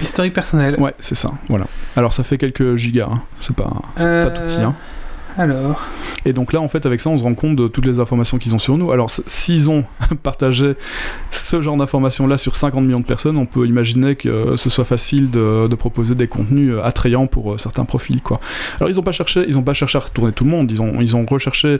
Historique 0.00 0.32
personnel. 0.32 0.76
Ouais, 0.78 0.94
c'est 1.00 1.14
ça, 1.14 1.32
voilà. 1.48 1.66
Alors 1.96 2.12
ça 2.12 2.24
fait 2.24 2.38
quelques 2.38 2.76
gigas, 2.76 3.08
hein. 3.10 3.22
c'est 3.40 3.54
pas, 3.54 3.70
pas 3.96 4.26
tout 4.26 4.42
petit. 4.42 4.60
Hein. 4.60 4.74
Alors. 5.36 5.88
Et 6.24 6.32
donc 6.32 6.52
là, 6.52 6.60
en 6.60 6.68
fait, 6.68 6.84
avec 6.86 7.00
ça, 7.00 7.08
on 7.10 7.16
se 7.16 7.22
rend 7.22 7.34
compte 7.34 7.56
de 7.56 7.68
toutes 7.68 7.86
les 7.86 7.98
informations 7.98 8.38
qu'ils 8.38 8.54
ont 8.54 8.58
sur 8.58 8.76
nous. 8.76 8.92
Alors, 8.92 9.10
s'ils 9.26 9.70
ont 9.70 9.84
partagé 10.22 10.74
ce 11.30 11.62
genre 11.62 11.76
d'informations-là 11.76 12.36
sur 12.36 12.54
50 12.54 12.84
millions 12.84 13.00
de 13.00 13.06
personnes, 13.06 13.36
on 13.36 13.46
peut 13.46 13.66
imaginer 13.66 14.16
que 14.16 14.56
ce 14.56 14.68
soit 14.68 14.84
facile 14.84 15.30
de, 15.30 15.74
proposer 15.76 16.14
des 16.14 16.26
contenus 16.26 16.74
euh, 16.74 16.84
attrayants 16.84 17.26
pour 17.26 17.52
euh, 17.52 17.58
certains 17.58 17.84
profils, 17.84 18.20
quoi. 18.20 18.40
Alors, 18.78 18.90
ils 18.90 18.96
n'ont 18.96 19.02
pas 19.02 19.12
cherché, 19.12 19.44
ils 19.48 19.58
ont 19.58 19.62
pas 19.62 19.72
cherché 19.72 19.96
à 19.96 20.02
retourner 20.02 20.32
tout 20.32 20.44
le 20.44 20.50
monde. 20.50 20.70
Ils 20.70 20.82
ont, 20.82 21.00
ils 21.00 21.16
ont 21.16 21.24
recherché 21.24 21.78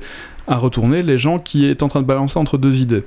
à 0.49 0.57
retourner 0.57 1.03
les 1.03 1.19
gens 1.19 1.39
qui 1.39 1.67
étaient 1.67 1.83
en 1.83 1.89
train 1.89 2.01
de 2.01 2.07
balancer 2.07 2.39
entre 2.39 2.57
deux 2.57 2.81
idées 2.81 3.05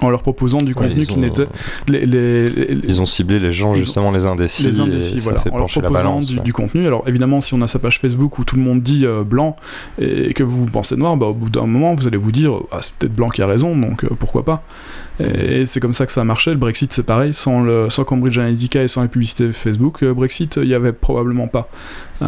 en 0.00 0.10
leur 0.10 0.22
proposant 0.22 0.62
du 0.62 0.74
contenu 0.74 1.06
qui 1.06 1.18
n'était 1.18 1.46
les, 1.88 2.06
les, 2.06 2.78
ils 2.84 3.00
ont 3.00 3.06
ciblé 3.06 3.38
les 3.38 3.52
gens 3.52 3.74
justement 3.74 4.10
les 4.10 4.26
indécis 4.26 4.64
les 4.64 4.80
indécis 4.80 5.18
voilà 5.20 5.42
en 5.52 5.58
leur 5.58 5.68
proposant 5.68 6.20
du, 6.20 6.52
contenu. 6.52 6.86
Alors 6.86 7.04
évidemment 7.06 7.40
si 7.40 7.54
on 7.54 7.62
a 7.62 7.66
sa 7.66 7.78
page 7.78 7.98
Facebook 8.00 8.38
où 8.38 8.44
tout 8.44 8.56
le 8.56 8.62
monde 8.62 8.82
dit 8.82 9.06
euh, 9.06 9.24
blanc 9.24 9.56
et 10.00 10.34
que 10.34 10.42
vous 10.42 10.66
pensez 10.66 10.96
noir 10.96 11.16
bah, 11.16 11.26
au 11.26 11.34
bout 11.34 11.50
d'un 11.50 11.66
moment 11.66 11.94
vous 11.94 12.06
allez 12.06 12.16
vous 12.16 12.32
dire 12.32 12.52
ah, 12.70 12.78
c'est 12.80 12.94
peut-être 12.96 13.14
blanc 13.14 13.28
qui 13.28 13.42
a 13.42 13.46
raison 13.46 13.76
donc 13.76 14.04
euh, 14.04 14.10
pourquoi 14.18 14.44
pas 14.44 14.62
et 15.20 15.64
c'est 15.64 15.80
comme 15.80 15.92
ça 15.92 16.06
que 16.06 16.12
ça 16.12 16.22
a 16.22 16.24
marché. 16.24 16.50
Le 16.50 16.56
Brexit, 16.56 16.92
c'est 16.92 17.04
pareil. 17.04 17.34
Sans, 17.34 17.62
le, 17.62 17.88
sans 17.88 18.04
Cambridge 18.04 18.38
Analytica 18.38 18.82
et 18.82 18.88
sans 18.88 19.02
les 19.02 19.08
publicités 19.08 19.52
Facebook, 19.52 20.02
euh, 20.02 20.12
Brexit, 20.12 20.56
il 20.56 20.68
n'y 20.68 20.74
avait 20.74 20.92
probablement 20.92 21.46
pas. 21.46 21.68
Euh, 22.22 22.26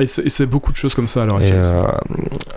et 0.00 0.06
c'est 0.06 0.46
beaucoup 0.46 0.72
de 0.72 0.76
choses 0.76 0.94
comme 0.94 1.08
ça 1.08 1.22
à 1.22 1.26
l'heure 1.26 1.36
actuelle. 1.36 1.62
Euh, 1.64 1.86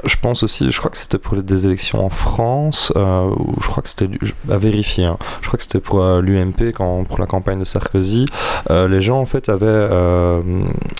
je 0.06 0.16
pense 0.22 0.44
aussi, 0.44 0.72
je 0.72 0.78
crois 0.78 0.92
que 0.92 0.98
c'était 0.98 1.18
pour 1.18 1.36
les, 1.36 1.44
des 1.44 1.66
élections 1.66 2.04
en 2.04 2.10
France, 2.10 2.92
je 2.96 3.68
crois 3.68 3.84
que 3.84 3.90
c'était 3.90 4.10
à 4.50 4.58
vérifier. 4.58 5.06
Hein. 5.06 5.18
Je 5.42 5.48
crois 5.48 5.58
que 5.58 5.64
c'était 5.64 5.80
pour 5.80 6.04
l'UMP, 6.04 6.74
pour 6.74 7.20
la 7.20 7.26
campagne 7.26 7.60
de 7.60 7.64
Sarkozy. 7.64 8.28
les 8.70 9.02
gens, 9.02 9.20
en 9.20 9.26
fait, 9.26 9.50
avaient 9.50 9.90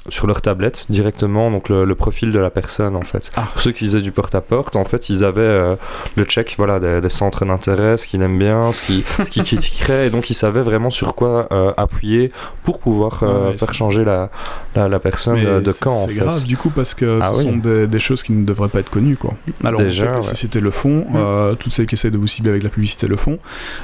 sur 0.10 0.28
leur 0.28 0.42
tablette 0.42 0.88
directement 0.90 1.52
donc 1.52 1.70
le, 1.70 1.96
profil 1.96 2.32
de 2.32 2.40
la 2.40 2.50
personne, 2.50 2.96
en 2.96 3.02
fait. 3.02 3.32
Ah. 3.36 3.48
Pour 3.52 3.62
ceux 3.62 3.72
qui 3.72 3.86
faisaient 3.86 4.02
du 4.02 4.12
porte-à-porte, 4.12 4.76
en 4.76 4.86
fait, 4.86 5.10
ils 5.10 5.24
avaient 5.24 5.78
le 6.16 6.24
check 6.24 6.56
voilà, 6.58 6.80
des, 6.80 7.02
des 7.02 7.10
centres 7.10 7.46
d'intérêt, 7.46 7.98
ce 7.98 8.08
qu'ils 8.08 8.22
aiment 8.22 8.40
bien 8.40 8.49
ce 8.74 8.84
qui, 8.84 9.04
ce 9.24 9.30
qui 9.30 9.42
critiquerait, 9.44 10.08
et 10.08 10.10
donc 10.10 10.30
il 10.30 10.34
savait 10.34 10.62
vraiment 10.62 10.90
sur 10.90 11.16
quoi 11.16 11.48
euh, 11.52 11.72
appuyer 11.78 12.32
pour 12.64 12.80
pouvoir 12.80 13.24
euh, 13.24 13.54
faire 13.54 13.74
changer 13.74 14.04
la, 14.04 14.30
la, 14.76 15.00
personne 15.00 15.62
de 15.62 15.72
camp. 15.72 16.06
C'est 16.08 16.14
grave 16.14 16.44
du 16.46 16.58
coup 16.58 16.70
parce 16.70 16.94
que 16.94 17.20
ah 17.22 17.32
ce 17.34 17.44
sont 17.44 17.58
des, 17.58 17.88
des, 17.88 18.00
choses 18.00 18.24
qui 18.24 18.34
ne 18.34 18.46
devraient 18.46 18.70
pas 18.70 18.80
être 18.80 18.90
connues 18.90 19.18
quoi. 19.18 19.34
Alors 19.64 19.80
Déjà, 19.80 20.16
les 20.16 20.22
sociétés 20.22 20.60
le 20.60 20.72
font, 20.72 21.06
mm. 21.10 21.16
euh, 21.16 21.56
toutes 21.56 21.74
celles 21.74 21.86
qui 21.86 21.96
essaient 21.96 22.12
de 22.12 22.18
vous 22.18 22.28
cibler 22.28 22.52
avec 22.52 22.64
la 22.64 22.70
publicité 22.70 23.08
le 23.08 23.16
font. 23.16 23.40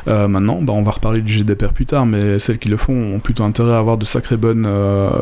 maintenant, 0.06 0.62
bah, 0.62 0.74
on 0.74 0.84
va 0.84 0.92
reparler 0.92 1.22
du 1.22 1.34
GDPR 1.34 1.74
plus 1.74 1.86
tard, 1.86 2.06
mais 2.06 2.40
celles 2.40 2.60
qui 2.60 2.70
le 2.70 2.78
font 2.78 3.16
ont 3.16 3.20
plutôt 3.20 3.44
intérêt 3.44 3.74
à 3.74 3.78
avoir 3.78 3.98
de 3.98 4.06
sacrées 4.06 4.38
bonnes 4.38 4.68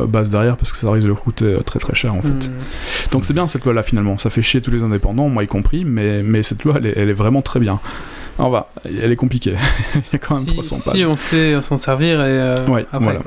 bases 0.08 0.30
derrière 0.30 0.56
parce 0.56 0.72
que 0.72 0.78
ça 0.78 0.90
risque 0.90 1.04
de 1.04 1.08
leur 1.08 1.20
coûter 1.20 1.58
très 1.64 1.78
très 1.78 1.94
cher 1.94 2.14
en 2.14 2.22
fait. 2.22 2.48
Mm. 2.48 3.10
Donc 3.12 3.24
c'est 3.24 3.34
bien 3.34 3.46
cette 3.46 3.64
loi 3.64 3.74
là 3.74 3.82
finalement, 3.82 4.18
ça 4.18 4.30
fait 4.30 4.42
chier 4.42 4.60
tous 4.60 4.70
les 4.70 4.82
indépendants, 4.82 5.28
moi 5.28 5.44
y 5.44 5.46
compris, 5.46 5.84
mais, 5.84 6.22
mais 6.22 6.42
cette 6.42 6.64
loi 6.64 6.74
elle 6.78 6.86
est, 6.86 6.94
elle 6.96 7.10
est 7.10 7.14
vraiment 7.14 7.42
très 7.42 7.60
bien. 7.60 7.80
On 8.38 8.50
va, 8.50 8.68
elle 8.84 9.12
est 9.12 9.16
compliquée. 9.16 9.54
Il 9.94 10.02
y 10.12 10.16
a 10.16 10.18
quand 10.18 10.34
même 10.34 10.44
si, 10.44 10.52
300 10.52 10.76
pages. 10.84 10.94
Si 10.94 11.04
on 11.04 11.16
sait 11.16 11.62
s'en 11.62 11.76
servir 11.76 12.20
et 12.20 12.40
euh, 12.40 12.66
ouais, 12.66 12.86
voilà. 12.92 13.20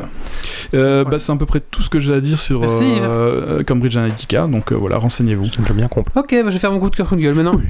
Euh, 0.74 1.04
bah, 1.06 1.18
c'est 1.18 1.32
à 1.32 1.36
peu 1.36 1.46
près 1.46 1.62
tout 1.62 1.82
ce 1.82 1.90
que 1.90 2.00
j'ai 2.00 2.14
à 2.14 2.20
dire 2.20 2.40
sur 2.40 2.62
euh, 2.64 3.64
Cambridge 3.64 3.96
Analytica, 3.96 4.48
donc 4.48 4.74
voilà, 4.74 4.98
renseignez-vous. 4.98 5.46
J'ai 5.66 5.74
bien 5.74 5.88
compris. 5.88 6.12
Ok, 6.18 6.32
bah, 6.32 6.44
je 6.46 6.50
vais 6.52 6.60
faire 6.60 6.72
mon 6.72 6.80
coup 6.80 6.90
de 6.90 6.96
cœur 6.96 7.08
coup 7.08 7.16
de 7.16 7.22
gueule 7.22 7.36
maintenant. 7.36 7.56
Oui. 7.56 7.64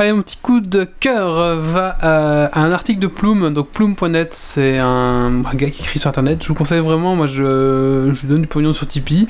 Allez, 0.00 0.14
mon 0.14 0.22
petit 0.22 0.38
coup 0.40 0.60
de 0.60 0.88
cœur 0.98 1.58
va 1.58 1.94
à 2.00 2.58
un 2.58 2.72
article 2.72 3.00
de 3.00 3.06
Plume. 3.06 3.52
Donc 3.52 3.68
Plume.net, 3.68 4.32
c'est 4.32 4.78
un, 4.78 5.42
gars 5.52 5.68
qui 5.68 5.82
écrit 5.82 5.98
sur 5.98 6.08
internet. 6.08 6.42
Je 6.42 6.48
vous 6.48 6.54
conseille 6.54 6.80
vraiment, 6.80 7.14
moi 7.16 7.26
je, 7.26 8.08
je 8.10 8.20
lui 8.22 8.28
donne 8.28 8.40
du 8.40 8.46
pognon 8.46 8.72
sur 8.72 8.86
Tipeee. 8.86 9.28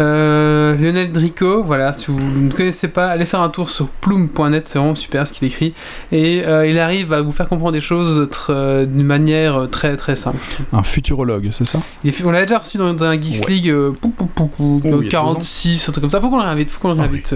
Euh, 0.00 0.74
Lionel 0.76 1.12
Drico, 1.12 1.62
voilà, 1.62 1.92
si 1.92 2.06
vous 2.10 2.18
ne 2.18 2.50
connaissez 2.50 2.88
pas, 2.88 3.08
allez 3.08 3.24
faire 3.24 3.40
un 3.40 3.50
tour 3.50 3.70
sur 3.70 3.86
Plume.net, 3.86 4.68
c'est 4.68 4.80
vraiment 4.80 4.96
super 4.96 5.28
ce 5.28 5.32
qu'il 5.32 5.46
écrit. 5.46 5.74
Et 6.10 6.42
euh, 6.44 6.66
il 6.66 6.80
arrive 6.80 7.12
à 7.12 7.22
vous 7.22 7.30
faire 7.30 7.48
comprendre 7.48 7.72
des 7.72 7.80
choses 7.80 8.28
euh, 8.48 8.86
d'une 8.86 9.06
manière 9.06 9.68
très 9.70 9.94
très 9.94 10.16
simple. 10.16 10.38
Un 10.72 10.82
futurologue, 10.82 11.50
c'est 11.52 11.66
ça? 11.66 11.80
On 12.24 12.30
l'a 12.32 12.42
déjà 12.42 12.58
reçu 12.58 12.78
dans, 12.78 13.04
un 13.04 13.20
Geeks 13.20 13.48
League 13.48 13.74
pou, 14.00 14.08
pou, 14.10 14.82
46, 15.08 15.88
un 15.88 15.92
truc 15.92 16.02
comme 16.02 16.10
ça. 16.10 16.20
Faut 16.20 16.30
qu'on 16.30 16.38
le 16.38 16.44
réinvite, 16.44 16.68
faut 16.68 16.80
qu'on 16.80 16.94
le 16.94 16.98
ah 16.98 17.02
réinvite. 17.02 17.34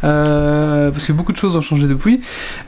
parce 0.00 1.06
que 1.06 1.12
beaucoup 1.12 1.32
de 1.32 1.36
choses 1.36 1.56
ont 1.56 1.60
changé 1.60 1.86
depuis. 1.86 2.13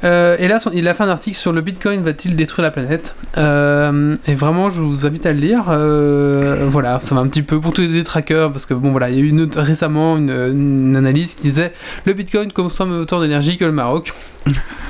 Euh, 0.05 0.37
et 0.39 0.49
là, 0.49 0.59
il 0.73 0.89
a 0.89 0.95
fait 0.95 1.05
un 1.05 1.09
article 1.09 1.37
sur 1.37 1.53
le 1.53 1.61
Bitcoin 1.61 2.03
va-t-il 2.03 2.37
détruire 2.37 2.65
la 2.65 2.71
planète 2.71 3.17
euh, 3.39 4.17
Et 4.27 4.35
vraiment, 4.35 4.69
je 4.69 4.81
vous 4.81 5.07
invite 5.07 5.27
à 5.27 5.33
le 5.33 5.41
lire. 5.41 5.65
Euh, 5.69 6.67
voilà, 6.69 7.01
ça 7.01 7.15
va 7.15 7.21
un 7.21 7.29
petit 7.29 7.43
peu 7.43 7.61
pour 7.61 7.73
tous 7.73 7.83
les 7.83 7.89
détraqueurs, 7.89 8.53
parce 8.53 8.67
que 8.67 8.75
bon, 8.75 8.91
voilà, 8.91 9.11
il 9.11 9.17
y 9.17 9.19
a 9.19 9.23
eu 9.23 9.29
une, 9.29 9.49
récemment 9.57 10.17
une, 10.17 10.31
une, 10.31 10.97
analyse 10.97 11.35
qui 11.35 11.43
disait 11.43 11.73
le 12.05 12.13
Bitcoin 12.13 12.53
consomme 12.53 13.01
autant 13.01 13.21
d'énergie 13.21 13.57
que 13.57 13.65
le 13.65 13.73
Maroc. 13.73 14.13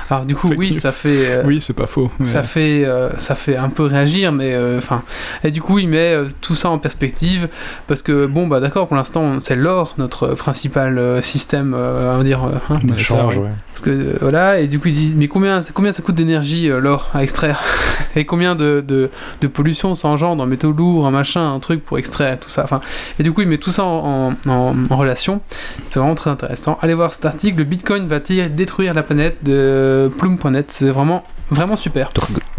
Alors 0.09 0.25
du 0.25 0.35
coup, 0.35 0.53
oui, 0.57 0.73
ça 0.73 0.91
fait. 0.91 1.31
Euh, 1.31 1.43
oui, 1.45 1.59
c'est 1.59 1.73
pas 1.73 1.87
faux. 1.87 2.09
Ça 2.21 2.43
fait, 2.43 2.85
euh, 2.85 3.15
ça 3.17 3.35
fait 3.35 3.57
un 3.57 3.69
peu 3.69 3.83
réagir, 3.83 4.31
mais 4.31 4.53
euh, 4.53 4.77
enfin. 4.77 5.03
et 5.43 5.51
du 5.51 5.61
coup, 5.61 5.79
il 5.79 5.89
met 5.89 6.15
tout 6.39 6.55
ça 6.55 6.69
en 6.69 6.77
perspective 6.77 7.49
parce 7.87 8.01
que 8.01 8.25
bon, 8.25 8.47
bah 8.47 8.59
d'accord, 8.59 8.87
pour 8.87 8.95
l'instant, 8.95 9.39
c'est 9.39 9.55
l'or 9.55 9.95
notre 9.97 10.29
principal 10.35 11.21
système, 11.21 11.73
on 11.73 12.17
va 12.17 12.23
dire. 12.23 12.39
Hein, 12.69 12.79
change, 12.97 13.37
ouais. 13.37 13.49
Parce 13.73 13.81
que 13.81 14.17
voilà, 14.21 14.46
et 14.55 14.67
du 14.67 14.79
coup, 14.79 14.87
il 14.87 14.93
dit, 14.93 15.13
mais 15.15 15.27
combien, 15.27 15.61
combien 15.73 15.91
ça 15.91 16.01
coûte 16.01 16.15
d'énergie 16.15 16.67
l'or 16.67 17.09
à 17.13 17.23
extraire 17.23 17.61
et 18.15 18.25
combien 18.25 18.55
de, 18.55 18.83
de, 18.87 19.47
pollution 19.47 19.95
ça 19.95 20.07
engendre, 20.07 20.43
un 20.43 20.45
métaux 20.45 20.71
lourds, 20.71 21.07
un 21.07 21.11
machin, 21.11 21.53
un 21.53 21.59
truc 21.59 21.83
pour 21.83 21.97
extraire 21.97 22.39
tout 22.39 22.49
ça. 22.49 22.63
Enfin, 22.63 22.81
et 23.19 23.23
du 23.23 23.31
coup, 23.31 23.41
il 23.41 23.47
met 23.47 23.57
tout 23.57 23.71
ça 23.71 23.83
en, 23.83 24.33
en, 24.47 24.75
en 24.89 24.97
relation. 24.97 25.41
C'est 25.83 25.99
vraiment 25.99 26.15
très 26.15 26.29
intéressant. 26.29 26.77
Allez 26.81 26.93
voir 26.93 27.13
cet 27.13 27.25
article. 27.25 27.57
Le 27.59 27.63
Bitcoin 27.63 28.07
va-t-il 28.07 28.53
détruire 28.55 28.93
la 28.93 29.03
planète 29.03 29.43
de 29.43 30.11
plume.net. 30.17 30.71
C'est 30.71 30.89
vraiment, 30.89 31.23
vraiment 31.49 31.75
super. 31.75 32.09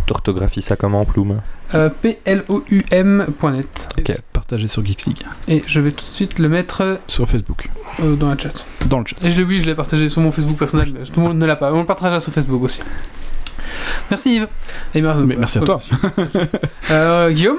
T'orthographies 0.09 0.63
ça 0.63 0.75
comment, 0.75 1.05
Plume 1.05 1.43
euh, 1.75 1.91
P-L-O-U-M.net. 1.91 3.89
Ok, 3.99 4.21
partagé 4.33 4.67
sur 4.67 4.83
Geeks 4.83 5.05
League. 5.05 5.23
Et 5.49 5.63
je 5.67 5.81
vais 5.81 5.91
tout 5.91 6.07
de 6.07 6.11
suite 6.11 6.39
le 6.39 6.49
mettre 6.49 6.99
sur 7.07 7.29
Facebook. 7.29 7.69
Euh, 8.01 8.17
dans 8.17 8.31
le 8.33 8.39
chat. 8.39 8.65
Dans 8.87 9.01
le 9.01 9.05
chat. 9.05 9.17
Et 9.23 9.31
je, 9.31 9.43
oui, 9.43 9.61
je 9.61 9.67
l'ai 9.67 9.75
partagé 9.75 10.09
sur 10.09 10.23
mon 10.23 10.33
Facebook 10.33 10.57
personnel, 10.57 10.95
mais 10.95 11.05
tout 11.05 11.21
le 11.21 11.27
monde 11.27 11.37
ne 11.37 11.45
l'a 11.45 11.57
pas. 11.57 11.75
On 11.75 11.81
le 11.81 11.85
partagera 11.85 12.21
sur 12.21 12.33
Facebook 12.33 12.63
aussi. 12.63 12.81
Merci 14.09 14.37
Yves. 14.37 14.49
Et 14.95 15.03
merci, 15.03 15.23
merci 15.25 15.59
à 15.59 15.61
toi. 15.61 15.79
euh, 16.91 17.31
Guillaume 17.31 17.59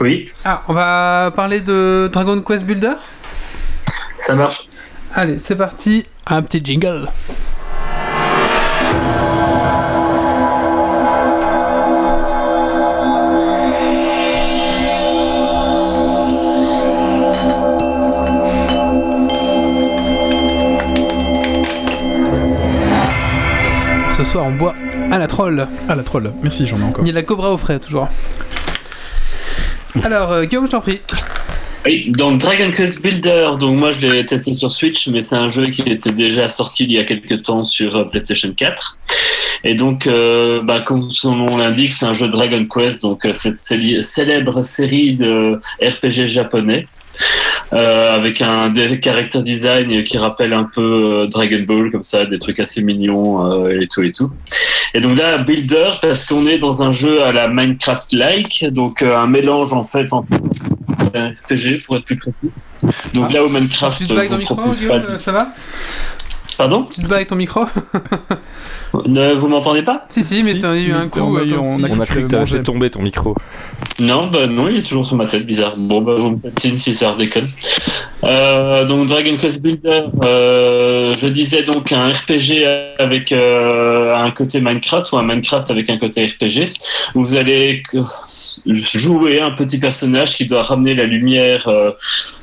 Oui. 0.00 0.32
Ah, 0.44 0.64
on 0.66 0.72
va 0.72 1.32
parler 1.36 1.60
de 1.60 2.10
Dragon 2.12 2.42
Quest 2.42 2.64
Builder? 2.64 2.94
Ça 4.18 4.34
marche. 4.34 4.68
Allez, 5.14 5.38
c'est 5.38 5.56
parti. 5.56 6.04
Un 6.26 6.42
petit 6.42 6.60
jingle. 6.64 7.08
Ce 24.24 24.32
soir 24.32 24.46
on 24.46 24.50
boit 24.54 24.74
à 25.10 25.18
la 25.18 25.26
troll. 25.26 25.66
À 25.88 25.94
la 25.94 26.02
troll, 26.02 26.30
merci, 26.42 26.66
j'en 26.66 26.78
ai 26.78 26.82
encore. 26.82 27.02
Il 27.04 27.08
y 27.08 27.10
a 27.10 27.14
la 27.14 27.22
cobra 27.22 27.54
au 27.54 27.56
frais, 27.56 27.78
toujours. 27.78 28.06
Alors, 30.04 30.30
euh, 30.32 30.44
Guillaume, 30.44 30.66
je 30.66 30.72
t'en 30.72 30.82
prie. 30.82 31.00
Oui, 31.86 32.10
donc 32.10 32.38
Dragon 32.38 32.70
Quest 32.70 33.00
Builder, 33.00 33.52
donc 33.58 33.78
moi 33.78 33.92
je 33.92 34.00
l'ai 34.00 34.26
testé 34.26 34.52
sur 34.52 34.70
Switch, 34.70 35.08
mais 35.08 35.22
c'est 35.22 35.36
un 35.36 35.48
jeu 35.48 35.64
qui 35.64 35.80
était 35.88 36.12
déjà 36.12 36.48
sorti 36.48 36.84
il 36.84 36.92
y 36.92 36.98
a 36.98 37.04
quelques 37.04 37.44
temps 37.44 37.64
sur 37.64 37.96
euh, 37.96 38.04
PlayStation 38.04 38.52
4. 38.52 38.98
Et 39.64 39.74
donc, 39.74 40.06
euh, 40.06 40.60
bah, 40.62 40.80
comme 40.80 41.10
son 41.10 41.34
nom 41.36 41.56
l'indique, 41.56 41.94
c'est 41.94 42.04
un 42.04 42.12
jeu 42.12 42.28
Dragon 42.28 42.66
Quest, 42.66 43.00
donc 43.00 43.26
cette 43.32 43.58
célèbre 43.58 44.60
série 44.60 45.14
de 45.14 45.58
RPG 45.80 46.26
japonais. 46.26 46.86
Euh, 47.72 48.16
avec 48.16 48.42
un 48.42 48.72
character 49.00 49.42
design 49.42 50.02
qui 50.02 50.18
rappelle 50.18 50.52
un 50.52 50.64
peu 50.64 51.22
euh, 51.22 51.26
Dragon 51.28 51.62
Ball, 51.64 51.92
comme 51.92 52.02
ça, 52.02 52.24
des 52.24 52.40
trucs 52.40 52.58
assez 52.58 52.82
mignons 52.82 53.64
euh, 53.64 53.80
et 53.80 53.86
tout 53.86 54.02
et 54.02 54.10
tout. 54.10 54.32
Et 54.92 55.00
donc 55.00 55.16
là, 55.16 55.38
Builder, 55.38 55.92
parce 56.02 56.24
qu'on 56.24 56.48
est 56.48 56.58
dans 56.58 56.82
un 56.82 56.90
jeu 56.90 57.22
à 57.22 57.30
la 57.30 57.46
Minecraft-like, 57.46 58.66
donc 58.70 59.02
un 59.02 59.28
mélange 59.28 59.72
en 59.72 59.84
fait 59.84 60.12
en 60.12 60.26
RPG 61.14 61.84
pour 61.86 61.96
être 61.96 62.04
plus 62.04 62.16
précis. 62.16 62.50
Donc 63.14 63.26
ah. 63.30 63.34
là 63.34 63.44
où 63.44 63.48
Minecraft. 63.48 63.98
Tu 63.98 64.04
te 64.04 64.14
dans 64.14 64.22
le 64.22 64.36
micro, 64.38 64.58
ça 65.18 65.30
va? 65.30 65.48
Pardon 66.60 66.86
Tu 66.94 67.00
te 67.00 67.06
bats 67.06 67.16
avec 67.16 67.28
ton 67.28 67.36
micro 67.36 67.64
Vous 68.92 69.48
m'entendez 69.48 69.80
pas 69.80 70.04
Si, 70.10 70.22
si, 70.22 70.42
mais 70.42 70.54
ça 70.56 70.72
a 70.72 70.76
eu 70.76 70.92
un 70.92 71.08
coup. 71.08 71.20
On, 71.20 72.00
a, 72.00 72.04
cru 72.04 72.24
que 72.24 72.28
t'avais 72.28 72.44
fait 72.44 72.62
tomber 72.62 72.90
ton 72.90 73.00
micro. 73.00 73.34
Non, 73.98 74.26
bah 74.26 74.46
non, 74.46 74.68
il 74.68 74.76
est 74.76 74.82
toujours 74.82 75.06
sur 75.06 75.16
ma 75.16 75.26
tête, 75.26 75.46
bizarre. 75.46 75.74
Bon, 75.78 76.02
bah 76.02 76.16
vous 76.18 76.30
me 76.32 76.38
faites 76.38 76.78
si 76.78 76.94
ça 76.94 77.12
redéconne. 77.12 77.48
Euh, 78.24 78.84
donc 78.84 79.06
Dragon 79.08 79.38
Quest 79.38 79.62
Builder, 79.62 80.02
euh, 80.22 81.14
je 81.18 81.26
disais 81.28 81.62
donc 81.62 81.92
un 81.92 82.10
RPG 82.10 82.66
avec 82.98 83.32
euh, 83.32 84.14
un 84.14 84.30
côté 84.30 84.60
Minecraft 84.60 85.10
ou 85.12 85.16
un 85.16 85.22
Minecraft 85.22 85.70
avec 85.70 85.88
un 85.88 85.96
côté 85.96 86.26
RPG. 86.26 86.68
Où 87.14 87.24
vous 87.24 87.36
allez 87.36 87.82
jouer 88.66 89.40
un 89.40 89.52
petit 89.52 89.78
personnage 89.78 90.36
qui 90.36 90.46
doit 90.46 90.62
ramener 90.62 90.94
la 90.94 91.04
lumière 91.04 91.70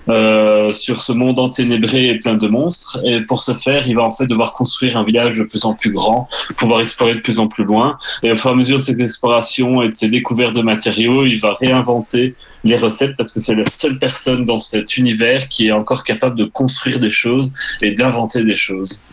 euh, 0.09 0.71
sur 0.71 1.01
ce 1.01 1.11
monde 1.11 1.37
enténébré 1.37 2.05
et 2.05 2.15
plein 2.15 2.37
de 2.37 2.47
monstres. 2.47 2.99
Et 3.03 3.19
pour 3.21 3.41
ce 3.41 3.53
faire, 3.53 3.87
il 3.89 3.95
va 3.95 4.03
en 4.07 4.11
fait 4.11 4.25
devoir 4.25 4.53
construire 4.53 4.97
un 4.97 5.03
village 5.03 5.37
de 5.37 5.43
plus 5.43 5.65
en 5.65 5.73
plus 5.73 5.91
grand, 5.91 6.27
pouvoir 6.57 6.81
explorer 6.81 7.15
de 7.15 7.19
plus 7.19 7.39
en 7.39 7.47
plus 7.47 7.63
loin. 7.63 7.97
Et 8.23 8.31
au 8.31 8.35
fur 8.35 8.49
et 8.49 8.53
à 8.53 8.55
mesure 8.55 8.77
de 8.77 8.83
ses 8.83 8.99
explorations 9.01 9.81
et 9.83 9.87
de 9.87 9.93
ses 9.93 10.09
découvertes 10.09 10.55
de 10.55 10.61
matériaux, 10.61 11.25
il 11.25 11.39
va 11.39 11.53
réinventer 11.53 12.35
les 12.63 12.77
recettes 12.77 13.15
parce 13.17 13.31
que 13.31 13.39
c'est 13.39 13.55
la 13.55 13.69
seule 13.69 13.99
personne 13.99 14.45
dans 14.45 14.59
cet 14.59 14.97
univers 14.97 15.47
qui 15.47 15.67
est 15.67 15.71
encore 15.71 16.03
capable 16.03 16.35
de 16.35 16.43
construire 16.43 16.99
des 16.99 17.09
choses 17.09 17.53
et 17.81 17.91
d'inventer 17.91 18.43
des 18.43 18.55
choses. 18.55 19.03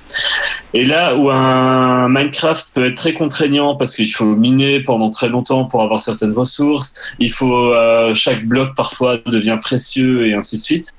Et 0.72 0.84
là 0.84 1.14
où 1.16 1.30
un 1.30 2.08
Minecraft 2.08 2.66
peut 2.74 2.86
être 2.86 2.96
très 2.96 3.14
contraignant 3.14 3.76
parce 3.76 3.94
qu'il 3.94 4.10
faut 4.10 4.36
miner 4.36 4.80
pendant 4.80 5.10
très 5.10 5.28
longtemps 5.28 5.64
pour 5.64 5.82
avoir 5.82 6.00
certaines 6.00 6.32
ressources, 6.32 7.14
il 7.18 7.30
faut 7.30 7.72
euh, 7.72 8.14
chaque 8.14 8.44
bloc 8.46 8.74
parfois 8.74 9.18
devient 9.26 9.58
précieux 9.60 10.26
et 10.26 10.34
ainsi 10.34 10.56
de 10.56 10.62
suite. 10.62 10.92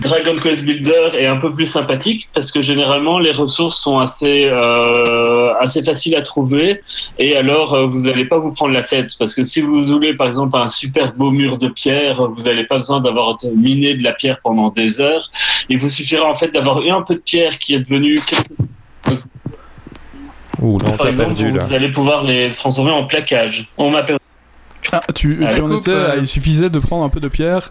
Dragon 0.00 0.36
Quest 0.36 0.62
Builder 0.62 1.10
est 1.18 1.26
un 1.26 1.36
peu 1.36 1.50
plus 1.52 1.66
sympathique 1.66 2.28
parce 2.32 2.50
que 2.50 2.62
généralement 2.62 3.18
les 3.18 3.30
ressources 3.30 3.78
sont 3.78 3.98
assez 3.98 4.44
euh, 4.46 5.52
assez 5.60 5.82
faciles 5.82 6.16
à 6.16 6.22
trouver 6.22 6.80
et 7.18 7.36
alors 7.36 7.74
euh, 7.74 7.86
vous 7.86 8.06
n'allez 8.06 8.24
pas 8.24 8.38
vous 8.38 8.52
prendre 8.52 8.72
la 8.72 8.82
tête 8.82 9.10
parce 9.18 9.34
que 9.34 9.44
si 9.44 9.60
vous 9.60 9.84
voulez 9.84 10.14
par 10.14 10.28
exemple 10.28 10.56
un 10.56 10.70
super 10.70 11.12
beau 11.14 11.30
mur 11.30 11.58
de 11.58 11.68
pierre, 11.68 12.26
vous 12.30 12.44
n'allez 12.44 12.64
pas 12.64 12.76
besoin 12.76 13.00
d'avoir 13.00 13.36
miné 13.54 13.94
de 13.94 14.02
la 14.02 14.12
pierre 14.12 14.40
pendant 14.42 14.70
des 14.70 15.00
heures. 15.00 15.30
Il 15.68 15.78
vous 15.78 15.90
suffira 15.90 16.26
en 16.26 16.34
fait 16.34 16.48
d'avoir 16.48 16.80
eu 16.80 16.90
un 16.90 17.02
peu 17.02 17.14
de 17.14 17.20
pierre 17.20 17.58
qui 17.58 17.74
est 17.74 17.80
devenue 17.80 18.18
Ouh, 20.60 20.78
non, 20.78 20.96
par 20.96 21.08
exemple, 21.08 21.34
perdu, 21.34 21.58
vous, 21.58 21.74
allez 21.74 21.90
pouvoir 21.90 22.22
les 22.22 22.52
transformer 22.52 22.92
en 22.92 23.04
plaquage. 23.04 23.68
On 23.76 23.90
m'a 23.90 24.04
perdu. 24.04 24.22
Ah, 24.92 25.00
tu, 25.12 25.38
tu 25.38 25.60
en 25.60 25.76
étais, 25.76 25.90
euh, 25.90 26.16
il 26.20 26.28
suffisait 26.28 26.70
de 26.70 26.78
prendre 26.78 27.04
un 27.04 27.08
peu 27.08 27.18
de 27.18 27.28
pierre 27.28 27.70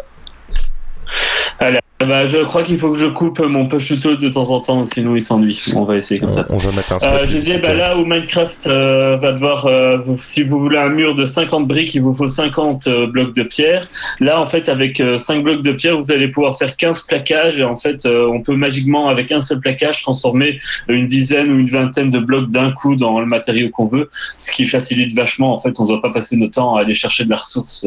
Allez, 1.60 1.80
bah, 2.08 2.26
je 2.26 2.38
crois 2.38 2.64
qu'il 2.64 2.80
faut 2.80 2.92
que 2.92 2.98
je 2.98 3.06
coupe 3.06 3.40
mon 3.40 3.68
prosciutto 3.68 4.16
de 4.16 4.30
temps 4.30 4.50
en 4.50 4.60
temps, 4.60 4.86
sinon 4.86 5.16
il 5.16 5.22
s'ennuie. 5.22 5.62
On 5.76 5.84
va 5.84 5.98
essayer 5.98 6.20
comme 6.20 6.32
ça. 6.32 6.46
On 6.50 6.58
va 6.58 6.72
mettre 6.72 6.94
un 6.94 6.98
euh, 7.04 7.26
Je 7.26 7.38
disais, 7.38 7.60
bah, 7.60 7.74
là 7.74 7.98
où 7.98 8.06
Minecraft 8.06 8.68
euh, 8.68 9.18
va 9.18 9.34
devoir, 9.34 9.68
euh, 9.68 9.98
si 10.18 10.44
vous 10.44 10.60
voulez 10.60 10.80
un 10.80 10.90
mur 10.90 11.16
de 11.16 11.26
50 11.26 11.68
briques, 11.68 11.94
il 11.94 12.02
vous 12.02 12.14
faut 12.14 12.28
50 12.28 12.88
euh, 12.88 13.08
blocs 13.08 13.36
de 13.36 13.44
pierre. 13.44 13.88
Là, 14.20 14.42
en 14.42 14.46
fait, 14.46 14.68
avec 14.70 15.02
5 15.16 15.44
blocs 15.44 15.62
de 15.62 15.72
pierre, 15.74 15.98
vous 15.98 16.12
allez 16.12 16.28
pouvoir 16.28 16.58
faire 16.58 16.76
15 16.76 17.02
plaquages 17.02 17.60
et 17.60 17.64
en 17.64 17.76
fait, 17.76 18.06
on 18.06 18.42
peut 18.42 18.56
magiquement, 18.56 19.08
avec 19.08 19.32
un 19.32 19.40
seul 19.40 19.60
plaquage, 19.60 20.02
transformer 20.02 20.60
une 20.88 21.08
dizaine 21.08 21.52
ou 21.52 21.60
une 21.60 21.70
vingtaine 21.70 22.10
de 22.10 22.20
blocs 22.20 22.50
d'un 22.50 22.72
coup 22.72 22.96
dans 22.96 23.20
le 23.20 23.26
matériau 23.26 23.70
qu'on 23.70 23.86
veut, 23.86 24.10
ce 24.38 24.52
qui 24.52 24.66
facilite 24.66 25.16
vachement. 25.16 25.54
En 25.54 25.60
fait, 25.60 25.80
on 25.80 25.84
ne 25.84 25.90
doit 25.90 26.02
pas 26.02 26.12
passer 26.12 26.36
notre 26.38 26.54
temps 26.54 26.76
à 26.76 26.82
aller 26.82 26.94
chercher 26.94 27.26
de 27.26 27.30
la 27.30 27.38
ressource 27.38 27.86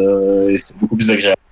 et 0.49 0.57
c'est 0.57 0.79
beaucoup 0.79 0.97
plus 0.97 1.11
agréable. 1.11 1.44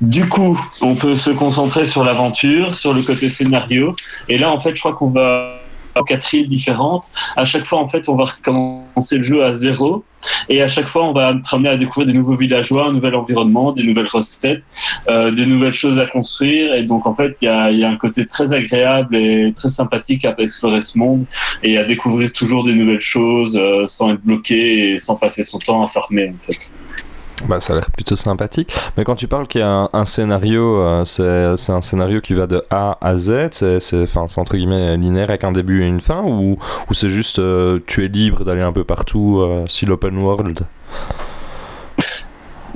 Du 0.00 0.28
coup, 0.28 0.58
on 0.80 0.94
peut 0.94 1.14
se 1.14 1.30
concentrer 1.30 1.84
sur 1.84 2.04
l'aventure, 2.04 2.74
sur 2.74 2.92
le 2.92 3.02
côté 3.02 3.28
scénario. 3.28 3.94
Et 4.28 4.38
là, 4.38 4.50
en 4.50 4.58
fait, 4.58 4.74
je 4.74 4.80
crois 4.80 4.94
qu'on 4.94 5.08
va 5.08 5.60
quatre 6.04 6.34
îles 6.34 6.46
différentes. 6.46 7.10
À 7.36 7.44
chaque 7.44 7.64
fois, 7.64 7.78
en 7.78 7.86
fait, 7.86 8.08
on 8.08 8.16
va 8.16 8.24
recommencer 8.24 9.18
le 9.18 9.22
jeu 9.22 9.44
à 9.44 9.52
zéro. 9.52 10.04
Et 10.48 10.62
à 10.62 10.68
chaque 10.68 10.86
fois, 10.86 11.04
on 11.04 11.12
va 11.12 11.30
être 11.30 11.54
amené 11.54 11.68
à 11.68 11.76
découvrir 11.76 12.06
des 12.06 12.12
nouveaux 12.12 12.36
villageois, 12.36 12.88
un 12.88 12.92
nouvel 12.92 13.14
environnement, 13.14 13.72
des 13.72 13.84
nouvelles 13.84 14.08
recettes, 14.08 14.66
euh, 15.08 15.30
des 15.30 15.46
nouvelles 15.46 15.72
choses 15.72 15.98
à 15.98 16.06
construire. 16.06 16.74
Et 16.74 16.82
donc, 16.82 17.06
en 17.06 17.14
fait, 17.14 17.40
il 17.40 17.46
y 17.46 17.48
a, 17.48 17.70
y 17.70 17.84
a, 17.84 17.88
un 17.88 17.96
côté 17.96 18.26
très 18.26 18.52
agréable 18.52 19.16
et 19.16 19.52
très 19.54 19.68
sympathique 19.68 20.24
à 20.24 20.34
explorer 20.38 20.80
ce 20.80 20.98
monde 20.98 21.26
et 21.62 21.78
à 21.78 21.84
découvrir 21.84 22.32
toujours 22.32 22.64
des 22.64 22.74
nouvelles 22.74 23.00
choses 23.00 23.56
euh, 23.56 23.86
sans 23.86 24.12
être 24.12 24.22
bloqué 24.22 24.92
et 24.92 24.98
sans 24.98 25.16
passer 25.16 25.44
son 25.44 25.58
temps 25.58 25.82
à 25.82 25.86
farmer, 25.86 26.30
en 26.30 26.52
fait. 26.52 26.74
Bah, 27.44 27.60
ça 27.60 27.74
a 27.74 27.76
l'air 27.76 27.90
plutôt 27.90 28.16
sympathique. 28.16 28.74
Mais 28.96 29.04
quand 29.04 29.14
tu 29.14 29.28
parles 29.28 29.46
qu'il 29.46 29.60
y 29.60 29.64
a 29.64 29.88
un, 29.92 30.04
scénario, 30.04 30.80
euh, 30.80 31.04
c'est 31.04 31.72
un 31.72 31.80
scénario 31.80 32.20
qui 32.20 32.34
va 32.34 32.46
de 32.46 32.64
A 32.70 32.98
à 33.00 33.16
Z, 33.16 33.50
c'est 33.80 34.16
entre 34.16 34.56
guillemets 34.56 34.96
linéaire 34.96 35.28
avec 35.28 35.44
un 35.44 35.52
début 35.52 35.82
et 35.82 35.86
une 35.86 36.00
fin, 36.00 36.22
ou, 36.22 36.58
ou 36.90 36.94
c'est 36.94 37.08
juste 37.08 37.38
euh, 37.38 37.78
tu 37.86 38.04
es 38.04 38.08
libre 38.08 38.44
d'aller 38.44 38.62
un 38.62 38.72
peu 38.72 38.84
partout 38.84 39.40
euh, 39.40 39.64
si 39.68 39.86
l'open 39.86 40.16
world? 40.18 40.60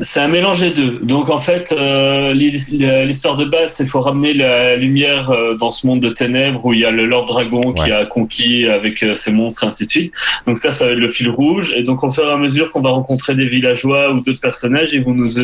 C'est 0.00 0.20
un 0.20 0.28
mélange 0.28 0.60
des 0.60 0.70
deux. 0.70 0.98
Donc 1.02 1.28
en 1.28 1.38
fait, 1.38 1.72
euh, 1.72 2.32
l'histoire 2.32 3.36
de 3.36 3.44
base, 3.44 3.72
c'est 3.72 3.86
faut 3.86 4.00
ramener 4.00 4.32
la 4.32 4.76
lumière 4.76 5.30
euh, 5.30 5.54
dans 5.54 5.70
ce 5.70 5.86
monde 5.86 6.00
de 6.00 6.08
ténèbres 6.08 6.64
où 6.64 6.72
il 6.72 6.80
y 6.80 6.84
a 6.84 6.90
le 6.90 7.06
Lord 7.06 7.26
Dragon 7.26 7.72
qui 7.72 7.92
a 7.92 8.06
conquis 8.06 8.66
avec 8.66 9.02
euh, 9.02 9.14
ses 9.14 9.32
monstres 9.32 9.64
et 9.64 9.66
ainsi 9.66 9.84
de 9.84 9.90
suite. 9.90 10.14
Donc 10.46 10.58
ça, 10.58 10.72
ça 10.72 10.86
va 10.86 10.92
être 10.92 10.98
le 10.98 11.10
fil 11.10 11.28
rouge. 11.28 11.74
Et 11.76 11.82
donc 11.82 12.02
au 12.02 12.10
fur 12.10 12.26
et 12.26 12.32
à 12.32 12.36
mesure 12.36 12.70
qu'on 12.70 12.80
va 12.80 12.90
rencontrer 12.90 13.34
des 13.34 13.46
villageois 13.46 14.12
ou 14.12 14.20
d'autres 14.24 14.40
personnages, 14.40 14.92
ils 14.92 15.04
vont 15.04 15.14
nous 15.14 15.38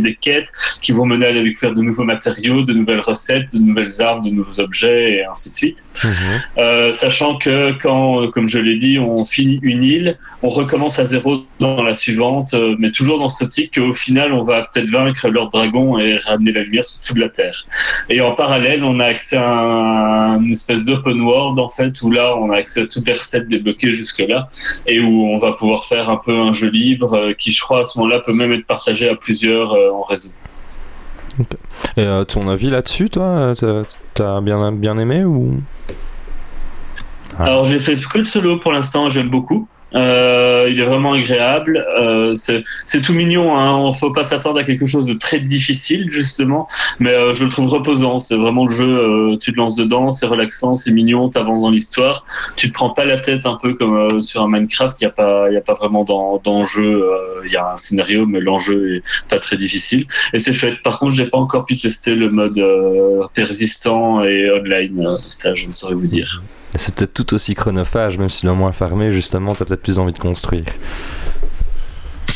des 0.00 0.14
quêtes 0.14 0.52
qui 0.82 0.92
vont 0.92 1.06
mener 1.06 1.26
à 1.26 1.32
la 1.32 1.42
découverte 1.42 1.74
de 1.74 1.82
nouveaux 1.82 2.04
matériaux, 2.04 2.62
de 2.62 2.72
nouvelles 2.72 3.00
recettes, 3.00 3.54
de 3.54 3.58
nouvelles 3.58 4.00
armes, 4.00 4.22
de 4.22 4.30
nouveaux 4.30 4.60
objets 4.60 5.12
et 5.12 5.24
ainsi 5.24 5.50
de 5.50 5.54
suite. 5.54 5.84
Mhm. 6.04 6.10
Euh, 6.58 6.92
sachant 6.92 7.36
que 7.36 7.72
quand, 7.82 8.28
comme 8.30 8.48
je 8.48 8.58
l'ai 8.58 8.76
dit, 8.76 8.98
on 8.98 9.24
finit 9.24 9.58
une 9.62 9.82
île, 9.82 10.18
on 10.42 10.48
recommence 10.48 10.98
à 10.98 11.04
zéro 11.04 11.44
dans 11.60 11.82
la 11.82 11.94
suivante, 11.94 12.54
euh, 12.54 12.76
mais 12.78 12.90
toujours 12.90 13.18
dans 13.18 13.28
cette 13.28 13.48
optique 13.48 13.74
qu'au 13.74 13.94
final, 13.94 14.32
on 14.32 14.44
va 14.44 14.68
peut-être 14.72 14.88
vaincre 14.88 15.28
leur 15.28 15.48
dragon 15.48 15.98
et 15.98 16.18
ramener 16.18 16.52
la 16.52 16.62
lumière 16.62 16.84
sur 16.84 17.02
toute 17.02 17.18
la 17.18 17.28
Terre. 17.28 17.66
Et 18.08 18.20
en 18.20 18.32
parallèle, 18.32 18.84
on 18.84 19.00
a 19.00 19.06
accès 19.06 19.36
à 19.36 19.48
un, 19.48 20.42
une 20.42 20.50
espèce 20.50 20.84
d'open 20.84 21.20
world, 21.20 21.58
en 21.58 21.68
fait, 21.68 22.00
où 22.02 22.10
là, 22.10 22.36
on 22.36 22.50
a 22.50 22.56
accès 22.56 22.82
à 22.82 22.86
toutes 22.86 23.06
les 23.06 23.14
recettes 23.14 23.48
débloquées 23.48 23.92
jusque-là, 23.92 24.48
et 24.86 25.00
où 25.00 25.26
on 25.28 25.38
va 25.38 25.52
pouvoir 25.52 25.84
faire 25.84 26.10
un 26.10 26.16
peu 26.16 26.36
un 26.36 26.52
jeu 26.52 26.68
libre, 26.68 27.14
euh, 27.14 27.32
qui, 27.32 27.50
je 27.50 27.60
crois, 27.60 27.80
à 27.80 27.84
ce 27.84 27.98
moment-là, 27.98 28.20
peut 28.20 28.32
même 28.32 28.52
être 28.52 28.66
partagé 28.66 29.08
à 29.08 29.14
plusieurs 29.14 29.74
en 29.90 30.02
réseau. 30.02 30.30
Et 31.96 32.02
euh, 32.02 32.24
ton 32.24 32.48
avis 32.48 32.70
là-dessus, 32.70 33.10
toi, 33.10 33.54
t'as 34.14 34.40
bien, 34.40 34.72
bien 34.72 34.98
aimé 34.98 35.24
ou? 35.24 35.60
Alors 37.38 37.64
j'ai 37.64 37.78
fait 37.78 37.96
que 37.96 38.18
le 38.18 38.24
solo 38.24 38.58
pour 38.58 38.72
l'instant, 38.72 39.08
j'aime 39.08 39.28
beaucoup. 39.28 39.68
Euh, 39.94 40.68
il 40.70 40.80
est 40.80 40.84
vraiment 40.84 41.12
agréable. 41.12 41.84
Euh, 41.98 42.34
c'est 42.34 43.02
tout 43.02 43.12
mignon. 43.12 43.56
Hein. 43.56 43.74
On 43.76 43.92
faut 43.92 44.10
pas 44.10 44.24
s'attendre 44.24 44.58
à 44.58 44.64
quelque 44.64 44.86
chose 44.86 45.06
de 45.06 45.14
très 45.14 45.40
difficile 45.40 46.08
justement, 46.10 46.68
mais 46.98 47.12
euh, 47.12 47.32
je 47.32 47.44
le 47.44 47.50
trouve 47.50 47.68
reposant. 47.68 48.18
C'est 48.18 48.36
vraiment 48.36 48.66
le 48.66 48.72
jeu. 48.72 49.36
Tu 49.40 49.52
te 49.52 49.56
lances 49.56 49.76
dedans, 49.76 50.10
c'est 50.10 50.26
relaxant, 50.26 50.74
c'est 50.74 50.92
mignon. 50.92 51.28
T'avances 51.28 51.62
dans 51.62 51.70
l'histoire. 51.70 52.24
Tu 52.56 52.68
te 52.68 52.74
prends 52.74 52.90
pas 52.90 53.04
la 53.04 53.18
tête 53.18 53.46
un 53.46 53.56
peu 53.60 53.74
comme 53.74 54.20
sur 54.22 54.42
un 54.42 54.48
Minecraft. 54.48 55.00
Il 55.00 55.04
y 55.04 55.06
a 55.06 55.10
pas, 55.10 55.46
il 55.50 55.54
y 55.54 55.58
a 55.58 55.62
pas 55.62 55.74
vraiment 55.74 56.04
d'enjeu. 56.04 57.08
Il 57.44 57.52
y 57.52 57.56
a 57.56 57.72
un 57.72 57.76
scénario, 57.76 58.26
mais 58.26 58.40
l'enjeu 58.40 58.96
est 58.96 59.02
pas 59.28 59.38
très 59.38 59.56
difficile. 59.56 60.06
Et 60.32 60.38
c'est 60.38 60.52
chouette. 60.52 60.82
Par 60.82 60.98
contre, 60.98 61.14
j'ai 61.14 61.26
pas 61.26 61.38
encore 61.38 61.64
pu 61.64 61.76
tester 61.76 62.14
le 62.14 62.30
mode 62.30 62.60
persistant 63.34 64.24
et 64.24 64.50
online. 64.50 65.16
Ça, 65.28 65.54
je 65.54 65.66
ne 65.66 65.72
saurais 65.72 65.94
vous 65.94 66.06
dire 66.06 66.42
c'est 66.78 66.94
peut-être 66.94 67.14
tout 67.14 67.34
aussi 67.34 67.54
chronophage, 67.54 68.18
même 68.18 68.30
si 68.30 68.46
le 68.46 68.52
moins 68.54 68.72
farmé, 68.72 69.12
justement, 69.12 69.54
t'as 69.54 69.64
peut-être 69.64 69.82
plus 69.82 69.98
envie 69.98 70.12
de 70.12 70.18
construire. 70.18 70.64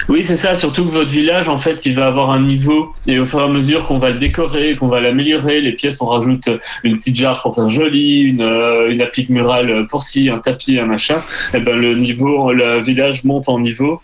Oui, 0.09 0.25
c'est 0.25 0.37
ça, 0.37 0.55
surtout 0.55 0.87
que 0.87 0.91
votre 0.91 1.11
village, 1.11 1.49
en 1.49 1.59
fait, 1.59 1.87
il 1.87 1.95
va 1.95 2.07
avoir 2.07 2.31
un 2.31 2.41
niveau, 2.41 2.93
et 3.07 3.19
au 3.19 3.27
fur 3.27 3.41
et 3.41 3.45
à 3.45 3.49
mesure 3.49 3.87
qu'on 3.87 3.99
va 3.99 4.11
le 4.11 4.19
décorer, 4.19 4.77
qu'on 4.77 4.89
va 4.89 5.01
l'améliorer, 5.01 5.61
les 5.61 5.73
pièces, 5.73 6.01
on 6.01 6.07
rajoute 6.07 6.49
une 6.85 6.97
petite 6.97 7.17
jarre 7.17 7.43
pour 7.43 7.55
faire 7.55 7.69
joli, 7.69 8.23
une, 8.23 8.41
euh, 8.41 8.91
une 8.91 9.03
applique 9.03 9.29
murale 9.29 9.87
pour 9.89 10.03
ci, 10.03 10.29
un 10.29 10.39
tapis, 10.39 10.79
un 10.79 10.87
machin, 10.87 11.19
et 11.55 11.59
eh 11.59 11.61
ben 11.61 11.77
le 11.77 11.95
niveau, 11.95 12.53
le 12.53 12.81
village 12.81 13.25
monte 13.25 13.49
en 13.49 13.59
niveau, 13.59 14.01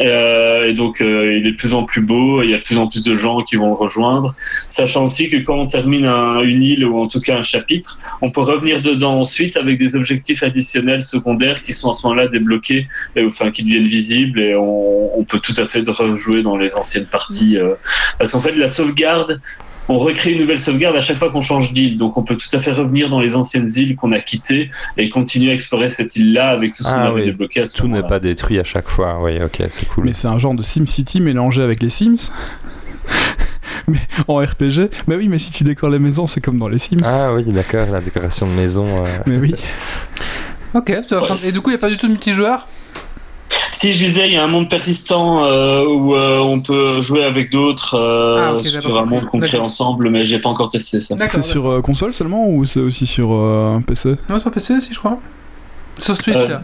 euh, 0.00 0.68
et 0.68 0.72
donc 0.72 1.00
euh, 1.00 1.38
il 1.38 1.46
est 1.46 1.52
de 1.52 1.56
plus 1.56 1.74
en 1.74 1.84
plus 1.84 2.00
beau, 2.00 2.42
il 2.42 2.50
y 2.50 2.54
a 2.54 2.58
de 2.58 2.62
plus 2.62 2.78
en 2.78 2.86
plus 2.86 3.04
de 3.04 3.14
gens 3.14 3.42
qui 3.42 3.56
vont 3.56 3.68
le 3.68 3.74
rejoindre, 3.74 4.34
sachant 4.68 5.04
aussi 5.04 5.28
que 5.28 5.36
quand 5.36 5.58
on 5.58 5.66
termine 5.66 6.06
une 6.06 6.62
île, 6.62 6.86
ou 6.86 6.98
en 6.98 7.08
tout 7.08 7.20
cas 7.20 7.36
un 7.36 7.42
chapitre, 7.42 7.98
on 8.20 8.30
peut 8.30 8.40
revenir 8.40 8.80
dedans 8.80 9.18
ensuite 9.18 9.56
avec 9.56 9.78
des 9.78 9.96
objectifs 9.96 10.42
additionnels 10.42 11.02
secondaires 11.02 11.62
qui 11.62 11.72
sont 11.72 11.90
à 11.90 11.92
ce 11.92 12.06
moment-là 12.06 12.28
débloqués, 12.28 12.86
et, 13.16 13.24
enfin 13.24 13.50
qui 13.50 13.62
deviennent 13.62 13.84
visibles, 13.84 14.40
et 14.40 14.54
on, 14.54 15.18
on 15.18 15.21
peut 15.24 15.40
tout 15.40 15.54
à 15.56 15.64
fait 15.64 15.80
rejouer 15.86 16.42
dans 16.42 16.56
les 16.56 16.74
anciennes 16.74 17.06
parties. 17.06 17.56
Euh, 17.56 17.74
parce 18.18 18.32
qu'en 18.32 18.40
fait, 18.40 18.54
la 18.54 18.66
sauvegarde, 18.66 19.40
on 19.88 19.98
recrée 19.98 20.32
une 20.32 20.40
nouvelle 20.40 20.58
sauvegarde 20.58 20.96
à 20.96 21.00
chaque 21.00 21.18
fois 21.18 21.30
qu'on 21.30 21.40
change 21.40 21.72
d'île. 21.72 21.96
Donc 21.96 22.16
on 22.16 22.22
peut 22.22 22.36
tout 22.36 22.48
à 22.52 22.58
fait 22.58 22.72
revenir 22.72 23.08
dans 23.08 23.20
les 23.20 23.34
anciennes 23.34 23.70
îles 23.76 23.96
qu'on 23.96 24.12
a 24.12 24.20
quittées 24.20 24.70
et 24.96 25.08
continuer 25.08 25.50
à 25.50 25.54
explorer 25.54 25.88
cette 25.88 26.16
île-là 26.16 26.50
avec 26.50 26.74
tout 26.74 26.82
ce 26.82 26.88
qu'on 26.88 26.94
ah 26.94 27.08
avait 27.08 27.24
débloqué. 27.24 27.62
tout 27.74 27.88
n'est 27.88 28.02
pas 28.02 28.20
détruit 28.20 28.58
à 28.58 28.64
chaque 28.64 28.88
fois. 28.88 29.18
Oui, 29.22 29.32
ok, 29.42 29.62
c'est 29.70 29.88
cool. 29.88 30.04
Mais 30.04 30.14
c'est 30.14 30.28
un 30.28 30.38
genre 30.38 30.54
de 30.54 30.62
SimCity 30.62 31.20
mélangé 31.20 31.62
avec 31.62 31.82
les 31.82 31.90
Sims 31.90 32.30
mais 33.88 33.98
en 34.28 34.36
RPG. 34.36 34.90
Mais 35.08 35.16
oui, 35.16 35.28
mais 35.28 35.38
si 35.38 35.50
tu 35.50 35.64
décores 35.64 35.90
les 35.90 35.98
maisons, 35.98 36.26
c'est 36.26 36.40
comme 36.40 36.58
dans 36.58 36.68
les 36.68 36.78
Sims. 36.78 37.00
Ah 37.04 37.34
oui, 37.34 37.44
d'accord, 37.46 37.88
la 37.90 38.00
décoration 38.00 38.46
de 38.46 38.52
maison. 38.52 39.04
Mais 39.26 39.36
oui. 39.36 39.54
Ok, 40.74 40.88
et 40.88 41.52
du 41.52 41.60
coup, 41.60 41.68
il 41.68 41.74
n'y 41.74 41.78
a 41.78 41.78
pas 41.78 41.90
du 41.90 41.98
tout 41.98 42.06
de 42.06 42.12
multijoueur? 42.12 42.66
Si 43.70 43.92
je 43.92 44.04
disais, 44.04 44.28
il 44.28 44.34
y 44.34 44.36
a 44.36 44.44
un 44.44 44.48
monde 44.48 44.68
persistant 44.68 45.44
euh, 45.44 45.84
où 45.84 46.14
euh, 46.14 46.38
on 46.38 46.60
peut 46.60 47.00
jouer 47.00 47.24
avec 47.24 47.50
d'autres 47.50 47.94
euh, 47.94 48.58
ah, 48.58 48.62
sur 48.62 48.98
un 48.98 49.04
monde 49.04 49.24
qu'on 49.26 49.40
crée 49.40 49.58
ensemble, 49.58 50.08
mais 50.10 50.24
j'ai 50.24 50.38
pas 50.38 50.48
encore 50.48 50.68
testé 50.68 51.00
ça. 51.00 51.16
C'est 51.26 51.42
sur 51.42 51.80
console 51.82 52.14
seulement 52.14 52.48
ou 52.48 52.64
c'est 52.64 52.80
aussi 52.80 53.06
sur 53.06 53.28
PC 53.86 54.10
Non, 54.28 54.38
sur 54.38 54.50
PC 54.50 54.74
aussi, 54.76 54.92
je 54.92 54.98
crois. 54.98 55.18
Sur 55.98 56.16
Switch, 56.16 56.48
là. 56.48 56.62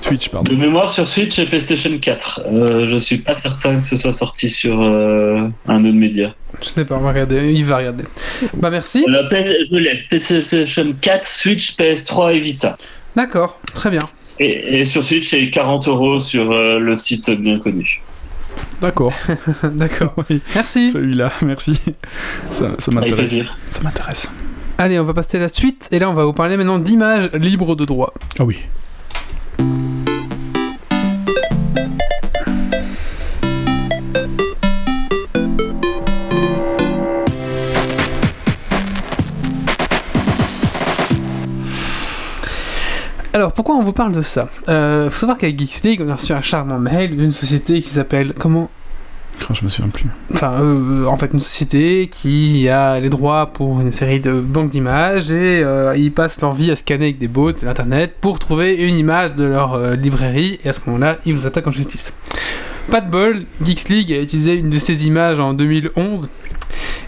Switch, 0.00 0.28
pardon. 0.28 0.52
De 0.52 0.56
mémoire 0.56 0.90
sur 0.90 1.06
Switch 1.06 1.38
et 1.38 1.46
PlayStation 1.46 1.96
4. 1.98 2.42
je 2.84 2.98
suis 2.98 3.18
pas 3.18 3.34
certain 3.34 3.80
que 3.80 3.86
ce 3.86 3.96
soit 3.96 4.12
sorti 4.12 4.48
sur 4.48 4.80
un 4.80 5.84
autre 5.84 5.94
média. 5.94 6.34
Je 6.60 6.68
sais 6.68 6.84
pas, 6.84 6.96
on 6.96 7.00
va 7.00 7.10
regarder. 7.10 7.52
Il 7.52 7.64
va 7.64 7.78
regarder. 7.78 8.04
Bah 8.54 8.70
merci. 8.70 9.04
je 9.06 9.76
l'ai. 9.76 10.04
PlayStation 10.08 10.94
4, 11.00 11.26
Switch, 11.26 11.76
PS3 11.76 12.34
et 12.34 12.40
Vita. 12.40 12.76
D'accord, 13.16 13.58
très 13.74 13.90
bien. 13.90 14.08
Et, 14.40 14.84
sur 14.84 15.04
Switch, 15.04 15.28
c'est 15.28 15.50
40 15.50 15.88
euros 15.88 16.18
sur 16.18 16.52
euh, 16.52 16.78
le 16.78 16.94
site 16.94 17.30
bien 17.30 17.58
connu. 17.58 18.02
D'accord. 18.80 19.12
D'accord. 19.62 20.14
Merci. 20.54 20.90
Celui-là, 20.90 21.32
merci. 21.42 21.78
Ça, 22.50 22.74
ça 22.78 22.92
m'intéresse. 22.92 23.40
Ça 23.70 23.82
m'intéresse. 23.82 24.30
Allez, 24.78 24.98
on 25.00 25.04
va 25.04 25.14
passer 25.14 25.38
à 25.38 25.40
la 25.40 25.48
suite. 25.48 25.88
Et 25.90 25.98
là, 25.98 26.08
on 26.08 26.14
va 26.14 26.24
vous 26.24 26.32
parler 26.32 26.56
maintenant 26.56 26.78
d'images 26.78 27.30
libres 27.32 27.74
de 27.74 27.84
droit. 27.84 28.14
Ah 28.38 28.44
oui. 28.44 28.58
Alors, 43.38 43.52
pourquoi 43.52 43.76
on 43.76 43.82
vous 43.82 43.92
parle 43.92 44.10
de 44.10 44.22
ça 44.22 44.48
euh, 44.68 45.08
Faut 45.10 45.20
savoir 45.20 45.38
qu'avec 45.38 45.56
Geeks 45.56 45.84
League, 45.84 46.02
on 46.04 46.08
a 46.08 46.16
reçu 46.16 46.32
un 46.32 46.40
charmant 46.40 46.80
mail 46.80 47.16
d'une 47.16 47.30
société 47.30 47.80
qui 47.80 47.88
s'appelle 47.88 48.34
comment 48.36 48.68
oh, 49.48 49.54
je 49.54 49.64
me 49.64 49.68
souviens 49.68 49.90
plus. 49.90 50.08
Enfin, 50.34 50.60
euh, 50.60 51.06
en 51.06 51.16
fait, 51.16 51.30
une 51.32 51.38
société 51.38 52.10
qui 52.10 52.68
a 52.68 52.98
les 52.98 53.10
droits 53.10 53.46
pour 53.46 53.80
une 53.80 53.92
série 53.92 54.18
de 54.18 54.32
banques 54.32 54.70
d'images 54.70 55.30
et 55.30 55.62
euh, 55.62 55.96
ils 55.96 56.10
passent 56.10 56.40
leur 56.40 56.52
vie 56.52 56.72
à 56.72 56.74
scanner 56.74 57.04
avec 57.04 57.18
des 57.18 57.28
bots 57.28 57.50
et 57.50 57.64
l'internet 57.64 58.16
pour 58.20 58.40
trouver 58.40 58.74
une 58.74 58.96
image 58.96 59.36
de 59.36 59.44
leur 59.44 59.74
euh, 59.74 59.94
librairie 59.94 60.58
et 60.64 60.70
à 60.70 60.72
ce 60.72 60.80
moment-là, 60.86 61.18
ils 61.24 61.32
vous 61.32 61.46
attaquent 61.46 61.68
en 61.68 61.70
justice. 61.70 62.12
Pas 62.90 63.00
de 63.00 63.08
bol, 63.08 63.44
Geeks 63.62 63.88
League 63.88 64.12
a 64.14 64.20
utilisé 64.20 64.54
une 64.54 64.68
de 64.68 64.78
ces 64.78 65.06
images 65.06 65.38
en 65.38 65.54
2011 65.54 66.28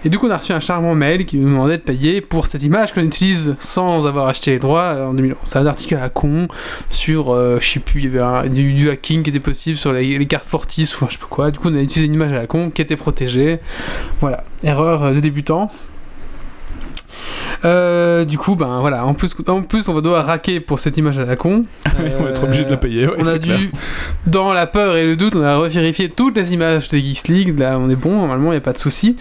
et 0.04 0.08
du 0.08 0.18
coup, 0.18 0.28
on 0.28 0.30
a 0.30 0.36
reçu 0.36 0.52
un 0.52 0.60
charmant 0.60 0.94
mail 0.94 1.26
qui 1.26 1.36
nous 1.36 1.48
demandait 1.48 1.76
de 1.76 1.82
payer 1.82 2.20
pour 2.20 2.46
cette 2.46 2.62
image 2.62 2.92
qu'on 2.92 3.02
utilise 3.02 3.54
sans 3.58 4.06
avoir 4.06 4.28
acheté 4.28 4.52
les 4.52 4.58
droits 4.58 4.94
en 5.08 5.12
2011. 5.12 5.38
C'est 5.44 5.58
un 5.58 5.66
article 5.66 5.96
à 5.96 6.00
la 6.00 6.08
con 6.08 6.48
sur, 6.88 7.34
euh, 7.34 7.58
je 7.60 7.68
sais 7.68 7.80
plus, 7.80 8.00
il 8.00 8.14
y 8.14 8.18
avait 8.18 8.48
du, 8.48 8.88
hacking 8.88 9.22
qui 9.22 9.30
était 9.30 9.40
possible 9.40 9.76
sur 9.76 9.92
les, 9.92 10.26
cartes 10.26 10.46
Fortis 10.46 10.94
ou 11.00 11.06
je 11.08 11.14
sais 11.14 11.18
pas 11.18 11.26
quoi. 11.28 11.50
Du 11.50 11.58
coup, 11.58 11.68
on 11.68 11.74
a 11.74 11.80
utilisé 11.80 12.06
une 12.06 12.14
image 12.14 12.32
à 12.32 12.36
la 12.36 12.46
con 12.46 12.70
qui 12.70 12.80
était 12.80 12.96
protégée. 12.96 13.58
Voilà, 14.20 14.44
erreur 14.62 15.12
de 15.12 15.20
débutant. 15.20 15.70
Euh, 17.64 18.24
du 18.24 18.38
coup, 18.38 18.56
ben 18.56 18.80
voilà, 18.80 19.04
en 19.06 19.14
plus, 19.14 19.34
en 19.48 19.62
plus, 19.62 19.88
on 19.88 19.94
va 19.94 20.00
devoir 20.00 20.26
raquer 20.26 20.60
pour 20.60 20.78
cette 20.78 20.96
image 20.96 21.18
à 21.18 21.24
la 21.24 21.36
con. 21.36 21.62
on 21.98 22.22
va 22.22 22.30
être 22.30 22.44
obligé 22.44 22.64
de 22.64 22.70
la 22.70 22.76
payer. 22.76 23.08
on 23.18 23.26
a 23.26 23.38
dû, 23.38 23.70
dans 24.26 24.52
la 24.52 24.66
peur 24.66 24.96
et 24.96 25.04
le 25.04 25.16
doute, 25.16 25.36
on 25.36 25.42
a 25.42 25.56
revérifié 25.56 26.08
toutes 26.08 26.36
les 26.36 26.52
images 26.52 26.88
de 26.88 26.98
Geeks 26.98 27.28
League. 27.28 27.58
Là, 27.58 27.78
on 27.78 27.90
est 27.90 27.96
bon, 27.96 28.16
normalement, 28.16 28.50
il 28.52 28.54
n'y 28.54 28.58
a 28.58 28.62
pas 28.62 28.72
de 28.72 28.78
souci. 28.78 29.16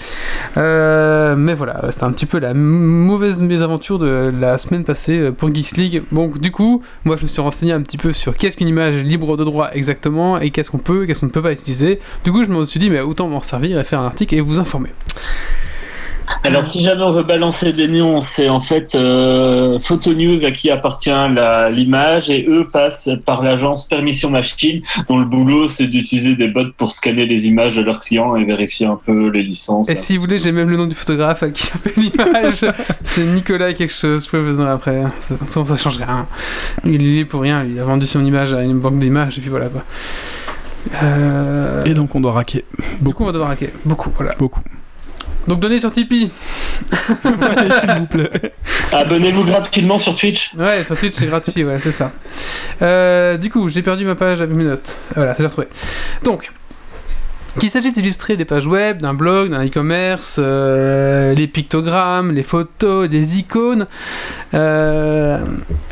Euh, 0.58 1.36
mais 1.36 1.54
voilà, 1.54 1.92
c'était 1.92 2.06
un 2.06 2.12
petit 2.12 2.26
peu 2.26 2.40
la 2.40 2.54
mauvaise 2.54 3.42
mésaventure 3.42 4.00
de 4.00 4.32
la 4.40 4.58
semaine 4.58 4.84
passée 4.84 5.32
pour 5.32 5.54
Geeks 5.54 5.78
League. 5.78 6.04
Bon, 6.12 6.30
du 6.30 6.52
coup, 6.52 6.82
moi, 7.06 7.16
je 7.16 7.24
me 7.24 7.28
suis 7.28 7.42
renseigné 7.42 7.74
un 7.74 7.82
petit 7.82 7.98
peu 7.98 8.14
sur 8.14 8.36
qu'est-ce 8.38 8.58
qu'une 8.58 8.68
image 8.68 9.04
libre 9.04 9.38
de 9.38 9.44
droit 9.44 9.70
exactement 9.74 10.40
et 10.40 10.52
qu'est-ce 10.52 10.72
qu'on 10.72 10.78
peut, 10.78 11.06
qu'est-ce 11.06 11.22
qu'on 11.22 11.28
ne 11.28 11.32
peut 11.32 11.42
pas 11.42 11.52
utiliser. 11.52 12.00
Du 12.24 12.32
coup, 12.32 12.44
je 12.44 12.50
me 12.50 12.64
suis 12.64 12.80
dit, 12.80 12.90
mais 12.90 13.02
autant 13.02 13.28
m'en 13.28 13.42
servir 13.42 13.80
et 13.80 13.84
faire 13.84 14.00
un 14.00 14.06
article 14.06 14.36
et 14.36 14.42
vous 14.42 14.60
informer. 14.60 14.90
Alors, 16.44 16.66
si 16.66 16.82
jamais 16.82 17.04
on 17.04 17.12
veut 17.12 17.24
balancer 17.24 17.74
des 17.74 17.88
noms, 17.88 18.22
c'est 18.22 18.50
en 18.50 18.60
fait 18.60 18.96
euh, 18.96 19.78
Photo 19.80 20.14
News 20.14 20.46
à 20.46 20.52
qui 20.52 20.70
appartient 20.70 21.10
l'image 21.72 22.30
et 22.30 22.46
eux 22.48 22.68
passent 22.72 23.10
par 23.26 23.44
l'agence 23.44 23.88
Permission 23.88 24.30
Machine, 24.30 24.82
dont 25.08 25.18
le 25.18 25.26
boulot 25.26 25.68
c'est 25.68 25.88
d'utiliser 25.88 26.36
des 26.36 26.48
bots 26.48 26.72
pour 26.78 26.92
scanner 26.92 27.26
les 27.26 27.48
images 27.48 27.76
de 27.76 27.82
leurs 27.82 28.00
clients 28.00 28.36
et 28.36 28.46
vérifier 28.46 28.86
un 28.86 28.98
peu 29.04 29.30
les 29.30 29.44
licences. 29.44 29.90
Et 29.90 29.96
si 29.96 30.16
vous 30.16 30.22
voulez, 30.22 30.38
j'ai 30.38 30.52
même 30.52 30.70
le 30.70 30.78
nom 30.78 30.88
du 30.88 30.96
photographe 30.96 31.44
à 31.44 31.50
qui 31.50 31.70
appelle 31.74 31.94
l'image. 31.98 32.66
c'est 33.04 33.26
Nicolas 33.26 33.74
quelque 33.74 33.94
chose, 33.94 34.26
je 34.26 34.30
peux 34.32 34.40
vous 34.40 34.56
donner 34.56 34.70
après. 34.70 35.04
De 35.04 35.10
toute 35.10 35.38
façon, 35.38 35.66
ça 35.66 35.78
change 35.78 35.98
rien. 35.98 36.28
Il 36.86 37.18
est 37.18 37.26
pour 37.26 37.42
rien, 37.42 37.64
il 37.64 37.80
a 37.80 37.84
vendu 37.84 38.06
son 38.06 38.24
image 38.24 38.54
à 38.54 38.64
une 38.64 38.80
banque 38.80 39.00
d'images 39.00 39.38
et 39.38 39.42
puis 39.42 39.50
voilà 39.50 39.68
quoi. 39.68 39.84
Euh, 41.04 41.84
et 41.84 41.94
donc 41.94 42.16
on 42.16 42.22
doit 42.22 42.32
raquer. 42.32 42.66
Beaucoup. 43.02 43.24
on 43.24 43.28
va 43.28 43.32
devoir 43.32 43.50
raquer. 43.50 43.70
Beaucoup, 43.86 44.12
voilà. 44.16 44.32
Beaucoup. 44.40 44.62
Donc 45.50 45.62
donnez 45.62 45.80
sur 45.80 45.92
Tipeee. 45.92 46.30
S'il 47.82 47.92
vous 47.98 48.06
plaît. 48.06 48.54
Abonnez-vous 48.94 49.44
gratuitement 49.46 49.98
sur 49.98 50.16
Twitch. 50.16 50.54
Ouais, 50.56 50.84
sur 50.86 50.96
Twitch 50.96 51.16
c'est 51.16 51.26
gratuit, 51.26 51.64
ouais, 51.64 51.80
c'est 51.80 51.92
ça. 51.92 52.12
Euh, 52.84 53.36
du 53.36 53.50
coup, 53.50 53.68
j'ai 53.68 53.82
perdu 53.82 54.06
ma 54.06 54.14
page 54.14 54.44
avec 54.44 54.56
mes 54.56 54.64
notes. 54.64 54.96
Voilà, 55.16 55.34
j'ai 55.36 55.46
retrouvé. 55.46 55.68
Donc, 56.24 56.52
qu'il 57.58 57.70
s'agisse 57.70 57.94
d'illustrer 57.94 58.38
des 58.38 58.46
pages 58.46 58.68
web, 58.68 59.02
d'un 59.02 59.14
blog, 59.14 59.50
d'un 59.50 59.66
e-commerce, 59.66 60.38
euh, 60.40 61.34
les 61.34 61.48
pictogrammes, 61.48 62.32
les 62.32 62.44
photos, 62.44 63.10
les 63.10 63.40
icônes, 63.40 63.88
euh, 64.54 65.40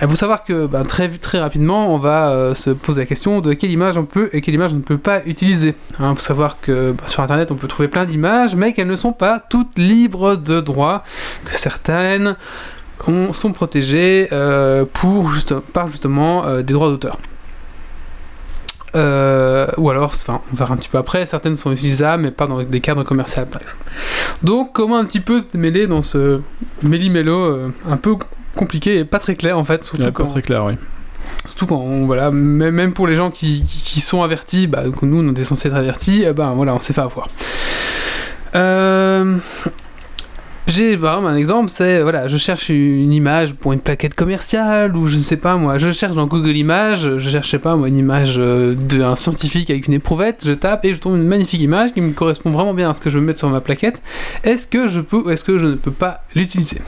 il 0.01 0.07
faut 0.07 0.15
savoir 0.15 0.43
que 0.43 0.67
ben, 0.67 0.83
très, 0.83 1.09
très 1.09 1.39
rapidement, 1.39 1.93
on 1.93 1.97
va 1.97 2.29
euh, 2.29 2.53
se 2.53 2.69
poser 2.69 3.01
la 3.01 3.05
question 3.05 3.41
de 3.41 3.53
quelle 3.53 3.71
image 3.71 3.97
on 3.97 4.05
peut 4.05 4.29
et 4.33 4.41
quelle 4.41 4.53
image 4.53 4.73
on 4.73 4.77
ne 4.77 4.81
peut 4.81 4.97
pas 4.97 5.21
utiliser. 5.25 5.75
Il 5.99 6.05
hein, 6.05 6.15
faut 6.15 6.21
savoir 6.21 6.59
que 6.61 6.91
ben, 6.91 7.07
sur 7.07 7.23
Internet, 7.23 7.51
on 7.51 7.55
peut 7.55 7.67
trouver 7.67 7.87
plein 7.87 8.05
d'images, 8.05 8.55
mais 8.55 8.73
qu'elles 8.73 8.87
ne 8.87 8.95
sont 8.95 9.13
pas 9.13 9.39
toutes 9.39 9.77
libres 9.77 10.35
de 10.35 10.59
droit, 10.61 11.03
que 11.45 11.53
certaines 11.53 12.35
sont 13.31 13.53
protégées 13.53 14.27
pour, 14.93 15.31
juste, 15.31 15.53
par 15.59 15.87
justement 15.87 16.61
des 16.61 16.73
droits 16.73 16.89
d'auteur. 16.89 17.17
Euh, 18.95 19.67
ou 19.77 19.89
alors, 19.89 20.11
enfin, 20.11 20.41
on 20.51 20.55
verra 20.55 20.73
un 20.73 20.77
petit 20.77 20.89
peu 20.89 20.97
après, 20.97 21.25
certaines 21.25 21.55
sont 21.55 21.71
utilisables, 21.71 22.23
mais 22.23 22.31
pas 22.31 22.47
dans 22.47 22.63
des 22.63 22.81
cadres 22.81 23.03
commerciaux, 23.03 23.45
par 23.51 23.61
exemple. 23.61 23.83
Donc, 24.43 24.73
comment 24.73 24.97
un 24.97 25.05
petit 25.05 25.19
peu 25.19 25.39
se 25.39 25.57
mêler 25.57 25.87
dans 25.87 26.01
ce 26.01 26.41
méli-mélo 26.83 27.33
euh, 27.33 27.73
un 27.89 27.97
peu 27.97 28.15
compliqué 28.55 28.99
et 28.99 29.05
pas 29.05 29.19
très 29.19 29.35
clair 29.35 29.57
en 29.57 29.63
fait 29.63 29.83
surtout 29.83 30.11
pas 30.11 30.23
très 30.23 30.41
clair, 30.41 30.65
oui. 30.65 30.73
Surtout 31.45 31.67
quand, 31.67 32.05
voilà, 32.05 32.31
même 32.31 32.93
pour 32.93 33.07
les 33.07 33.15
gens 33.15 33.29
qui, 33.31 33.63
qui, 33.63 34.01
sont 34.01 34.23
avertis, 34.23 34.67
bah, 34.67 34.83
nous 35.01 35.23
on 35.23 35.33
est 35.35 35.43
censés 35.43 35.69
être 35.69 35.75
avertis, 35.75 36.23
eh 36.27 36.33
ben 36.33 36.53
voilà, 36.53 36.75
on 36.75 36.81
s'est 36.81 36.93
fait 36.93 37.01
avoir. 37.01 37.27
Euh, 38.55 39.37
j'ai 40.67 40.97
vraiment 40.97 41.29
un 41.29 41.35
exemple, 41.35 41.69
c'est 41.69 42.01
voilà, 42.01 42.27
je 42.27 42.35
cherche 42.35 42.69
une 42.69 43.13
image 43.13 43.53
pour 43.53 43.71
une 43.71 43.79
plaquette 43.79 44.15
commerciale 44.15 44.95
ou 44.95 45.07
je 45.07 45.17
ne 45.17 45.21
sais 45.21 45.37
pas 45.37 45.55
moi, 45.55 45.77
je 45.77 45.91
cherche 45.91 46.13
dans 46.13 46.27
Google 46.27 46.55
Images, 46.55 47.17
je 47.17 47.29
cherche 47.29 47.57
pas 47.57 47.75
moi 47.75 47.87
une 47.87 47.97
image 47.97 48.35
euh, 48.37 48.75
d'un 48.75 49.15
scientifique 49.15 49.69
avec 49.69 49.87
une 49.87 49.93
éprouvette, 49.93 50.43
je 50.45 50.51
tape 50.51 50.83
et 50.83 50.93
je 50.93 50.99
trouve 50.99 51.15
une 51.15 51.27
magnifique 51.27 51.61
image 51.61 51.93
qui 51.93 52.01
me 52.01 52.11
correspond 52.11 52.51
vraiment 52.51 52.73
bien 52.73 52.89
à 52.89 52.93
ce 52.93 52.99
que 52.99 53.09
je 53.09 53.17
veux 53.17 53.23
mettre 53.23 53.39
sur 53.39 53.49
ma 53.49 53.61
plaquette. 53.61 54.01
Est-ce 54.43 54.67
que 54.67 54.89
je 54.89 54.99
peux 54.99 55.17
ou 55.17 55.29
est-ce 55.29 55.43
que 55.43 55.57
je 55.57 55.67
ne 55.67 55.75
peux 55.75 55.91
pas 55.91 56.23
l'utiliser? 56.35 56.81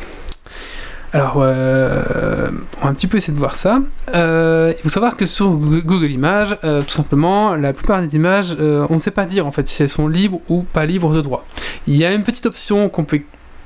Alors, 1.11 1.37
euh, 1.37 2.49
on 2.81 2.83
va 2.83 2.89
un 2.89 2.93
petit 2.93 3.07
peu 3.07 3.17
essayer 3.17 3.33
de 3.33 3.39
voir 3.39 3.55
ça. 3.55 3.79
Euh, 4.13 4.73
il 4.77 4.83
faut 4.83 4.89
savoir 4.89 5.17
que 5.17 5.25
sur 5.25 5.49
Google 5.49 6.11
Images, 6.11 6.55
tout 6.61 6.93
simplement, 6.93 7.55
la 7.55 7.73
plupart 7.73 8.01
des 8.01 8.15
images, 8.15 8.55
on 8.59 8.93
ne 8.93 8.99
sait 8.99 9.09
pas 9.09 9.25
dire 9.25 9.47
en 9.47 9.51
fait 9.51 9.67
si 9.67 9.81
elles 9.81 9.89
sont 9.89 10.07
libres 10.07 10.39
ou 10.49 10.61
pas 10.61 10.85
libres 10.85 11.11
de 11.13 11.21
droit. 11.21 11.45
Il 11.87 11.95
y 11.95 12.05
a 12.05 12.11
une 12.13 12.23
petite 12.23 12.45
option 12.45 12.89
qu'on 12.89 13.05
peut 13.05 13.21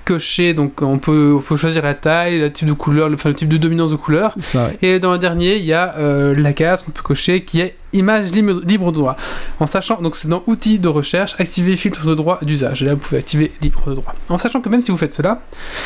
cocher, 0.06 0.54
donc 0.54 0.82
on 0.82 1.00
peut, 1.00 1.36
on 1.38 1.42
peut 1.42 1.58
choisir 1.58 1.84
la 1.84 1.94
taille, 1.94 2.40
le 2.40 2.52
type 2.52 2.68
de 2.68 2.74
couleur, 2.74 3.10
le, 3.10 3.16
enfin, 3.16 3.30
le 3.30 3.36
type 3.36 3.50
de 3.50 3.58
dominance 3.58 3.92
de 3.92 3.96
couleur. 3.96 4.36
Et 4.82 5.00
dans 5.00 5.14
le 5.14 5.18
dernier, 5.18 5.58
il 5.58 5.66
y 5.66 5.74
a 5.74 5.96
euh, 5.98 6.34
la 6.36 6.54
case 6.54 6.84
qu'on 6.84 6.92
peut 6.92 7.02
cocher 7.02 7.44
qui 7.44 7.62
est 7.62 7.76
image 7.94 8.32
libre, 8.32 8.62
libre 8.66 8.92
de 8.92 8.98
droit. 8.98 9.18
En 9.60 9.68
sachant, 9.68 10.02
donc 10.02 10.16
c'est 10.16 10.28
dans 10.28 10.44
outils 10.48 10.80
de 10.80 10.88
recherche, 10.88 11.36
activer 11.40 11.76
filtre 11.76 12.06
de 12.06 12.16
droit 12.16 12.40
d'usage. 12.42 12.84
Et 12.84 12.86
là, 12.86 12.94
vous 12.94 13.00
pouvez 13.00 13.18
activer 13.18 13.52
libre 13.62 13.90
de 13.90 13.96
droit. 13.96 14.14
En 14.30 14.38
sachant 14.38 14.62
que 14.62 14.70
même 14.70 14.82
si 14.82 14.92
vous 14.92 14.98
faites 14.98 15.14
cela, 15.14 15.42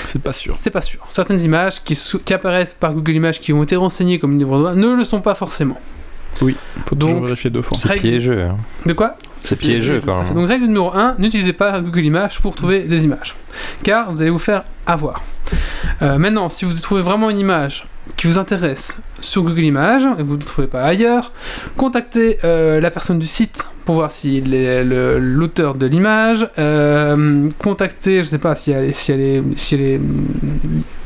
c'est 0.05 0.21
pas 0.21 0.33
sûr. 0.33 0.55
C'est 0.59 0.71
pas 0.71 0.81
sûr. 0.81 0.99
Certaines 1.09 1.41
images 1.41 1.83
qui, 1.83 1.99
qui 2.23 2.33
apparaissent 2.33 2.73
par 2.73 2.93
Google 2.93 3.13
Images 3.13 3.39
qui 3.39 3.53
ont 3.53 3.63
été 3.63 3.75
renseignées 3.75 4.19
comme 4.19 4.37
libre 4.37 4.55
de 4.55 4.59
droit 4.61 4.75
ne 4.75 4.95
le 4.95 5.05
sont 5.05 5.21
pas 5.21 5.35
forcément. 5.35 5.77
Oui, 6.41 6.55
faut 6.85 6.95
toujours 6.95 7.23
vérifier 7.23 7.49
deux 7.49 7.61
fois. 7.61 7.77
C'est 7.77 7.95
piégeux. 7.95 8.43
Hein. 8.43 8.57
De 8.85 8.93
quoi? 8.93 9.17
C'est 9.41 9.59
piégeux 9.59 10.01
quand 10.03 10.21
même. 10.21 10.33
Donc 10.33 10.47
règle 10.47 10.65
numéro 10.65 10.93
1, 10.93 11.15
n'utilisez 11.19 11.53
pas 11.53 11.79
Google 11.79 12.05
Images 12.05 12.39
pour 12.39 12.55
trouver 12.55 12.81
des 12.81 13.03
images. 13.03 13.35
Car 13.83 14.11
vous 14.11 14.21
allez 14.21 14.31
vous 14.31 14.37
faire 14.37 14.63
avoir. 14.85 15.21
Euh, 16.01 16.17
maintenant, 16.17 16.49
si 16.49 16.65
vous 16.65 16.73
trouvez 16.73 17.01
vraiment 17.01 17.29
une 17.29 17.39
image 17.39 17.87
qui 18.15 18.27
vous 18.27 18.37
intéresse 18.37 19.01
sur 19.19 19.43
Google 19.43 19.63
Images 19.63 20.07
et 20.17 20.23
vous 20.23 20.33
ne 20.33 20.39
le 20.39 20.45
trouvez 20.45 20.67
pas 20.67 20.83
ailleurs, 20.83 21.31
contactez 21.75 22.39
euh, 22.43 22.79
la 22.79 22.91
personne 22.91 23.19
du 23.19 23.25
site 23.25 23.67
pour 23.85 23.95
voir 23.95 24.11
s'il 24.11 24.53
est 24.53 24.83
l'auteur 24.83 25.75
de 25.75 25.85
l'image, 25.85 26.47
euh, 26.59 27.49
contactez, 27.57 28.21
je 28.21 28.27
sais 28.27 28.37
pas 28.37 28.55
si 28.55 28.71
elle, 28.71 28.93
si 28.93 29.11
elle 29.11 29.21
est, 29.21 29.43
si 29.55 29.75
elle 29.75 29.81
est 29.81 30.01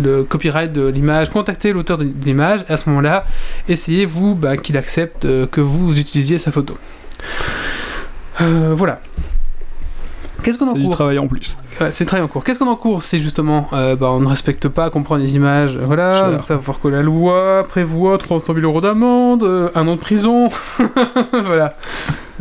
le 0.01 0.23
copyright 0.23 0.71
de 0.71 0.87
l'image, 0.87 1.29
contactez 1.29 1.73
l'auteur 1.73 1.97
de 1.97 2.11
l'image 2.23 2.65
et 2.69 2.73
à 2.73 2.77
ce 2.77 2.89
moment-là, 2.89 3.25
essayez-vous 3.69 4.35
bah, 4.35 4.57
qu'il 4.57 4.77
accepte 4.77 5.27
que 5.47 5.61
vous 5.61 5.99
utilisiez 5.99 6.37
sa 6.37 6.51
photo. 6.51 6.77
Voilà. 8.75 8.99
Qu'est-ce 10.43 10.57
qu'on 10.57 10.67
en 10.67 10.73
cours 10.73 10.81
du 10.81 10.89
travail 10.89 11.19
en 11.19 11.27
plus. 11.27 11.57
c'est 11.91 12.03
du 12.03 12.05
travail 12.05 12.25
en 12.25 12.27
cours. 12.27 12.43
Qu'est-ce 12.43 12.59
qu'on 12.59 12.67
en 12.67 12.75
cours 12.75 13.03
C'est 13.03 13.19
justement, 13.19 13.67
euh, 13.73 13.95
bah, 13.95 14.09
on 14.11 14.19
ne 14.19 14.27
respecte 14.27 14.67
pas, 14.67 14.89
qu'on 14.89 15.03
prend 15.03 15.17
des 15.17 15.35
images, 15.35 15.77
voilà, 15.77 16.39
savoir 16.39 16.79
que 16.79 16.87
la 16.87 17.01
loi 17.01 17.65
prévoit 17.67 18.17
300 18.17 18.55
000 18.55 18.65
euros 18.65 18.81
d'amende, 18.81 19.43
euh, 19.43 19.69
un 19.75 19.87
an 19.87 19.95
de 19.95 19.99
prison, 19.99 20.49
voilà. 21.31 21.73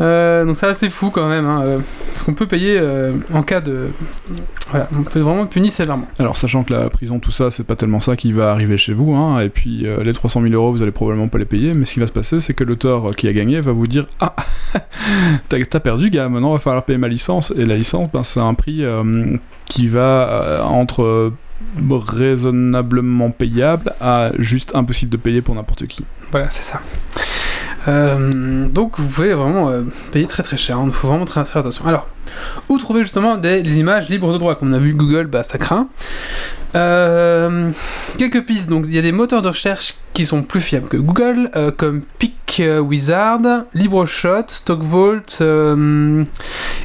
Euh, 0.01 0.45
donc 0.45 0.57
c'est 0.57 0.67
assez 0.67 0.91
fou 0.91 1.11
quand 1.11 1.29
même, 1.29 1.47
hein, 1.47 1.81
parce 2.13 2.23
qu'on 2.23 2.33
peut 2.33 2.47
payer 2.47 2.81
en 3.33 3.43
cas 3.43 3.61
de... 3.61 3.89
Voilà, 4.71 4.89
on 4.97 5.03
peut 5.03 5.21
vraiment 5.21 5.47
punir 5.47 5.71
sévèrement. 5.71 6.07
Alors 6.19 6.37
sachant 6.37 6.63
que 6.63 6.73
la 6.73 6.89
prison, 6.89 7.19
tout 7.19 7.33
ça, 7.33 7.51
c'est 7.51 7.67
pas 7.67 7.77
tellement 7.77 8.01
ça 8.01 8.17
qui 8.17 8.33
va 8.33 8.51
arriver 8.51 8.79
chez 8.79 8.93
vous, 8.93 9.15
hein, 9.15 9.41
et 9.41 9.49
puis 9.49 9.87
les 10.03 10.13
300 10.13 10.43
000 10.43 10.55
euros, 10.55 10.73
vous 10.73 10.83
allez 10.83 10.93
probablement 10.93 11.29
pas 11.29 11.39
les 11.39 11.45
payer, 11.45 11.73
mais 11.75 11.85
ce 11.85 11.95
qui 11.95 12.01
va 12.01 12.07
se 12.07 12.13
passer, 12.13 12.41
c'est 12.41 12.55
que 12.55 12.65
l'auteur 12.65 13.15
qui 13.17 13.29
a 13.29 13.33
gagné 13.33 13.61
va 13.61 13.73
vous 13.73 13.87
dire 13.87 14.07
«Ah, 14.21 14.35
t'as 15.49 15.81
perdu 15.81 16.11
gars, 16.11 16.29
maintenant 16.29 16.51
il 16.51 16.55
va 16.55 16.59
falloir 16.59 16.85
payer 16.85 16.99
ma 16.99 17.09
licence», 17.09 17.53
et 17.57 17.67
la 17.67 17.77
licence 17.77 18.11
ben, 18.13 18.23
c'est 18.23 18.41
un 18.41 18.55
prix 18.55 18.85
euh, 18.85 19.37
qui 19.67 19.89
va 19.89 20.01
euh, 20.01 20.63
entre 20.63 21.03
euh, 21.03 21.33
raisonnablement 21.91 23.31
payable 23.31 23.93
à 24.01 24.31
juste 24.39 24.75
impossible 24.75 25.13
de 25.13 25.17
payer 25.17 25.43
pour 25.43 25.55
n'importe 25.55 25.87
qui. 25.87 26.05
Voilà, 26.31 26.51
c'est 26.51 26.63
ça. 26.63 26.81
Donc 27.87 28.99
vous 28.99 29.09
pouvez 29.09 29.35
vraiment 29.35 29.73
payer 30.13 30.27
très 30.27 30.43
très 30.43 30.57
cher, 30.57 30.79
il 30.83 30.89
hein. 30.89 30.93
faut 30.93 31.09
vraiment 31.09 31.25
très, 31.25 31.45
faire 31.45 31.59
attention. 31.59 31.85
Où 32.69 32.79
trouver 32.79 33.03
justement 33.03 33.37
des, 33.37 33.79
images 33.79 34.09
libres 34.09 34.33
de 34.33 34.39
droit 34.39 34.55
Comme 34.55 34.71
on 34.71 34.75
a 34.75 34.79
vu 34.79 34.95
Google, 34.95 35.27
bah, 35.27 35.43
ça 35.43 35.59
craint. 35.59 35.89
quelques 36.73 38.45
pistes, 38.45 38.69
donc 38.69 38.85
il 38.87 38.95
y 38.95 38.99
a 38.99 39.03
des 39.03 39.13
moteurs 39.13 39.43
de 39.43 39.49
recherche 39.49 39.95
qui 40.13 40.27
sont 40.27 40.43
plus 40.43 40.61
fiables 40.61 40.89
que 40.89 40.97
Google, 40.97 41.51
comme 41.77 42.03
euh, 42.59 42.81
Wizard, 42.81 43.65
LibreShot, 43.75 44.49
StockVault, 44.49 45.41
euh, 45.41 46.25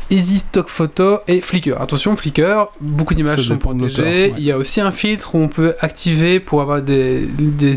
Easy 0.09 0.39
Stock 0.39 0.69
Photo 0.69 1.19
et 1.27 1.41
Flickr. 1.41 1.81
Attention, 1.81 2.15
Flickr, 2.15 2.67
beaucoup 2.79 3.13
d'images 3.13 3.41
sont 3.41 3.57
protégées. 3.57 4.33
Il 4.37 4.43
y 4.43 4.51
a 4.51 4.57
aussi 4.57 4.81
un 4.81 4.91
filtre 4.91 5.35
où 5.35 5.39
on 5.39 5.47
peut 5.47 5.73
activer 5.79 6.39
pour 6.39 6.61
avoir 6.61 6.81
des, 6.81 7.27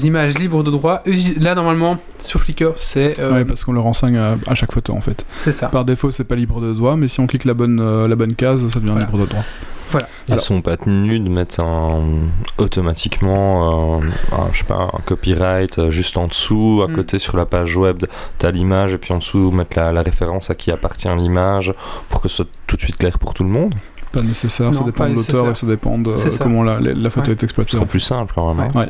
images 0.07 0.37
libres 0.39 0.62
de 0.62 0.71
droit. 0.71 1.03
Là, 1.39 1.55
normalement, 1.55 1.99
sur 2.19 2.41
Flickr, 2.41 2.73
c'est. 2.77 3.19
Euh, 3.19 3.45
parce 3.45 3.64
qu'on 3.64 3.73
le 3.73 3.81
renseigne 3.81 4.16
à, 4.16 4.55
chaque 4.55 4.73
photo 4.73 4.93
en 4.93 5.01
fait. 5.01 5.25
C'est 5.39 5.53
ça. 5.53 5.69
Par 5.69 5.85
défaut, 5.85 6.11
c'est 6.11 6.25
pas 6.25 6.37
libre 6.37 6.61
de 6.61 6.73
droit, 6.75 6.97
mais 6.97 7.09
si 7.09 7.21
on 7.21 7.27
clique 7.27 7.45
la 7.45 7.55
bonne, 7.59 8.07
la 8.07 8.17
bonne 8.17 8.35
case, 8.35 8.67
ça 8.69 8.81
devient 8.81 8.99
libre 8.99 9.19
de 9.19 9.27
droit. 9.27 9.45
Voilà. 9.91 10.09
Ils 10.29 10.39
sont 10.39 10.61
pas 10.61 10.77
tenus 10.77 11.23
de 11.23 11.29
mettre 11.29 11.61
un, 11.61 12.05
automatiquement 12.59 14.01
un, 14.03 14.53
je 14.53 14.59
sais 14.59 14.65
pas, 14.65 14.91
un 14.93 15.01
copyright 15.07 15.79
euh, 15.79 15.91
juste 15.91 16.19
en 16.19 16.27
dessous, 16.27 16.83
à 16.87 16.91
mm. 16.91 16.95
côté 16.95 17.19
sur 17.19 17.37
la 17.37 17.47
page 17.47 17.77
web, 17.77 18.05
t'as 18.37 18.51
l'image 18.51 18.93
et 18.93 18.99
puis 18.99 19.15
en 19.15 19.19
dessous 19.19 19.51
mettre 19.51 19.79
la, 19.79 20.03
référence 20.03 20.51
à 20.51 20.55
qui 20.55 20.71
appartient 20.71 21.09
l'image 21.17 21.75
pour 22.11 22.21
que 22.21 22.29
ce 22.29 22.37
soit 22.37 22.47
tout 22.67 22.77
de 22.77 22.83
suite 22.83 22.99
clair 22.99 23.19
pour 23.19 23.35
tout 23.35 23.45
le 23.45 23.51
monde 23.51 23.75
pas 24.11 24.23
nécessaire, 24.23 24.75
ça 24.75 24.85
dépend 24.85 25.07
de 25.07 25.17
l'auteur 25.17 25.51
et 25.51 25.55
ça 25.55 25.67
dépend 25.67 25.99
de 25.99 26.15
comment 26.43 26.63
la, 26.63 26.81
la, 26.81 27.11
photo 27.11 27.31
est 27.31 27.43
exploitée. 27.43 27.77
C'est 27.79 27.85
plus 27.85 28.01
simple 28.01 28.33
quand 28.35 28.55
même. 28.55 28.71
Hein. 28.75 28.81
Ouais. 28.81 28.89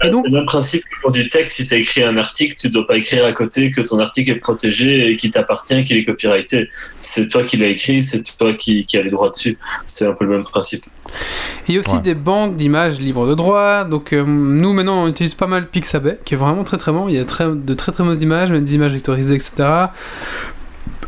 C'est 0.00 0.10
le 0.10 0.30
même 0.30 0.46
principe 0.46 0.82
que 0.84 1.00
pour 1.00 1.12
du 1.12 1.28
texte, 1.28 1.56
si 1.56 1.66
tu 1.66 1.74
as 1.74 1.76
écrit 1.76 2.02
un 2.02 2.16
article, 2.16 2.56
tu 2.58 2.68
ne 2.68 2.72
dois 2.72 2.86
pas 2.86 2.96
écrire 2.96 3.24
à 3.24 3.32
côté 3.32 3.70
que 3.70 3.80
ton 3.80 3.98
article 3.98 4.30
est 4.30 4.36
protégé 4.36 5.10
et 5.10 5.16
qu'il 5.16 5.30
t'appartient, 5.30 5.84
qu'il 5.84 5.96
est 5.96 6.04
copyrighté. 6.04 6.68
C'est 7.00 7.28
toi 7.28 7.44
qui 7.44 7.56
l'as 7.56 7.68
écrit, 7.68 8.02
c'est 8.02 8.22
toi 8.36 8.54
qui, 8.54 8.84
qui 8.84 8.96
as 8.96 9.02
les 9.02 9.10
droits 9.10 9.30
dessus. 9.30 9.58
C'est 9.86 10.06
un 10.06 10.12
peu 10.12 10.24
le 10.24 10.30
même 10.30 10.42
principe. 10.42 10.84
Il 11.68 11.74
y 11.74 11.76
a 11.76 11.80
aussi 11.80 12.00
des 12.00 12.14
banques 12.14 12.56
d'images 12.56 12.98
libres 12.98 13.26
de 13.26 13.34
droit. 13.34 13.84
Donc 13.84 14.12
euh, 14.12 14.24
nous 14.24 14.72
maintenant 14.72 15.04
on 15.04 15.08
utilise 15.08 15.34
pas 15.34 15.46
mal 15.46 15.68
Pixabay, 15.68 16.18
qui 16.24 16.34
est 16.34 16.36
vraiment 16.36 16.64
très 16.64 16.78
très 16.78 16.92
bon. 16.92 17.08
Il 17.08 17.14
y 17.14 17.18
a 17.18 17.24
très, 17.24 17.46
de 17.46 17.74
très 17.74 17.92
très 17.92 18.04
bonnes 18.04 18.20
images, 18.20 18.50
même 18.50 18.64
des 18.64 18.74
images 18.74 18.92
vectorisées, 18.92 19.34
etc. 19.34 19.64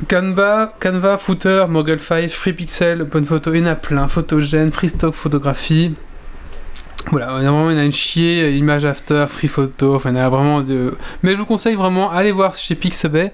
Canva, 0.08 0.74
Canva, 0.80 1.16
Footer, 1.16 1.66
Mogul5, 1.68 2.28
FreePixel, 2.28 3.02
OpenPhoto, 3.02 3.54
il 3.54 3.60
y 3.60 3.62
en 3.62 3.66
a 3.66 3.74
plein. 3.74 4.08
Photogène, 4.08 4.70
Freestock 4.70 5.14
Photographie. 5.14 5.94
Voilà, 7.10 7.36
il 7.38 7.44
y 7.44 7.46
a 7.78 7.84
une 7.84 7.92
chier, 7.92 8.56
image 8.56 8.84
after, 8.84 9.26
free 9.28 9.48
photo, 9.48 9.94
enfin, 9.94 10.10
il 10.10 10.16
y 10.16 10.20
a 10.20 10.28
vraiment 10.28 10.62
de. 10.62 10.94
Mais 11.22 11.32
je 11.32 11.38
vous 11.38 11.44
conseille 11.44 11.74
vraiment, 11.74 12.10
allez 12.10 12.32
voir 12.32 12.54
chez 12.54 12.74
Pixabay. 12.74 13.32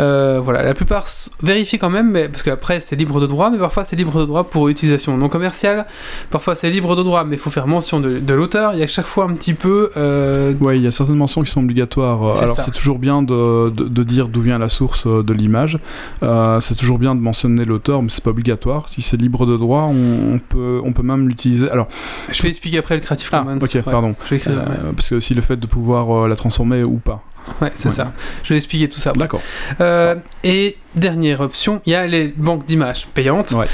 Euh, 0.00 0.40
voilà, 0.42 0.62
la 0.62 0.74
plupart 0.74 1.06
vérifiez 1.42 1.78
quand 1.78 1.90
même, 1.90 2.10
mais, 2.10 2.28
parce 2.28 2.42
qu'après 2.42 2.80
c'est 2.80 2.96
libre 2.96 3.20
de 3.20 3.26
droit, 3.26 3.50
mais 3.50 3.58
parfois 3.58 3.84
c'est 3.84 3.96
libre 3.96 4.20
de 4.20 4.26
droit 4.26 4.44
pour 4.44 4.68
utilisation 4.68 5.16
non 5.16 5.28
commerciale. 5.28 5.86
Parfois 6.30 6.54
c'est 6.54 6.70
libre 6.70 6.96
de 6.96 7.02
droit, 7.02 7.24
mais 7.24 7.36
il 7.36 7.38
faut 7.38 7.50
faire 7.50 7.66
mention 7.66 8.00
de, 8.00 8.34
l'auteur. 8.34 8.74
Il 8.74 8.80
y 8.80 8.82
a 8.82 8.86
chaque 8.86 9.06
fois 9.06 9.24
un 9.24 9.34
petit 9.34 9.54
peu. 9.54 9.90
Euh... 9.96 10.54
Ouais, 10.60 10.76
il 10.76 10.82
y 10.82 10.86
a 10.86 10.90
certaines 10.90 11.16
mentions 11.16 11.42
qui 11.42 11.50
sont 11.50 11.62
obligatoires. 11.62 12.38
Alors 12.40 12.60
c'est 12.60 12.72
toujours 12.72 12.98
bien 12.98 13.22
de, 13.22 13.70
de, 13.70 14.02
dire 14.02 14.28
d'où 14.28 14.40
vient 14.40 14.58
la 14.58 14.68
source 14.68 15.06
euh, 15.06 15.22
de 15.22 15.32
l'image. 15.32 15.78
Euh, 16.22 16.60
c'est 16.60 16.74
toujours 16.74 16.98
bien 16.98 17.14
de 17.14 17.20
mentionner 17.20 17.64
l'auteur, 17.64 18.02
mais 18.02 18.08
c'est 18.08 18.24
pas 18.24 18.30
obligatoire. 18.30 18.88
Si 18.88 19.02
c'est 19.02 19.16
libre 19.16 19.46
de 19.46 19.56
droit, 19.56 19.82
on, 19.82 20.38
peut, 20.38 20.80
on 20.82 20.92
peut 20.92 21.02
même 21.02 21.28
l'utiliser. 21.28 21.70
Alors, 21.70 21.88
je 22.30 22.42
vais 22.42 22.48
expliquer 22.48 22.78
après 22.78 22.87
le 22.96 23.00
Creative 23.00 23.28
ah, 23.32 23.38
Commons. 23.38 23.58
ok, 23.62 23.82
pardon. 23.82 24.14
Euh, 24.32 24.92
parce 24.94 25.10
que 25.10 25.14
aussi 25.16 25.34
le 25.34 25.42
fait 25.42 25.56
de 25.56 25.66
pouvoir 25.66 26.24
euh, 26.24 26.28
la 26.28 26.36
transformer 26.36 26.82
ou 26.82 26.98
pas. 26.98 27.22
Ouais, 27.60 27.72
c'est 27.74 27.90
ça. 27.90 28.12
Je 28.42 28.50
vais 28.52 28.56
expliquer 28.56 28.88
tout 28.88 28.98
ça. 28.98 29.12
D'accord. 29.12 29.40
Euh, 29.80 30.14
et 30.44 30.76
dernière 30.94 31.40
option, 31.40 31.80
il 31.86 31.92
y 31.92 31.94
a 31.94 32.06
les 32.06 32.28
banques 32.36 32.66
d'images 32.66 33.06
payantes. 33.06 33.52
Ouais. 33.52 33.66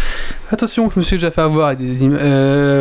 Attention, 0.51 0.91
je 0.91 0.99
me 0.99 1.05
suis 1.05 1.17
déjà 1.17 1.31
fait 1.31 1.41
avoir 1.41 1.75
des 1.77 2.05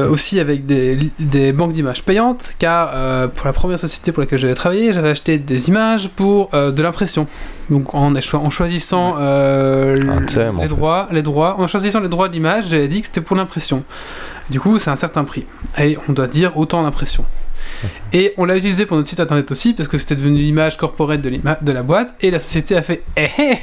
aussi 0.10 0.40
avec 0.40 0.66
des, 0.66 1.12
des 1.20 1.52
banques 1.54 1.74
d'images 1.74 2.04
payantes, 2.04 2.56
car 2.60 3.30
pour 3.32 3.46
la 3.48 3.54
première 3.54 3.80
société 3.80 4.12
pour 4.12 4.22
laquelle 4.22 4.40
j'avais 4.40 4.54
travaillé, 4.54 4.94
j'avais 4.94 5.10
acheté 5.10 5.38
des 5.38 5.70
images 5.70 6.10
pour 6.10 6.50
de 6.52 6.82
l'impression. 6.82 7.28
Donc 7.70 7.96
en, 7.96 8.14
en 8.16 8.50
choisissant 8.50 9.16
les, 9.18 10.68
droits, 10.68 11.08
les 11.12 11.22
droits, 11.22 11.60
en 11.60 11.68
choisissant 11.68 12.00
les 12.00 12.10
droits 12.10 12.28
de 12.28 12.34
l'image, 12.34 12.66
j'avais 12.70 12.88
dit 12.88 13.02
que 13.02 13.08
c'était 13.08 13.22
pour 13.22 13.36
l'impression. 13.36 13.84
Du 14.50 14.60
coup, 14.60 14.78
c'est 14.78 14.90
un 14.92 14.98
certain 14.98 15.24
prix. 15.24 15.46
Et 15.80 15.98
on 16.10 16.14
doit 16.14 16.28
dire 16.28 16.58
autant 16.58 16.84
d'impression. 16.84 17.26
Et 18.14 18.34
on 18.38 18.46
l'a 18.46 18.58
utilisé 18.58 18.86
pour 18.86 18.98
notre 18.98 19.10
site 19.10 19.20
internet 19.20 19.52
aussi, 19.52 19.74
parce 19.74 19.88
que 19.88 19.98
c'était 19.98 20.16
devenu 20.16 20.40
l'image 20.42 20.78
corporate 20.78 21.22
de, 21.22 21.72
la 21.72 21.84
boîte, 21.84 22.16
et 22.22 22.32
la 22.32 22.40
société 22.40 22.76
a 22.76 22.82
fait 22.82 23.04
Eh 23.18 23.30
eh 23.40 23.58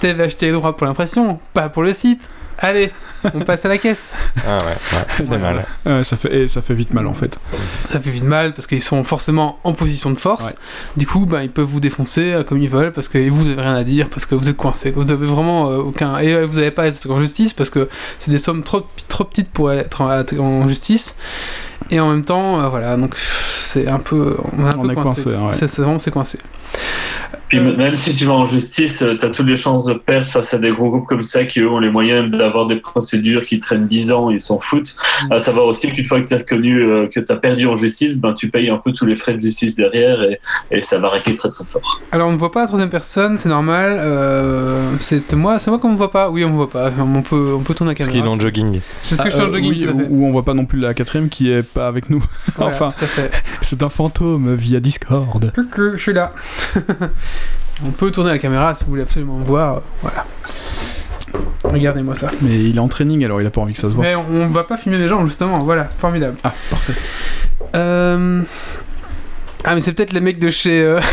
Vous 0.00 0.06
avez 0.06 0.24
acheté 0.24 0.46
les 0.46 0.52
droits 0.52 0.76
pour 0.76 0.86
l'impression, 0.86 1.38
pas 1.52 1.68
pour 1.68 1.82
le 1.82 1.92
site 1.92 2.28
Allez, 2.58 2.92
on 3.34 3.40
passe 3.40 3.64
à 3.64 3.68
la 3.68 3.78
caisse. 3.78 4.16
Ah 4.46 4.58
ouais, 4.64 4.76
ça 5.08 5.24
fait 5.24 5.38
mal. 5.38 5.64
ça, 6.04 6.16
fait, 6.16 6.34
et 6.34 6.48
ça 6.48 6.62
fait 6.62 6.74
vite 6.74 6.92
mal 6.92 7.06
en 7.06 7.14
fait. 7.14 7.38
Ça 7.86 8.00
fait 8.00 8.10
vite 8.10 8.24
mal 8.24 8.54
parce 8.54 8.66
qu'ils 8.66 8.80
sont 8.80 9.02
forcément 9.04 9.58
en 9.64 9.72
position 9.72 10.10
de 10.10 10.18
force. 10.18 10.54
Du 10.96 11.06
coup, 11.06 11.26
bah, 11.26 11.42
ils 11.42 11.50
peuvent 11.50 11.66
vous 11.66 11.80
défoncer 11.80 12.32
euh, 12.32 12.44
comme 12.44 12.58
ils 12.58 12.68
veulent 12.68 12.92
parce 12.92 13.08
que 13.08 13.28
vous 13.28 13.44
n'avez 13.44 13.62
rien 13.62 13.74
à 13.74 13.84
dire, 13.84 14.08
parce 14.08 14.26
que 14.26 14.34
vous 14.34 14.48
êtes 14.48 14.56
coincé. 14.56 14.90
Vous 14.90 15.10
avez 15.10 15.26
vraiment 15.26 15.70
euh, 15.70 15.78
aucun. 15.78 16.18
Et 16.18 16.34
euh, 16.34 16.46
vous 16.46 16.56
n'avez 16.56 16.70
pas 16.70 16.84
à 16.84 16.86
être 16.86 17.10
en 17.10 17.20
justice 17.20 17.52
parce 17.52 17.70
que 17.70 17.88
c'est 18.18 18.30
des 18.30 18.38
sommes 18.38 18.62
trop, 18.62 18.86
trop 19.08 19.24
petites 19.24 19.50
pour 19.50 19.72
être 19.72 20.02
en, 20.02 20.66
justice. 20.66 21.16
Et 21.90 22.00
en 22.00 22.08
même 22.08 22.24
temps, 22.24 22.66
voilà, 22.68 22.96
donc 22.96 23.14
c'est 23.16 23.90
un 23.90 23.98
peu. 23.98 24.36
On, 24.56 24.88
est 24.88 24.94
coincé. 24.94 25.34
C'est 25.50 25.78
vraiment 25.78 25.98
c'est 25.98 26.10
coincé. 26.10 26.38
Puis 27.48 27.60
même 27.60 27.96
si 27.96 28.14
tu 28.14 28.24
vas 28.24 28.32
en 28.32 28.46
justice, 28.46 29.04
tu 29.18 29.24
as 29.24 29.30
toutes 29.30 29.46
les 29.46 29.56
chances 29.56 29.84
de 29.84 29.94
perdre 29.94 30.26
face 30.26 30.54
à 30.54 30.58
des 30.58 30.70
gros 30.70 30.90
groupes 30.90 31.06
comme 31.06 31.22
ça 31.22 31.44
qui 31.44 31.60
eux 31.60 31.68
ont 31.68 31.78
les 31.78 31.90
moyens 31.90 32.30
d'avoir 32.30 32.66
des 32.66 32.76
procédures 32.76 33.44
qui 33.44 33.58
traînent 33.58 33.86
10 33.86 34.12
ans, 34.12 34.30
ils 34.30 34.40
s'en 34.40 34.58
foutent. 34.58 34.96
Mm. 35.24 35.32
À 35.32 35.40
savoir 35.40 35.66
aussi 35.66 35.88
qu'une 35.88 36.04
fois 36.04 36.20
que 36.20 36.26
tu 36.26 36.34
es 36.34 36.38
reconnu 36.38 36.82
euh, 36.82 37.06
que 37.06 37.20
tu 37.20 37.30
as 37.30 37.36
perdu 37.36 37.66
en 37.66 37.76
justice, 37.76 38.16
ben, 38.16 38.32
tu 38.32 38.48
payes 38.48 38.70
un 38.70 38.78
peu 38.78 38.92
tous 38.92 39.06
les 39.06 39.14
frais 39.14 39.34
de 39.34 39.40
justice 39.40 39.76
derrière 39.76 40.22
et, 40.22 40.40
et 40.70 40.80
ça 40.80 40.98
va 40.98 41.10
raquer 41.10 41.36
très 41.36 41.50
très 41.50 41.64
fort. 41.64 42.00
Alors 42.12 42.28
on 42.28 42.32
ne 42.32 42.38
voit 42.38 42.50
pas 42.50 42.60
la 42.60 42.66
troisième 42.66 42.90
personne, 42.90 43.36
c'est 43.36 43.48
normal. 43.48 43.98
Euh, 44.00 44.90
c'est 44.98 45.32
moi, 45.34 45.58
c'est 45.58 45.70
moi 45.70 45.78
qu'on 45.78 45.92
ne 45.92 45.96
voit 45.96 46.10
pas. 46.10 46.30
Oui, 46.30 46.44
on 46.44 46.50
ne 46.50 46.54
voit 46.54 46.70
pas. 46.70 46.90
On 46.98 47.22
peut, 47.22 47.54
on 47.54 47.60
peut 47.60 47.74
tourner 47.74 47.92
la 47.92 47.94
caméra. 47.94 48.12
Parce 48.12 48.24
qu'il 48.24 48.32
est 48.32 48.36
en 48.36 48.40
jogging. 48.40 48.80
C'est 49.02 49.16
ce 49.16 49.22
que 49.22 49.30
je 49.30 49.34
suis 49.34 49.42
en 49.42 49.46
ah, 49.46 49.48
euh, 49.48 49.52
jogging. 49.52 49.88
Oui, 49.94 50.06
ou, 50.10 50.26
on 50.26 50.32
voit 50.32 50.44
pas 50.44 50.54
non 50.54 50.64
plus 50.64 50.78
la 50.78 50.94
quatrième 50.94 51.28
qui 51.28 51.50
est 51.50 51.62
pas 51.62 51.86
avec 51.86 52.10
nous. 52.10 52.24
enfin, 52.58 52.88
c'est 53.62 53.82
un 53.82 53.88
fantôme 53.88 54.54
via 54.54 54.80
Discord. 54.80 55.52
je 55.76 55.96
suis 55.96 56.12
là. 56.12 56.32
On 57.84 57.90
peut 57.90 58.10
tourner 58.10 58.30
la 58.30 58.38
caméra 58.38 58.74
si 58.74 58.84
vous 58.84 58.90
voulez 58.90 59.02
absolument 59.02 59.38
voir. 59.38 59.82
Voilà. 60.00 60.24
Regardez-moi 61.64 62.14
ça. 62.14 62.30
Mais 62.40 62.56
il 62.56 62.76
est 62.76 62.80
en 62.80 62.88
training 62.88 63.24
alors 63.24 63.40
il 63.40 63.46
a 63.46 63.50
pas 63.50 63.60
envie 63.60 63.72
que 63.72 63.78
ça 63.78 63.90
se 63.90 63.94
voit. 63.94 64.04
Mais 64.04 64.14
on 64.14 64.48
va 64.48 64.64
pas 64.64 64.76
filmer 64.76 64.98
les 64.98 65.08
gens 65.08 65.24
justement. 65.26 65.58
Voilà, 65.58 65.84
formidable. 65.84 66.36
Ah, 66.44 66.52
parfait. 66.70 66.94
Euh... 67.74 68.42
Ah 69.64 69.74
mais 69.74 69.80
c'est 69.80 69.92
peut-être 69.92 70.12
les 70.12 70.20
mecs 70.20 70.38
de 70.38 70.50
chez... 70.50 70.82
Euh... 70.82 71.00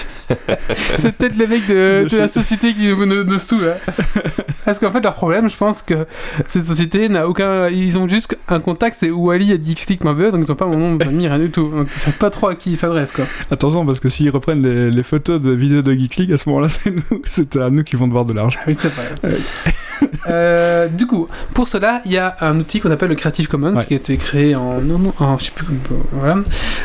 c'est 0.96 1.16
peut-être 1.16 1.36
les 1.36 1.46
mecs 1.46 1.66
de, 1.66 2.06
la 2.16 2.28
société 2.28 2.72
qui 2.72 2.88
nous, 2.88 3.06
nous, 3.06 3.24
nous 3.24 3.38
Parce 4.64 4.78
qu'en 4.78 4.92
fait, 4.92 5.00
leur 5.00 5.14
problème, 5.14 5.48
je 5.48 5.56
pense 5.56 5.82
que 5.82 6.06
cette 6.46 6.64
société 6.64 7.08
n'a 7.08 7.28
aucun. 7.28 7.68
Ils 7.68 7.98
ont 7.98 8.08
juste 8.08 8.36
un 8.48 8.60
contact, 8.60 8.96
c'est 8.98 9.10
Wally 9.10 9.52
à 9.52 9.56
Geeksleague.be, 9.56 10.30
donc 10.32 10.44
ils 10.44 10.48
n'ont 10.48 10.54
pas 10.54 10.66
mon 10.66 10.78
nom 10.78 10.96
de 10.96 11.04
famille, 11.04 11.28
rien 11.28 11.38
du 11.38 11.50
tout. 11.50 11.68
Donc 11.70 11.88
ils 11.94 12.00
savent 12.00 12.18
pas 12.18 12.30
trop 12.30 12.48
à 12.48 12.54
qui 12.54 12.70
ils 12.70 12.76
s'adressent, 12.76 13.12
quoi. 13.12 13.26
Attention, 13.50 13.84
parce 13.84 14.00
que 14.00 14.08
s'ils 14.08 14.30
reprennent 14.30 14.62
les, 14.62 15.04
photos 15.04 15.40
de 15.40 15.50
vidéos 15.50 15.82
de 15.82 15.92
Geeks 15.92 16.32
à 16.32 16.38
ce 16.38 16.48
moment-là, 16.48 16.68
c'est 16.70 16.90
nous, 16.90 17.22
c'est 17.24 17.56
à 17.56 17.70
nous 17.70 17.84
qui 17.84 17.96
vont 17.96 18.06
devoir 18.06 18.24
de 18.24 18.32
l'argent. 18.32 18.58
oui, 18.66 18.74
c'est 18.78 18.92
vrai. 18.92 19.04
Euh, 20.28 20.88
du 20.88 21.06
coup, 21.06 21.28
pour 21.52 21.68
cela, 21.68 22.02
il 22.04 22.12
y 22.12 22.18
a 22.18 22.36
un 22.40 22.58
outil 22.58 22.80
qu'on 22.80 22.90
appelle 22.90 23.10
le 23.10 23.14
Creative 23.14 23.46
Commons 23.46 23.76
qui 23.76 23.94
a 23.94 23.96
été 23.96 24.16
créé 24.16 24.54
en. 24.54 24.80
Non, 24.80 24.98
non, 24.98 25.12
en, 25.18 25.38
je 25.38 25.44
sais 25.44 25.52
plus. 25.54 25.66
Voilà. 26.12 26.38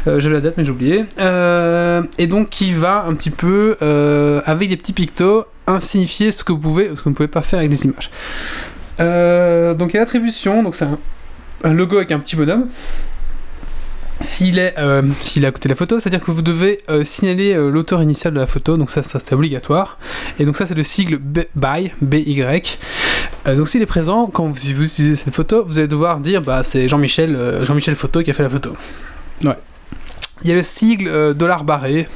Euh, 0.08 0.20
J'ai 0.20 0.30
la 0.30 0.42
date, 0.42 0.56
mais 0.58 0.66
j'ai 0.66 0.72
oublié. 0.72 1.06
Euh, 1.20 2.04
et 2.18 2.28
donc, 2.28 2.50
qui 2.50 2.74
va 2.74 3.06
un 3.08 3.14
petit 3.14 3.29
peu, 3.30 3.78
euh, 3.82 4.42
avec 4.46 4.70
des 4.70 4.78
petits 4.78 4.94
pictos, 4.94 5.46
insignifier 5.68 6.32
ce 6.32 6.44
que 6.44 6.52
vous 6.52 6.60
pouvez, 6.60 6.90
ce 6.90 6.96
que 6.96 7.04
vous 7.04 7.10
ne 7.12 7.16
pouvez 7.16 7.28
pas 7.28 7.42
faire 7.42 7.60
avec 7.60 7.72
les 7.72 7.84
images. 7.84 8.10
donc, 9.78 9.92
il 9.92 9.94
y 9.94 9.98
a 9.98 10.02
l'attribution, 10.02 10.64
donc 10.64 10.76
c'est 10.76 10.88
un, 11.64 11.74
logo 11.74 11.98
avec 11.98 12.12
un 12.12 12.20
petit 12.20 12.36
bonhomme 12.36 12.68
s'il 14.22 14.60
est, 14.60 14.76
euh, 14.78 15.02
s'il 15.22 15.44
est 15.44 15.48
à 15.48 15.52
côté 15.52 15.70
de 15.70 15.74
la 15.74 15.78
photo, 15.78 16.00
c'est-à-dire 16.00 16.22
que 16.22 16.32
vous 16.32 16.42
devez 16.42 16.80
euh, 16.90 17.04
signaler 17.04 17.54
euh, 17.54 17.70
l'auteur 17.70 18.02
initial 18.02 18.34
de 18.34 18.40
la 18.40 18.48
photo, 18.48 18.78
donc 18.78 18.90
ça, 18.90 19.04
ça 19.04 19.20
c'est 19.20 19.34
obligatoire. 19.34 19.98
Et 20.40 20.46
donc 20.46 20.56
ça 20.56 20.66
c'est 20.66 20.76
le 20.76 20.84
sigle 20.84 21.18
BY, 21.18 21.92
BY. 22.02 22.44
donc 23.46 23.68
s'il 23.68 23.82
est 23.82 23.86
présent, 23.86 24.28
quand 24.28 24.46
vous, 24.46 24.58
si 24.58 24.74
vous 24.74 24.86
utilisez 24.86 25.16
cette 25.16 25.34
photo, 25.34 25.66
vous 25.66 25.80
allez 25.80 25.88
devoir 25.88 26.20
dire 26.20 26.42
bah 26.42 26.64
c'est 26.64 26.88
Jean-Michel, 26.88 27.64
Jean-Michel 27.64 27.96
Photo 27.96 28.22
qui 28.22 28.30
a 28.30 28.34
fait 28.34 28.44
la 28.44 28.50
photo. 28.50 28.76
Ouais. 29.44 29.58
Il 30.44 30.50
y 30.50 30.54
a 30.54 30.56
le 30.56 30.64
sigle 30.64 31.34
dollar 31.34 31.64
barré, 31.64 32.08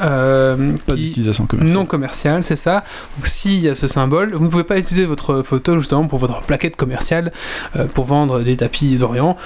euh, 0.00 0.72
pas 0.86 0.94
d'utilisation 0.94 1.46
commerciale. 1.46 1.76
Non 1.76 1.86
commerciale, 1.86 2.42
c'est 2.42 2.56
ça. 2.56 2.84
Donc 3.16 3.26
s'il 3.26 3.60
y 3.60 3.68
a 3.68 3.74
ce 3.74 3.86
symbole, 3.86 4.34
vous 4.34 4.44
ne 4.44 4.50
pouvez 4.50 4.64
pas 4.64 4.78
utiliser 4.78 5.04
votre 5.04 5.42
photo 5.42 5.78
justement 5.78 6.06
pour 6.06 6.18
votre 6.18 6.40
plaquette 6.42 6.76
commerciale 6.76 7.32
euh, 7.76 7.86
pour 7.86 8.06
vendre 8.06 8.40
des 8.40 8.56
tapis 8.56 8.96
d'Orient. 8.96 9.36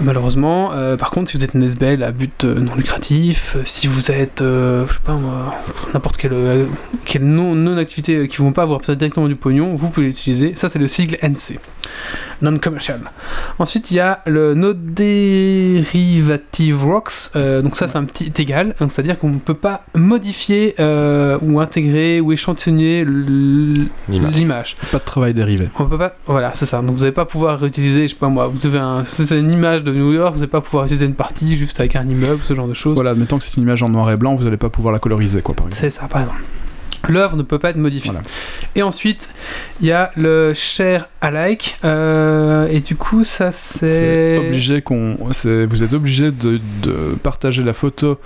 malheureusement, 0.00 0.72
euh, 0.72 0.96
par 0.96 1.10
contre, 1.10 1.30
si 1.30 1.36
vous 1.36 1.44
êtes 1.44 1.54
une 1.54 1.62
SBL 1.62 2.02
à 2.02 2.12
but 2.12 2.44
non 2.44 2.74
lucratif, 2.74 3.56
si 3.64 3.86
vous 3.86 4.10
êtes, 4.10 4.40
je 4.40 4.86
sais 4.86 5.00
pas 5.04 5.18
n'importe 5.92 6.16
quelle, 6.16 6.66
quelle 7.04 7.24
non-activité 7.24 8.26
qui 8.28 8.40
ne 8.40 8.46
vont 8.46 8.52
pas 8.52 8.62
avoir 8.62 8.80
directement 8.80 9.28
du 9.28 9.36
pognon, 9.36 9.74
vous 9.74 9.90
pouvez 9.90 10.06
l'utiliser. 10.06 10.54
Ça, 10.56 10.68
c'est 10.68 10.78
le 10.78 10.88
sigle 10.88 11.18
NC 11.22 11.58
non-commercial. 12.42 13.00
Ensuite, 13.58 13.90
il 13.90 13.96
y 13.96 14.00
a 14.00 14.22
le 14.26 14.54
no 14.54 14.72
derivative 14.72 16.84
rocks. 16.84 17.34
Donc 17.34 17.76
ça, 17.76 17.88
c'est 17.88 17.98
un 17.98 18.04
petit 18.04 18.32
égal. 18.38 18.74
C'est-à-dire 18.78 19.18
qu'on 19.18 19.28
ne 19.28 19.38
peut 19.38 19.54
pas 19.54 19.84
modifier 19.94 20.74
euh, 20.80 21.38
ou 21.42 21.60
intégrer 21.60 22.20
ou 22.20 22.32
échantillonner 22.32 23.04
l'image. 24.08 24.76
Pas 24.92 24.98
de 24.98 25.04
travail 25.04 25.34
dérivé. 25.34 25.68
On 25.78 25.86
peut 25.86 25.98
pas. 25.98 26.14
Voilà, 26.26 26.52
c'est 26.54 26.66
ça. 26.66 26.80
Donc 26.82 26.96
vous 26.96 27.00
n'allez 27.00 27.12
pas 27.12 27.24
pouvoir 27.24 27.58
réutiliser, 27.58 28.02
je 28.02 28.12
sais 28.12 28.18
pas 28.18 28.28
moi, 28.28 28.46
vous 28.48 28.66
avez 28.66 28.78
un, 28.78 29.02
une 29.30 29.50
image 29.50 29.82
de 29.84 29.92
New 29.92 30.12
York, 30.12 30.34
vous 30.34 30.40
n'allez 30.40 30.50
pas 30.50 30.60
pouvoir 30.60 30.84
utiliser 30.84 31.06
une 31.06 31.14
partie 31.14 31.56
juste 31.56 31.80
avec 31.80 31.96
un 31.96 32.06
immeuble, 32.06 32.40
ce 32.42 32.54
genre 32.54 32.68
de 32.68 32.74
choses. 32.74 32.94
Voilà, 32.94 33.10
admettons 33.10 33.38
que 33.38 33.44
c'est 33.44 33.56
une 33.56 33.62
image 33.62 33.82
en 33.82 33.88
noir 33.88 34.10
et 34.10 34.16
blanc, 34.16 34.34
vous 34.34 34.44
n'allez 34.44 34.56
pas 34.56 34.70
pouvoir 34.70 34.92
la 34.92 34.98
coloriser, 34.98 35.42
quoi, 35.42 35.54
par 35.54 35.66
exemple. 35.66 35.80
C'est 35.80 35.90
ça, 35.90 36.06
par 36.06 36.22
exemple. 36.22 36.42
L'œuvre 37.08 37.36
ne 37.36 37.42
peut 37.42 37.58
pas 37.58 37.70
être 37.70 37.76
modifiée. 37.76 38.12
Et 38.76 38.82
ensuite, 38.82 39.30
il 39.80 39.86
y 39.86 39.92
a 39.92 40.10
le 40.16 40.52
share 40.54 41.08
alike. 41.20 41.76
Euh, 41.84 42.68
et 42.70 42.80
du 42.80 42.96
coup, 42.96 43.24
ça 43.24 43.52
c'est. 43.52 44.38
obligé 44.38 44.82
qu'on. 44.82 45.16
Vous 45.20 45.84
êtes 45.84 45.94
obligé 45.94 46.30
de, 46.30 46.60
de, 46.82 47.14
partager 47.22 47.62
la 47.62 47.72
photo 47.72 48.20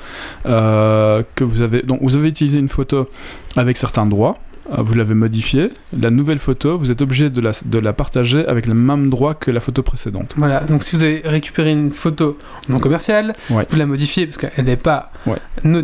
euh, 0.46 1.22
que 1.34 1.44
vous 1.44 1.62
avez. 1.62 1.82
Donc, 1.82 2.00
vous 2.02 2.16
avez 2.16 2.28
utilisé 2.28 2.58
une 2.58 2.68
photo 2.68 3.08
avec 3.56 3.76
certains 3.76 4.06
droits. 4.06 4.38
Euh, 4.72 4.76
vous 4.78 4.94
l'avez 4.94 5.14
modifiée, 5.14 5.70
la 5.98 6.10
nouvelle 6.10 6.38
photo, 6.38 6.78
vous 6.78 6.90
êtes 6.90 7.02
obligé 7.02 7.28
de 7.28 7.40
la, 7.40 7.50
de 7.64 7.78
la 7.78 7.92
partager 7.92 8.46
avec 8.46 8.66
le 8.66 8.74
même 8.74 9.10
droit 9.10 9.34
que 9.34 9.50
la 9.50 9.60
photo 9.60 9.82
précédente. 9.82 10.34
Voilà, 10.36 10.60
donc 10.60 10.82
si 10.82 10.96
vous 10.96 11.04
avez 11.04 11.22
récupéré 11.24 11.72
une 11.72 11.90
photo 11.90 12.38
non 12.68 12.78
commerciale, 12.78 13.34
vous 13.48 13.76
la 13.76 13.86
modifiez 13.86 14.26
parce 14.26 14.38
qu'elle 14.38 14.64
n'est 14.64 14.76
pas 14.76 15.12
ouais. 15.26 15.36
no, 15.64 15.82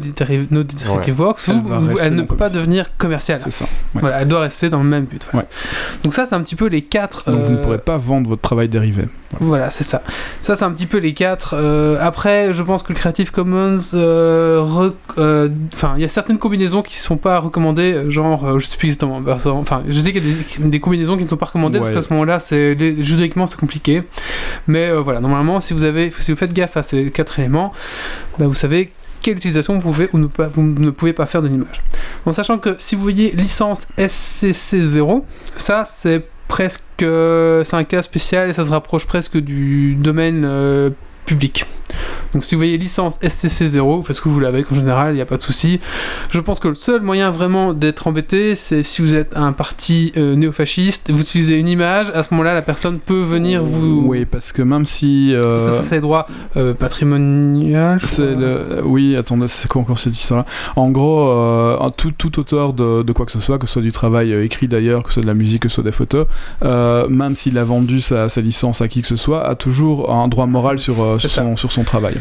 Vox, 1.10 1.50
elle, 2.02 2.14
ne 2.14 2.22
peut 2.22 2.36
pas 2.36 2.48
devenir 2.48 2.96
commerciale. 2.96 3.40
C'est 3.40 3.50
ça. 3.50 3.66
Voilà, 3.94 4.22
elle 4.22 4.28
doit 4.28 4.40
rester 4.40 4.70
dans 4.70 4.82
le 4.82 4.88
même 4.88 5.04
but. 5.04 5.28
Donc 6.02 6.14
ça, 6.14 6.24
c'est 6.24 6.34
un 6.34 6.40
petit 6.40 6.56
peu 6.56 6.66
les 6.66 6.82
quatre... 6.82 7.30
Donc 7.30 7.44
vous 7.44 7.52
ne 7.52 7.56
euh, 7.58 7.62
pourrez 7.62 7.78
pas 7.78 7.96
vendre 7.96 8.28
votre 8.28 8.42
travail 8.42 8.68
dérivé. 8.68 9.04
Voilà, 9.38 9.70
c'est 9.70 9.84
ça. 9.84 10.02
Ça, 10.40 10.56
c'est 10.56 10.64
un 10.64 10.72
petit 10.72 10.86
peu 10.86 10.98
les 10.98 11.14
quatre. 11.14 11.54
Euh, 11.56 11.96
après, 12.00 12.52
je 12.52 12.62
pense 12.62 12.82
que 12.82 12.92
le 12.92 12.98
Creative 12.98 13.30
Commons... 13.30 13.76
Enfin, 13.76 15.94
il 15.96 16.02
y 16.02 16.04
a 16.04 16.08
certaines 16.08 16.38
combinaisons 16.38 16.82
qui 16.82 16.96
ne 16.96 17.00
sont 17.00 17.16
pas 17.16 17.38
recommandées, 17.38 18.10
genre... 18.10 18.58
je 18.58 18.66
sais 18.66 18.76
plus 18.76 18.88
exactement. 18.88 19.22
Enfin, 19.26 19.82
je 19.88 20.00
sais 20.00 20.12
qu'il 20.12 20.26
y 20.26 20.32
a 20.32 20.66
des, 20.66 20.80
combinaisons 20.80 21.16
qui 21.16 21.24
ne 21.24 21.28
sont 21.28 21.36
pas 21.36 21.46
recommandées 21.46 21.78
parce 21.78 21.90
qu'à 21.90 22.02
ce 22.02 22.12
moment-là, 22.12 22.40
c'est 22.40 22.76
juridiquement 23.02 23.46
c'est 23.46 23.58
compliqué. 23.58 24.02
Mais 24.66 24.88
euh, 24.88 25.00
voilà, 25.00 25.20
normalement, 25.20 25.60
si 25.60 25.74
vous 25.74 25.84
avez, 25.84 26.10
si 26.10 26.30
vous 26.30 26.36
faites 26.36 26.52
gaffe 26.52 26.76
à 26.76 26.82
ces 26.82 27.10
quatre 27.10 27.38
éléments, 27.38 27.72
bah, 28.38 28.46
vous 28.46 28.54
savez 28.54 28.92
quelle 29.22 29.36
utilisation 29.36 29.74
vous 29.74 29.80
pouvez 29.80 30.08
ou 30.12 30.18
ne, 30.18 30.26
pas, 30.26 30.46
vous 30.46 30.62
ne 30.62 30.90
pouvez 30.90 31.12
pas 31.12 31.26
faire 31.26 31.42
de 31.42 31.48
l'image. 31.48 31.82
En 32.24 32.32
sachant 32.32 32.58
que 32.58 32.74
si 32.78 32.94
vous 32.94 33.02
voyez 33.02 33.32
licence 33.32 33.86
SCC0, 33.98 35.22
ça 35.56 35.84
c'est 35.84 36.26
presque 36.50 36.82
c'est 36.98 37.76
un 37.76 37.84
cas 37.84 38.02
spécial 38.02 38.50
et 38.50 38.52
ça 38.52 38.64
se 38.64 38.70
rapproche 38.70 39.06
presque 39.06 39.38
du 39.38 39.94
domaine 39.94 40.42
euh, 40.44 40.90
public. 41.24 41.64
Donc 42.32 42.44
si 42.44 42.54
vous 42.54 42.60
voyez 42.60 42.78
licence 42.78 43.18
STC0, 43.20 43.96
vous 43.96 44.02
faites 44.02 44.16
ce 44.16 44.20
que 44.20 44.28
vous 44.28 44.34
voulez 44.34 44.46
avec 44.46 44.70
en 44.70 44.74
général, 44.74 45.12
il 45.12 45.16
n'y 45.16 45.20
a 45.20 45.26
pas 45.26 45.36
de 45.36 45.42
souci. 45.42 45.80
Je 46.30 46.40
pense 46.40 46.60
que 46.60 46.68
le 46.68 46.74
seul 46.74 47.00
moyen 47.02 47.30
vraiment 47.30 47.74
d'être 47.74 48.06
embêté, 48.06 48.54
c'est 48.54 48.82
si 48.82 49.02
vous 49.02 49.14
êtes 49.14 49.36
un 49.36 49.52
parti 49.52 50.12
euh, 50.16 50.34
néofasciste, 50.34 51.10
vous 51.10 51.20
utilisez 51.20 51.56
une 51.56 51.68
image, 51.68 52.10
à 52.14 52.22
ce 52.22 52.32
moment-là, 52.34 52.54
la 52.54 52.62
personne 52.62 52.98
peut 52.98 53.22
venir 53.22 53.64
vous... 53.64 54.02
Oui, 54.06 54.24
parce 54.24 54.52
que 54.52 54.62
même 54.62 54.86
si... 54.86 55.34
Euh, 55.34 55.56
parce 55.56 55.66
que 55.66 55.70
ça, 55.72 55.82
c'est 55.82 55.96
les 55.96 56.00
droits 56.00 56.26
euh, 56.56 56.74
patrimoniaux. 56.74 57.98
C'est 58.00 58.34
le... 58.34 58.80
Oui, 58.84 59.16
attendez, 59.16 59.48
c'est 59.48 59.68
quoi 59.68 59.82
encore 59.82 59.98
cette 59.98 60.14
histoire-là? 60.14 60.46
En 60.76 60.90
gros, 60.90 61.90
tout, 61.96 62.12
tout, 62.12 62.38
auteur 62.38 62.72
de, 62.72 63.02
de, 63.02 63.12
quoi 63.12 63.26
que 63.26 63.32
ce 63.32 63.40
soit, 63.40 63.58
que 63.58 63.66
ce 63.66 63.74
soit 63.74 63.82
du 63.82 63.92
travail 63.92 64.32
écrit 64.32 64.68
d'ailleurs, 64.68 65.02
que 65.02 65.08
ce 65.08 65.14
soit 65.14 65.22
de 65.22 65.26
la 65.26 65.34
musique, 65.34 65.62
que 65.62 65.68
ce 65.68 65.76
soit 65.76 65.84
des 65.84 65.92
photos, 65.92 66.26
même 66.62 67.34
s'il 67.36 67.58
a 67.58 67.64
vendu 67.64 68.00
sa, 68.00 68.28
sa, 68.28 68.40
licence 68.40 68.80
à 68.80 68.88
qui 68.88 69.02
que 69.02 69.08
ce 69.08 69.16
soit, 69.16 69.46
a 69.46 69.54
toujours 69.54 70.12
un 70.12 70.28
droit 70.28 70.46
moral 70.46 70.78
sur, 70.78 71.20
sur, 71.20 71.30
son, 71.30 71.56
sur 71.56 71.72
son 71.72 71.79
travail. 71.84 72.16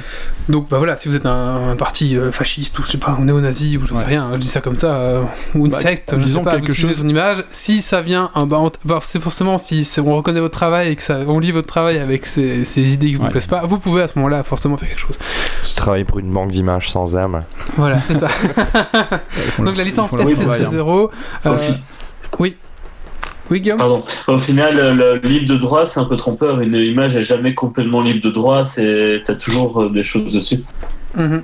Donc 0.47 0.67
bah 0.69 0.77
voilà, 0.77 0.97
si 0.97 1.09
vous 1.09 1.15
êtes 1.15 1.25
un, 1.25 1.75
parti 1.77 2.17
euh, 2.17 2.31
fasciste 2.31 2.77
ou 2.79 2.83
je 2.83 2.89
sais 2.91 2.97
pas, 2.97 3.17
un 3.19 3.25
néo-nazi 3.25 3.77
ou 3.77 3.85
je 3.85 3.93
sais 3.93 4.05
rien, 4.05 4.31
je 4.33 4.37
dis 4.37 4.47
ça 4.47 4.61
comme 4.61 4.75
ça, 4.75 4.95
euh, 4.95 5.23
ou 5.53 5.65
une 5.65 5.71
bah, 5.71 5.77
secte, 5.77 6.15
disons 6.15 6.43
pas, 6.43 6.59
quelque 6.59 6.73
chose. 6.73 6.97
son 6.97 7.07
image, 7.07 7.43
si 7.51 7.81
ça 7.81 8.01
vient, 8.01 8.31
bah, 8.35 8.61
bah, 8.85 8.99
c'est 9.01 9.21
forcément 9.21 9.57
si 9.57 9.87
on 9.99 10.15
reconnaît 10.15 10.39
votre 10.39 10.57
travail 10.57 10.89
et 10.89 10.95
que 10.95 11.03
ça, 11.03 11.19
on 11.27 11.39
lit 11.39 11.51
votre 11.51 11.67
travail 11.67 11.99
avec 11.99 12.25
ces, 12.25 12.65
ces 12.65 12.93
idées 12.93 13.09
qui 13.09 13.15
vous 13.15 13.27
plaisent 13.27 13.47
pas, 13.47 13.65
vous 13.65 13.77
pouvez 13.77 14.01
à 14.01 14.07
ce 14.07 14.17
moment-là 14.17 14.43
forcément 14.43 14.77
faire 14.77 14.89
quelque 14.89 15.01
chose. 15.01 15.19
Tu 15.67 15.73
travailles 15.73 16.03
pour 16.03 16.19
une 16.19 16.31
banque 16.31 16.51
d'images 16.51 16.89
sans 16.89 17.15
âme. 17.15 17.43
Voilà, 17.77 18.01
c'est 18.01 18.15
ça. 18.15 18.27
Donc 19.59 19.77
la 19.77 19.83
licence 19.83 20.11
TC0. 20.11 21.09
Euh, 21.45 21.57
oui. 22.39 22.57
Oui, 23.49 23.61
Guillaume 23.61 23.79
Pardon. 23.79 24.01
Au 24.27 24.37
final, 24.37 24.95
le 24.95 25.15
libre 25.23 25.47
de 25.47 25.57
droit, 25.57 25.85
c'est 25.85 25.99
un 25.99 26.05
peu 26.05 26.15
trompeur. 26.15 26.61
Une 26.61 26.75
image 26.75 27.15
n'est 27.15 27.21
jamais 27.21 27.55
complètement 27.55 28.01
libre 28.01 28.21
de 28.21 28.29
droit. 28.29 28.63
Tu 28.63 29.21
as 29.27 29.35
toujours 29.35 29.83
euh, 29.83 29.89
des 29.89 30.03
choses 30.03 30.33
dessus. 30.33 30.59
Mhm. 31.15 31.43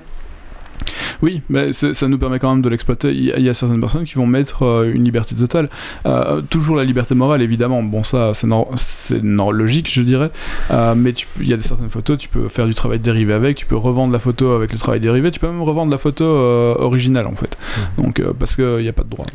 Oui, 1.21 1.41
mais 1.49 1.71
ça 1.73 2.07
nous 2.07 2.17
permet 2.17 2.39
quand 2.39 2.51
même 2.51 2.61
de 2.61 2.69
l'exploiter. 2.69 3.11
Il 3.11 3.23
y, 3.23 3.49
a 3.49 3.53
certaines 3.53 3.79
personnes 3.79 4.03
qui 4.03 4.15
vont 4.15 4.27
mettre 4.27 4.63
euh, 4.63 4.91
une 4.93 5.03
liberté 5.03 5.35
totale. 5.35 5.69
Euh, 6.05 6.41
toujours 6.41 6.75
la 6.75 6.83
liberté 6.83 7.15
morale, 7.15 7.41
évidemment. 7.41 7.83
Bon, 7.83 8.03
ça, 8.03 8.31
c'est 8.33 9.21
logique, 9.21 9.91
je 9.91 10.01
dirais. 10.01 10.31
Euh, 10.71 10.95
mais 10.95 11.13
il 11.39 11.47
y 11.47 11.53
a 11.53 11.59
certaines 11.59 11.89
photos, 11.89 12.17
tu 12.17 12.29
peux 12.29 12.47
faire 12.47 12.67
du 12.67 12.73
travail 12.73 12.99
dérivé 12.99 13.33
avec, 13.33 13.57
tu 13.57 13.65
peux 13.65 13.77
revendre 13.77 14.13
la 14.13 14.19
photo 14.19 14.51
avec 14.51 14.71
le 14.71 14.77
travail 14.77 14.99
dérivé, 14.99 15.31
tu 15.31 15.39
peux 15.39 15.47
même 15.47 15.61
revendre 15.61 15.91
la 15.91 15.97
photo 15.97 16.25
originale, 16.25 17.27
en 17.27 17.35
fait. 17.35 17.57
Mmh. 17.97 18.01
Donc, 18.01 18.21
parce 18.39 18.55
qu'il 18.55 18.77
n'y 18.77 18.89
a 18.89 18.93
pas 18.93 19.03
de 19.03 19.09
droit. 19.09 19.25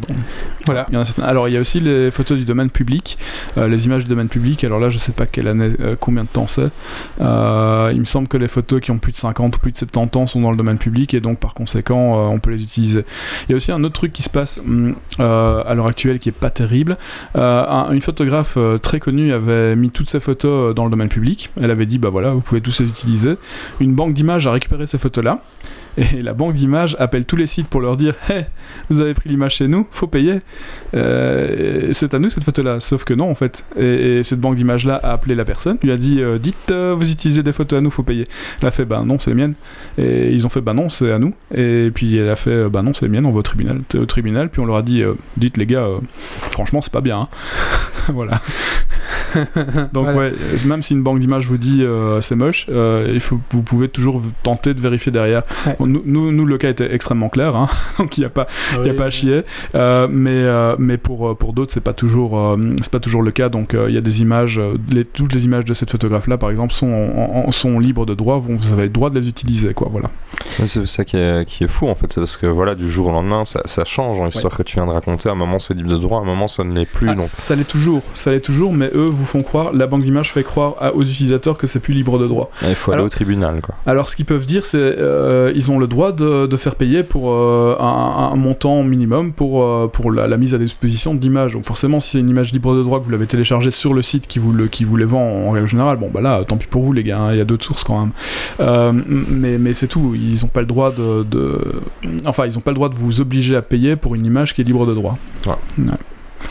voilà. 0.66 0.86
Il 0.90 0.94
y 0.94 0.98
en 0.98 1.02
a 1.02 1.24
Alors, 1.24 1.48
il 1.48 1.54
y 1.54 1.56
a 1.56 1.60
aussi 1.60 1.80
les 1.80 2.10
photos 2.10 2.38
du 2.38 2.44
domaine 2.44 2.70
public, 2.70 3.18
les 3.56 3.86
images 3.86 4.04
du 4.04 4.08
domaine 4.08 4.28
public. 4.28 4.64
Alors 4.64 4.80
là, 4.80 4.90
je 4.90 4.98
sais 4.98 5.12
pas 5.12 5.26
quelle 5.26 5.48
année, 5.48 5.70
combien 5.98 6.24
de 6.24 6.28
temps 6.28 6.46
c'est. 6.46 6.70
il 7.20 8.00
me 8.00 8.04
semble 8.04 8.28
que 8.28 8.36
les 8.36 8.48
photos 8.48 8.80
qui 8.80 8.90
ont 8.90 8.98
plus 8.98 9.12
de 9.12 9.16
50 9.16 9.56
ou 9.56 9.58
plus 9.58 9.72
de 9.72 9.76
70 9.76 10.18
ans 10.18 10.26
sont 10.26 10.40
dans 10.40 10.50
le 10.50 10.56
domaine 10.56 10.78
public 10.78 11.14
et 11.14 11.20
donc 11.20 11.29
par 11.34 11.54
conséquent, 11.54 12.14
euh, 12.14 12.28
on 12.28 12.38
peut 12.38 12.50
les 12.50 12.62
utiliser. 12.62 13.04
Il 13.48 13.52
y 13.52 13.54
a 13.54 13.56
aussi 13.56 13.72
un 13.72 13.82
autre 13.84 13.94
truc 13.94 14.12
qui 14.12 14.22
se 14.22 14.30
passe 14.30 14.58
hum, 14.58 14.94
euh, 15.18 15.62
à 15.66 15.74
l'heure 15.74 15.86
actuelle 15.86 16.18
qui 16.18 16.28
est 16.28 16.32
pas 16.32 16.50
terrible. 16.50 16.96
Euh, 17.36 17.90
une 17.90 18.00
photographe 18.00 18.58
très 18.82 19.00
connue 19.00 19.32
avait 19.32 19.76
mis 19.76 19.90
toutes 19.90 20.08
ses 20.08 20.20
photos 20.20 20.74
dans 20.74 20.84
le 20.84 20.90
domaine 20.90 21.08
public. 21.08 21.50
Elle 21.60 21.70
avait 21.70 21.86
dit 21.86 21.98
bah 21.98 22.10
voilà, 22.10 22.30
vous 22.30 22.40
pouvez 22.40 22.60
tous 22.60 22.80
les 22.80 22.88
utiliser. 22.88 23.36
Une 23.80 23.94
banque 23.94 24.14
d'images 24.14 24.46
a 24.46 24.52
récupéré 24.52 24.86
ces 24.86 24.98
photos 24.98 25.24
là 25.24 25.40
Et 25.96 26.22
la 26.22 26.34
banque 26.34 26.54
d'images 26.54 26.96
appelle 26.98 27.24
tous 27.24 27.36
les 27.36 27.46
sites 27.46 27.68
pour 27.68 27.80
leur 27.80 27.96
dire 27.96 28.14
Hey, 28.28 28.46
vous 28.88 29.00
avez 29.00 29.14
pris 29.14 29.28
l'image 29.28 29.56
chez 29.56 29.68
nous, 29.68 29.86
faut 29.90 30.06
payer. 30.06 30.40
Euh, 30.94 31.90
c'est 31.92 32.14
à 32.14 32.18
nous 32.18 32.30
cette 32.30 32.44
photo-là. 32.44 32.80
Sauf 32.80 33.04
que 33.04 33.14
non, 33.14 33.30
en 33.30 33.34
fait. 33.34 33.64
Et, 33.78 34.22
cette 34.22 34.40
banque 34.40 34.56
d'images-là 34.56 35.00
a 35.02 35.12
appelé 35.12 35.34
la 35.34 35.44
personne, 35.44 35.78
lui 35.82 35.90
a 35.92 35.96
dit 35.96 36.20
euh, 36.20 36.38
Dites, 36.38 36.70
euh, 36.70 36.94
vous 36.96 37.10
utilisez 37.10 37.42
des 37.42 37.52
photos 37.52 37.78
à 37.78 37.80
nous, 37.80 37.90
faut 37.90 38.02
payer. 38.02 38.26
Elle 38.60 38.68
a 38.68 38.70
fait 38.70 38.84
Bah 38.84 39.02
non, 39.04 39.18
c'est 39.18 39.30
les 39.30 39.36
miennes. 39.36 39.54
Et 39.98 40.32
ils 40.32 40.46
ont 40.46 40.48
fait 40.48 40.60
Bah 40.60 40.74
non, 40.74 40.88
c'est 40.88 41.10
à 41.10 41.18
nous. 41.18 41.34
Et 41.54 41.90
puis 41.92 42.16
elle 42.16 42.28
a 42.28 42.36
fait 42.36 42.68
Bah 42.68 42.82
non, 42.82 42.94
c'est 42.94 43.06
les 43.06 43.10
miennes, 43.10 43.26
on 43.26 43.30
va 43.30 43.40
au 43.40 43.42
tribunal. 43.42 43.80
Au 43.94 44.06
tribunal, 44.06 44.48
puis 44.50 44.60
on 44.60 44.66
leur 44.66 44.76
a 44.76 44.82
dit 44.82 45.02
Dites, 45.36 45.56
les 45.56 45.66
gars, 45.66 45.86
franchement, 46.38 46.80
c'est 46.80 46.92
pas 46.92 47.00
bien. 47.00 47.20
Hein. 47.20 47.28
voilà. 48.12 48.40
Donc, 49.92 50.08
ouais, 50.08 50.32
même 50.66 50.82
si 50.82 50.94
une 50.94 51.02
banque 51.02 51.20
d'images 51.20 51.46
vous 51.46 51.58
dit 51.58 51.84
c'est 52.20 52.36
moche, 52.36 52.66
il 52.68 53.20
faut, 53.20 53.40
vous 53.50 53.62
pouvez 53.62 53.88
toujours 53.88 54.22
tenter 54.42 54.74
de 54.74 54.80
vérifier 54.80 55.12
derrière. 55.12 55.42
Nous, 55.86 56.32
nous, 56.32 56.46
le 56.46 56.58
cas 56.58 56.68
était 56.68 56.92
extrêmement 56.94 57.28
clair, 57.28 57.56
hein. 57.56 57.68
donc 57.98 58.16
il 58.16 58.20
n'y 58.20 58.26
a, 58.26 58.30
pas, 58.30 58.46
il 58.78 58.86
y 58.86 58.90
a 58.90 58.94
pas 58.94 59.06
à 59.06 59.10
chier. 59.10 59.42
mais, 59.74 60.44
mais 60.78 60.98
pour, 60.98 61.36
pour 61.36 61.52
d'autres, 61.52 61.72
c'est 61.72 61.84
pas 61.84 61.92
toujours, 61.92 62.56
c'est 62.80 62.92
pas 62.92 63.00
toujours 63.00 63.22
le 63.22 63.30
cas. 63.30 63.48
Donc 63.48 63.76
il 63.88 63.94
y 63.94 63.98
a 63.98 64.00
des 64.00 64.22
images, 64.22 64.60
les, 64.90 65.04
toutes 65.04 65.34
les 65.34 65.44
images 65.44 65.64
de 65.64 65.74
cette 65.74 65.90
photographe-là, 65.90 66.38
par 66.38 66.50
exemple, 66.50 66.72
sont, 66.72 67.50
sont 67.50 67.78
libres 67.78 68.06
de 68.06 68.14
droit. 68.14 68.38
Vous, 68.38 68.72
avez 68.72 68.84
le 68.84 68.90
droit 68.90 69.10
de 69.10 69.18
les 69.18 69.28
utiliser, 69.28 69.74
quoi. 69.74 69.88
Voilà. 69.90 70.10
c'est 70.66 70.86
ça 70.86 71.04
qui 71.04 71.16
est, 71.16 71.44
qui 71.46 71.64
est, 71.64 71.68
fou, 71.68 71.88
en 71.88 71.94
fait. 71.94 72.12
C'est 72.12 72.20
parce 72.20 72.36
que 72.36 72.46
voilà, 72.46 72.74
du 72.74 72.90
jour 72.90 73.08
au 73.08 73.12
lendemain, 73.12 73.44
ça, 73.44 73.62
ça 73.64 73.84
change. 73.84 74.20
Hein, 74.20 74.26
l'histoire 74.26 74.56
que 74.56 74.62
tu 74.62 74.74
viens 74.74 74.86
de 74.86 74.92
raconter, 74.92 75.28
à 75.28 75.32
un 75.32 75.36
moment 75.36 75.58
c'est 75.58 75.74
libre 75.74 75.90
de 75.90 75.96
droit, 75.96 76.18
à 76.18 76.22
un 76.22 76.26
moment 76.26 76.48
ça 76.48 76.64
ne 76.64 76.74
l'est 76.74 76.86
plus. 76.86 77.08
Ah, 77.08 77.14
donc. 77.14 77.24
Ça 77.24 77.54
l'est 77.54 77.64
toujours, 77.64 78.02
ça 78.14 78.30
l'est 78.30 78.40
toujours, 78.40 78.72
mais 78.72 78.90
eux 78.94 79.08
vous 79.08 79.24
font 79.24 79.42
croire, 79.42 79.72
la 79.72 79.86
banque 79.86 80.02
d'images 80.02 80.32
fait 80.32 80.42
croire 80.42 80.74
aux 80.94 81.02
utilisateurs 81.02 81.56
que 81.56 81.66
c'est 81.66 81.80
plus 81.80 81.94
libre 81.94 82.18
de 82.18 82.26
droit. 82.26 82.50
il 82.62 82.74
faut 82.74 82.92
aller 82.92 83.02
au 83.02 83.08
tribunal, 83.08 83.60
quoi. 83.60 83.74
Alors 83.86 84.08
ce 84.08 84.16
qu'ils 84.16 84.24
peuvent 84.24 84.46
dire, 84.46 84.64
c'est 84.64 84.78
euh, 84.78 85.52
ils 85.70 85.74
ont 85.74 85.78
le 85.78 85.86
droit 85.86 86.12
de, 86.12 86.46
de 86.46 86.56
faire 86.56 86.74
payer 86.74 87.02
pour 87.02 87.30
euh, 87.32 87.76
un, 87.78 88.34
montant 88.36 88.82
minimum 88.82 89.32
pour, 89.32 89.62
euh, 89.62 89.86
pour 89.86 90.10
la, 90.10 90.36
mise 90.36 90.54
à 90.54 90.58
disposition 90.58 91.14
de 91.14 91.20
l'image. 91.20 91.52
Donc 91.52 91.64
forcément, 91.64 92.00
si 92.00 92.10
c'est 92.10 92.20
une 92.20 92.28
image 92.28 92.52
libre 92.52 92.74
de 92.74 92.82
droit 92.82 92.98
que 92.98 93.04
vous 93.04 93.10
l'avez 93.10 93.26
téléchargée 93.26 93.70
sur 93.70 93.94
le 93.94 94.02
site 94.02 94.26
qui 94.26 94.38
vous, 94.38 94.52
le, 94.52 94.66
qui 94.66 94.84
vous 94.84 94.96
les 94.96 95.04
vend 95.04 95.22
en 95.22 95.50
règle 95.50 95.66
générale, 95.66 95.96
bon 95.96 96.10
bah 96.12 96.20
là, 96.20 96.44
tant 96.44 96.56
pis 96.56 96.66
pour 96.66 96.82
vous 96.82 96.92
les 96.92 97.04
gars, 97.04 97.18
hein, 97.18 97.32
il 97.32 97.38
y 97.38 97.40
a 97.40 97.44
d'autres 97.44 97.64
sources 97.64 97.84
quand 97.84 98.00
même. 98.00 99.02
mais 99.30 99.58
mais 99.58 99.72
c'est 99.72 99.88
tout, 99.88 100.14
ils 100.14 100.42
n'ont 100.42 100.48
pas 100.48 100.60
le 100.60 100.66
droit 100.66 100.90
de, 100.90 101.22
de, 101.22 101.60
Enfin, 102.26 102.46
ils 102.46 102.54
n'ont 102.54 102.60
pas 102.60 102.70
le 102.70 102.76
droit 102.76 102.88
de 102.88 102.94
vous 102.94 103.20
obliger 103.20 103.56
à 103.56 103.62
payer 103.62 103.96
pour 103.96 104.14
une 104.14 104.26
image 104.26 104.54
qui 104.54 104.60
est 104.60 104.64
libre 104.64 104.86
de 104.86 104.94
droit. 104.94 105.18
Ouais. 105.46 105.54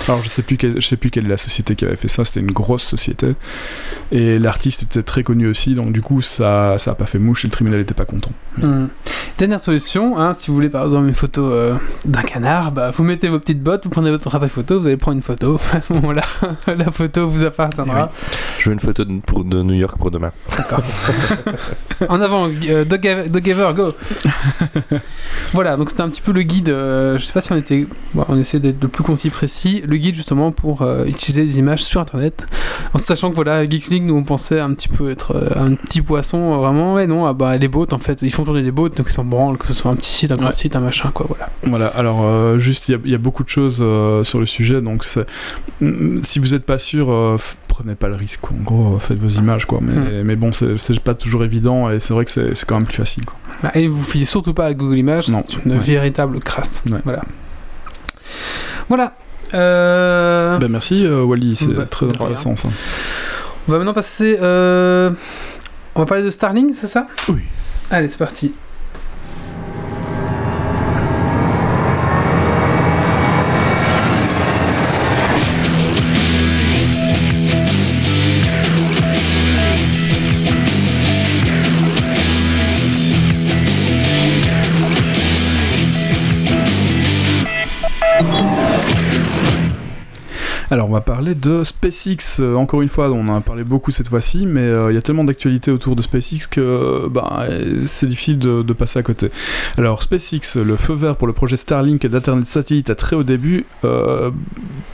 Alors 0.08 0.24
je 0.24 0.30
sais 0.30 0.42
plus 0.42 0.58
je 0.62 0.80
sais 0.80 0.98
plus 0.98 1.10
quelle 1.12 1.26
est 1.26 1.30
la 1.30 1.38
société 1.38 1.76
qui 1.76 1.86
avait 1.86 1.96
fait 1.96 2.08
ça, 2.08 2.26
c'était 2.26 2.40
une 2.40 2.52
grosse 2.52 2.84
société 2.84 3.36
et 4.12 4.40
l'artiste 4.40 4.84
était 4.84 5.04
très 5.04 5.24
connu 5.24 5.48
aussi, 5.48 5.76
donc 5.76 5.92
du 5.92 6.02
coup 6.02 6.22
ça 6.22 6.78
ça 6.78 6.92
a 6.92 6.96
pas 6.96 7.06
fait 7.06 7.20
mouche 7.20 7.46
et 7.46 7.48
le 7.48 7.52
tribunal 7.52 7.80
était 7.82 7.94
pas 7.94 8.06
content. 8.06 8.32
Hmm. 8.58 8.88
Dernière 9.38 9.60
solution, 9.60 10.18
hein, 10.18 10.34
si 10.34 10.48
vous 10.48 10.56
voulez 10.56 10.70
par 10.70 10.84
exemple 10.84 11.08
une 11.08 11.16
photo 11.16 11.54
euh, 11.54 11.76
d'un 12.06 12.24
canard, 12.24 12.72
bah, 12.72 12.92
vous 12.92 13.04
mettez 13.04 13.30
vos 13.30 13.40
petites 13.40 13.62
bottes, 13.62 13.86
vous 13.86 13.90
prenez 13.90 14.12
votre 14.12 14.28
appareil 14.28 14.50
photo, 14.50 14.80
vous 14.80 14.88
allez 14.88 14.98
prendre 14.98 15.16
une 15.16 15.22
photo. 15.22 15.60
À 15.74 15.82
ce 15.82 15.94
moment-là, 15.94 16.24
la 16.68 16.92
photo 16.92 17.28
vous 17.30 17.44
appartiendra. 17.44 18.12
Je 18.60 18.70
veux 18.70 18.74
une 18.74 18.80
photo 18.80 19.06
de, 19.06 19.20
pour, 19.20 19.46
de 19.46 19.62
New 19.62 19.76
York 19.76 19.98
pour 19.98 20.12
demain. 20.12 20.32
D'accord. 20.58 20.82
en 22.10 22.20
avant, 22.20 22.50
euh, 22.68 22.86
Dog, 22.86 23.44
Giver, 23.44 23.72
go. 23.76 23.94
voilà, 25.54 25.78
donc 25.78 25.90
c'était 25.90 26.02
un 26.02 26.10
petit 26.10 26.22
peu 26.22 26.32
le 26.32 26.42
guide. 26.42 26.70
Euh, 26.70 27.18
je 27.18 27.24
sais 27.24 27.34
pas 27.34 27.42
si 27.42 27.52
on 27.54 27.56
était, 27.56 27.88
on 28.16 28.38
essaie 28.38 28.60
d'être 28.60 28.82
le 28.82 28.90
plus 28.90 29.04
concis 29.04 29.30
précis 29.30 29.79
le 29.86 29.98
guide 29.98 30.16
justement 30.16 30.52
pour 30.52 30.82
euh, 30.82 31.06
utiliser 31.06 31.46
des 31.46 31.60
images 31.60 31.84
sur 31.84 32.02
internet. 32.02 32.46
En 32.94 32.98
sachant 32.98 33.30
que 33.30 33.36
voilà 33.36 33.68
Geeks 33.70 33.90
League 33.90 34.04
nous 34.04 34.16
on 34.16 34.24
pensait 34.24 34.60
un 34.60 34.74
petit 34.74 34.88
peu 34.88 35.12
être 35.12 35.36
euh, 35.36 35.50
un 35.56 35.76
petit 35.76 36.02
poisson 36.02 36.54
euh, 36.54 36.58
vraiment. 36.58 36.96
Mais 36.96 37.08
non 37.08 37.26
ah 37.26 37.34
bah 37.34 37.58
les 37.58 37.68
bots 37.68 37.88
en 37.92 38.00
fait 38.00 38.22
ils 38.22 38.32
font 38.32 38.44
tourner 38.44 38.64
des 38.64 38.72
bots 38.72 38.90
donc 38.90 39.08
ils 39.10 39.14
s'en 39.14 39.24
branlent 39.24 39.58
que 39.58 39.68
ce 39.68 39.74
soit 39.74 39.92
un 39.92 39.96
petit 39.96 40.12
site 40.12 40.32
un 40.32 40.36
grand 40.36 40.52
site 40.52 40.76
un 40.76 40.80
machin 40.80 41.12
quoi 41.14 41.26
voilà. 41.28 41.50
Voilà 41.64 41.88
alors 41.88 42.60
juste 42.60 42.90
il 42.90 43.10
y, 43.10 43.16
a 43.16 43.18
beaucoup 43.18 43.44
de 43.44 43.50
choses 43.50 43.84
sur 44.24 44.40
le 44.40 44.46
sujet 44.46 44.82
donc 44.82 45.06
mm, 45.82 46.24
si 46.24 46.40
vous 46.40 46.48
n'êtes 46.48 46.66
pas 46.66 46.78
sûr 46.78 47.38
prenez 47.68 47.96
pas 47.96 48.08
le 48.08 48.16
risque 48.16 48.52
en 48.52 48.64
gros 48.64 49.00
faites 49.00 49.18
vos 49.18 49.28
images 49.28 49.66
quoi 49.66 49.80
mais, 49.82 49.94
hmm. 49.94 50.24
mais 50.24 50.36
bon 50.36 50.52
c'est 50.52 51.00
pas 51.00 51.14
toujours 51.14 51.44
évident 51.44 51.90
et 51.90 52.00
c'est 52.00 52.14
vrai 52.14 52.26
que 52.26 52.32
c'est 52.32 52.66
quand 52.66 52.76
même 52.76 52.86
plus 52.88 52.98
facile 52.98 53.26
quoi. 53.26 53.36
Bah, 53.62 53.72
et 53.76 53.88
vous 53.88 54.04
fiez 54.04 54.26
surtout 54.26 54.54
pas 54.54 54.66
à 54.66 54.74
Google 54.74 54.98
Images 54.98 55.26
c'est 55.26 55.66
une 55.66 55.78
véritable 55.78 56.40
crasse. 56.40 56.84
Voilà. 57.04 57.22
Voilà 58.88 59.14
euh... 59.54 60.58
Ben 60.58 60.70
merci 60.70 61.06
euh, 61.06 61.24
Wally, 61.24 61.56
c'est 61.56 61.74
bah, 61.74 61.86
très 61.86 62.06
intéressant 62.06 62.56
ça. 62.56 62.70
On 63.68 63.72
va 63.72 63.78
maintenant 63.78 63.94
passer. 63.94 64.38
Euh... 64.42 65.12
On 65.96 66.00
va 66.00 66.06
parler 66.06 66.24
de 66.24 66.30
Starling, 66.30 66.74
c'est 66.74 66.88
ça? 66.88 67.08
Oui. 67.28 67.42
Allez, 67.92 68.08
c'est 68.08 68.18
parti. 68.18 68.54
Alors 90.72 90.89
on 90.90 90.94
va 90.94 91.02
parler 91.02 91.36
de 91.36 91.64
SpaceX. 91.64 92.40
Euh, 92.40 92.56
encore 92.56 92.82
une 92.82 92.90
fois, 92.90 93.12
on 93.12 93.28
en 93.30 93.36
a 93.36 93.42
parlé 93.42 93.64
beaucoup 93.64 93.92
cette 93.92 94.08
fois-ci, 94.08 94.48
mais 94.48 94.62
euh, 94.62 94.92
il 94.92 94.96
y 94.96 94.98
a 94.98 95.04
tellement 95.04 95.24
d'actualités 95.24 95.70
autour 95.70 95.96
de 95.96 96.02
SpaceX 96.02 96.48
que 96.50 97.08
bah, 97.08 97.46
c'est 97.84 98.08
difficile 98.08 98.40
de, 98.40 98.74
passer 98.74 98.98
à 98.98 99.04
côté. 99.04 99.30
Alors 99.78 100.02
SpaceX, 100.02 100.58
le 100.58 100.76
feu 100.78 100.96
vert 100.96 101.16
pour 101.16 101.28
le 101.28 101.34
projet 101.34 101.58
Starlink 101.58 102.08
d'Internet 102.08 102.48
satellite 102.48 102.90
à 102.90 102.96
très 102.96 103.16
haut 103.16 103.24
début 103.24 103.66
euh, 103.84 104.32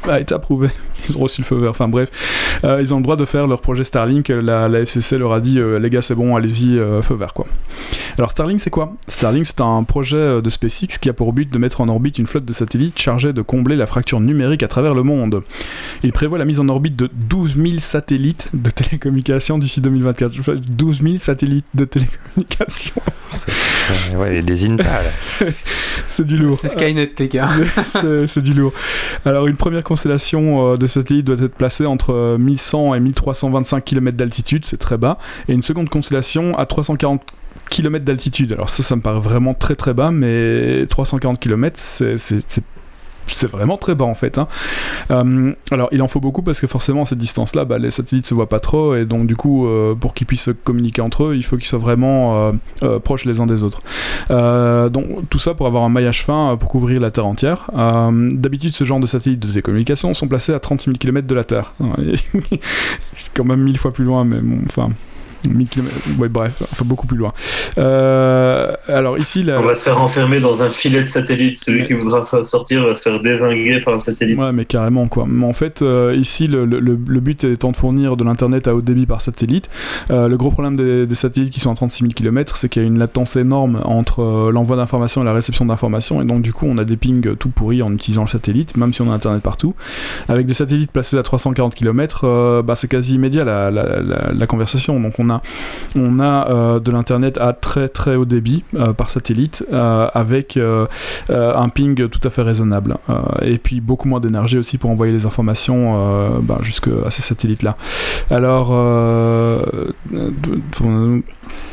a 0.03 0.19
été 0.19 0.35
approuvé. 0.35 0.67
Ils 1.07 1.17
ont 1.17 1.21
reçu 1.21 1.41
le 1.41 1.45
feu 1.45 1.55
vert. 1.55 1.69
Enfin 1.69 1.87
bref, 1.87 2.09
ils 2.63 2.93
ont 2.93 2.97
le 2.97 3.03
droit 3.03 3.15
de 3.15 3.25
faire 3.25 3.47
leur 3.47 3.61
projet 3.61 3.83
Starlink. 3.83 4.29
La, 4.29 4.67
FCC 4.67 5.19
leur 5.19 5.33
a 5.33 5.39
dit 5.39 5.59
les 5.79 5.89
gars 5.91 6.01
c'est 6.01 6.15
bon, 6.15 6.35
allez-y, 6.35 6.79
feu 7.03 7.13
vert 7.13 7.33
quoi. 7.33 7.45
Alors 8.17 8.31
Starlink 8.31 8.59
c'est 8.59 8.71
quoi? 8.71 8.93
Starlink 9.07 9.45
c'est 9.45 9.61
un 9.61 9.83
projet 9.83 10.41
de 10.41 10.49
SpaceX 10.49 10.97
qui 10.99 11.09
a 11.09 11.13
pour 11.13 11.31
but 11.31 11.51
de 11.51 11.59
mettre 11.59 11.81
en 11.81 11.89
orbite 11.89 12.17
une 12.17 12.25
flotte 12.25 12.45
de 12.45 12.53
satellites 12.53 12.97
chargée 12.97 13.33
de 13.33 13.41
combler 13.43 13.75
la 13.75 13.85
fracture 13.85 14.19
numérique 14.19 14.63
à 14.63 14.67
travers 14.67 14.95
le 14.95 15.03
monde. 15.03 15.43
Il 16.03 16.11
prévoit 16.11 16.37
la 16.37 16.45
mise 16.45 16.59
en 16.59 16.69
orbite 16.69 16.97
de 16.97 17.09
12 17.13 17.55
000 17.55 17.79
satellites 17.79 18.49
de 18.53 18.69
télécommunications 18.69 19.57
d'ici 19.57 19.81
2024. 19.81 20.33
12 20.59 21.01
000 21.01 21.17
satellites 21.17 21.65
de 21.73 21.85
télécommunications. 21.85 23.01
ouais, 24.17 24.41
des 24.41 24.65
INTA 24.69 25.01
C'est 26.07 26.25
du 26.25 26.37
lourd. 26.37 26.59
C'est 26.61 26.69
Skynet, 26.69 27.07
tes 27.07 27.27
gars. 27.27 27.49
C'est 28.27 28.41
du 28.41 28.53
lourd. 28.53 28.73
Alors, 29.25 29.47
une 29.47 29.57
première 29.57 29.83
constellation 29.83 30.73
euh, 30.73 30.77
de 30.77 30.87
satellites 30.87 31.25
doit 31.25 31.39
être 31.39 31.55
placée 31.55 31.85
entre 31.85 32.37
1100 32.37 32.95
et 32.95 32.99
1325 32.99 33.83
km 33.83 34.17
d'altitude, 34.17 34.65
c'est 34.65 34.77
très 34.77 34.97
bas, 34.97 35.17
et 35.47 35.53
une 35.53 35.61
seconde 35.61 35.89
constellation 35.89 36.57
à 36.57 36.65
340 36.65 37.21
km 37.69 38.05
d'altitude. 38.05 38.53
Alors 38.53 38.69
ça, 38.69 38.83
ça 38.83 38.95
me 38.95 39.01
paraît 39.01 39.19
vraiment 39.19 39.53
très 39.53 39.75
très 39.75 39.93
bas, 39.93 40.11
mais 40.11 40.85
340 40.89 41.39
km, 41.39 41.75
c'est 41.77 42.15
c'est 43.27 43.49
vraiment 43.49 43.77
très 43.77 43.95
bas 43.95 44.05
en 44.05 44.13
fait. 44.13 44.37
Hein. 44.37 44.47
Euh, 45.11 45.53
alors 45.71 45.89
il 45.91 46.01
en 46.01 46.07
faut 46.07 46.19
beaucoup 46.19 46.41
parce 46.41 46.59
que 46.61 46.67
forcément 46.67 47.03
à 47.03 47.05
cette 47.05 47.17
distance-là, 47.17 47.65
bah, 47.65 47.77
les 47.77 47.91
satellites 47.91 48.25
se 48.25 48.33
voient 48.33 48.49
pas 48.49 48.59
trop 48.59 48.95
et 48.95 49.05
donc 49.05 49.27
du 49.27 49.35
coup 49.35 49.67
euh, 49.67 49.95
pour 49.95 50.13
qu'ils 50.13 50.27
puissent 50.27 50.49
communiquer 50.63 51.01
entre 51.01 51.25
eux, 51.25 51.35
il 51.35 51.43
faut 51.43 51.57
qu'ils 51.57 51.67
soient 51.67 51.79
vraiment 51.79 52.51
euh, 52.83 52.99
proches 52.99 53.25
les 53.25 53.39
uns 53.39 53.45
des 53.45 53.63
autres. 53.63 53.81
donc 54.29 55.29
tout 55.29 55.39
ça 55.39 55.53
pour 55.53 55.67
avoir 55.67 55.83
un 55.83 55.89
maillage 55.89 56.23
fin 56.23 56.57
pour 56.59 56.69
couvrir 56.69 57.01
la 57.01 57.11
Terre 57.11 57.25
entière. 57.25 57.71
D'habitude 57.73 58.73
ce 58.73 58.83
genre 58.83 58.99
de 58.99 59.05
satellites 59.05 59.39
de 59.39 59.47
télécommunications 59.47 60.13
sont 60.13 60.27
placés 60.27 60.53
à 60.53 60.59
36 60.59 60.85
000 60.85 60.97
km 60.97 61.27
de 61.27 61.35
la 61.35 61.43
Terre. 61.43 61.73
C'est 63.15 63.33
quand 63.33 63.45
même 63.45 63.61
mille 63.61 63.77
fois 63.77 63.91
plus 63.91 64.05
loin, 64.05 64.25
mais 64.25 64.39
bon, 64.39 64.59
enfin. 64.67 64.89
Ouais, 66.19 66.29
bref, 66.29 66.63
enfin 66.71 66.85
beaucoup 66.85 67.07
plus 67.07 67.17
loin. 67.17 67.33
Euh, 67.77 68.73
alors 68.87 69.17
ici, 69.17 69.45
on 69.47 69.63
va 69.63 69.75
se 69.75 69.83
faire 69.83 70.01
enfermer 70.01 70.39
dans 70.39 70.63
un 70.63 70.69
filet 70.69 71.03
de 71.03 71.09
satellite. 71.09 71.57
Celui 71.57 71.83
qui 71.83 71.93
voudra 71.93 72.23
sortir 72.43 72.85
va 72.85 72.93
se 72.93 73.01
faire 73.01 73.21
désinguer 73.21 73.81
par 73.81 73.95
un 73.95 73.99
satellite. 73.99 74.37
Ouais, 74.37 74.51
mais 74.51 74.65
carrément 74.65 75.07
quoi. 75.07 75.25
Mais 75.27 75.45
en 75.45 75.53
fait, 75.53 75.81
euh, 75.81 76.15
ici, 76.15 76.47
le, 76.47 76.65
le, 76.65 76.79
le, 76.79 77.19
but 77.19 77.43
étant 77.43 77.71
de 77.71 77.75
fournir 77.75 78.17
de 78.17 78.23
l'internet 78.23 78.67
à 78.67 78.75
haut 78.75 78.81
débit 78.81 79.05
par 79.05 79.21
satellite. 79.21 79.69
Euh, 80.11 80.27
le 80.27 80.37
gros 80.37 80.51
problème 80.51 80.75
des, 80.75 81.05
des, 81.05 81.15
satellites 81.15 81.51
qui 81.51 81.59
sont 81.59 81.71
à 81.71 81.75
36 81.75 82.03
000 82.03 82.13
km, 82.13 82.57
c'est 82.57 82.69
qu'il 82.69 82.81
y 82.81 82.85
a 82.85 82.87
une 82.87 82.99
latence 82.99 83.35
énorme 83.35 83.81
entre 83.83 84.51
l'envoi 84.51 84.75
d'informations 84.75 85.21
et 85.21 85.25
la 85.25 85.33
réception 85.33 85.65
d'informations, 85.65 86.21
et 86.21 86.25
donc 86.25 86.41
du 86.41 86.53
coup, 86.53 86.65
on 86.67 86.77
a 86.77 86.83
des 86.83 86.97
pings 86.97 87.35
tout 87.35 87.49
pourris 87.49 87.81
en 87.81 87.93
utilisant 87.93 88.23
le 88.23 88.29
satellite, 88.29 88.77
même 88.77 88.93
si 88.93 89.01
on 89.01 89.11
a 89.11 89.13
internet 89.13 89.41
partout. 89.41 89.75
Avec 90.27 90.45
des 90.45 90.53
satellites 90.53 90.91
placés 90.91 91.17
à 91.17 91.23
340 91.23 91.75
km, 91.75 92.61
bah, 92.61 92.75
c'est 92.75 92.87
quasi 92.87 93.15
immédiat 93.15 93.43
la, 93.43 93.71
la, 93.71 94.01
la, 94.33 94.47
conversation. 94.47 94.99
Donc 94.99 95.19
on 95.19 95.29
a 95.29 95.34
a, 95.35 95.41
on 95.95 96.19
a 96.19 96.79
de 96.79 96.91
l'internet 96.91 97.37
à 97.39 97.53
très 97.53 97.89
très 97.89 98.15
haut 98.15 98.25
débit 98.25 98.63
par 98.97 99.09
satellite 99.09 99.65
avec 99.71 100.57
un 100.57 101.69
ping 101.69 102.07
tout 102.09 102.19
à 102.23 102.29
fait 102.29 102.41
raisonnable 102.41 102.97
et 103.41 103.57
puis 103.57 103.81
beaucoup 103.81 104.07
moins 104.07 104.19
d'énergie 104.19 104.57
aussi 104.57 104.77
pour 104.77 104.89
envoyer 104.89 105.13
les 105.13 105.25
informations 105.25 106.39
ben, 106.41 106.57
jusqu'à 106.61 107.09
ces 107.09 107.21
satellites 107.21 107.63
là. 107.63 107.77
Alors 108.29 108.73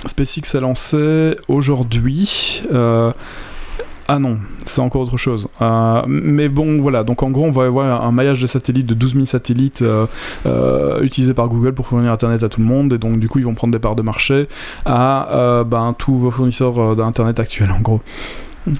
SpaceX 0.07 0.57
a 0.57 0.61
lancé 0.61 1.37
aujourd'hui. 1.49 2.63
Euh, 2.73 3.13
ah 4.15 4.19
non, 4.19 4.37
c'est 4.67 4.83
encore 4.83 5.01
autre 5.01 5.17
chose. 5.17 5.49
Euh, 5.63 6.03
mais 6.07 6.51
bon, 6.51 6.83
voilà. 6.83 7.03
Donc 7.03 7.23
en 7.23 7.31
gros, 7.31 7.47
on 7.47 7.51
va 7.51 7.65
avoir 7.65 8.05
un 8.05 8.13
maillage 8.13 8.43
de 8.43 8.47
satellites 8.47 8.85
de 8.85 8.93
12 8.93 9.15
000 9.15 9.25
satellites 9.25 9.81
euh, 9.81 11.01
utilisés 11.01 11.33
par 11.33 11.49
Google 11.49 11.73
pour 11.73 11.87
fournir 11.87 12.13
Internet 12.13 12.43
à 12.43 12.51
tout 12.51 12.61
le 12.61 12.67
monde. 12.67 12.93
Et 12.93 12.99
donc 12.99 13.19
du 13.19 13.31
coup, 13.31 13.39
ils 13.39 13.47
vont 13.47 13.55
prendre 13.55 13.73
des 13.73 13.79
parts 13.79 13.97
de 13.97 14.03
marché 14.03 14.49
à 14.85 15.65
ben, 15.67 15.95
tous 15.97 16.19
vos 16.19 16.31
fournisseurs 16.31 16.95
d'Internet 16.95 17.41
actuels, 17.41 17.71
en 17.71 17.81
gros. 17.81 18.03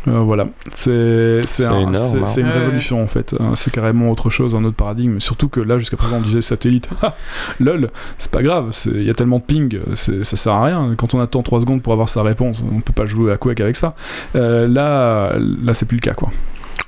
Euh, 0.09 0.21
voilà, 0.21 0.47
c'est 0.75 1.43
c'est 1.47 1.65
un, 1.65 1.73
hein. 1.73 2.25
une 2.37 2.47
révolution 2.47 3.03
en 3.03 3.07
fait. 3.07 3.35
Euh, 3.41 3.55
c'est 3.55 3.73
carrément 3.73 4.11
autre 4.11 4.31
chose, 4.31 4.55
un 4.55 4.65
autre 4.65 4.77
paradigme. 4.77 5.19
Surtout 5.19 5.49
que 5.49 5.61
là, 5.61 5.79
jusqu'à 5.79 5.97
présent, 5.97 6.17
on 6.17 6.21
disait 6.21 6.41
satellite. 6.41 6.89
lol, 7.61 7.91
c'est 8.19 8.31
pas 8.31 8.43
grave. 8.43 8.71
Il 8.87 9.03
y 9.03 9.11
a 9.11 9.15
tellement 9.15 9.39
de 9.39 9.45
ping, 9.45 9.81
ça 9.95 10.25
sert 10.25 10.53
à 10.53 10.65
rien. 10.65 10.95
Quand 10.97 11.15
on 11.15 11.21
attend 11.21 11.43
3 11.43 11.61
secondes 11.61 11.83
pour 11.83 11.93
avoir 11.93 12.09
sa 12.09 12.23
réponse, 12.23 12.65
on 12.71 12.81
peut 12.81 12.93
pas 12.93 13.07
jouer 13.07 13.33
à 13.33 13.37
Quake 13.37 13.61
avec 13.61 13.77
ça. 13.77 13.95
Euh, 14.37 14.69
là, 14.69 15.37
là, 15.39 15.75
c'est 15.75 15.87
plus 15.87 15.97
le 15.97 16.03
cas 16.03 16.15
quoi. 16.15 16.31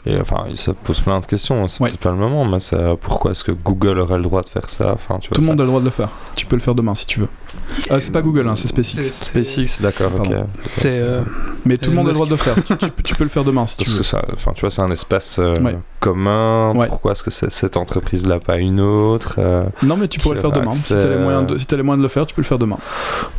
Et 0.06 0.20
enfin, 0.20 0.44
ça 0.54 0.74
pose 0.74 1.00
plein 1.00 1.18
de 1.18 1.26
questions. 1.26 1.66
C'est 1.66 1.82
peut-être 1.82 1.98
pas 1.98 2.10
le 2.10 2.16
moment, 2.16 2.44
mais 2.44 2.58
pourquoi 3.00 3.30
est-ce 3.30 3.42
que 3.42 3.52
Google 3.52 3.98
aurait 3.98 4.18
le 4.18 4.22
droit 4.22 4.42
de 4.42 4.48
faire 4.48 4.68
ça? 4.68 4.92
Enfin, 4.92 5.18
tu 5.18 5.28
vois, 5.28 5.34
Tout 5.34 5.40
le 5.40 5.46
monde 5.46 5.60
a 5.60 5.64
le 5.64 5.68
droit 5.68 5.80
de 5.80 5.86
le 5.86 5.90
faire. 5.90 6.10
Tu 6.36 6.46
peux 6.46 6.56
le 6.56 6.62
faire 6.62 6.74
demain 6.74 6.94
si 6.94 7.06
tu 7.06 7.20
veux. 7.20 7.28
Ah, 7.90 8.00
c'est 8.00 8.12
pas 8.12 8.22
Google, 8.22 8.48
hein, 8.48 8.56
c'est 8.56 8.68
SpaceX. 8.68 9.02
SpaceX, 9.02 9.82
d'accord, 9.82 10.12
ok. 10.18 10.30
C'est. 10.62 10.98
Euh, 10.98 11.22
mais 11.64 11.76
tout 11.76 11.90
le 11.90 11.96
monde 11.96 12.06
a 12.06 12.10
le 12.10 12.14
droit 12.14 12.26
de 12.26 12.30
le 12.32 12.36
faire. 12.36 12.54
tu, 13.04 13.14
peux 13.14 13.24
le 13.24 13.30
faire 13.30 13.44
demain 13.44 13.66
si 13.66 13.76
tu 13.76 13.84
Parce 13.84 13.92
veux. 13.92 13.98
Que 13.98 14.04
ça, 14.04 14.24
enfin, 14.32 14.52
tu 14.54 14.62
vois, 14.62 14.70
c'est 14.70 14.82
un 14.82 14.90
espace 14.90 15.38
euh, 15.38 15.56
commun. 16.04 16.74
Pourquoi 16.88 17.12
est-ce 17.12 17.22
que 17.22 17.30
cette 17.30 17.78
entreprise-là, 17.78 18.38
pas 18.38 18.58
une 18.58 18.78
autre 18.78 19.36
euh, 19.38 19.62
Non, 19.82 19.96
mais 19.96 20.06
tu 20.06 20.20
pourrais 20.20 20.34
le 20.34 20.40
faire 20.42 20.52
demain. 20.52 20.72
Si 20.72 20.94
t'as 20.94 21.08
les, 21.08 21.16
moyens 21.16 21.46
de, 21.46 21.56
si 21.56 21.66
as 21.72 21.76
les 21.76 21.82
moyens 21.82 22.00
de 22.00 22.02
le 22.02 22.08
faire, 22.08 22.26
tu 22.26 22.34
peux 22.34 22.42
le 22.42 22.46
faire 22.46 22.58
demain. 22.58 22.76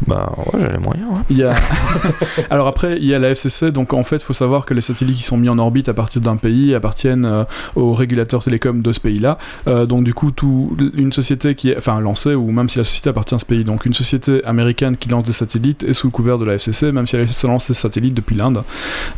Bah, 0.07 0.34
ouais, 0.38 0.59
j'ai 0.59 0.70
les 0.70 0.80
moyens. 0.80 1.09
Il 1.30 1.38
y 1.38 1.43
a... 1.43 1.53
Alors 2.49 2.68
après, 2.68 2.97
il 2.97 3.05
y 3.05 3.13
a 3.13 3.20
la 3.20 3.30
FCC. 3.30 3.72
Donc 3.72 3.93
en 3.93 4.01
fait, 4.01 4.16
il 4.16 4.24
faut 4.24 4.34
savoir 4.34 4.66
que 4.66 4.74
les 4.74 4.82
satellites 4.82 5.18
qui 5.18 5.24
sont 5.24 5.38
mis 5.38 5.49
en 5.49 5.59
orbite 5.59 5.89
à 5.89 5.93
partir 5.93 6.22
d'un 6.22 6.38
pays 6.38 6.74
appartiennent 6.74 7.45
aux 7.76 7.93
régulateurs 7.93 8.43
télécoms 8.43 8.82
de 8.82 8.93
ce 8.93 8.99
pays-là. 8.99 9.38
donc 9.68 10.03
du 10.03 10.16
coup, 10.16 10.32
tout, 10.32 10.76
une 10.97 11.13
société 11.13 11.53
qui 11.53 11.70
est, 11.70 11.78
enfin, 11.78 11.99
lancée, 11.99 12.34
ou 12.34 12.51
même 12.51 12.68
si 12.68 12.80
la 12.80 12.84
société 12.84 13.11
appartient 13.11 13.36
à 13.36 13.39
ce 13.39 13.45
pays, 13.45 13.63
donc 13.63 13.86
une 13.86 13.93
société 13.93 14.43
américaine 14.43 14.97
qui 14.97 15.09
lance 15.09 15.26
des 15.26 15.34
satellites 15.34 15.84
est 15.84 15.93
sous 15.93 16.07
le 16.07 16.11
couvert 16.11 16.39
de 16.39 16.45
la 16.45 16.55
FCC, 16.55 16.91
même 16.91 17.05
si 17.05 17.16
elle 17.16 17.28
lance 17.43 17.68
des 17.68 17.76
satellites 17.76 18.16
depuis 18.16 18.36
l'Inde. 18.36 18.63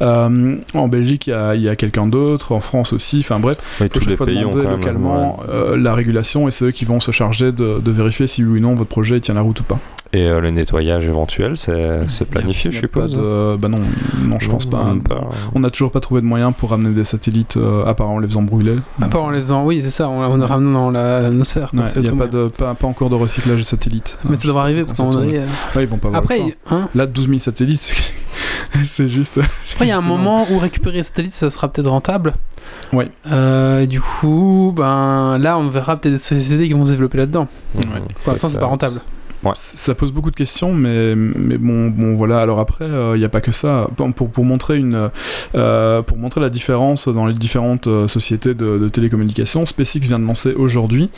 Euh, 0.01 0.57
en 0.73 0.87
Belgique, 0.89 1.27
il 1.27 1.61
y 1.61 1.69
a, 1.69 1.75
quelqu'un 1.77 2.07
d'autre, 2.07 2.51
en 2.51 2.59
France 2.59 2.91
aussi, 2.91 3.19
enfin 3.19 3.36
bref, 3.39 3.57
il 3.81 3.89
faut 3.89 3.99
chaque 3.99 4.15
fois 4.15 4.25
demander 4.25 4.63
localement 4.63 5.39
euh, 5.49 5.77
la 5.77 5.93
régulation 5.93 6.47
et 6.47 6.51
c'est 6.51 6.65
eux 6.65 6.71
qui 6.71 6.85
vont 6.85 6.99
se 6.99 7.11
charger 7.11 7.51
de, 7.51 7.79
de, 7.79 7.91
vérifier 7.91 8.27
si 8.27 8.43
oui 8.43 8.59
ou 8.59 8.61
non 8.61 8.75
votre 8.75 8.89
projet 8.89 9.19
tient 9.19 9.33
la 9.33 9.41
route 9.41 9.59
ou 9.59 9.63
pas. 9.63 9.79
Et 10.13 10.21
euh, 10.21 10.39
le 10.39 10.51
nettoyage 10.51 11.05
éventuel, 11.05 11.57
c'est 11.57 12.25
planifié, 12.29 12.71
je 12.71 12.79
suppose 12.79 13.15
Bah 13.15 13.67
non, 13.67 13.79
non 14.23 14.37
je 14.39 14.49
pense 14.49 14.65
pas. 14.65 14.95
On 15.53 15.59
n'a 15.59 15.69
toujours 15.69 15.91
pas 15.91 15.99
trouvé 15.99 16.21
de 16.21 16.25
moyen 16.25 16.51
pour 16.51 16.69
ramener 16.71 16.93
des 16.93 17.03
satellites, 17.03 17.57
euh, 17.57 17.85
à 17.85 17.93
part 17.93 18.09
en 18.09 18.19
les 18.19 18.27
faisant 18.27 18.41
brûler. 18.41 18.77
À 19.01 19.07
part 19.07 19.23
en 19.23 19.29
les 19.31 19.39
faisant, 19.39 19.65
oui, 19.65 19.81
c'est 19.81 19.89
ça, 19.89 20.09
on, 20.09 20.21
on 20.21 20.37
les 20.37 20.45
ramène 20.45 20.71
dans 20.71 20.91
l'atmosphère. 20.91 21.71
Il 21.73 22.01
n'y 22.01 22.07
a 22.07 22.11
pas, 22.13 22.27
de, 22.27 22.47
pas, 22.47 22.73
pas, 22.73 22.87
encore 22.87 23.09
de 23.09 23.15
recyclage 23.15 23.59
de 23.59 23.65
satellites. 23.65 24.19
Mais 24.29 24.35
ça 24.35 24.47
devrait 24.47 24.61
arriver 24.61 24.83
parce 24.83 24.97
qu'on. 24.97 25.11
Ouais, 25.11 25.43
ils 25.75 25.87
vont 25.87 25.97
pas 25.97 26.09
Après, 26.13 26.55
hein 26.69 26.89
Là, 26.95 27.05
12 27.05 27.27
000 27.27 27.39
satellites, 27.39 28.13
c'est 28.83 29.09
juste. 29.09 29.39
Après, 29.73 29.85
il 29.85 29.89
y 29.89 29.91
a 29.91 29.97
un 29.97 30.01
moment 30.01 30.47
où 30.49 30.57
récupérer 30.59 30.97
les 30.97 31.03
satellites, 31.03 31.33
ça 31.33 31.49
sera 31.49 31.67
peut-être 31.71 31.89
rentable. 31.89 32.35
Oui. 32.93 33.05
Euh, 33.31 33.85
du 33.85 34.01
coup, 34.01 34.73
ben 34.75 35.37
là, 35.37 35.57
on 35.57 35.69
verra 35.69 35.97
peut-être 35.97 36.13
des 36.13 36.19
sociétés 36.19 36.67
qui 36.67 36.73
vont 36.73 36.85
se 36.85 36.91
développer 36.91 37.17
là-dedans. 37.17 37.47
Ouais. 37.75 37.83
Pour 38.23 38.33
l'instant, 38.33 38.47
c'est 38.49 38.59
pas 38.59 38.65
rentable. 38.65 39.01
Ça 39.55 39.95
pose 39.95 40.11
beaucoup 40.11 40.31
de 40.31 40.35
questions, 40.35 40.73
mais, 40.73 41.15
mais 41.15 41.57
bon, 41.57 41.89
bon 41.89 42.15
voilà. 42.15 42.39
Alors 42.39 42.59
après, 42.59 42.85
il 42.85 42.93
euh, 42.93 43.17
n'y 43.17 43.23
a 43.23 43.29
pas 43.29 43.41
que 43.41 43.51
ça. 43.51 43.87
Pour, 43.95 44.29
pour, 44.29 44.45
montrer 44.45 44.77
une, 44.77 45.09
euh, 45.55 46.01
pour 46.01 46.17
montrer 46.17 46.41
la 46.41 46.49
différence 46.49 47.07
dans 47.07 47.25
les 47.25 47.33
différentes 47.33 47.87
euh, 47.87 48.07
sociétés 48.07 48.53
de, 48.53 48.77
de 48.77 48.89
télécommunications, 48.89 49.65
SpaceX 49.65 49.99
vient 50.01 50.19
de 50.19 50.25
lancer 50.25 50.53
aujourd'hui 50.53 51.09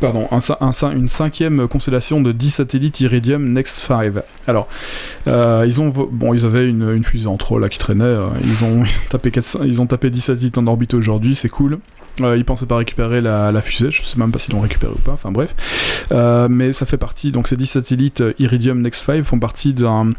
pardon, 0.00 0.28
un, 0.30 0.90
une 0.92 1.08
cinquième 1.08 1.68
constellation 1.68 2.20
de 2.20 2.32
10 2.32 2.50
satellites 2.50 3.00
Iridium 3.00 3.52
Next 3.52 3.76
5. 3.76 4.14
Alors, 4.46 4.68
ils 5.26 5.80
ont 5.80 5.88
bon, 5.88 6.34
ils 6.34 6.44
avaient 6.44 6.68
une, 6.68 7.04
fusée 7.04 7.28
en 7.28 7.36
trop 7.36 7.58
là 7.58 7.68
qui 7.68 7.78
traînait. 7.78 8.16
ils 8.44 8.64
ont 8.64 8.84
tapé 9.10 9.30
ils 9.64 9.80
ont 9.80 9.86
tapé 9.86 10.10
10 10.10 10.20
satellites 10.20 10.58
en 10.58 10.66
orbite 10.66 10.94
aujourd'hui, 10.94 11.34
c'est 11.34 11.48
cool. 11.48 11.78
Euh, 12.20 12.36
ils 12.36 12.44
pensaient 12.44 12.66
pas 12.66 12.76
récupérer 12.76 13.20
la, 13.20 13.52
la, 13.52 13.60
fusée, 13.60 13.90
je 13.90 14.02
sais 14.02 14.18
même 14.18 14.30
pas 14.30 14.38
s'ils 14.38 14.54
l'ont 14.54 14.60
récupéré 14.60 14.92
ou 14.92 14.98
pas, 14.98 15.12
enfin 15.12 15.30
bref. 15.30 15.54
Euh, 16.12 16.48
mais 16.50 16.72
ça 16.72 16.86
fait 16.86 16.96
partie, 16.96 17.32
donc 17.32 17.48
ces 17.48 17.56
10 17.56 17.66
satellites 17.66 18.20
euh, 18.20 18.32
Iridium 18.38 18.80
Next 18.80 19.04
5 19.04 19.22
font 19.22 19.38
partie 19.38 19.74
d'un 19.74 20.10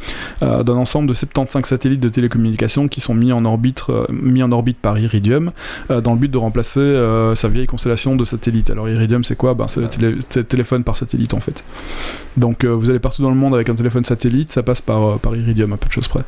euh, 0.43 0.63
ensemble 0.67 1.07
de 1.07 1.13
75 1.13 1.65
satellites 1.65 2.01
de 2.01 2.09
télécommunications 2.09 2.87
qui 2.87 3.01
sont 3.01 3.13
mis 3.13 3.31
en 3.31 3.45
orbite, 3.45 3.83
euh, 3.89 4.05
mis 4.09 4.43
en 4.43 4.51
orbite 4.51 4.77
par 4.77 4.97
Iridium 4.99 5.51
dans 5.89 6.13
le 6.13 6.19
but 6.19 6.29
de 6.29 6.37
remplacer 6.37 6.79
sa 7.35 7.47
vieille 7.47 7.65
constellation 7.65 8.15
de 8.15 8.23
satellites. 8.23 8.69
Alors 8.69 8.89
Iridium 8.89 9.23
c'est 9.23 9.35
quoi? 9.35 9.53
Ben, 9.53 9.67
C'est 9.67 10.47
téléphone 10.47 10.83
par 10.83 10.97
satellite 10.97 11.33
en 11.33 11.39
fait. 11.39 11.63
Donc 12.37 12.65
vous 12.65 12.89
allez 12.89 12.99
partout 12.99 13.21
dans 13.21 13.29
le 13.29 13.35
monde 13.35 13.55
avec 13.55 13.69
un 13.69 13.75
téléphone 13.75 14.03
satellite, 14.03 14.51
ça 14.51 14.63
passe 14.63 14.81
par, 14.81 15.19
par 15.19 15.35
Iridium 15.35 15.73
à 15.73 15.77
peu 15.77 15.87
de 15.87 15.91
choses 15.91 16.07
près. 16.07 16.23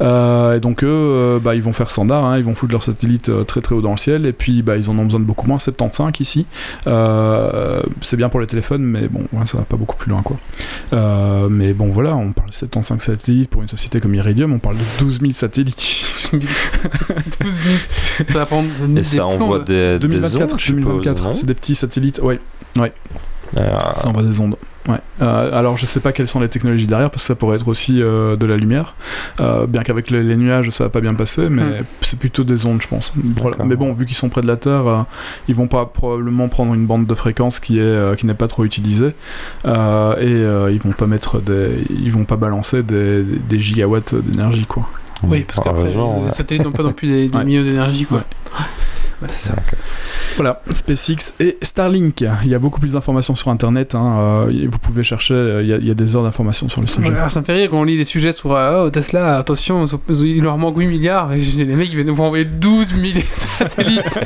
et 0.00 0.60
donc 0.60 0.84
eux, 0.84 1.40
bah, 1.42 1.54
ils 1.54 1.62
vont 1.62 1.72
faire 1.72 1.90
standard, 1.90 2.24
hein, 2.24 2.38
ils 2.38 2.44
vont 2.44 2.54
foutre 2.54 2.72
leur 2.72 2.82
satellite 2.82 3.30
très 3.46 3.60
très 3.60 3.74
haut 3.74 3.82
dans 3.82 3.92
le 3.92 3.96
ciel 3.96 4.26
et 4.26 4.32
puis 4.32 4.62
bah, 4.62 4.76
ils 4.76 4.90
en 4.90 4.98
ont 4.98 5.03
besoin 5.04 5.20
de 5.20 5.24
beaucoup 5.24 5.46
moins, 5.46 5.58
75 5.58 6.12
ici. 6.20 6.46
Euh, 6.86 7.82
c'est 8.00 8.16
bien 8.16 8.28
pour 8.28 8.40
les 8.40 8.46
téléphones, 8.46 8.82
mais 8.82 9.08
bon, 9.08 9.26
ça 9.44 9.58
va 9.58 9.64
pas 9.64 9.76
beaucoup 9.76 9.96
plus 9.96 10.10
loin 10.10 10.22
quoi. 10.22 10.36
Euh, 10.92 11.48
mais 11.48 11.72
bon, 11.72 11.90
voilà, 11.90 12.14
on 12.16 12.32
parle 12.32 12.50
de 12.50 12.54
75 12.54 13.00
satellites 13.00 13.50
pour 13.50 13.62
une 13.62 13.68
société 13.68 14.00
comme 14.00 14.14
Iridium, 14.14 14.52
on 14.52 14.58
parle 14.58 14.76
de 14.76 15.04
12 15.04 15.20
000 15.20 15.32
satellites 15.32 16.30
12 16.32 16.42
000, 16.42 16.42
ça 18.28 18.38
va 18.38 18.46
prendre 18.46 18.68
Et 18.96 19.02
ça 19.02 19.26
envoie 19.26 19.60
des, 19.60 19.98
2024, 19.98 20.56
2024 20.72 21.36
c'est 21.36 21.46
des 21.46 21.54
petits 21.54 21.74
satellites, 21.74 22.20
ouais. 22.22 22.38
ouais. 22.76 22.92
Euh, 23.56 23.78
ça 23.92 24.08
envoie 24.08 24.22
des 24.22 24.40
ondes. 24.40 24.56
Ouais. 24.88 24.98
Euh, 25.22 25.58
alors 25.58 25.78
je 25.78 25.86
sais 25.86 26.00
pas 26.00 26.12
quelles 26.12 26.28
sont 26.28 26.40
les 26.40 26.48
technologies 26.48 26.86
derrière 26.86 27.10
parce 27.10 27.22
que 27.22 27.28
ça 27.28 27.34
pourrait 27.34 27.56
être 27.56 27.68
aussi 27.68 28.02
euh, 28.02 28.36
de 28.36 28.44
la 28.44 28.56
lumière. 28.56 28.96
Euh, 29.40 29.66
bien 29.66 29.82
qu'avec 29.82 30.10
les, 30.10 30.36
nuages 30.36 30.68
ça 30.70 30.84
va 30.84 30.90
pas 30.90 31.00
bien 31.00 31.14
passer, 31.14 31.48
mais 31.48 31.62
hmm. 31.62 31.84
c'est 32.02 32.18
plutôt 32.18 32.44
des 32.44 32.66
ondes 32.66 32.82
je 32.82 32.88
pense. 32.88 33.14
Mais 33.64 33.76
bon, 33.76 33.90
vu 33.92 34.04
qu'ils 34.04 34.16
sont 34.16 34.28
près 34.28 34.42
de 34.42 34.46
la 34.46 34.58
Terre, 34.58 35.06
ils 35.48 35.54
vont 35.54 35.68
pas 35.68 35.86
probablement 35.86 36.48
prendre 36.48 36.74
une 36.74 36.86
bande 36.86 37.06
de 37.06 37.14
fréquence 37.14 37.60
qui 37.60 37.78
est 37.78 38.18
qui 38.18 38.26
n'est 38.26 38.34
pas 38.34 38.48
trop 38.48 38.64
utilisée 38.64 39.14
et 39.64 39.70
ils 39.70 40.80
vont 40.82 40.92
pas 40.92 41.06
mettre 41.06 41.40
des, 41.40 41.84
ils 41.88 42.12
vont 42.12 42.24
pas 42.24 42.36
balancer 42.36 42.82
des, 42.82 43.22
des 43.22 43.60
gigawatts 43.60 44.14
d'énergie 44.14 44.66
quoi. 44.66 44.86
Oui, 45.22 45.44
parce 45.44 45.60
qu'après 45.60 45.94
les 45.94 46.28
satellites 46.30 46.64
n'ont 46.64 46.72
pas 46.72 46.82
non 46.82 46.92
plus 46.92 47.08
des, 47.08 47.28
des 47.28 47.38
millions 47.44 47.62
d'énergie 47.62 48.04
quoi. 48.04 48.24
c'est 49.28 49.48
ça. 49.48 49.54
Voilà, 50.36 50.60
SpaceX 50.72 51.34
et 51.38 51.56
Starlink. 51.62 52.24
Il 52.44 52.50
y 52.50 52.54
a 52.54 52.58
beaucoup 52.58 52.80
plus 52.80 52.92
d'informations 52.92 53.36
sur 53.36 53.50
Internet. 53.50 53.94
Hein. 53.94 54.18
Euh, 54.48 54.66
vous 54.68 54.78
pouvez 54.78 55.04
chercher, 55.04 55.34
euh, 55.34 55.62
il 55.62 55.86
y, 55.86 55.90
a, 55.90 55.94
des 55.94 56.16
heures 56.16 56.24
d'informations 56.24 56.68
sur 56.68 56.80
le 56.80 56.88
sujet. 56.88 57.12
ça 57.28 57.40
me 57.40 57.44
fait 57.44 57.52
rire 57.52 57.70
quand 57.70 57.78
on 57.78 57.84
lit 57.84 57.96
des 57.96 58.04
sujets 58.04 58.32
sur 58.32 58.52
euh, 58.52 58.86
oh, 58.86 58.90
Tesla, 58.90 59.38
attention, 59.38 59.84
il 60.08 60.42
leur 60.42 60.58
manque 60.58 60.76
8 60.76 60.86
milliards. 60.88 61.32
Et 61.32 61.38
les 61.38 61.64
mecs 61.64 61.88
ils 61.88 61.94
viennent 61.94 62.08
nous 62.08 62.20
envoyer 62.20 62.44
12 62.44 62.94
000 62.94 63.18
satellites. 63.24 64.02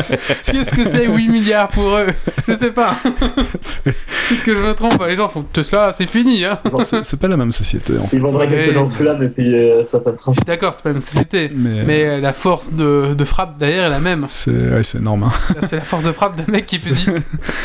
Qu'est-ce 0.46 0.74
que 0.74 0.84
c'est 0.84 1.06
8 1.06 1.28
milliards 1.28 1.68
pour 1.68 1.96
eux? 1.96 2.06
Je 2.46 2.56
sais 2.56 2.72
pas. 2.72 2.94
Peut-être 3.02 4.42
que 4.44 4.54
je 4.54 4.60
me 4.60 4.72
trompe. 4.72 5.04
Les 5.06 5.16
gens 5.16 5.28
font 5.28 5.42
Tesla, 5.42 5.92
c'est 5.92 6.06
fini. 6.06 6.44
Hein. 6.44 6.58
c'est 7.02 7.20
pas 7.20 7.28
la 7.28 7.36
même 7.36 7.52
société. 7.52 7.98
En 7.98 8.06
fait. 8.06 8.16
Ils 8.16 8.22
vendraient 8.22 8.48
quelque 8.48 8.74
dans 8.74 8.88
celui-là, 8.88 9.16
mais 9.20 9.28
puis 9.28 9.54
ça 9.90 10.00
passera. 10.00 10.32
Je 10.32 10.38
suis 10.38 10.46
d'accord, 10.46 10.72
c'est 10.74 10.82
pas 10.82 10.88
la 10.90 10.94
même 10.94 11.00
société. 11.00 11.50
Mais, 11.54 12.20
la 12.20 12.32
force 12.32 12.72
de, 12.72 13.14
de, 13.14 13.24
frappe 13.24 13.58
derrière 13.58 13.84
est 13.84 13.90
la 13.90 14.00
même. 14.00 14.24
C'est 14.28 14.50
ouais, 14.50 14.80
énorme. 14.94 15.24
Hein. 15.24 15.32
C'est 15.66 15.76
la 15.76 15.82
force 15.82 15.97
de 16.04 16.12
frappe 16.12 16.36
d'un 16.36 16.50
mec 16.50 16.66
qui 16.66 16.78
se 16.78 16.90
dit 16.90 17.06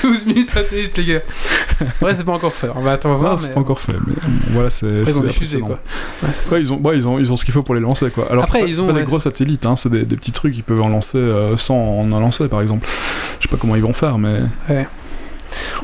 12 0.04 0.26
000 0.26 0.40
satellites, 0.48 0.98
les 0.98 1.06
gars. 1.06 1.22
Ouais, 2.02 2.16
c'est 2.16 2.24
pas 2.24 2.34
encore 2.34 2.54
fait. 2.54 2.70
On 2.76 2.82
va 2.82 2.94
attendre 2.94 3.18
voir. 3.18 3.40
c'est 3.40 3.54
pas 3.54 3.60
encore 3.60 3.80
fait, 3.80 3.96
mais 4.08 4.14
voilà, 4.50 4.70
c'est. 4.70 4.88
Ils 4.88 5.20
ont 5.20 5.24
diffusé, 5.24 5.60
quoi. 5.60 5.80
Ouais, 6.24 6.62
ils, 6.62 6.74
ont, 6.74 6.82
ouais, 6.82 6.98
ils, 6.98 7.08
ont, 7.08 7.20
ils 7.20 7.32
ont 7.32 7.36
ce 7.36 7.46
qu'il 7.46 7.54
faut 7.54 7.64
pour 7.64 7.76
les 7.76 7.82
lancer, 7.82 8.10
quoi. 8.10 8.28
Alors, 8.32 8.48
pas, 8.48 8.60
ils 8.60 8.82
ont, 8.82 8.88
pas 8.88 8.94
des 8.94 9.04
gros 9.04 9.20
satellites, 9.20 9.66
hein, 9.66 9.76
c'est 9.76 9.90
des, 9.90 10.06
des, 10.06 10.16
petits 10.16 10.32
trucs 10.32 10.54
qu'ils 10.54 10.64
peuvent 10.64 10.82
en 10.82 10.90
lancer 10.90 11.18
euh, 11.18 11.58
sans 11.58 11.76
en 11.76 12.12
en 12.12 12.20
lancer, 12.20 12.48
par 12.48 12.62
exemple. 12.62 12.88
Je 13.40 13.44
sais 13.44 13.50
pas 13.50 13.58
comment 13.58 13.76
ils 13.76 13.82
vont 13.82 13.94
faire, 13.94 14.18
mais. 14.18 14.42
Ouais. 14.70 14.88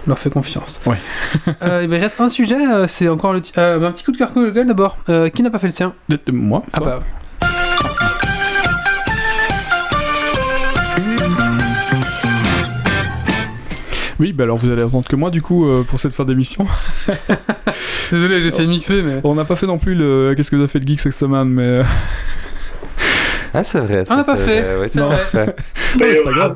On 0.06 0.10
leur 0.10 0.20
fait 0.20 0.30
confiance. 0.30 0.82
Ouais. 0.86 0.98
euh, 1.62 1.86
il 1.90 1.96
reste 1.96 2.20
un 2.22 2.30
sujet, 2.30 2.56
euh, 2.56 2.88
c'est 2.88 3.10
encore 3.10 3.34
le 3.34 3.42
euh, 3.58 3.88
un 3.88 3.92
petit 3.92 4.04
coup 4.04 4.12
de 4.12 4.18
cœur 4.18 4.32
Google 4.34 4.66
d'abord. 4.66 4.98
Euh, 5.10 5.30
qui 5.30 5.44
n'a 5.44 5.50
pas 5.50 5.60
fait 5.60 5.68
le 5.68 5.74
sien? 5.74 5.94
Moi. 6.32 6.64
Ah 6.74 6.80
bah. 6.80 7.00
Oui, 14.20 14.34
bah 14.34 14.44
alors 14.44 14.58
vous 14.58 14.70
allez 14.70 14.84
entendre 14.84 15.08
que 15.08 15.16
moi 15.16 15.30
du 15.30 15.42
coup 15.42 15.66
euh, 15.66 15.84
pour 15.84 16.00
cette 16.00 16.14
fin 16.14 16.26
d'émission. 16.26 16.66
Désolé, 18.12 18.42
j'ai 18.42 18.48
essayé 18.48 18.66
de 18.66 18.70
mixer, 18.70 19.02
mais. 19.02 19.22
On 19.24 19.34
n'a 19.34 19.46
pas 19.46 19.56
fait 19.56 19.68
non 19.68 19.78
plus 19.78 19.96
le. 19.96 20.34
Qu'est-ce 20.36 20.52
que 20.52 20.58
vous 20.58 20.62
avez 20.64 20.72
fait 20.72 20.80
le 20.80 20.88
Geek 20.88 21.00
Sextoman, 21.00 21.48
mais. 21.48 21.82
Ah, 23.54 23.64
c'est 23.64 23.80
vrai. 23.80 24.04
On 24.10 24.16
n'a 24.16 24.24
pas 24.24 24.38
fait. 24.38 24.64
c'est 24.90 25.02
vrai. 25.02 25.18
c'est 25.98 26.24
pas 26.24 26.32
grave. 26.32 26.56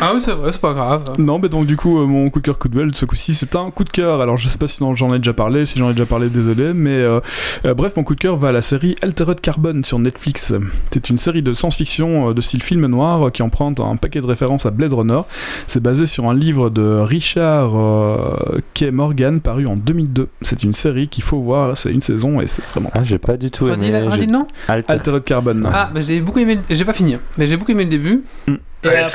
Ah 0.00 0.12
oui, 0.14 0.20
c'est 0.20 0.32
vrai, 0.32 0.52
c'est 0.52 0.60
pas 0.60 0.74
grave. 0.74 1.14
Non, 1.18 1.38
mais 1.38 1.48
donc 1.48 1.66
du 1.66 1.76
coup, 1.76 2.00
euh, 2.00 2.06
mon 2.06 2.28
coup 2.30 2.40
de 2.40 2.44
cœur, 2.44 2.58
coup 2.58 2.68
de 2.68 2.76
gueule, 2.76 2.94
ce 2.94 3.04
coup-ci, 3.04 3.34
c'est 3.34 3.56
un 3.56 3.70
coup 3.70 3.84
de 3.84 3.90
cœur. 3.90 4.20
Alors, 4.20 4.36
je 4.36 4.48
sais 4.48 4.58
pas 4.58 4.68
si 4.68 4.84
j'en 4.94 5.14
ai 5.14 5.18
déjà 5.18 5.32
parlé, 5.32 5.64
si 5.64 5.78
j'en 5.78 5.90
ai 5.90 5.94
déjà 5.94 6.06
parlé, 6.06 6.28
désolé, 6.28 6.72
mais 6.74 6.90
euh, 6.90 7.20
euh, 7.66 7.74
bref, 7.74 7.96
mon 7.96 8.04
coup 8.04 8.14
de 8.14 8.20
cœur 8.20 8.36
va 8.36 8.48
à 8.48 8.52
la 8.52 8.60
série 8.60 8.94
Altered 9.02 9.40
Carbon 9.40 9.80
sur 9.84 9.98
Netflix. 9.98 10.54
C'est 10.92 11.10
une 11.10 11.16
série 11.16 11.42
de 11.42 11.52
science-fiction 11.52 12.32
de 12.32 12.40
style 12.40 12.62
film 12.62 12.86
noir 12.86 13.32
qui 13.32 13.42
emprunte 13.42 13.80
un 13.80 13.96
paquet 13.96 14.20
de 14.20 14.26
références 14.26 14.66
à 14.66 14.70
Blade 14.70 14.92
Runner. 14.92 15.20
C'est 15.66 15.82
basé 15.82 16.06
sur 16.06 16.28
un 16.28 16.34
livre 16.34 16.70
de 16.70 16.82
Richard 17.00 17.72
K. 18.74 18.84
Morgan 18.92 19.40
paru 19.40 19.66
en 19.66 19.76
2002. 19.76 20.28
C'est 20.42 20.62
une 20.64 20.74
série 20.74 21.08
qu'il 21.08 21.24
faut 21.24 21.40
voir, 21.40 21.76
c'est 21.76 21.90
une 21.90 22.02
saison 22.02 22.40
et 22.40 22.46
c'est 22.46 22.64
vraiment. 22.66 22.90
Ah, 22.94 23.02
j'ai 23.02 23.18
pas 23.18 23.36
du 23.36 23.50
tout 23.50 23.68
aimé. 23.68 23.98
Redis, 24.06 24.26
le 24.26 24.32
nom 24.32 24.46
Altered 24.68 25.24
Carbon. 25.24 25.62
Ah, 25.72 25.90
mais 25.94 26.00
j'ai 26.00 26.17
beaucoup 26.20 26.38
aimé. 26.38 26.58
J'ai 26.70 26.84
pas 26.84 26.92
fini, 26.92 27.14
hein, 27.14 27.20
mais 27.38 27.46
j'ai 27.46 27.56
beaucoup 27.56 27.72
aimé 27.72 27.84
le 27.84 27.90
début. 27.90 28.22
Mm. 28.46 28.54
Et, 28.84 28.88
là, 28.88 29.06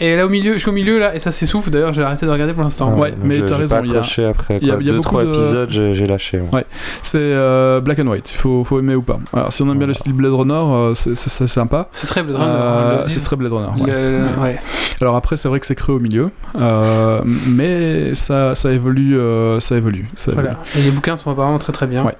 et 0.00 0.16
là 0.16 0.24
au 0.24 0.30
milieu, 0.30 0.54
je 0.54 0.58
suis 0.58 0.70
au 0.70 0.72
milieu 0.72 0.98
là 0.98 1.14
et 1.14 1.18
ça 1.18 1.30
s'essouffle. 1.30 1.68
D'ailleurs, 1.68 1.92
j'ai 1.92 2.02
arrêté 2.02 2.24
de 2.24 2.30
regarder 2.30 2.54
pour 2.54 2.62
l'instant. 2.62 2.94
ouais, 2.96 3.14
mais 3.22 3.44
t'as 3.44 3.56
raison. 3.56 3.82
Il 3.84 3.92
y 3.92 3.96
a, 3.96 4.28
après, 4.28 4.58
il 4.62 4.68
y 4.68 4.70
a, 4.70 4.76
il 4.80 4.86
y 4.86 4.90
a 4.90 4.92
deux, 4.92 5.00
trois 5.00 5.22
de... 5.22 5.28
épisodes, 5.28 5.68
j'ai 5.70 6.06
lâché. 6.06 6.40
Ouais, 6.52 6.64
c'est 7.02 7.18
euh, 7.18 7.80
black 7.80 7.98
and 7.98 8.06
white. 8.06 8.30
Il 8.32 8.36
faut, 8.36 8.64
faut 8.64 8.78
aimer 8.78 8.94
ou 8.94 9.02
pas. 9.02 9.18
Alors, 9.32 9.52
si 9.52 9.62
on 9.62 9.70
aime 9.70 9.78
bien 9.78 9.86
le 9.86 9.92
style 9.92 10.14
Blade 10.14 10.32
Runner, 10.32 10.54
euh, 10.54 10.94
c'est 10.94 11.14
sympa. 11.46 11.88
C'est 11.92 12.06
très 12.06 12.22
Blade 12.22 12.36
Runner. 12.36 12.50
Euh, 12.50 13.02
c'est 13.06 13.20
très 13.20 13.36
Blade 13.36 13.52
Runner. 13.52 13.82
Ouais. 13.82 13.90
Le... 13.90 14.42
ouais. 14.42 14.58
Alors 15.00 15.16
après, 15.16 15.36
c'est 15.36 15.48
vrai 15.48 15.60
que 15.60 15.66
c'est 15.66 15.74
creux 15.74 15.94
au 15.94 16.00
milieu, 16.00 16.30
euh, 16.58 17.20
mais 17.24 18.14
ça, 18.14 18.54
ça 18.54 18.72
évolue, 18.72 19.18
ça 19.58 19.76
évolue. 19.76 20.06
Ça 20.14 20.32
voilà. 20.32 20.62
Et 20.78 20.82
les 20.82 20.90
bouquins 20.90 21.16
sont 21.16 21.32
vraiment 21.34 21.58
très 21.58 21.72
très 21.72 21.86
bien. 21.86 22.04
Ouais. 22.04 22.16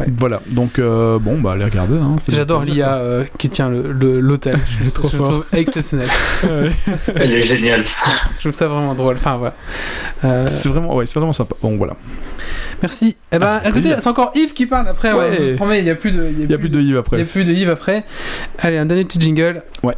ouais. 0.00 0.06
Voilà. 0.16 0.40
Donc 0.50 0.80
bon, 0.80 1.40
bah 1.40 1.52
allez 1.52 1.64
regarder. 1.64 1.96
Hein, 1.96 2.16
J'adore 2.28 2.62
l'IA 2.62 3.24
qui 3.38 3.48
tient 3.48 3.68
l'hôtel. 3.68 4.56
Le, 4.84 4.90
trop 4.90 5.08
je 5.08 5.16
fort. 5.16 5.30
trouve 5.30 5.46
exceptionnel. 5.52 6.08
Elle 7.16 7.32
est 7.32 7.42
géniale. 7.42 7.84
Je 8.36 8.40
trouve 8.40 8.52
ça 8.52 8.68
vraiment 8.68 8.94
drôle. 8.94 9.16
Enfin, 9.16 9.36
voilà. 9.36 9.54
Euh... 10.24 10.46
C'est 10.46 10.68
vraiment, 10.68 10.94
ouais, 10.94 11.06
c'est 11.06 11.18
vraiment 11.18 11.32
sympa. 11.32 11.54
Bon, 11.62 11.76
voilà. 11.76 11.94
Merci. 12.82 13.16
Eh 13.32 13.38
ben, 13.38 13.60
ah, 13.64 13.68
écoutez, 13.68 13.94
c'est 13.98 14.06
encore 14.06 14.32
Yves 14.34 14.52
qui 14.52 14.66
parle 14.66 14.88
après. 14.88 15.12
Ouais. 15.12 15.36
Je 15.36 15.42
vous 15.50 15.56
promets, 15.56 15.78
il 15.78 15.84
n'y 15.84 15.90
a 15.90 15.94
plus 15.94 16.12
de. 16.12 16.28
Il 16.38 16.46
n'y 16.46 16.54
a, 16.54 16.58
plus 16.58 16.68
de 16.68 16.80
Yves 16.80 16.96
après. 16.96 17.16
Il 17.16 17.22
n'y 17.22 17.28
a 17.28 17.32
plus 17.32 17.44
de 17.44 17.52
Yves 17.52 17.70
après. 17.70 18.04
Allez, 18.58 18.78
un 18.78 18.86
dernier 18.86 19.04
petit 19.04 19.20
jingle. 19.20 19.62
Ouais. 19.82 19.94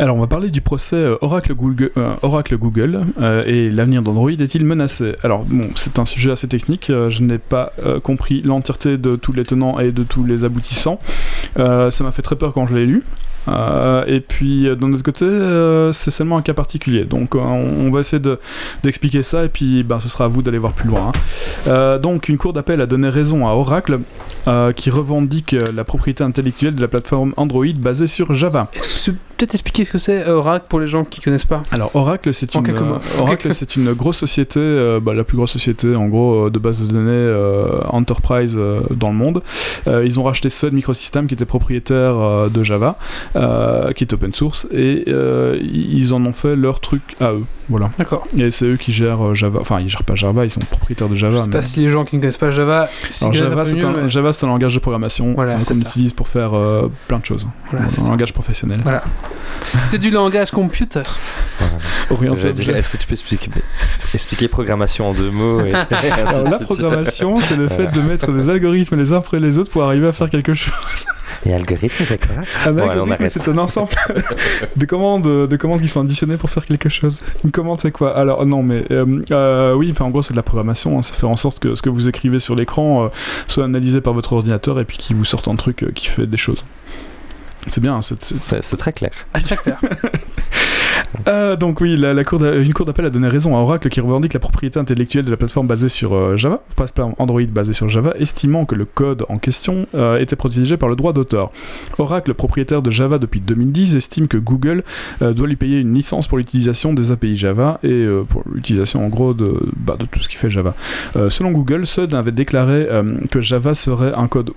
Alors, 0.00 0.16
on 0.16 0.20
va 0.20 0.26
parler 0.26 0.48
du 0.48 0.62
procès 0.62 0.96
euh, 0.96 1.18
Oracle 1.20 1.54
Google, 1.54 1.92
euh, 1.98 2.14
euh, 3.20 3.44
et 3.44 3.68
l'avenir 3.68 4.00
d'Android 4.00 4.30
est-il 4.30 4.64
menacé? 4.64 5.14
Alors, 5.22 5.44
bon, 5.44 5.68
c'est 5.74 5.98
un 5.98 6.06
sujet 6.06 6.30
assez 6.30 6.48
technique. 6.48 6.86
je 6.88 7.22
n'ai 7.22 7.36
pas 7.36 7.74
compris 8.02 8.40
l'entièreté 8.40 8.96
de 8.96 9.16
tous 9.16 9.32
les 9.32 9.44
tenants 9.44 9.78
et 9.78 9.92
de 9.92 10.02
tous 10.02 10.24
les 10.24 10.44
aboutissants. 10.44 11.00
ça 11.56 11.90
m'a 12.00 12.10
fait 12.12 12.22
très 12.22 12.36
peur 12.36 12.54
quand 12.54 12.66
je 12.66 12.74
l'ai 12.74 12.86
lu. 12.86 13.04
et 14.06 14.20
puis 14.20 14.74
d'un 14.74 14.90
autre 14.94 15.02
côté, 15.02 15.26
c'est 15.92 16.10
seulement 16.10 16.38
un 16.38 16.42
cas 16.42 16.54
particulier. 16.54 17.04
Donc 17.04 17.34
on, 17.34 17.90
va 17.90 18.00
essayer 18.00 18.22
d'expliquer 18.82 19.22
ça 19.22 19.44
et 19.44 19.48
puis 19.48 19.82
ben, 19.82 20.00
ce 20.00 20.08
sera 20.08 20.24
à 20.24 20.28
vous 20.28 20.40
d'aller 20.40 20.58
voir 20.58 20.72
plus 20.72 20.88
loin. 20.88 21.12
Hein. 21.66 21.98
donc 21.98 22.30
une 22.30 22.38
cour 22.38 22.54
d'appel 22.54 22.80
a 22.80 22.86
donné 22.86 23.10
raison 23.10 23.46
à 23.46 23.52
Oracle 23.52 24.00
qui 24.76 24.88
revendique 24.88 25.54
la 25.74 25.84
propriété 25.84 26.24
intellectuelle 26.24 26.74
de 26.74 26.80
la 26.80 26.88
plateforme 26.88 27.34
Android 27.36 27.66
basée 27.78 28.06
sur 28.06 28.32
Java. 28.32 28.70
Peut-être 29.40 29.54
expliquer 29.54 29.84
ce 29.84 29.90
que 29.90 29.98
c'est 29.98 30.28
Oracle 30.28 30.66
pour 30.68 30.80
les 30.80 30.86
gens 30.86 31.04
qui 31.04 31.22
connaissent 31.22 31.46
pas 31.46 31.62
Alors 31.72 31.90
Oracle, 31.94 32.34
c'est 32.34 32.54
une, 32.54 32.62
Oracle, 33.18 33.54
c'est 33.54 33.76
une 33.76 33.94
grosse 33.94 34.18
société, 34.18 34.60
euh, 34.60 35.00
bah, 35.00 35.14
la 35.14 35.24
plus 35.24 35.38
grosse 35.38 35.52
société 35.52 35.96
en 35.96 36.08
gros 36.08 36.46
euh, 36.46 36.50
de 36.50 36.58
base 36.58 36.86
de 36.86 36.92
données 36.92 37.10
euh, 37.10 37.80
enterprise 37.88 38.58
dans 38.90 39.08
le 39.08 39.14
monde. 39.14 39.42
ils 39.86 40.20
ont 40.20 40.24
racheté 40.24 40.50
Sun 40.50 40.74
Microsystems 40.74 41.26
qui 41.26 41.34
était 41.34 41.46
propriétaire 41.46 42.50
de 42.50 42.62
Java, 42.62 42.98
qui 43.94 44.04
est 44.04 44.12
open 44.12 44.34
source, 44.34 44.66
et 44.72 45.08
ils 45.08 46.14
en 46.14 46.24
ont 46.26 46.32
fait 46.32 46.56
leur 46.56 46.80
truc 46.80 47.16
à 47.20 47.32
eux. 47.32 47.44
Voilà. 47.70 47.90
D'accord. 47.98 48.26
Et 48.36 48.50
c'est 48.50 48.66
eux 48.66 48.76
qui 48.76 48.92
gèrent 48.92 49.34
Java. 49.34 49.60
Enfin, 49.60 49.80
ils 49.80 49.88
gèrent 49.88 50.02
pas 50.02 50.16
Java, 50.16 50.44
ils 50.44 50.50
sont 50.50 50.60
propriétaires 50.60 51.08
de 51.08 51.16
Java. 51.16 51.38
Je 51.38 51.42
sais 51.44 51.50
pas 51.50 51.62
si 51.62 51.80
les 51.80 51.88
gens 51.88 52.04
qui 52.04 52.16
ne 52.16 52.20
connaissent 52.20 52.36
pas 52.36 52.50
Java. 52.50 52.88
Alors, 53.22 53.32
Java, 53.32 53.64
c'est 53.64 53.84
un, 53.84 54.08
Java, 54.08 54.32
c'est 54.32 54.44
un 54.44 54.48
langage 54.48 54.74
de 54.74 54.80
programmation 54.80 55.34
voilà, 55.34 55.58
qu'on 55.58 55.80
utilise 55.80 56.12
pour 56.12 56.28
faire 56.28 56.50
plein 57.08 57.18
de 57.18 57.24
choses. 57.24 57.46
Voilà, 57.70 57.86
un 57.86 58.08
langage 58.08 58.32
professionnel. 58.32 58.80
Voilà. 58.82 59.02
c'est 59.88 59.98
du 59.98 60.10
langage 60.10 60.50
computer. 60.50 61.02
Est-ce 62.10 62.90
que 62.90 62.96
tu 62.96 63.06
peux 63.06 63.12
expliquer, 63.12 63.50
expliquer 64.12 64.48
programmation 64.48 65.10
en 65.10 65.14
deux 65.14 65.30
mots 65.30 65.60
Alors, 65.90 66.44
La 66.44 66.58
programmation, 66.58 67.40
c'est 67.40 67.56
le 67.56 67.68
fait 67.68 67.86
de 67.92 68.00
mettre 68.00 68.32
des 68.32 68.50
algorithmes 68.50 68.96
les 68.96 69.12
uns 69.12 69.18
après 69.18 69.38
les 69.38 69.58
autres 69.58 69.70
pour 69.70 69.84
arriver 69.84 70.08
à 70.08 70.12
faire 70.12 70.30
quelque 70.30 70.54
chose. 70.54 71.06
Et 71.46 71.54
algorithme, 71.54 72.04
c'est 72.04 72.18
quoi 72.18 72.36
Un 72.66 72.76
algorithme, 72.76 73.26
c'est 73.28 73.48
un 73.48 73.58
ensemble 73.58 73.92
de 74.76 74.86
commandes, 74.86 75.46
de 75.48 75.56
commandes 75.56 75.80
qui 75.80 75.88
sont 75.88 76.00
additionnées 76.00 76.36
pour 76.36 76.50
faire 76.50 76.66
quelque 76.66 76.88
chose. 76.88 77.20
Une 77.44 77.50
commande, 77.50 77.80
c'est 77.80 77.92
quoi 77.92 78.16
Alors, 78.16 78.44
non, 78.44 78.62
mais 78.62 78.84
euh, 78.90 79.22
euh, 79.30 79.74
oui, 79.74 79.88
enfin, 79.90 80.04
en 80.04 80.10
gros, 80.10 80.22
c'est 80.22 80.34
de 80.34 80.36
la 80.36 80.42
programmation. 80.42 80.98
Hein. 80.98 81.02
ça 81.02 81.14
fait 81.14 81.26
en 81.26 81.36
sorte 81.36 81.58
que 81.58 81.74
ce 81.74 81.82
que 81.82 81.88
vous 81.88 82.08
écrivez 82.08 82.40
sur 82.40 82.54
l'écran 82.54 83.04
euh, 83.04 83.08
soit 83.48 83.64
analysé 83.64 84.00
par 84.00 84.12
votre 84.12 84.32
ordinateur 84.32 84.78
et 84.80 84.84
puis 84.84 84.98
qu'il 84.98 85.16
vous 85.16 85.24
sorte 85.24 85.48
un 85.48 85.56
truc 85.56 85.92
qui 85.94 86.06
fait 86.06 86.26
des 86.26 86.36
choses. 86.36 86.64
C'est 87.66 87.80
bien, 87.80 88.00
c'est 88.02 88.76
très 88.76 88.92
clair. 88.92 89.10
très 89.32 89.56
clair. 89.56 89.80
Euh, 91.28 91.56
donc 91.56 91.80
oui, 91.80 91.96
la, 91.96 92.24
cour 92.24 92.42
une 92.44 92.72
cour 92.72 92.86
d'appel 92.86 93.04
a 93.04 93.10
donné 93.10 93.28
raison 93.28 93.56
à 93.56 93.60
Oracle 93.60 93.88
qui 93.88 94.00
revendique 94.00 94.32
la 94.32 94.40
propriété 94.40 94.78
intellectuelle 94.78 95.24
de 95.24 95.30
la 95.30 95.36
plateforme 95.36 95.66
basée 95.66 95.88
sur 95.88 96.14
euh, 96.14 96.36
Java, 96.36 96.62
plateforme 96.76 97.14
Android 97.18 97.42
basée 97.42 97.72
sur 97.72 97.88
Java, 97.88 98.14
estimant 98.18 98.64
que 98.64 98.74
le 98.74 98.84
code 98.84 99.26
en 99.28 99.38
question 99.38 99.86
euh, 99.94 100.18
était 100.18 100.36
protégé 100.36 100.76
par 100.76 100.88
le 100.88 100.96
droit 100.96 101.12
d'auteur. 101.12 101.50
Oracle, 101.98 102.32
propriétaire 102.34 102.80
de 102.80 102.90
Java 102.90 103.18
depuis 103.18 103.40
2010, 103.40 103.96
estime 103.96 104.28
que 104.28 104.38
Google 104.38 104.82
doit 105.20 105.46
lui 105.46 105.56
payer 105.56 105.80
une 105.80 105.94
licence 105.94 106.28
pour 106.28 106.38
l'utilisation 106.38 106.94
des 106.94 107.10
API 107.10 107.36
Java 107.36 107.78
et 107.82 108.06
pour 108.28 108.42
l'utilisation 108.52 109.04
en 109.04 109.08
gros 109.08 109.34
de, 109.34 109.60
bah, 109.76 109.96
de 109.98 110.06
tout 110.06 110.20
ce 110.20 110.28
qui 110.28 110.36
fait 110.36 110.50
Java. 110.50 110.74
selon 111.28 111.50
Google, 111.52 111.86
Sun 111.86 112.14
avait 112.14 112.32
déclaré 112.32 112.88
que 113.30 113.40
Java 113.40 113.74
serait 113.74 114.14
un 114.14 114.28
code 114.28 114.52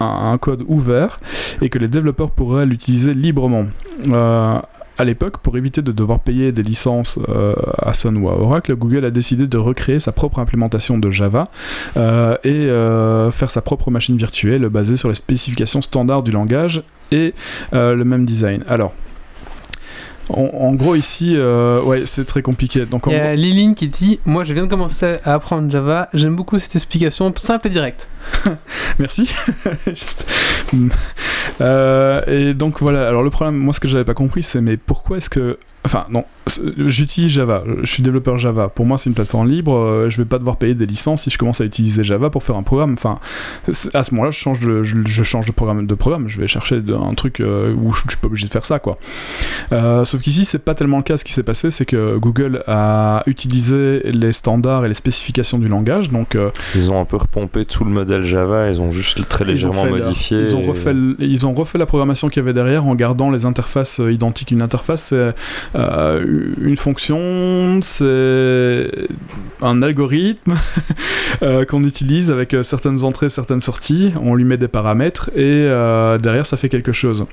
un, 0.00 0.36
code 0.38 0.64
ouvert 0.66 1.20
et 1.62 1.68
que 1.68 1.78
les 1.78 1.88
développeurs 1.88 2.30
pourraient 2.30 2.66
l'utiliser 2.66 3.14
librement. 3.14 3.66
Euh, 4.08 4.58
à 4.98 5.04
l'époque, 5.04 5.38
pour 5.38 5.56
éviter 5.58 5.82
de 5.82 5.92
devoir 5.92 6.20
payer 6.20 6.52
des 6.52 6.62
licences 6.62 7.18
euh, 7.28 7.54
à 7.78 7.92
Sun 7.92 8.16
ou 8.16 8.28
à 8.28 8.38
Oracle, 8.38 8.74
Google 8.76 9.04
a 9.04 9.10
décidé 9.10 9.46
de 9.46 9.58
recréer 9.58 9.98
sa 9.98 10.12
propre 10.12 10.38
implémentation 10.38 10.96
de 10.96 11.10
Java 11.10 11.48
euh, 11.96 12.36
et 12.44 12.66
faire 13.32 13.50
sa 13.50 13.60
propre 13.60 13.90
machine 13.90 14.16
virtuelle 14.16 14.68
basée 14.68 14.96
sur 14.96 15.08
les 15.08 15.14
spécifications 15.14 15.82
standards 15.82 16.22
du 16.22 16.30
langage 16.30 16.82
et 17.12 17.34
le 17.72 18.02
même 18.04 18.24
design. 18.24 18.62
En, 20.28 20.74
gros, 20.74 20.94
ici, 20.94 21.34
euh, 21.36 21.80
ouais, 21.82 22.02
c'est 22.04 22.24
très 22.24 22.42
compliqué. 22.42 22.84
Donc, 22.86 23.04
Il 23.06 23.12
y 23.12 23.16
a 23.16 23.34
Liline 23.34 23.74
qui 23.74 23.88
dit 23.88 24.18
Moi, 24.24 24.42
je 24.44 24.52
viens 24.52 24.64
de 24.64 24.68
commencer 24.68 25.18
à 25.24 25.34
apprendre 25.34 25.70
Java. 25.70 26.08
J'aime 26.14 26.34
beaucoup 26.34 26.58
cette 26.58 26.74
explication 26.74 27.32
simple 27.36 27.68
et 27.68 27.70
directe. 27.70 28.08
Merci. 28.98 29.30
euh, 31.60 32.20
et 32.26 32.54
donc, 32.54 32.80
voilà. 32.80 33.08
Alors, 33.08 33.22
le 33.22 33.30
problème, 33.30 33.56
moi, 33.56 33.72
ce 33.72 33.80
que 33.80 33.88
j'avais 33.88 34.04
pas 34.04 34.14
compris, 34.14 34.42
c'est 34.42 34.60
mais 34.60 34.76
pourquoi 34.76 35.18
est-ce 35.18 35.30
que 35.30 35.58
Enfin, 35.86 36.04
non, 36.10 36.24
j'utilise 36.86 37.30
Java, 37.30 37.64
je 37.82 37.90
suis 37.90 38.02
développeur 38.02 38.38
Java. 38.38 38.68
Pour 38.68 38.86
moi, 38.86 38.98
c'est 38.98 39.10
une 39.10 39.14
plateforme 39.14 39.48
libre, 39.48 39.74
euh, 39.74 40.10
je 40.10 40.16
vais 40.16 40.24
pas 40.24 40.38
devoir 40.38 40.56
payer 40.56 40.74
des 40.74 40.86
licences 40.86 41.22
si 41.22 41.30
je 41.30 41.38
commence 41.38 41.60
à 41.60 41.64
utiliser 41.64 42.04
Java 42.04 42.30
pour 42.30 42.42
faire 42.42 42.56
un 42.56 42.62
programme. 42.62 42.92
Enfin, 42.92 43.18
à 43.94 44.04
ce 44.04 44.14
moment-là, 44.14 44.30
je 44.30 44.38
change 44.38 44.60
de, 44.60 44.82
je, 44.82 45.22
change 45.22 45.46
de 45.46 45.52
programme, 45.52 45.86
de 45.86 45.94
programme. 45.94 46.28
Je 46.28 46.40
vais 46.40 46.46
chercher 46.46 46.82
un 46.88 47.14
truc 47.14 47.40
euh, 47.40 47.74
où 47.74 47.92
je, 47.92 48.02
suis 48.08 48.18
pas 48.20 48.26
obligé 48.26 48.46
de 48.46 48.52
faire 48.52 48.64
ça, 48.64 48.78
quoi. 48.78 48.98
Euh, 49.72 50.04
sauf 50.04 50.20
qu'ici, 50.20 50.44
c'est 50.44 50.64
pas 50.64 50.74
tellement 50.74 50.98
le 50.98 51.02
cas. 51.02 51.16
Ce 51.16 51.24
qui 51.24 51.32
s'est 51.32 51.42
passé, 51.42 51.70
c'est 51.70 51.84
que 51.84 52.16
Google 52.16 52.62
a 52.66 53.22
utilisé 53.26 54.00
les 54.04 54.32
standards 54.32 54.84
et 54.84 54.88
les 54.88 54.94
spécifications 54.94 55.58
du 55.58 55.68
langage. 55.68 56.10
Donc, 56.10 56.36
ils 56.74 56.90
ont 56.90 57.00
un 57.00 57.04
peu 57.04 57.16
repompé 57.16 57.64
tout 57.64 57.84
le 57.84 57.90
modèle 57.90 58.24
Java. 58.24 58.70
Ils 58.70 58.80
ont 58.80 58.90
juste 58.90 59.28
très 59.28 59.44
légèrement 59.44 59.86
modifié. 59.86 60.40
Ils 60.40 60.56
ont 60.56 60.62
refait, 60.62 60.94
ils 61.18 61.46
ont 61.46 61.54
refait 61.54 61.78
la 61.78 61.86
programmation 61.86 62.28
qu'il 62.28 62.40
y 62.40 62.44
avait 62.44 62.52
derrière 62.52 62.86
en 62.86 62.94
gardant 62.94 63.30
les 63.30 63.46
interfaces 63.46 64.00
identiques. 64.08 64.52
Une 64.52 64.62
interface, 64.62 65.04
c'est 65.04 65.34
une 65.76 66.76
fonction, 66.76 67.80
c'est 67.82 68.90
un 69.62 69.82
algorithme 69.82 70.54
qu'on 71.68 71.84
utilise 71.84 72.30
avec 72.30 72.56
certaines 72.62 73.04
entrées, 73.04 73.28
certaines 73.28 73.60
sorties. 73.60 74.12
On 74.20 74.34
lui 74.34 74.44
met 74.44 74.56
des 74.56 74.68
paramètres 74.68 75.30
et 75.36 75.64
derrière, 76.22 76.46
ça 76.46 76.56
fait 76.56 76.68
quelque 76.68 76.92
chose. 76.92 77.26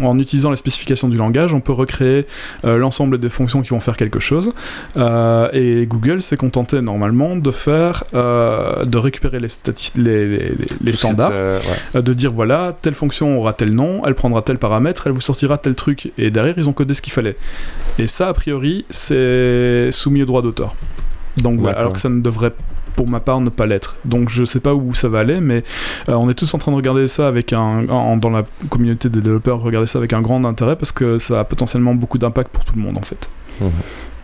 En 0.00 0.18
utilisant 0.18 0.50
les 0.50 0.56
spécifications 0.56 1.08
du 1.08 1.16
langage, 1.16 1.52
on 1.52 1.60
peut 1.60 1.72
recréer 1.72 2.26
l'ensemble 2.64 3.18
des 3.18 3.28
fonctions 3.28 3.62
qui 3.62 3.70
vont 3.70 3.80
faire 3.80 3.96
quelque 3.96 4.20
chose. 4.20 4.52
et 4.96 5.86
Google 5.86 6.22
s'est 6.22 6.36
contenté 6.36 6.80
normalement 6.80 7.36
de 7.36 7.50
faire, 7.50 8.04
de 8.12 8.98
récupérer 8.98 9.40
les, 9.40 9.48
les, 9.96 10.54
les, 10.80 10.92
standards, 10.92 11.32
de 11.94 12.12
dire 12.12 12.32
voilà, 12.32 12.76
telle 12.80 12.94
fonction 12.94 13.38
aura 13.38 13.52
tel 13.52 13.74
nom, 13.74 14.02
elle 14.06 14.14
prendra 14.14 14.42
tel 14.42 14.58
paramètre, 14.58 15.06
elle 15.06 15.12
vous 15.12 15.20
sortira 15.20 15.58
tel 15.58 15.74
truc. 15.74 16.12
Et 16.18 16.30
derrière, 16.30 16.54
ils 16.56 16.68
ont 16.68 16.72
codé 16.72 16.94
ce 16.94 17.02
qu'il 17.02 17.12
fallait. 17.12 17.36
Et 17.98 18.06
ça, 18.06 18.28
a 18.28 18.34
priori, 18.34 18.84
c'est 18.90 19.90
soumis 19.92 20.22
au 20.22 20.26
droit 20.26 20.42
d'auteur. 20.42 20.74
Donc, 21.36 21.66
alors 21.66 21.92
que 21.92 21.98
ça 21.98 22.08
ne 22.08 22.20
devrait 22.20 22.52
pour 22.96 23.08
ma 23.08 23.20
part 23.20 23.40
ne 23.40 23.48
pas 23.48 23.64
l'être. 23.66 23.96
Donc 24.04 24.28
je 24.28 24.44
sais 24.44 24.60
pas 24.60 24.74
où 24.74 24.94
ça 24.94 25.08
va 25.08 25.20
aller, 25.20 25.40
mais 25.40 25.64
euh, 26.08 26.14
on 26.14 26.28
est 26.28 26.34
tous 26.34 26.52
en 26.52 26.58
train 26.58 26.70
de 26.72 26.76
regarder 26.76 27.06
ça 27.06 27.28
avec 27.28 27.52
un, 27.54 28.16
dans 28.16 28.30
la 28.30 28.44
communauté 28.68 29.08
des 29.08 29.20
développeurs, 29.20 29.60
regarder 29.60 29.86
ça 29.86 29.98
avec 29.98 30.12
un 30.12 30.20
grand 30.20 30.44
intérêt 30.44 30.76
parce 30.76 30.92
que 30.92 31.18
ça 31.18 31.40
a 31.40 31.44
potentiellement 31.44 31.94
beaucoup 31.94 32.18
d'impact 32.18 32.50
pour 32.52 32.64
tout 32.64 32.74
le 32.76 32.82
monde 32.82 32.98
en 32.98 33.02
fait. 33.02 33.30
Mmh. 33.60 33.68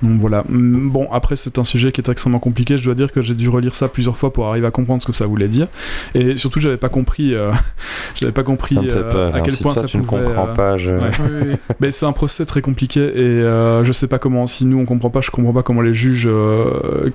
Donc 0.03 0.21
voilà. 0.21 0.45
Mm, 0.49 0.91
bon, 0.91 1.09
après, 1.13 1.37
c'est 1.37 1.59
un 1.59 1.65
sujet 1.65 1.93
qui 1.93 2.01
est 2.01 2.09
extrêmement 2.09 2.39
compliqué. 2.39 2.77
Je 2.77 2.85
dois 2.85 2.95
dire 2.95 3.13
que 3.13 3.21
j'ai 3.21 3.35
dû 3.35 3.49
relire 3.49 3.75
ça 3.75 3.89
plusieurs 3.89 4.17
fois 4.17 4.33
pour 4.33 4.47
arriver 4.47 4.67
à 4.67 4.71
comprendre 4.71 5.03
ce 5.03 5.07
que 5.07 5.13
ça 5.13 5.27
voulait 5.27 5.49
dire. 5.49 5.67
Et 6.15 6.37
surtout, 6.37 6.61
j'avais 6.61 6.77
pas 6.77 6.89
compris, 6.89 7.35
euh, 7.35 7.53
j'avais 8.15 8.33
pas 8.33 8.43
compris 8.43 8.79
euh, 8.83 9.33
à 9.33 9.41
quel 9.41 9.57
point 9.57 9.75
ça 9.75 9.85
tu 9.85 9.99
pouvait. 9.99 10.23
Ne 10.23 10.27
comprends 10.27 10.47
pas. 10.55 10.77
Mais 11.81 11.91
c'est 11.91 12.07
un 12.07 12.13
procès 12.13 12.45
très 12.45 12.61
compliqué 12.61 13.01
et 13.01 13.21
euh, 13.21 13.85
je 13.85 13.93
sais 13.93 14.07
pas 14.07 14.19
comment. 14.19 14.47
Si 14.47 14.65
nous 14.65 14.79
on 14.79 14.85
comprend 14.85 15.11
pas, 15.11 15.21
je 15.21 15.31
comprends 15.31 15.53
pas 15.53 15.63
comment 15.63 15.83
les 15.83 15.95
juges 15.95 16.29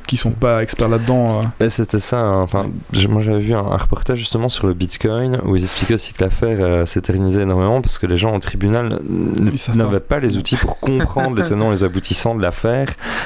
qui 0.07 0.17
sont 0.17 0.31
pas 0.31 0.63
experts 0.63 0.89
là-dedans. 0.89 1.41
C'était 1.69 1.99
ça. 1.99 2.19
Hein. 2.19 2.41
Enfin, 2.41 2.67
moi, 3.09 3.21
j'avais 3.21 3.39
vu 3.39 3.53
un, 3.53 3.61
reportage 3.61 4.19
justement 4.19 4.49
sur 4.49 4.67
le 4.67 4.73
Bitcoin 4.73 5.39
où 5.45 5.55
ils 5.55 5.63
expliquaient 5.63 5.95
aussi 5.95 6.13
que 6.13 6.23
l'affaire 6.23 6.87
s'éternisait 6.87 7.43
énormément 7.43 7.81
parce 7.81 7.97
que 7.97 8.05
les 8.05 8.17
gens 8.17 8.35
au 8.35 8.39
tribunal 8.39 8.99
n'avaient 9.75 9.99
pas 9.99 10.19
les 10.19 10.37
outils 10.37 10.57
pour 10.57 10.79
comprendre 10.79 11.37
les 11.37 11.43
tenants 11.43 11.69
et 11.69 11.75
les 11.75 11.83
aboutissants 11.83 12.35
de 12.35 12.41
l'affaire 12.41 12.70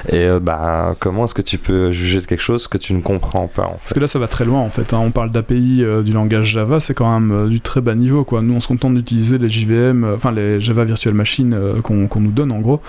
et 0.09 0.15
euh, 0.15 0.39
bah, 0.39 0.95
comment 0.99 1.25
est-ce 1.25 1.33
que 1.33 1.41
tu 1.41 1.57
peux 1.57 1.91
juger 1.91 2.19
de 2.19 2.25
quelque 2.25 2.41
chose 2.41 2.67
que 2.67 2.77
tu 2.77 2.93
ne 2.93 3.01
comprends 3.01 3.47
pas 3.47 3.63
en 3.63 3.73
fait 3.73 3.79
Parce 3.79 3.93
que 3.93 3.99
là, 3.99 4.07
ça 4.07 4.19
va 4.19 4.27
très 4.27 4.45
loin 4.45 4.59
en 4.61 4.69
fait. 4.69 4.93
Hein. 4.93 5.01
On 5.03 5.11
parle 5.11 5.31
d'API 5.31 5.83
euh, 5.83 6.01
du 6.01 6.13
langage 6.13 6.45
Java, 6.45 6.79
c'est 6.79 6.93
quand 6.93 7.11
même 7.19 7.31
euh, 7.31 7.47
du 7.47 7.59
très 7.59 7.81
bas 7.81 7.95
niveau. 7.95 8.23
Quoi. 8.23 8.41
Nous, 8.41 8.53
on 8.53 8.59
se 8.59 8.67
contente 8.67 8.93
d'utiliser 8.93 9.37
les 9.37 9.49
JVM, 9.49 10.13
enfin 10.15 10.31
les 10.31 10.59
Java 10.59 10.83
Virtual 10.83 11.13
Machine 11.13 11.57
qu'on 11.81 12.19
nous 12.19 12.31
donne 12.31 12.51
en 12.51 12.59
gros, 12.59 12.81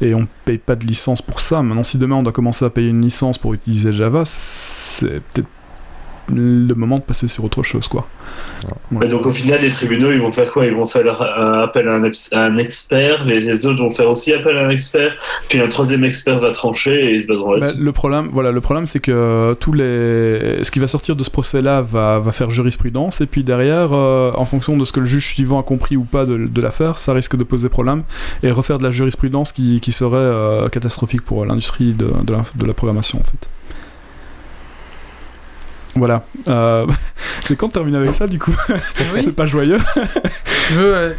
et 0.00 0.14
on 0.14 0.26
paye 0.44 0.58
pas 0.58 0.76
de 0.76 0.84
licence 0.84 1.22
pour 1.22 1.40
ça. 1.40 1.62
Maintenant, 1.62 1.84
si 1.84 1.98
demain 1.98 2.16
on 2.16 2.22
doit 2.22 2.32
commencer 2.32 2.64
à 2.64 2.70
payer 2.70 2.90
une 2.90 3.02
licence 3.02 3.38
pour 3.38 3.54
utiliser 3.54 3.92
Java, 3.92 4.22
c'est 4.24 5.20
peut-être 5.32 5.48
le 6.32 6.74
moment 6.74 6.98
de 6.98 7.02
passer 7.02 7.28
sur 7.28 7.44
autre 7.44 7.62
chose 7.62 7.88
quoi. 7.88 8.06
donc 8.92 9.26
au 9.26 9.32
final 9.32 9.60
les 9.60 9.70
tribunaux 9.70 10.12
ils 10.12 10.20
vont 10.20 10.30
faire 10.30 10.50
quoi? 10.50 10.64
Ils 10.66 10.74
vont 10.74 10.86
faire 10.86 11.20
appel 11.20 11.88
à 11.88 11.94
un, 12.32 12.56
expert, 12.56 13.24
les, 13.24 13.66
autres 13.66 13.82
vont 13.82 13.90
faire 13.90 14.10
aussi 14.10 14.32
appel 14.32 14.56
à 14.56 14.66
un 14.66 14.70
expert, 14.70 15.14
puis 15.48 15.60
un 15.60 15.68
troisième 15.68 16.04
expert 16.04 16.38
va 16.38 16.50
trancher 16.50 17.04
et 17.04 17.14
ils 17.14 17.22
se 17.22 17.26
baseront 17.26 17.54
là-dessus. 17.54 17.80
le 17.80 17.92
problème, 17.92 18.28
voilà, 18.30 18.50
le 18.52 18.60
problème 18.60 18.86
c'est 18.86 19.00
que 19.00 19.54
tous 19.60 19.72
les, 19.72 20.62
ce 20.62 20.70
qui 20.70 20.78
va 20.78 20.88
sortir 20.88 21.16
de 21.16 21.24
ce 21.24 21.30
procès-là 21.30 21.80
va, 21.80 22.18
va, 22.18 22.32
faire 22.32 22.50
jurisprudence 22.50 23.20
et 23.20 23.26
puis 23.26 23.44
derrière, 23.44 23.92
euh, 23.92 24.32
en 24.34 24.44
fonction 24.44 24.76
de 24.76 24.84
ce 24.84 24.92
que 24.92 25.00
le 25.00 25.06
juge 25.06 25.34
suivant 25.34 25.60
a 25.60 25.62
compris 25.62 25.96
ou 25.96 26.04
pas 26.04 26.24
de, 26.24 26.60
l'affaire, 26.60 26.98
ça 26.98 27.12
risque 27.12 27.36
de 27.36 27.44
poser 27.44 27.68
problème 27.68 28.02
et 28.42 28.50
refaire 28.50 28.78
de 28.78 28.84
la 28.84 28.90
jurisprudence 28.90 29.52
qui, 29.52 29.80
qui 29.80 29.92
serait 29.92 30.16
euh, 30.16 30.68
catastrophique 30.68 31.22
pour 31.22 31.44
l'industrie 31.44 31.92
de, 31.92 32.10
de 32.24 32.66
la 32.66 32.74
programmation 32.74 33.20
en 33.20 33.24
fait. 33.24 33.48
Voilà. 35.96 36.24
Euh, 36.48 36.86
c'est 37.40 37.56
quand 37.56 37.68
de 37.68 37.72
terminer 37.72 37.98
avec 37.98 38.14
ça, 38.14 38.26
du 38.26 38.38
coup 38.38 38.54
C'est 39.20 39.34
pas 39.34 39.46
joyeux 39.46 39.78
Je 40.70 40.74
veux. 40.74 40.94
Euh, 40.94 41.12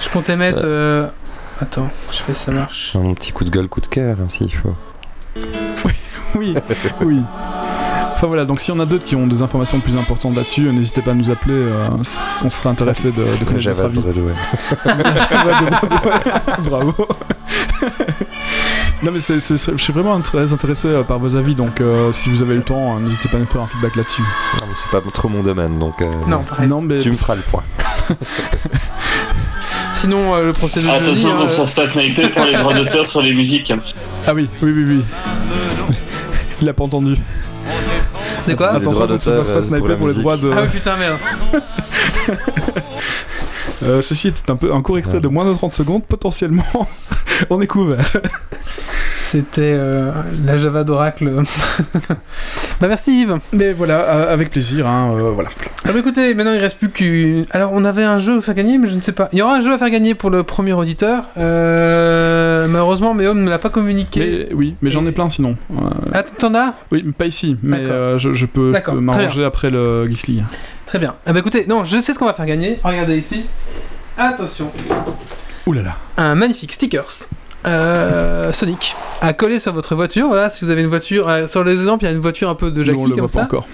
je 0.00 0.08
comptais 0.08 0.36
mettre. 0.36 0.62
Euh, 0.64 1.06
attends, 1.60 1.90
je 2.10 2.16
sais 2.16 2.24
pas 2.24 2.34
si 2.34 2.44
ça 2.44 2.52
marche. 2.52 2.96
Un 2.96 3.14
petit 3.14 3.32
coup 3.32 3.44
de 3.44 3.50
gueule, 3.50 3.68
coup 3.68 3.80
de 3.80 3.86
cœur, 3.86 4.18
ainsi, 4.24 4.44
il 4.44 4.54
faut. 4.54 4.74
Oui, 5.36 5.94
oui, 6.34 6.54
oui. 7.02 7.22
Enfin 8.22 8.28
voilà, 8.28 8.44
donc 8.44 8.60
si 8.60 8.70
on 8.70 8.78
a 8.78 8.86
d'autres 8.86 9.04
qui 9.04 9.16
ont 9.16 9.26
des 9.26 9.42
informations 9.42 9.80
plus 9.80 9.96
importantes 9.96 10.36
là-dessus, 10.36 10.70
n'hésitez 10.70 11.02
pas 11.02 11.10
à 11.10 11.14
nous 11.14 11.32
appeler, 11.32 11.60
on 11.90 12.04
serait 12.04 12.68
intéressé 12.68 13.10
de, 13.10 13.24
de 13.24 13.44
connaître 13.44 13.72
votre 13.72 13.84
avis. 13.84 13.98
Bravo. 16.70 16.94
non 19.02 19.10
mais 19.10 19.18
c'est, 19.18 19.40
je 19.40 19.76
suis 19.76 19.92
vraiment 19.92 20.20
très 20.20 20.52
intéressé 20.52 20.86
euh, 20.86 21.02
par 21.02 21.18
vos 21.18 21.34
avis, 21.34 21.56
donc 21.56 21.80
euh, 21.80 22.12
si 22.12 22.30
vous 22.30 22.44
avez 22.44 22.54
le 22.54 22.62
temps, 22.62 22.94
euh, 22.94 23.00
n'hésitez 23.00 23.28
pas 23.28 23.38
à 23.38 23.40
nous 23.40 23.46
faire 23.46 23.62
un 23.62 23.66
feedback 23.66 23.96
là-dessus. 23.96 24.22
Non 24.22 24.68
mais 24.68 24.74
c'est 24.76 24.90
pas 24.90 25.00
trop 25.12 25.28
mon 25.28 25.42
domaine, 25.42 25.80
donc 25.80 26.00
non, 26.28 26.44
non, 26.68 26.80
mais... 26.80 27.00
tu 27.00 27.10
me 27.10 27.16
feras 27.16 27.34
le 27.34 27.42
point. 27.42 27.64
Sinon, 29.94 30.40
le 30.40 30.52
procès 30.52 30.80
de 30.80 30.86
Attention 30.88 31.36
qu'on 31.36 31.46
se 31.46 31.56
fasse 31.56 31.72
pas 31.72 31.88
sniper 31.88 32.30
pour 32.30 32.44
les 32.44 32.52
droits 32.52 32.74
d'auteur 32.74 33.04
sur 33.04 33.20
les 33.20 33.34
musiques. 33.34 33.72
Ah 34.28 34.32
oui, 34.32 34.48
oui, 34.62 34.70
oui, 34.70 34.84
oui. 34.84 35.02
Il 36.60 36.68
a 36.68 36.72
pas 36.72 36.84
entendu. 36.84 37.16
C'est 38.44 38.56
quoi 38.56 38.70
Attention 38.72 39.06
qu'on 39.06 39.18
se 39.18 39.30
fasse 39.30 39.50
pas 39.50 39.62
sniper 39.62 39.96
pour, 39.96 40.08
les 40.08 40.14
droits 40.14 40.36
de... 40.36 40.50
Ah 40.54 40.66
putain, 40.66 40.96
merde. 40.96 41.18
ceci 44.00 44.28
était 44.28 44.50
un 44.50 44.56
peu 44.56 44.72
un 44.72 44.82
court 44.82 44.98
extrait 44.98 45.20
de 45.20 45.28
moins 45.28 45.44
de 45.44 45.54
30 45.54 45.74
secondes, 45.74 46.04
potentiellement 46.04 46.62
on 47.50 47.60
est 47.60 47.66
couvert. 47.66 48.04
C'était 49.32 49.72
euh, 49.74 50.10
la 50.44 50.56
Java 50.58 50.84
d'Oracle. 50.84 51.30
bah 52.80 52.88
merci 52.88 53.22
Yves. 53.22 53.38
Mais 53.52 53.72
voilà, 53.72 54.00
euh, 54.00 54.32
avec 54.32 54.50
plaisir. 54.50 54.86
Hein, 54.86 55.12
euh, 55.14 55.30
voilà. 55.30 55.48
Alors 55.84 55.96
écoutez, 55.96 56.34
maintenant 56.34 56.52
il 56.52 56.58
reste 56.58 56.78
plus 56.78 56.90
qu'une. 56.90 57.46
Alors 57.50 57.70
on 57.72 57.84
avait 57.84 58.02
un 58.02 58.18
jeu 58.18 58.38
à 58.38 58.40
faire 58.40 58.54
gagner, 58.54 58.78
mais 58.78 58.88
je 58.88 58.94
ne 58.94 59.00
sais 59.00 59.12
pas. 59.12 59.28
Il 59.32 59.38
y 59.38 59.42
aura 59.42 59.54
un 59.56 59.60
jeu 59.60 59.72
à 59.72 59.78
faire 59.78 59.90
gagner 59.90 60.14
pour 60.14 60.28
le 60.28 60.42
premier 60.42 60.72
auditeur. 60.72 61.24
malheureusement, 61.36 63.14
Méom 63.14 63.42
ne 63.42 63.48
l'a 63.48 63.58
pas 63.58 63.70
communiqué. 63.70 64.48
oui, 64.52 64.74
mais 64.82 64.90
j'en 64.90 65.06
ai 65.06 65.12
plein 65.12 65.28
sinon. 65.28 65.56
Ah, 66.12 66.24
t'en 66.24 66.54
as? 66.54 66.74
Oui, 66.90 67.02
pas 67.16 67.26
ici, 67.26 67.56
mais 67.62 67.84
je, 68.18 68.44
peux, 68.44 68.74
m'arranger 69.00 69.44
après 69.44 69.70
le 69.70 70.06
Geeks 70.08 70.26
League. 70.26 70.44
Très 70.92 70.98
bien. 70.98 71.14
Ah 71.24 71.32
bah 71.32 71.38
écoutez, 71.38 71.64
non, 71.66 71.84
je 71.84 71.98
sais 72.00 72.12
ce 72.12 72.18
qu'on 72.18 72.26
va 72.26 72.34
faire 72.34 72.44
gagner. 72.44 72.78
Regardez 72.84 73.16
ici. 73.16 73.46
Attention. 74.18 74.70
Ouh 75.66 75.72
là 75.72 75.80
là. 75.80 75.96
Un 76.18 76.34
magnifique 76.34 76.70
stickers. 76.70 77.30
Euh, 77.64 78.52
Sonic 78.52 78.94
à 79.22 79.32
coller 79.32 79.58
sur 79.58 79.72
votre 79.72 79.94
voiture. 79.94 80.26
Voilà, 80.26 80.50
si 80.50 80.66
vous 80.66 80.70
avez 80.70 80.82
une 80.82 80.90
voiture, 80.90 81.26
euh, 81.30 81.46
sur 81.46 81.64
les 81.64 81.80
exemples, 81.80 82.04
il 82.04 82.08
y 82.08 82.10
a 82.10 82.12
une 82.12 82.20
voiture 82.20 82.50
un 82.50 82.54
peu 82.54 82.70
de 82.70 82.82
Jackie 82.82 83.10
comme 83.16 83.26
ça. 83.26 83.38
Pas 83.38 83.44
encore. 83.46 83.66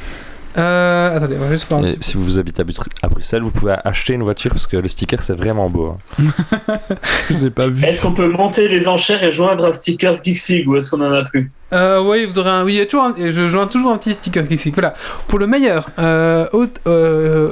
Euh, 0.59 1.17
attendez, 1.17 1.35
on 1.41 1.45
va 1.45 1.51
juste 1.51 1.69
voir 1.69 1.83
un 1.83 1.91
Si 1.99 2.17
vous 2.17 2.39
habitez 2.39 2.63
à, 3.03 3.09
Bruxelles, 3.09 3.43
vous 3.43 3.51
pouvez 3.51 3.75
acheter 3.85 4.13
une 4.13 4.23
voiture 4.23 4.53
parce 4.53 4.69
que 4.69 4.77
le 4.77 4.87
sticker 4.87 5.21
c'est 5.21 5.35
vraiment 5.35 5.69
beau. 5.69 5.97
Hein. 6.21 6.23
Je 7.31 7.35
l'ai 7.35 7.51
pas 7.51 7.67
vu. 7.67 7.85
Est-ce 7.85 8.01
qu'on 8.01 8.15
peut 8.15 8.29
monter 8.29 8.69
les 8.69 8.87
enchères 8.87 9.25
et 9.25 9.33
joindre 9.33 9.65
un 9.65 9.73
sticker 9.73 10.13
Geeks 10.13 10.69
ou 10.69 10.77
est-ce 10.77 10.93
qu'on 10.93 11.01
en 11.01 11.13
a 11.13 11.25
plus? 11.25 11.51
Euh, 11.73 12.03
Oui, 12.03 12.25
vous 12.25 12.39
aurez 12.39 12.51
un. 12.51 12.65
Oui, 12.65 12.75
il 12.75 12.79
y 12.79 12.81
a 12.81 12.87
toujours 12.87 13.13
je 13.19 13.47
joins 13.47 13.67
toujours 13.67 13.93
un 13.93 13.99
petit 13.99 14.15
sticker 14.15 14.49
Geeks 14.49 14.73
Voilà. 14.75 14.95
Pour 15.27 15.39
le 15.39 15.47
meilleur, 15.47 15.89
euh, 15.99 16.47
euh, 16.87 17.51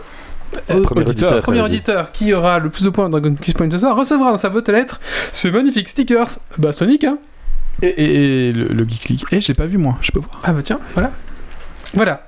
premier 0.83 1.03
auditeur, 1.03 1.43
premier 1.43 1.61
auditeur 1.61 2.13
qui 2.13 2.33
aura 2.33 2.59
le 2.59 2.71
plus 2.71 2.85
de 2.85 2.91
points 2.91 3.09
Dragon 3.09 3.35
Quest 3.35 3.57
Point 3.57 3.71
ce 3.71 3.79
soir 3.79 3.97
recevra 3.97 4.31
dans 4.31 4.37
sa 4.37 4.49
boîte 4.49 4.69
à 4.69 4.73
lettres 4.73 5.01
ce 5.33 5.49
magnifique 5.49 5.89
stickers. 5.89 6.29
Bah, 6.59 6.73
Sonic, 6.73 7.05
hein 7.05 7.19
Et, 7.83 8.53
le, 8.53 8.67
le 8.69 8.85
Geeks 8.89 9.09
League. 9.09 9.25
Eh, 9.33 9.41
j'ai 9.41 9.55
pas 9.55 9.67
vu 9.67 9.79
moi, 9.79 9.97
je 10.01 10.13
peux 10.13 10.21
voir. 10.21 10.41
Ah 10.45 10.53
bah 10.53 10.63
tiens, 10.63 10.81
voilà. 10.95 11.11
Voilà. 11.95 12.27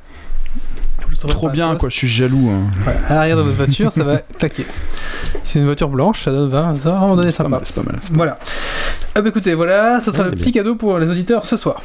Trop 1.26 1.50
bien, 1.50 1.74
quoi, 1.76 1.88
je 1.88 1.94
suis 1.96 2.08
jaloux. 2.08 2.50
Hein. 2.50 2.92
à 3.08 3.14
l'arrière 3.14 3.36
de 3.36 3.42
votre 3.42 3.56
voiture, 3.56 3.90
ça 3.90 4.04
va 4.04 4.18
claquer. 4.38 4.66
C'est 5.42 5.58
une 5.58 5.64
voiture 5.64 5.88
blanche, 5.88 6.22
ça, 6.24 6.30
donne, 6.30 6.48
va, 6.48 6.72
ça 6.80 6.90
va 6.90 6.98
vraiment 6.98 7.16
donner 7.16 7.30
sympa. 7.30 7.60
C'est 7.64 7.74
pas 7.74 7.82
mal. 7.82 7.98
Voilà. 8.12 8.38
Ah 9.14 9.20
bah 9.20 9.28
écoutez, 9.30 9.54
voilà, 9.54 10.00
ça 10.00 10.12
sera 10.12 10.24
le 10.24 10.30
petit 10.32 10.52
cadeau 10.52 10.76
pour 10.76 10.98
les 10.98 11.10
auditeurs 11.10 11.44
ce 11.44 11.56
soir. 11.56 11.82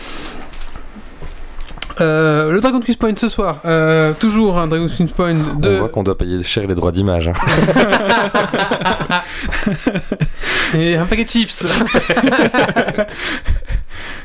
Euh, 2.01 2.51
le 2.51 2.59
Dragon 2.59 2.79
Quest 2.79 2.97
Point 2.97 3.13
ce 3.17 3.27
soir, 3.27 3.57
euh, 3.65 4.13
toujours 4.19 4.57
un 4.57 4.67
Dragon 4.67 4.87
Quest 4.87 5.13
Point 5.13 5.35
de. 5.57 5.69
On 5.69 5.77
voit 5.79 5.89
qu'on 5.89 6.03
doit 6.03 6.17
payer 6.17 6.41
cher 6.41 6.65
les 6.65 6.73
droits 6.75 6.91
d'image. 6.91 7.27
Hein. 7.27 7.33
Et 10.77 10.95
un 10.95 11.05
paquet 11.05 11.25
de 11.25 11.29
chips. 11.29 11.65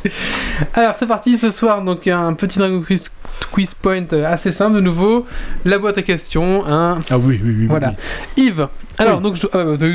Alors 0.75 0.95
c'est 0.99 1.07
parti 1.07 1.39
ce 1.39 1.51
soir, 1.51 1.83
donc 1.83 2.07
un 2.07 2.33
petit 2.35 2.59
Dragon 2.59 2.83
Quest 2.87 3.13
quiz 3.53 3.75
point 3.75 4.07
assez 4.27 4.51
simple 4.51 4.77
de 4.77 4.81
nouveau. 4.81 5.27
La 5.65 5.79
boîte 5.79 5.99
à 5.99 6.03
questions. 6.03 6.65
Hein. 6.67 6.99
Ah 7.11 7.19
oui, 7.19 7.41
oui, 7.43 7.55
oui. 7.61 7.67
Voilà. 7.67 7.95
Yves, 8.37 8.69
alors 8.99 9.21
donc 9.21 9.37
je... 9.37 9.47
ah, 9.53 9.65
bah, 9.79 9.87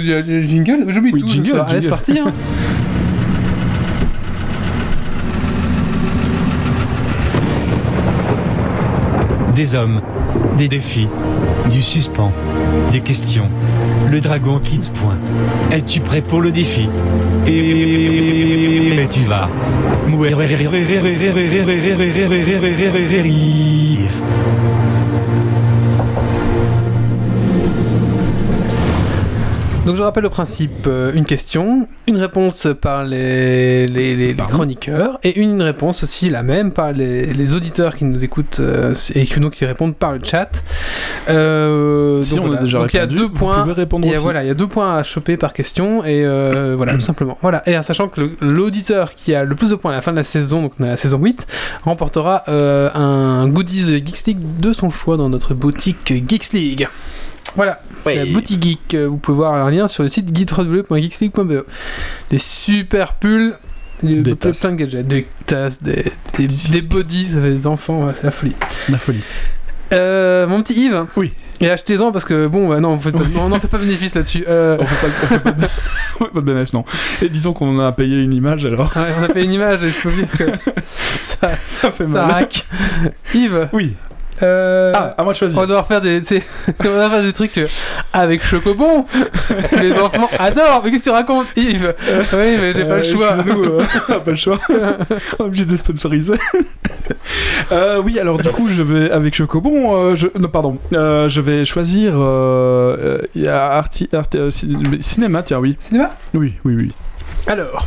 jingle, 0.45 0.85
j'oublie 0.87 1.11
oui, 1.13 1.21
tout. 1.21 1.27
Jingle, 1.27 1.63
Allez, 1.67 1.81
c'est 1.81 1.89
parti. 1.89 2.17
Hein. 2.19 2.31
Des 9.55 9.75
hommes, 9.75 10.01
des 10.57 10.67
défis, 10.67 11.07
du 11.69 11.83
suspens, 11.83 12.33
des 12.91 13.01
questions. 13.01 13.49
Le 14.09 14.21
dragon 14.21 14.59
quitte 14.59 14.91
point. 14.93 15.17
Es-tu 15.71 15.99
prêt 15.99 16.21
pour 16.21 16.41
le 16.41 16.51
défi 16.51 16.87
Et 17.47 19.07
va. 19.27 19.49
Mourir. 20.07 20.37
Donc 29.85 29.97
je 29.97 30.01
rappelle 30.01 30.23
le 30.23 30.29
principe, 30.29 30.87
euh, 30.87 31.11
une 31.13 31.25
question, 31.25 31.89
une 32.07 32.15
réponse 32.15 32.67
par 32.79 33.03
les, 33.03 33.85
les, 33.87 34.15
les- 34.15 34.27
les 34.27 34.33
chroniqueurs, 34.35 35.19
et 35.23 35.37
une 35.41 35.61
réponse 35.61 36.03
aussi 36.03 36.29
la 36.29 36.41
même 36.41 36.71
par 36.71 36.93
les, 36.93 37.25
les 37.33 37.53
auditeurs 37.53 37.95
qui 37.95 38.05
nous 38.05 38.23
écoutent 38.23 38.61
euh, 38.61 38.93
et 39.13 39.25
qui, 39.25 39.39
qui 39.51 39.65
répondent 39.65 39.95
par 39.95 40.13
le 40.13 40.19
chat. 40.23 40.63
Euh, 41.29 42.23
Si 42.23 42.35
donc 42.35 42.45
on 42.45 42.47
voilà. 42.47 42.61
a 42.61 42.63
déjà 42.63 42.79
Donc 42.79 42.93
il 42.93 42.97
y 42.97 42.99
a 42.99 43.07
deux 43.07 43.27
points. 43.29 43.63
répondre 43.73 44.07
a, 44.07 44.19
voilà, 44.19 44.43
il 44.43 44.47
y 44.47 44.51
a 44.51 44.53
deux 44.53 44.67
points 44.67 44.95
à 44.95 45.03
choper 45.03 45.35
par 45.35 45.51
question 45.51 46.05
et 46.05 46.23
euh, 46.23 46.73
voilà 46.77 46.93
tout 46.93 47.01
simplement. 47.01 47.37
Voilà 47.41 47.61
et 47.67 47.77
en 47.77 47.83
sachant 47.83 48.07
que 48.07 48.21
l'auditeur 48.39 49.13
qui 49.15 49.35
a 49.35 49.43
le 49.43 49.53
plus 49.55 49.71
de 49.71 49.75
points 49.75 49.91
à 49.91 49.95
la 49.95 50.01
fin 50.01 50.11
de 50.11 50.17
la 50.17 50.23
saison, 50.23 50.61
donc 50.61 50.73
dans 50.79 50.87
la 50.87 50.97
saison 50.97 51.19
8, 51.19 51.45
remportera 51.83 52.43
euh, 52.47 52.89
un 52.95 53.49
goodies 53.49 53.97
Geeks 54.05 54.27
League 54.27 54.59
de 54.61 54.71
son 54.71 54.89
choix 54.89 55.17
dans 55.17 55.27
notre 55.27 55.53
boutique 55.53 56.13
Geeks 56.25 56.53
League. 56.53 56.87
Voilà, 57.55 57.81
la 58.05 58.25
boutique 58.25 58.63
geek. 58.63 58.93
euh, 58.95 59.07
Vous 59.07 59.17
pouvez 59.17 59.37
voir 59.37 59.53
un 59.53 59.69
lien 59.71 59.87
sur 59.87 60.03
le 60.03 60.09
site 60.09 60.31
guide.www.geeksleague.be. 60.31 61.65
Des 62.29 62.37
super 62.37 63.13
pulls. 63.13 63.55
Des, 64.01 64.15
Des 64.21 64.35
plein 64.35 64.51
tasses. 64.51 64.61
de 64.63 64.71
gadgets, 64.71 65.07
des 65.07 65.27
tasses, 65.45 65.81
des, 65.81 66.03
des, 66.37 66.47
des 66.71 66.81
bodies, 66.81 67.23
ça 67.23 67.39
fait 67.41 67.51
des 67.51 67.67
enfants, 67.67 68.05
ouais, 68.05 68.11
c'est 68.15 68.23
la 68.25 68.31
folie. 68.31 68.51
La 68.89 68.97
folie. 68.97 69.21
Euh, 69.93 70.45
mon 70.47 70.61
petit 70.61 70.73
Yves. 70.87 71.05
Oui. 71.15 71.31
Et 71.61 71.69
achetez-en 71.69 72.11
parce 72.11 72.25
que 72.25 72.47
bon, 72.47 72.67
bah 72.67 72.81
non, 72.81 72.97
on 73.39 73.47
n'en 73.49 73.59
fait 73.61 73.67
pas 73.69 73.77
bénéfice 73.77 74.15
là-dessus. 74.15 74.43
Euh, 74.47 74.75
On 74.79 74.85
fait 74.85 75.07
pas, 75.07 75.07
on 75.23 75.27
fait 76.25 76.31
pas 76.33 76.39
de, 76.41 76.45
bénéfice, 76.45 76.73
non. 76.73 76.83
Et 77.21 77.29
disons 77.29 77.53
qu'on 77.53 77.77
en 77.77 77.79
a 77.79 77.91
payé 77.93 78.21
une 78.21 78.33
image 78.33 78.65
alors. 78.65 78.91
ouais, 78.97 79.03
on 79.19 79.23
a 79.23 79.27
fait 79.29 79.43
une 79.45 79.53
image 79.53 79.81
et 79.83 79.89
je 79.89 79.99
peux 80.01 80.09
vous 80.09 80.21
dire 80.23 80.31
que 80.37 80.71
ça, 80.81 81.51
Ça 81.55 81.91
fait 81.91 82.03
ça 82.03 82.09
mal. 82.09 82.31
hack. 82.43 82.65
Yves. 83.33 83.69
Oui. 83.71 83.93
Euh, 84.41 84.91
Ah, 84.95 85.15
à 85.17 85.23
moi 85.23 85.33
de 85.33 85.37
choisir. 85.37 85.57
on 85.57 85.61
va 85.61 85.67
devoir 85.67 85.85
faire 85.87 86.01
des, 86.01 86.21
on 86.79 86.89
va 86.89 87.09
faire 87.09 87.21
des 87.21 87.33
trucs 87.33 87.57
euh, 87.57 87.67
avec 88.13 88.45
Chocobon. 88.45 89.05
Les 89.81 89.93
enfants 89.93 90.29
adorent. 90.39 90.81
Mais 90.83 90.91
qu'est-ce 90.91 91.03
que 91.03 91.09
tu 91.09 91.13
racontes, 91.13 91.47
Yves? 91.55 91.93
Oui, 92.33 92.57
mais 92.59 92.73
j'ai 92.73 92.85
pas 92.85 92.97
le 92.97 93.01
Euh, 93.01 93.03
choix. 93.03 93.37
euh, 93.47 94.19
pas 94.25 94.31
le 94.31 94.35
choix. 94.37 94.59
on 94.69 95.43
est 95.43 95.47
obligé 95.47 95.65
de 95.65 95.77
sponsoriser. 95.77 96.33
Euh, 97.71 98.01
oui, 98.03 98.19
alors 98.19 98.37
du 98.37 98.49
coup, 98.49 98.69
je 98.69 98.83
vais 98.83 99.11
avec 99.11 99.35
Chocobon. 99.35 99.95
euh, 99.95 100.15
je, 100.15 100.27
non, 100.39 100.47
pardon. 100.47 100.77
Euh, 100.93 101.29
je 101.29 101.41
vais 101.41 101.65
choisir. 101.65 102.13
euh, 102.15 102.97
euh, 102.99 103.21
Il 103.35 103.43
y 103.43 103.47
a 103.47 103.65
Arti, 103.73 104.09
Arti- 104.13 104.37
euh, 104.37 104.49
cin- 104.49 105.01
cinéma, 105.01 105.43
tiens, 105.43 105.59
oui. 105.59 105.75
Cinéma? 105.79 106.11
Oui, 106.33 106.53
oui, 106.65 106.75
oui. 106.77 106.91
Alors. 107.47 107.85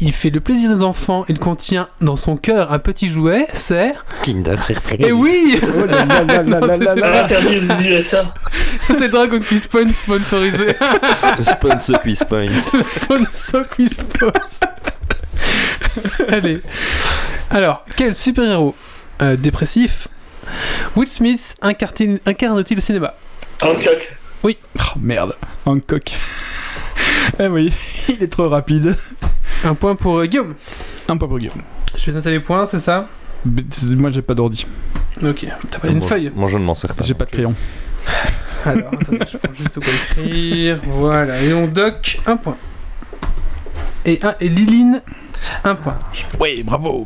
Il 0.00 0.12
fait 0.12 0.30
le 0.30 0.38
plaisir 0.40 0.74
des 0.74 0.82
enfants. 0.84 1.24
Il 1.28 1.38
contient 1.40 1.88
dans 2.00 2.14
son 2.14 2.36
cœur 2.36 2.72
un 2.72 2.78
petit 2.78 3.08
jouet. 3.08 3.46
C'est. 3.52 3.94
Kinder 4.22 4.62
Surprise. 4.62 5.00
Et 5.00 5.10
oui 5.10 5.60
Oh 5.62 5.86
là 5.86 6.04
là 6.04 6.42
là 6.42 7.78
USA. 7.82 8.32
C'est 8.80 9.08
Dragon 9.08 9.40
Quiz 9.40 9.66
Point 9.66 9.92
sponsorisé. 9.92 10.74
Sponsor 11.42 12.00
Quiz 12.02 12.22
Points. 12.24 12.46
Le 12.72 12.82
sponsor 12.82 13.66
Quiz 13.68 13.96
Point. 14.18 14.32
Allez. 16.28 16.60
Alors, 17.50 17.84
quel 17.96 18.14
super-héros 18.14 18.74
euh, 19.20 19.36
dépressif 19.36 20.08
Will 20.96 21.08
Smith 21.08 21.54
incarne- 21.62 22.20
incarne-t-il 22.24 22.78
au 22.78 22.80
cinéma? 22.80 23.14
Hancock. 23.60 24.17
Oh 24.44 24.50
merde, 25.00 25.34
Hancock. 25.66 26.12
eh 27.38 27.46
oui, 27.48 27.72
il 28.08 28.22
est 28.22 28.28
trop 28.28 28.48
rapide. 28.48 28.96
Un 29.64 29.74
point 29.74 29.94
pour 29.96 30.18
euh, 30.18 30.26
Guillaume. 30.26 30.54
Un 31.08 31.16
peu 31.16 31.26
pour 31.26 31.38
Guillaume. 31.38 31.62
Je 31.96 32.06
vais 32.06 32.12
noter 32.12 32.30
les 32.30 32.40
points, 32.40 32.66
c'est 32.66 32.78
ça? 32.80 33.06
Mais 33.44 33.62
c'est- 33.70 33.90
Moi 33.96 34.10
j'ai 34.10 34.22
pas 34.22 34.34
d'ordi, 34.34 34.66
Ok. 35.22 35.46
T'as 35.70 35.78
pas 35.80 35.88
une 35.88 35.98
Moi- 35.98 36.08
feuille? 36.08 36.32
Moi, 36.34 36.48
je 36.48 36.58
ne 36.58 36.62
m'en 36.64 36.74
sers 36.74 36.94
pas. 36.94 37.04
j'ai 37.04 37.14
pas 37.14 37.24
de 37.24 37.30
crayon. 37.30 37.54
Alors, 38.64 38.92
attendez, 38.92 39.18
je 39.30 39.36
prends 39.36 39.54
juste 39.54 39.74
quoi 39.80 39.92
écrire. 40.22 40.78
Voilà. 40.84 41.42
Et 41.42 41.52
on 41.52 41.66
doc 41.66 42.18
un 42.26 42.36
point. 42.36 42.56
Et, 44.04 44.18
un, 44.24 44.34
et 44.40 44.48
Liline, 44.48 45.02
un 45.64 45.74
point. 45.74 45.94
Oui, 46.40 46.62
bravo. 46.62 47.04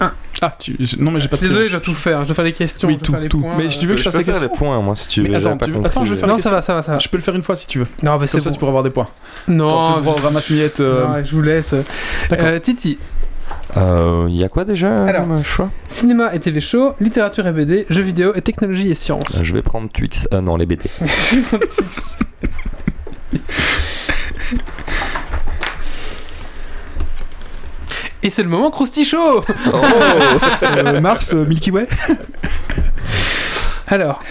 Un. 0.00 0.12
Ah, 0.42 0.52
tu... 0.58 0.76
je- 0.80 0.96
non 0.96 1.10
mais 1.12 1.20
j'ai 1.20 1.28
pas 1.28 1.36
de 1.36 1.42
Désolé, 1.42 1.66
je 1.66 1.72
dois 1.72 1.80
tout 1.80 1.94
faire. 1.94 2.22
Je 2.22 2.26
dois 2.28 2.34
faire 2.34 2.44
les 2.44 2.52
questions, 2.52 2.88
Oui, 2.88 2.94
je 2.94 2.98
dois 2.98 3.06
tout, 3.06 3.12
faire 3.12 3.20
les 3.20 3.28
tout. 3.28 3.40
points. 3.40 3.54
Mais 3.58 3.70
si 3.70 3.78
tu 3.78 3.86
veux 3.86 3.92
que 3.94 3.98
je 4.00 4.04
Je 4.04 4.10
fasse 4.10 4.12
peux 4.14 4.18
les 4.18 4.24
faire 4.24 4.34
les 4.34 4.48
questions 4.48 4.56
points, 4.66 4.80
moi, 4.82 4.96
si 4.96 5.08
tu 5.08 5.22
Mais 5.22 5.28
veux. 5.28 5.36
attends, 5.36 5.56
tu 5.56 5.72
compris. 5.72 5.86
attends, 5.86 6.04
je 6.04 6.14
vais 6.14 6.20
faire 6.20 6.28
Non, 6.28 6.36
les 6.36 6.42
ça 6.42 6.50
va, 6.50 6.60
ça 6.62 6.74
va, 6.74 6.82
ça 6.82 6.92
va. 6.92 6.98
Je 6.98 7.08
peux 7.08 7.16
le 7.16 7.22
faire 7.22 7.34
une 7.36 7.42
fois 7.42 7.54
si 7.56 7.66
tu 7.68 7.78
veux. 7.78 7.86
Non, 8.02 8.18
mais 8.18 8.26
c'est 8.26 8.32
Comme 8.38 8.40
ça 8.42 8.50
bon. 8.50 8.54
tu 8.54 8.58
pourras 8.58 8.70
avoir 8.70 8.82
des 8.82 8.90
points. 8.90 9.06
Non, 9.48 9.98
au 9.98 10.10
ramasse-miettes. 10.22 10.80
euh, 10.80 11.06
non, 11.06 11.22
je 11.24 11.34
vous 11.34 11.42
laisse. 11.42 11.74
D'accord. 12.28 12.48
Euh, 12.48 12.58
Titi, 12.58 12.98
Euh, 13.76 14.26
Il 14.28 14.36
y 14.36 14.42
a 14.44 14.48
quoi 14.48 14.64
déjà 14.64 14.94
Alors. 14.96 15.26
comme 15.28 15.42
choix? 15.44 15.70
cinéma 15.88 16.34
et 16.34 16.40
TV 16.40 16.60
show, 16.60 16.94
littérature 17.00 17.46
et 17.46 17.52
BD, 17.52 17.86
jeux 17.90 18.02
vidéo 18.02 18.32
et 18.34 18.42
technologie 18.42 18.90
et 18.90 18.94
sciences. 18.94 19.40
Euh, 19.40 19.44
Je 19.44 19.52
vais 19.52 19.62
prendre 19.62 19.88
Twix. 19.90 20.26
Ah 20.32 20.40
non, 20.40 20.56
les 20.56 20.66
BD. 20.66 20.84
Et 28.24 28.30
c'est 28.30 28.42
le 28.42 28.48
moment 28.48 28.70
Krusty 28.70 29.04
Show 29.04 29.44
euh, 30.64 31.00
Mars, 31.00 31.32
euh, 31.34 31.44
Milky 31.44 31.70
Way. 31.70 31.86
Alors, 33.86 34.22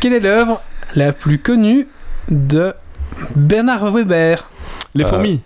quelle 0.00 0.14
est 0.14 0.20
l'œuvre 0.20 0.62
la 0.94 1.12
plus 1.12 1.38
connue 1.38 1.86
de 2.30 2.72
Bernard 3.36 3.92
Weber? 3.92 4.48
Les 4.94 5.04
Euh, 5.04 5.08
fourmis. 5.08 5.42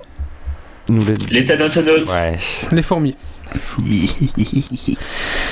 Nous 0.88 1.04
les. 1.04 1.16
Les 1.30 1.44
Thanatonautes. 1.44 2.08
Ouais. 2.08 2.36
Les 2.70 2.82
fourmis. 2.82 3.16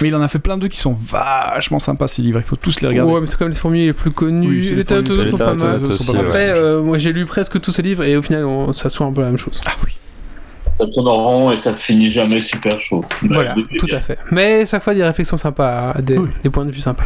Mais 0.01 0.09
il 0.09 0.15
en 0.15 0.23
a 0.23 0.29
fait 0.29 0.39
plein 0.39 0.57
d'eux 0.57 0.69
qui 0.69 0.81
sont 0.81 0.93
vachement 0.95 1.79
sympas 1.79 2.09
ces 2.09 2.23
livres. 2.23 2.39
Il 2.39 2.45
faut 2.47 2.57
tous 2.57 2.81
les 2.81 2.89
regarder. 2.89 3.13
Ouais, 3.13 3.21
mais 3.21 3.27
c'est 3.27 3.37
quand 3.37 3.45
même 3.45 3.53
les 3.53 3.59
fourmis 3.59 3.85
les 3.87 3.93
plus 3.93 4.11
connues. 4.11 4.49
Oui, 4.49 4.61
les 4.71 4.77
les 4.77 4.85
fourmis 4.85 5.05
Thanatonautes 5.05 5.25
les 5.25 5.31
sont 5.33 5.37
pas 5.37 5.55
mal. 5.55 5.95
Sont 5.95 6.13
pas. 6.15 6.21
Après, 6.21 6.49
euh, 6.51 6.81
moi 6.83 6.97
j'ai 6.97 7.13
lu 7.13 7.27
presque 7.27 7.61
tous 7.61 7.73
ces 7.73 7.83
livres 7.83 8.03
et 8.05 8.17
au 8.17 8.23
final, 8.23 8.45
on- 8.47 8.73
ça 8.73 8.89
soit 8.89 9.05
un 9.07 9.13
peu 9.13 9.21
la 9.21 9.27
même 9.29 9.37
chose. 9.37 9.61
Ah 9.67 9.73
oui. 9.85 9.93
Ça 10.81 10.87
tourne 10.87 11.09
en 11.09 11.25
rond 11.25 11.53
et 11.53 11.59
ça 11.59 11.75
finit 11.75 12.09
jamais 12.09 12.41
super 12.41 12.81
chaud. 12.81 13.05
Voilà, 13.23 13.55
tout 13.79 13.87
à 13.93 14.01
fait. 14.01 14.19
Mais 14.31 14.65
chaque 14.65 14.83
fois, 14.83 14.95
des 14.95 15.05
réflexions 15.05 15.37
sympas, 15.37 15.95
des, 16.01 16.17
Oui. 16.17 16.31
des 16.43 16.49
points 16.49 16.65
de 16.65 16.71
vue 16.71 16.81
sympas. 16.81 17.05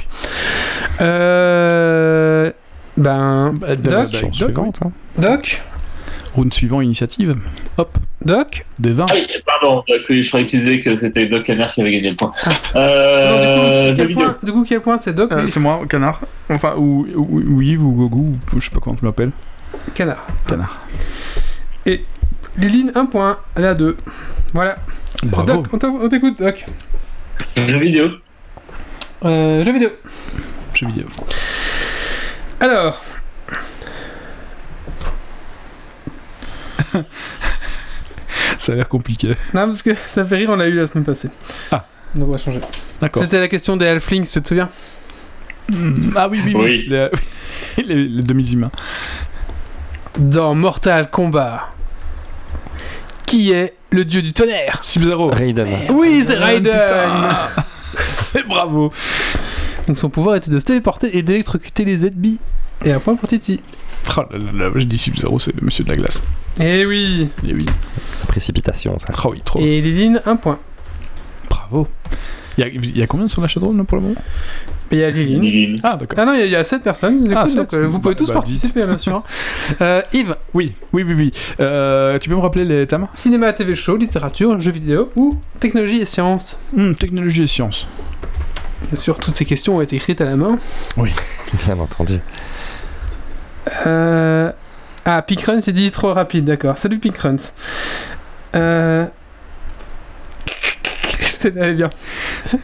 Euh. 1.00 2.52
Ben. 2.96 3.52
Bah, 3.58 3.74
Doc, 3.74 4.12
Doc, 4.12 4.34
suivante, 4.34 4.78
hein. 4.84 4.92
Doc 5.18 5.60
Round 6.36 6.52
suivant, 6.52 6.80
initiative. 6.80 7.34
Hop, 7.78 7.96
Doc 8.24 8.64
des 8.78 8.92
20. 8.92 9.06
Ah 9.08 9.14
oui, 9.14 9.26
pardon, 9.44 9.82
je 9.88 10.28
croyais 10.28 10.46
que 10.46 10.82
que 10.82 10.96
c'était 10.96 11.26
Doc 11.26 11.42
Canard 11.44 11.72
qui 11.72 11.80
avait 11.80 11.92
gagné 11.92 12.10
le 12.10 12.16
point. 12.16 12.30
Non, 12.46 12.80
Euh, 12.80 13.92
du, 13.92 13.96
coup, 13.96 13.96
quel 14.06 14.12
point, 14.14 14.36
du 14.42 14.52
coup, 14.52 14.64
quel 14.68 14.80
point 14.80 14.98
c'est 14.98 15.12
Doc 15.14 15.32
Euh, 15.32 15.46
c'est 15.46 15.60
moi, 15.60 15.82
Canard. 15.88 16.20
Enfin, 16.50 16.74
ou, 16.76 17.06
ou, 17.14 17.40
ou 17.40 17.62
Yves 17.62 17.84
ou 17.84 17.92
Gogo, 17.92 18.18
ou 18.18 18.60
je 18.60 18.64
sais 18.64 18.70
pas 18.70 18.80
comment 18.80 18.96
tu 18.96 19.04
l'appelles. 19.04 19.30
Canard. 19.94 20.26
Canard. 20.48 20.84
Liline, 22.56 22.92
un 22.94 23.06
point. 23.06 23.38
Elle 23.56 23.64
a 23.66 23.74
deux. 23.74 23.96
Voilà. 24.52 24.76
Bravo. 25.24 25.62
Doc, 25.62 25.66
on 25.72 26.08
t'écoute, 26.08 26.38
Doc. 26.38 26.64
Jeux 27.56 27.78
vidéo. 27.78 28.08
Euh, 29.24 29.64
jeux 29.64 29.72
vidéo. 29.72 29.90
Jeux 30.74 30.86
vidéo. 30.88 31.06
Alors. 32.60 33.02
Ça 38.58 38.72
a 38.72 38.76
l'air 38.76 38.88
compliqué. 38.88 39.28
Non, 39.52 39.66
parce 39.66 39.82
que 39.82 39.90
ça 39.94 40.22
me 40.22 40.28
fait 40.28 40.36
rire, 40.36 40.50
on 40.50 40.56
l'a 40.56 40.68
eu 40.68 40.74
la 40.74 40.86
semaine 40.86 41.04
passée. 41.04 41.28
Ah. 41.70 41.84
Donc 42.14 42.28
on 42.28 42.32
va 42.32 42.38
changer. 42.38 42.60
D'accord. 43.00 43.22
C'était 43.22 43.38
la 43.40 43.48
question 43.48 43.76
des 43.76 43.86
Halflings, 43.86 44.26
tu 44.30 44.40
te 44.40 44.48
souviens? 44.48 44.70
Hmm, 45.70 46.10
Ah 46.16 46.28
oui, 46.28 46.40
oui, 46.44 46.52
oui. 46.54 46.64
Oui. 46.64 46.86
Les, 46.88 47.08
les- 47.94 48.08
les 48.08 48.22
demi-humains. 48.22 48.70
Dans 50.18 50.54
Mortal 50.54 51.10
Kombat. 51.10 51.68
Qui 53.34 53.50
est 53.50 53.74
le 53.90 54.04
dieu 54.04 54.22
du 54.22 54.32
tonnerre 54.32 54.78
Sub-Zero. 54.84 55.26
Raiden. 55.26 55.68
Oui, 55.90 56.22
c'est 56.24 56.36
Ah, 56.36 56.44
Raiden 56.44 56.72
putain. 56.72 57.64
C'est 58.04 58.46
bravo. 58.46 58.92
Donc 59.88 59.98
son 59.98 60.08
pouvoir 60.08 60.36
était 60.36 60.52
de 60.52 60.58
se 60.60 60.64
téléporter 60.64 61.16
et 61.18 61.22
d'électrocuter 61.24 61.84
les 61.84 62.06
ennemis. 62.06 62.38
Et 62.84 62.92
un 62.92 63.00
point 63.00 63.16
pour 63.16 63.28
Titi. 63.28 63.60
Oh 64.16 64.20
là 64.30 64.38
là 64.38 64.52
là, 64.52 64.70
je 64.76 64.84
dis 64.84 64.98
Sub-Zero, 64.98 65.36
c'est 65.40 65.52
le 65.56 65.62
monsieur 65.64 65.82
de 65.82 65.88
la 65.88 65.96
glace. 65.96 66.22
Eh 66.60 66.86
oui 66.86 67.28
Et 67.44 67.52
oui. 67.54 67.66
Précipitation, 68.28 68.96
ça. 69.00 69.08
Oh 69.24 69.30
oui, 69.32 69.42
trop. 69.44 69.58
Et 69.58 69.80
Liline, 69.80 70.22
un 70.26 70.36
point. 70.36 70.60
Bravo. 71.50 71.88
Il 72.56 72.64
y, 72.64 72.64
a, 72.64 72.70
il 72.70 72.98
y 72.98 73.02
a 73.02 73.06
combien 73.06 73.26
sur 73.28 73.42
la 73.42 73.48
chatroom 73.48 73.76
là, 73.78 73.84
pour 73.84 73.96
le 73.98 74.02
moment? 74.04 74.14
Il 74.92 74.98
y 74.98 75.02
a 75.04 75.10
Liline. 75.10 75.80
Ah, 75.82 75.96
d'accord. 75.96 76.18
Ah 76.20 76.24
non, 76.24 76.34
il 76.34 76.40
y 76.40 76.42
a- 76.42 76.46
il 76.46 76.50
y, 76.52 76.56
a 76.56 76.62
7 76.62 76.82
personnes, 76.82 77.18
Ah, 77.36 77.44
donc, 77.46 77.74
euh, 77.74 77.86
vous 77.86 77.98
pouvez 77.98 78.14
Bah, 78.14 78.18
tous 78.18 78.28
bah, 78.28 78.34
participer, 78.34 78.84
bien 78.84 78.98
sûr. 78.98 79.24
Euh, 79.80 80.02
Yves, 80.12 80.36
Oui, 80.52 80.72
oui, 80.92 81.02
oui, 81.02 81.14
oui. 81.14 81.32
Euh, 81.58 82.18
tu 82.18 82.28
peux 82.28 82.36
me 82.36 82.40
rappeler 82.40 82.64
les 82.64 82.86
thèmes? 82.86 83.08
Cinéma, 83.14 83.52
TV 83.52 83.74
show, 83.74 83.96
littérature, 83.96 84.60
jeux 84.60 84.70
vidéo 84.72 85.10
ou 85.16 85.36
technologie 85.58 85.98
et 86.00 86.04
sciences 86.04 86.60
Hmm, 86.72 86.92
Technologie 86.92 87.42
et 87.42 87.46
sciences. 87.48 87.88
Bien 88.90 89.00
sûr, 89.00 89.18
toutes 89.18 89.34
ces 89.34 89.46
questions 89.46 89.76
ont 89.76 89.80
été 89.80 89.96
écrites 89.96 90.20
à 90.20 90.26
la 90.26 90.36
main. 90.36 90.58
Bien 90.96 91.78
entendu. 91.78 92.20
Euh... 93.86 94.52
Ah, 95.06 95.22
Pickrun 95.22 95.60
s'est 95.60 95.72
dit 95.72 95.90
trop 95.90 96.12
rapide, 96.12 96.44
d'accord. 96.44 96.78
Salut 96.78 96.98
Pickrun. 96.98 97.36
Euh... 98.54 99.06
Allez 101.44 101.74
bien. 101.74 101.90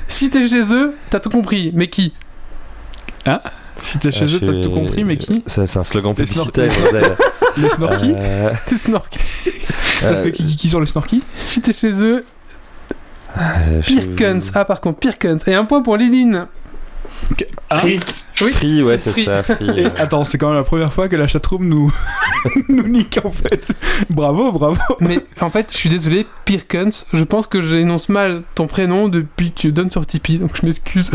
Si 0.07 0.31
t'es 0.31 0.49
chez 0.49 0.73
eux, 0.73 0.95
t'as 1.11 1.21
tout 1.21 1.31
compris. 1.31 1.73
Mais 1.75 1.89
qui? 1.89 2.13
Hein? 3.27 3.41
Si 3.83 3.99
t'es 3.99 4.13
chez 4.13 4.25
eux, 4.25 4.41
t'as 4.41 4.55
tout 4.55 4.71
compris, 4.71 5.05
mais 5.05 5.17
qui? 5.17 5.43
C'est 5.47 5.77
un 5.77 5.85
slogan 5.85 6.15
publicitaire. 6.15 6.71
les 7.57 7.69
snorkies? 7.69 8.15
Euh... 8.15 8.53
Les 8.71 8.77
snorkies. 8.77 9.19
Parce 10.03 10.23
que 10.23 10.29
qui, 10.29 10.57
qui 10.57 10.69
sont 10.69 10.81
les 10.81 10.87
snorkies? 10.87 11.23
Si 11.37 11.61
t'es 11.61 11.73
chez 11.73 12.03
eux. 12.03 12.25
Euh, 13.39 13.81
Pirkens. 13.83 14.51
Ah, 14.55 14.65
par 14.65 14.81
contre, 14.81 14.99
Pirkens. 14.99 15.43
Et 15.47 15.55
un 15.55 15.65
point 15.65 15.83
pour 15.83 15.97
Liline. 15.97 16.47
Ah. 17.69 17.79
Free. 17.79 18.01
Oui, 18.43 18.53
free, 18.53 18.83
ouais, 18.83 18.97
c'est 18.97 19.13
ça. 19.13 19.43
Free, 19.43 19.85
Attends, 19.99 20.25
c'est 20.25 20.39
quand 20.39 20.49
même 20.49 20.57
la 20.57 20.65
première 20.65 20.93
fois 20.93 21.09
que 21.09 21.17
la 21.17 21.29
chatroom 21.29 21.69
nous, 21.69 21.93
nous 22.69 22.89
nique 22.89 23.21
en 23.23 23.31
fait. 23.31 23.73
Bravo, 24.09 24.51
bravo. 24.51 24.79
Mais 25.01 25.21
en 25.41 25.51
fait, 25.51 25.71
je 25.71 25.77
suis 25.77 25.91
désolé, 25.91 26.27
Pirkens, 26.47 27.07
je 27.13 27.23
pense 27.25 27.47
que 27.47 27.61
j'énonce 27.61 28.09
mal 28.09 28.43
ton 28.55 28.67
prénom 28.67 29.09
depuis 29.09 29.51
que 29.51 29.61
tu 29.61 29.73
donnes 29.73 29.91
sur 29.91 30.07
Tipeee, 30.07 30.39
donc 30.39 30.57
je 30.57 30.65
m'excuse. 30.65 31.11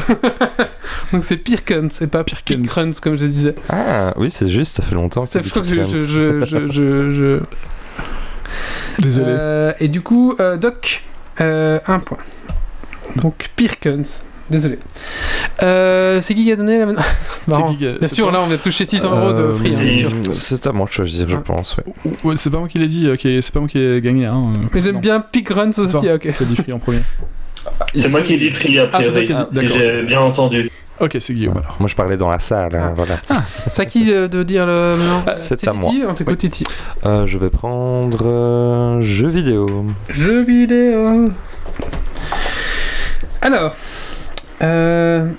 donc 1.14 1.23
c'est 1.23 1.38
Pirkens 1.38 2.02
et 2.02 2.07
pas 2.07 2.23
Pirkens, 2.23 2.99
comme 2.99 3.18
je 3.18 3.26
disais. 3.26 3.56
Ah, 3.69 4.14
oui, 4.18 4.30
c'est 4.30 4.49
juste, 4.49 4.77
ça 4.77 4.84
fait 4.84 4.95
longtemps 4.95 5.23
que 5.23 5.30
c'est 5.30 5.44
Je 5.44 5.49
crois 5.49 5.64
que 5.64 5.68
je, 5.68 5.84
je, 5.84 6.45
je, 6.45 7.10
je, 7.10 7.41
Désolé. 8.99 9.27
Euh, 9.30 9.73
et 9.80 9.88
du 9.88 10.02
coup, 10.02 10.36
euh, 10.40 10.57
Doc, 10.57 11.03
euh, 11.41 11.80
un 11.88 11.99
point. 11.99 12.19
Donc 13.15 13.49
Pirkens. 13.56 14.26
Désolé. 14.50 14.78
Euh, 15.64 16.22
c'est 16.22 16.36
qui 16.36 16.44
qui 16.44 16.52
a 16.52 16.56
donné 16.56 16.78
la 16.78 16.86
C'est 17.40 17.48
marrant. 17.48 17.76
Qui 17.76 17.88
a... 17.88 17.98
Bien 17.98 18.08
sûr, 18.08 18.32
là, 18.32 18.42
on 18.42 18.48
vient 18.48 18.58
de 18.58 18.62
toucher 18.62 18.86
600 18.86 19.16
euros 19.16 19.34
de 19.34 19.54
free. 19.54 20.06
Hein, 20.06 20.10
c'est 20.34 20.68
à 20.68 20.72
moi 20.72 20.86
de 20.86 20.92
choisir, 20.92 21.28
je 21.28 21.38
pense. 21.38 21.78
Ouais. 21.78 22.14
ouais 22.24 22.36
c'est 22.36 22.50
pas 22.50 22.60
moi 22.60 22.68
qui 22.68 22.78
l'ai 22.78 22.88
dit, 22.88 23.10
okay. 23.10 23.42
c'est 23.42 23.54
pas 23.54 23.60
moi 23.60 23.70
qui 23.70 23.80
ai 23.80 24.02
gagné. 24.02 24.26
Hein. 24.26 24.52
Mais 24.74 24.82
j'aime 24.82 25.00
bien 25.00 25.20
Pick 25.20 25.50
Runs 25.50 25.72
aussi, 25.78 26.10
ok. 26.10 26.28
T'as 26.38 26.46
dit 26.46 26.56
free 26.56 26.74
en 26.74 26.80
premier. 26.80 27.02
C'est 27.96 28.10
moi 28.10 28.22
qui 28.22 28.34
ai 28.34 28.38
dit 28.38 28.52
free 28.52 28.78
après. 28.80 29.00
Ah, 29.00 29.02
c'est 29.02 29.26
toi 29.26 29.64
qui 29.64 29.68
J'ai 29.74 30.04
bien 30.04 30.20
entendu. 30.20 30.70
Ok, 30.98 31.18
c'est 31.20 31.34
Guillaume 31.34 31.58
alors. 31.58 31.76
Moi 31.80 31.90
je 31.90 31.96
parlais 31.96 32.16
dans 32.16 32.30
la 32.30 32.40
salle, 32.40 32.74
hein, 32.74 32.94
voilà. 32.96 33.20
Ah, 33.30 33.44
c'est 33.70 33.82
à 33.82 33.86
qui 33.86 34.06
de, 34.06 34.44
dire 34.44 34.66
le. 34.66 34.96
Ah, 35.28 35.32
c'est 35.32 35.68
à 35.68 35.74
moi. 35.74 35.92
On 36.08 36.14
t'écoute, 36.14 36.38
Titi. 36.38 36.64
Euh, 37.06 37.26
je 37.26 37.38
vais 37.38 37.50
prendre. 37.50 38.26
Euh, 38.26 39.02
jeux 39.02 39.28
vidéo. 39.28 39.86
Jeux 40.10 40.44
vidéo. 40.44 41.26
Alors. 43.42 43.76
Euh... 44.61 45.30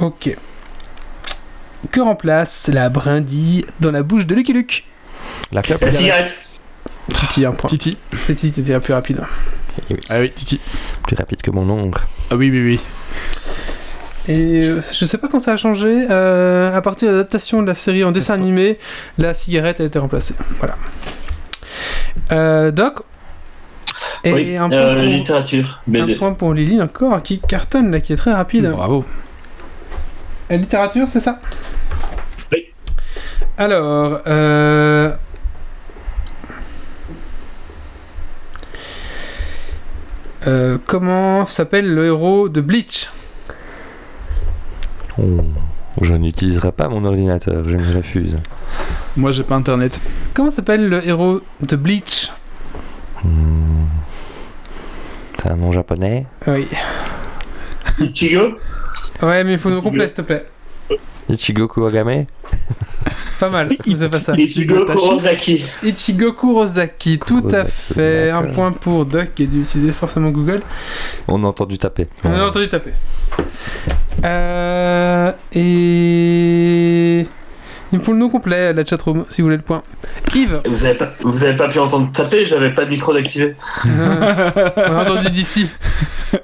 Ok. 0.00 0.36
Que 1.90 2.00
remplace 2.00 2.68
la 2.72 2.88
brindille 2.88 3.66
dans 3.80 3.90
la 3.90 4.02
bouche 4.02 4.26
de 4.26 4.34
Lucky 4.34 4.52
Luke 4.52 4.86
La 5.52 5.62
clope 5.62 5.80
La 5.80 5.90
cigarette. 5.90 6.34
Titi, 7.08 7.44
un 7.44 7.52
point. 7.52 7.68
Titi. 7.68 7.96
Titi, 8.26 8.52
t'étais 8.52 8.78
plus 8.80 8.92
rapide. 8.92 9.22
Ah 10.08 10.20
oui, 10.20 10.30
Titi. 10.30 10.60
Plus 11.06 11.16
rapide 11.16 11.42
que 11.42 11.50
mon 11.50 11.68
oncle. 11.70 12.02
Ah 12.30 12.36
oui, 12.36 12.50
oui, 12.50 12.62
oui. 12.62 12.80
Et 14.28 14.66
euh, 14.66 14.82
je 14.82 15.06
sais 15.06 15.16
pas 15.16 15.28
quand 15.28 15.40
ça 15.40 15.52
a 15.52 15.56
changé. 15.56 16.06
Euh, 16.10 16.76
à 16.76 16.82
partir 16.82 17.08
de 17.08 17.14
l'adaptation 17.14 17.62
de 17.62 17.66
la 17.66 17.74
série 17.74 18.04
en 18.04 18.12
dessin 18.12 18.34
animé, 18.34 18.78
la 19.16 19.32
cigarette 19.32 19.80
a 19.80 19.84
été 19.84 19.98
remplacée. 19.98 20.34
Voilà. 20.58 20.76
Euh, 22.32 22.70
Doc 22.70 23.02
et 24.24 24.32
oui, 24.32 24.56
un 24.56 24.68
point 24.68 24.94
pour, 24.94 25.02
littérature. 25.04 25.82
Un 25.94 26.14
point 26.14 26.32
pour 26.32 26.54
Lily 26.54 26.80
encore, 26.82 27.22
qui 27.22 27.40
cartonne 27.40 27.90
là, 27.90 28.00
qui 28.00 28.12
est 28.12 28.16
très 28.16 28.32
rapide. 28.32 28.70
Bravo. 28.70 29.04
La 30.50 30.56
littérature, 30.56 31.08
c'est 31.08 31.20
ça 31.20 31.38
Oui. 32.52 32.66
Alors, 33.56 34.20
euh... 34.26 35.12
Euh, 40.46 40.78
comment 40.86 41.44
s'appelle 41.46 41.92
le 41.92 42.06
héros 42.06 42.48
de 42.48 42.60
Bleach? 42.60 43.10
Oh, 45.18 45.40
Je 46.00 46.14
n'utiliserai 46.14 46.72
pas 46.72 46.88
mon 46.88 47.04
ordinateur, 47.04 47.68
je 47.68 47.76
me 47.76 47.96
refuse. 47.96 48.38
Moi 49.16 49.32
j'ai 49.32 49.42
pas 49.42 49.56
internet. 49.56 50.00
Comment 50.34 50.50
s'appelle 50.50 50.88
le 50.88 51.06
héros 51.06 51.40
de 51.60 51.76
Bleach? 51.76 52.30
Hmm. 53.24 53.86
C'est 55.40 55.50
un 55.50 55.56
nom 55.56 55.72
japonais 55.72 56.26
Oui. 56.46 56.68
Ichigo? 58.00 58.58
Ouais, 59.22 59.42
mais 59.42 59.52
il 59.54 59.58
faut 59.58 59.70
nous 59.70 59.82
complet, 59.82 60.06
s'il 60.06 60.16
te 60.18 60.22
plaît. 60.22 60.44
Ichigo 61.28 61.66
Kuwagame 61.68 62.26
Pas 63.40 63.50
mal, 63.50 63.76
c'est 63.84 64.08
pas 64.10 64.20
ça. 64.20 64.34
Ichigo 64.34 64.84
Kurosaki. 64.84 65.64
Ichigo 65.82 66.32
Kurosaki, 66.32 67.18
tout 67.18 67.48
à 67.52 67.64
fait. 67.64 68.30
Un 68.30 68.44
point 68.44 68.72
pour 68.72 69.04
Doc 69.04 69.30
qui 69.34 69.44
a 69.44 69.46
dû 69.46 69.60
utiliser 69.62 69.92
forcément 69.92 70.30
Google. 70.30 70.62
On 71.26 71.42
a 71.44 71.46
entendu 71.46 71.78
taper. 71.78 72.08
On 72.24 72.32
a 72.32 72.46
entendu 72.46 72.68
taper. 72.68 72.92
Euh, 74.24 75.32
et. 75.54 77.26
Il 77.90 77.98
me 77.98 78.04
faut 78.04 78.12
le 78.12 78.18
nom 78.18 78.28
complet, 78.28 78.74
la 78.74 78.84
chatroom, 78.84 79.24
si 79.30 79.40
vous 79.40 79.46
voulez 79.46 79.56
le 79.56 79.62
point. 79.62 79.82
Yves 80.34 80.60
Vous 80.68 80.84
avez 80.84 80.94
pas, 80.94 81.08
vous 81.20 81.42
avez 81.42 81.56
pas 81.56 81.68
pu 81.68 81.78
entendre 81.78 82.12
taper, 82.12 82.44
j'avais 82.44 82.74
pas 82.74 82.84
de 82.84 82.90
micro 82.90 83.14
d'activer. 83.14 83.56
Euh, 83.86 84.70
on 84.76 84.96
a 84.96 85.02
entendu 85.02 85.30
d'ici. 85.30 85.70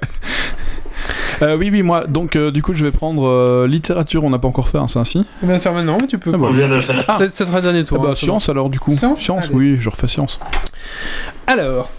Euh, 1.41 1.57
oui, 1.57 1.69
oui, 1.69 1.81
moi, 1.81 2.05
donc 2.07 2.35
euh, 2.35 2.51
du 2.51 2.61
coup, 2.61 2.73
je 2.73 2.85
vais 2.85 2.91
prendre 2.91 3.27
euh, 3.27 3.67
littérature, 3.67 4.23
on 4.23 4.29
n'a 4.29 4.39
pas 4.39 4.47
encore 4.47 4.69
fait, 4.69 4.77
hein, 4.77 4.87
c'est 4.87 4.99
ainsi 4.99 5.25
On 5.43 5.47
va 5.47 5.53
le 5.53 5.59
faire 5.59 5.73
maintenant, 5.73 5.97
mais 5.99 6.07
tu 6.07 6.17
peux. 6.17 6.31
Ah, 6.33 6.37
on 6.39 6.53
vient 6.53 6.69
de 6.69 6.75
le 6.75 6.81
faire. 6.81 7.03
Ah. 7.07 7.17
Ça, 7.17 7.29
ça, 7.29 7.45
sera 7.45 7.57
le 7.57 7.63
dernier 7.63 7.83
tour. 7.83 7.97
Ah, 7.99 8.03
bah, 8.03 8.09
hein, 8.11 8.15
science 8.15 8.47
alors, 8.49 8.69
du 8.69 8.79
coup. 8.79 8.95
Science, 8.95 9.19
science 9.19 9.49
oui, 9.51 9.77
je 9.79 9.89
refais 9.89 10.07
science. 10.07 10.39
Alors. 11.47 11.91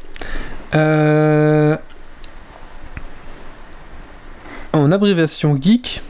Euh... 4.76 4.86
En 4.86 4.92
abréviation 4.92 5.58
geek. 5.60 6.02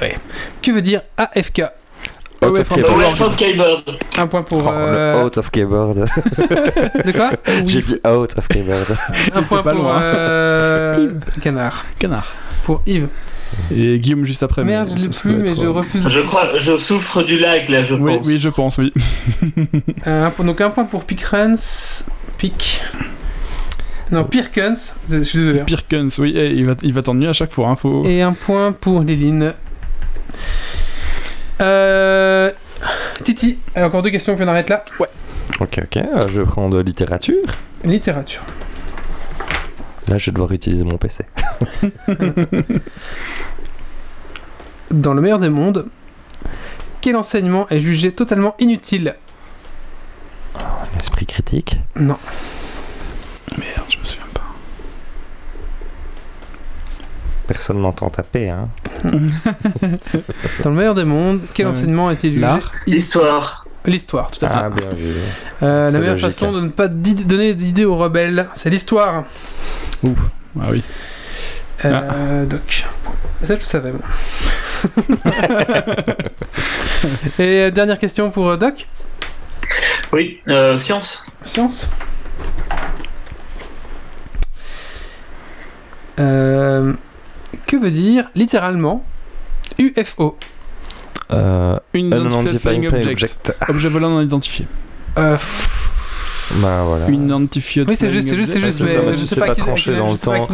Ouais. 0.00 0.16
Que 0.62 0.70
veut 0.72 0.82
dire 0.82 1.02
AFK 1.16 1.62
Out 2.44 2.58
of 3.20 3.36
keyboard. 3.36 3.98
Un 4.16 4.26
point 4.28 4.42
pour. 4.42 4.64
Oh, 4.64 4.70
euh... 4.70 5.24
out 5.24 5.38
of 5.38 5.50
keyboard. 5.50 5.96
De 7.04 7.12
quoi? 7.12 7.32
J'ai 7.66 7.80
dit 7.80 7.96
out 8.06 8.38
of 8.38 8.46
keyboard. 8.46 8.86
Un 9.34 9.42
point 9.42 9.62
pour. 9.62 9.72
loin. 9.72 10.00
Euh... 10.00 11.14
Canard. 11.42 11.84
Canard. 11.98 12.32
Pour 12.62 12.82
Yves. 12.86 13.08
Et 13.74 13.98
Guillaume 13.98 14.24
juste 14.24 14.42
après. 14.42 14.62
Merde, 14.62 14.88
mais 14.92 15.00
je 15.00 15.06
l'ai 15.06 15.12
ça, 15.12 15.20
plus, 15.28 15.36
mais 15.38 15.50
être, 15.50 15.60
je 15.60 15.66
euh, 15.66 15.70
refuse. 15.70 16.08
Je 16.08 16.20
crois, 16.20 16.58
je 16.58 16.76
souffre 16.76 17.22
du 17.22 17.38
lag 17.38 17.68
là, 17.68 17.82
je 17.82 17.94
Oui, 17.94 18.18
pense. 18.18 18.26
oui, 18.26 18.38
je 18.38 18.48
pense, 18.50 18.78
oui. 18.78 18.92
Euh, 20.06 20.26
un 20.26 20.30
point- 20.30 20.44
donc 20.44 20.60
un 20.60 20.70
point 20.70 20.84
pour 20.84 21.04
Pickrens. 21.04 22.04
Pic. 22.36 22.82
Non, 24.10 24.24
Pirkens. 24.24 24.96
Je 25.10 25.22
suis 25.22 25.38
désolé. 25.38 25.60
Pirkens, 25.64 26.18
oui, 26.18 26.32
eh, 26.34 26.50
il 26.52 26.64
va, 26.66 26.74
il 26.82 26.92
va 26.94 27.02
t'ennuyer 27.02 27.28
à 27.28 27.32
chaque 27.34 27.52
fois. 27.52 27.68
Hein, 27.68 27.76
faut... 27.76 28.04
Et 28.06 28.22
un 28.22 28.32
point 28.32 28.72
pour 28.72 29.02
Léline. 29.02 29.54
Euh... 31.60 32.50
Titi, 33.24 33.58
encore 33.76 34.02
deux 34.02 34.10
questions, 34.10 34.34
puis 34.36 34.44
on 34.44 34.48
arrête 34.48 34.68
là. 34.70 34.84
ok, 35.60 35.80
ok. 35.82 35.96
euh, 35.96 36.28
Je 36.28 36.40
vais 36.42 36.46
prendre 36.46 36.80
littérature. 36.80 37.44
Littérature. 37.84 38.42
Là, 40.08 40.16
je 40.16 40.26
vais 40.26 40.32
devoir 40.32 40.52
utiliser 40.52 40.84
mon 40.84 40.96
PC. 40.96 41.24
Dans 44.90 45.12
le 45.12 45.20
meilleur 45.20 45.38
des 45.38 45.50
mondes, 45.50 45.86
quel 47.02 47.16
enseignement 47.16 47.68
est 47.68 47.80
jugé 47.80 48.12
totalement 48.12 48.54
inutile? 48.58 49.16
L'esprit 50.94 51.26
critique? 51.26 51.78
Non. 51.96 52.16
Merde, 53.56 53.84
je 53.88 53.98
me 53.98 54.04
souviens 54.04 54.26
pas. 54.34 54.40
Personne 57.46 57.80
n'entend 57.80 58.10
taper, 58.10 58.50
hein. 58.50 58.68
Dans 60.62 60.70
le 60.70 60.76
meilleur 60.76 60.94
des 60.94 61.04
mondes, 61.04 61.40
quel 61.54 61.66
Ouais. 61.66 61.72
enseignement 61.72 62.10
est-il 62.10 62.34
jugé 62.34 62.46
L'histoire. 62.86 63.64
L'histoire, 63.84 64.30
tout 64.30 64.44
à 64.44 64.48
fait. 64.50 64.54
Ah, 64.64 64.70
bien 64.70 64.90
vu. 64.90 65.12
Euh, 65.62 65.84
la 65.90 65.98
meilleure 65.98 66.14
logique. 66.16 66.26
façon 66.30 66.52
de 66.52 66.60
ne 66.60 66.68
pas 66.68 66.88
donner 66.88 67.54
d'idées 67.54 67.84
aux 67.86 67.96
rebelles, 67.96 68.48
c'est 68.54 68.68
l'histoire. 68.70 69.24
Ah 70.04 70.08
oui. 70.70 70.82
Euh, 71.84 72.44
Doc. 72.44 72.84
Ça, 73.40 73.46
je 73.46 73.52
le 73.54 73.60
savais, 73.60 73.92
moi. 73.92 74.02
Et 77.38 77.62
euh, 77.62 77.70
dernière 77.70 77.98
question 77.98 78.30
pour 78.30 78.48
euh, 78.50 78.56
Doc? 78.56 78.86
Oui, 80.12 80.40
euh, 80.48 80.76
science. 80.76 81.24
Science? 81.42 81.88
Euh, 86.18 86.92
que 87.66 87.76
veut 87.76 87.90
dire 87.90 88.28
littéralement 88.34 89.04
UFO 89.78 90.36
Unidentified 91.30 91.32
Euh, 91.32 91.78
Unidentified 91.94 92.58
Flying 92.58 92.86
Object. 92.86 93.06
Object. 93.06 93.56
Objet 93.68 93.88
volant 93.88 94.10
non 94.10 94.22
identifié. 94.22 94.66
Euh, 95.18 95.34
pff, 95.36 95.87
Bah 96.56 96.82
voilà. 96.84 97.08
Unidentified. 97.08 97.88
Oui, 97.88 97.96
c'est 97.96 98.08
juste, 98.08 98.28
c'est 98.28 98.36
juste, 98.36 98.52
c'est 98.52 98.60
juste. 98.60 98.80
Mais 98.80 99.16
je 99.16 99.24
sais 99.24 99.40
pas, 99.40 99.54
qui, 99.54 99.60
tranché 99.60 99.96
dans 99.96 100.10
le 100.10 100.18
temps. 100.18 100.46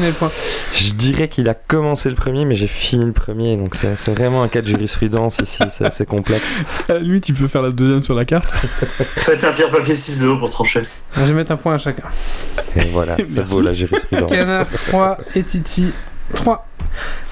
Je 0.73 0.93
dirais 0.93 1.29
qu'il 1.29 1.49
a 1.49 1.55
commencé 1.55 2.09
le 2.09 2.17
premier, 2.17 2.45
mais 2.45 2.55
j'ai 2.55 2.67
fini 2.67 3.05
le 3.05 3.13
premier, 3.13 3.57
donc 3.57 3.75
c'est 3.75 4.11
vraiment 4.11 4.43
un 4.43 4.49
cas 4.49 4.63
de 4.63 4.67
jurisprudence 4.67 5.39
ici, 5.39 5.63
c'est 5.71 5.85
assez 5.87 6.07
complexe. 6.07 6.59
À 6.89 6.95
la 6.95 6.99
limite, 7.01 7.25
tu 7.25 7.35
peux 7.35 7.49
faire 7.49 7.63
la 7.63 7.71
deuxième 7.71 8.03
sur 8.03 8.15
la 8.15 8.25
carte. 8.25 8.51
Faites 8.53 9.45
un 9.45 9.53
pierre 9.53 9.71
papier 9.71 9.95
ciseaux 9.95 10.39
pour 10.39 10.51
trancher. 10.51 10.83
Je 11.17 11.23
vais 11.23 11.35
mettre 11.35 11.53
un 11.53 11.57
point 11.57 11.75
à 11.75 11.79
chacun. 11.79 12.05
Et 12.77 12.87
voilà, 12.87 13.17
ça 13.27 13.43
vaut 13.43 13.61
la 13.61 13.73
jurisprudence. 13.73 14.31
Canard 14.31 14.67
3 14.89 15.19
et 15.37 15.43
Titi 15.45 15.93
3. 16.35 16.67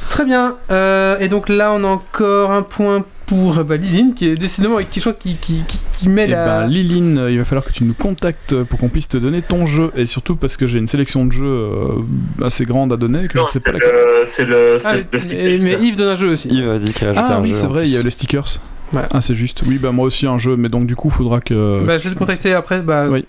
Très 0.08 0.24
bien. 0.24 0.56
Euh, 0.70 1.18
et 1.18 1.28
donc 1.28 1.48
là, 1.48 1.72
on 1.72 1.82
a 1.84 1.88
encore 1.88 2.52
un 2.52 2.62
point 2.62 3.04
pour 3.26 3.64
bah, 3.64 3.76
Liline, 3.76 4.14
qui 4.14 4.28
est 4.28 4.34
décidément 4.34 4.76
avec 4.76 4.90
qui, 4.90 5.00
qui, 5.00 5.36
qui, 5.36 5.64
qui, 5.64 5.80
met 6.08 6.24
et 6.24 6.28
la. 6.28 6.44
Ben, 6.62 6.68
Liline, 6.68 7.26
il 7.30 7.38
va 7.38 7.44
falloir 7.44 7.64
que 7.64 7.72
tu 7.72 7.84
nous 7.84 7.94
contactes 7.94 8.62
pour 8.64 8.78
qu'on 8.78 8.88
puisse 8.88 9.08
te 9.08 9.18
donner 9.18 9.42
ton 9.42 9.66
jeu. 9.66 9.90
Et 9.96 10.06
surtout 10.06 10.36
parce 10.36 10.56
que 10.56 10.66
j'ai 10.66 10.78
une 10.78 10.88
sélection 10.88 11.24
de 11.24 11.32
jeux 11.32 11.46
euh, 11.46 12.44
assez 12.44 12.64
grande 12.64 12.92
à 12.92 12.96
donner 12.96 13.28
que 13.28 13.38
non, 13.38 13.44
je 13.46 13.58
sais 13.58 13.60
pas 13.60 13.72
C'est 14.24 14.44
le. 14.44 14.76
Ah, 14.84 14.96
le 14.96 15.64
mais, 15.64 15.86
Yves 15.86 15.96
donne 15.96 16.08
un 16.08 16.16
jeu 16.16 16.30
aussi. 16.30 16.48
Yves 16.48 16.68
a 16.68 16.78
dit 16.78 16.92
qu'il 16.92 17.06
rajoutait 17.06 17.26
ah, 17.28 17.36
un 17.36 17.42
oui, 17.42 17.50
jeu. 17.50 17.54
c'est 17.54 17.66
vrai, 17.66 17.86
il 17.86 17.92
y 17.92 17.96
a 17.96 18.02
les 18.02 18.10
stickers. 18.10 18.60
Ah, 18.94 19.20
c'est 19.20 19.34
juste. 19.34 19.62
Oui, 19.66 19.78
bah 19.78 19.92
moi 19.92 20.06
aussi 20.06 20.26
un 20.26 20.38
jeu, 20.38 20.56
mais 20.56 20.68
donc 20.68 20.86
du 20.86 20.96
coup, 20.96 21.10
faudra 21.10 21.40
que. 21.40 21.84
Bah, 21.84 21.98
je 21.98 22.08
vais 22.08 22.14
te 22.14 22.18
contacter 22.18 22.52
après. 22.52 22.82
Bah, 22.82 23.06
oui. 23.08 23.24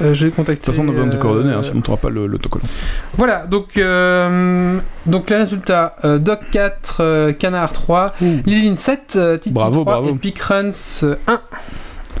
Euh, 0.00 0.14
je 0.14 0.26
vais 0.26 0.30
contacter. 0.30 0.60
De 0.60 0.66
toute 0.66 0.74
façon, 0.74 0.86
on 0.86 0.90
a 0.90 0.92
besoin 0.92 1.08
de 1.08 1.16
coordonnées, 1.16 1.54
hein, 1.54 1.62
sinon 1.62 1.80
tu 1.80 1.90
n'auras 1.90 2.00
pas 2.00 2.10
l'autocollant. 2.10 2.66
Voilà, 3.16 3.46
donc, 3.46 3.76
euh, 3.76 4.78
donc 5.06 5.28
les 5.30 5.36
résultats 5.36 5.96
euh, 6.04 6.18
Doc 6.18 6.40
4, 6.52 7.00
euh, 7.00 7.32
Canard 7.32 7.72
3, 7.72 8.14
Liline 8.46 8.76
7, 8.76 9.18
Titi 9.40 9.52
bravo, 9.52 9.82
3 9.82 9.84
bravo. 9.84 10.10
et 10.10 10.18
Picruns 10.18 10.70
1. 11.26 11.40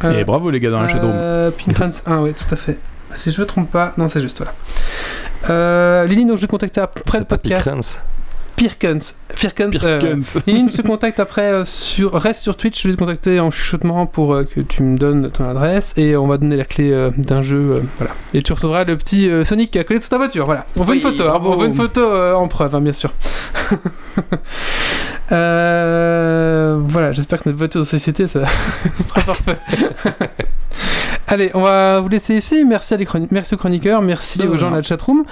Et 0.04 0.24
bravo 0.24 0.50
les 0.50 0.60
gars 0.60 0.70
dans 0.70 0.80
la 0.82 0.88
chatroom. 0.88 1.52
Picruns 1.56 1.90
1, 2.06 2.18
oui, 2.22 2.32
tout 2.34 2.52
à 2.52 2.56
fait. 2.56 2.78
Si 3.14 3.30
je 3.30 3.40
me 3.40 3.46
trompe 3.46 3.70
pas, 3.70 3.94
non, 3.96 4.06
c'est 4.08 4.20
juste, 4.20 4.42
voilà. 5.44 6.04
Liline, 6.06 6.28
donc 6.28 6.36
je 6.36 6.42
vais 6.42 6.46
contacter 6.48 6.80
après 6.80 7.18
le 7.20 7.24
podcast. 7.24 7.64
Pirkens. 7.64 8.04
Pirkens. 8.56 9.14
Pirkens. 9.36 9.76
Euh, 9.84 10.16
Liline, 10.48 10.68
je 10.68 10.76
te 10.78 10.82
contacte 10.82 11.20
après 11.20 11.42
euh, 11.52 11.64
sur 11.64 12.12
reste 12.12 12.42
sur 12.42 12.56
Twitch. 12.56 12.82
Je 12.82 12.88
vais 12.88 12.94
te 12.94 12.98
contacter 12.98 13.38
en 13.38 13.52
chuchotement 13.52 14.06
pour 14.06 14.34
euh, 14.34 14.42
que 14.42 14.60
tu 14.60 14.82
me 14.82 14.98
donnes 14.98 15.30
ton 15.30 15.48
adresse 15.48 15.94
et 15.96 16.16
on 16.16 16.26
va 16.26 16.38
donner 16.38 16.56
la 16.56 16.64
clé 16.64 16.90
euh, 16.92 17.10
d'un 17.16 17.40
jeu. 17.40 17.56
euh, 17.56 17.80
voilà. 17.98 18.14
Et 18.34 18.42
tu 18.42 18.52
recevras 18.52 18.82
le 18.82 18.96
petit 18.96 19.30
euh, 19.30 19.44
Sonic 19.44 19.70
qui 19.70 19.78
a 19.78 19.84
collé 19.84 20.00
sous 20.00 20.08
ta 20.08 20.16
voiture. 20.16 20.44
Voilà. 20.46 20.66
On 20.76 20.82
veut 20.82 20.90
Oui, 20.90 20.96
une 20.96 21.02
photo. 21.02 21.22
hein. 21.22 21.28
bravo. 21.28 21.52
on 21.52 21.56
veut 21.56 21.66
une 21.68 21.74
photo 21.74 22.00
euh, 22.00 22.34
en 22.34 22.48
preuve, 22.48 22.74
hein, 22.74 22.80
bien 22.80 22.92
sûr. 22.92 23.12
Euh, 25.32 26.76
voilà. 26.86 27.12
J'espère 27.12 27.42
que 27.42 27.48
notre 27.48 27.58
voiture 27.58 27.80
de 27.80 27.86
société, 27.86 28.26
ça 28.26 28.40
sera 29.08 29.20
parfait. 29.22 29.58
Allez, 31.30 31.50
on 31.52 31.60
va 31.60 32.00
vous 32.00 32.08
laisser 32.08 32.34
ici. 32.36 32.64
Merci, 32.64 32.94
à 32.94 32.96
les 32.96 33.04
chroni- 33.04 33.28
merci 33.30 33.54
aux 33.54 33.58
chroniqueurs, 33.58 34.00
merci 34.00 34.42
aux 34.46 34.56
gens 34.56 34.70
de 34.70 34.76
la 34.76 34.82
chatroom. 34.82 35.24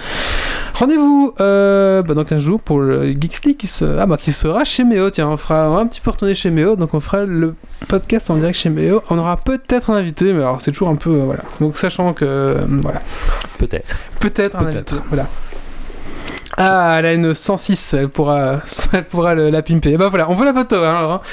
Rendez-vous 0.75 1.33
euh, 1.39 2.03
bah, 2.03 2.13
dans 2.13 2.23
15 2.23 2.39
jours 2.39 2.59
pour 2.59 2.79
le 2.79 3.05
Geeks 3.19 3.45
League 3.45 3.57
qui, 3.57 3.65
se... 3.65 3.83
ah, 3.97 4.05
bah, 4.05 4.17
qui 4.17 4.31
sera 4.31 4.63
chez 4.63 4.83
Méo. 4.83 5.09
Tiens, 5.09 5.27
on, 5.29 5.37
fera... 5.37 5.69
on 5.71 5.73
va 5.73 5.79
un 5.79 5.87
petit 5.87 6.01
peu 6.01 6.11
retourner 6.11 6.35
chez 6.35 6.51
Méo. 6.51 6.75
Donc 6.75 6.93
on 6.93 6.99
fera 6.99 7.23
le 7.25 7.55
podcast 7.87 8.29
en 8.29 8.35
direct 8.35 8.59
chez 8.59 8.69
Méo. 8.69 9.01
On 9.09 9.17
aura 9.17 9.37
peut-être 9.37 9.89
un 9.89 9.95
invité, 9.95 10.33
mais 10.33 10.41
alors 10.41 10.61
c'est 10.61 10.71
toujours 10.71 10.89
un 10.89 10.95
peu. 10.97 11.09
euh, 11.09 11.23
voilà. 11.25 11.41
Donc 11.59 11.77
sachant 11.77 12.13
que. 12.13 12.57
voilà. 12.81 13.01
Peut-être. 13.57 13.97
Peut-être 14.19 14.55
un 14.57 14.67
invité. 14.67 14.95
Voilà. 15.07 15.25
Ah, 16.57 16.95
elle 16.99 17.05
a 17.05 17.13
une 17.13 17.33
106, 17.35 17.93
elle 17.93 18.09
pourra, 18.09 18.61
elle 18.93 19.05
pourra 19.05 19.35
le- 19.35 19.49
la 19.51 19.61
pimper. 19.61 19.91
Et 19.93 19.97
bah 19.97 20.09
voilà, 20.09 20.29
on 20.29 20.33
veut 20.33 20.45
la 20.45 20.53
photo 20.53 20.75
hein, 20.77 20.95
alors. 20.97 21.11
hein. 21.13 21.21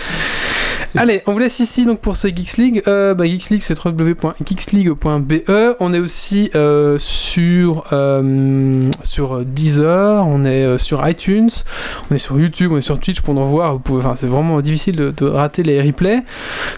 Allez, 0.97 1.23
on 1.27 1.33
vous 1.33 1.39
laisse 1.41 1.59
ici 1.61 1.87
donc 1.87 2.01
pour 2.01 2.15
ce 2.17 2.29
Geeks 2.29 2.57
League. 2.57 2.83
Euh, 2.87 3.15
bah, 3.15 3.25
Geeks 3.25 3.51
League, 3.51 3.63
c'est 3.63 3.77
www.geeksleague.be. 3.85 5.75
On 5.81 5.93
est 5.93 5.99
aussi 5.99 6.51
euh, 6.55 6.99
sur, 7.01 7.85
euh, 7.93 8.89
sur 9.03 9.45
Deezer, 9.45 10.25
on 10.27 10.45
est 10.45 10.79
sur 10.79 11.09
iTunes, 11.09 11.51
on 12.11 12.15
est 12.15 12.19
sur 12.19 12.39
YouTube, 12.39 12.71
on 12.73 12.79
est 12.79 12.83
sur 12.83 13.01
Twitch 13.01 13.23
pour 13.23 13.35
nous 13.35 13.45
voir. 13.47 13.79
Enfin, 13.91 14.15
c'est 14.15 14.27
vraiment 14.29 14.61
difficile 14.61 14.95
de, 14.97 15.11
de 15.11 15.25
rater 15.27 15.63
les 15.65 15.81
replays. 15.83 16.23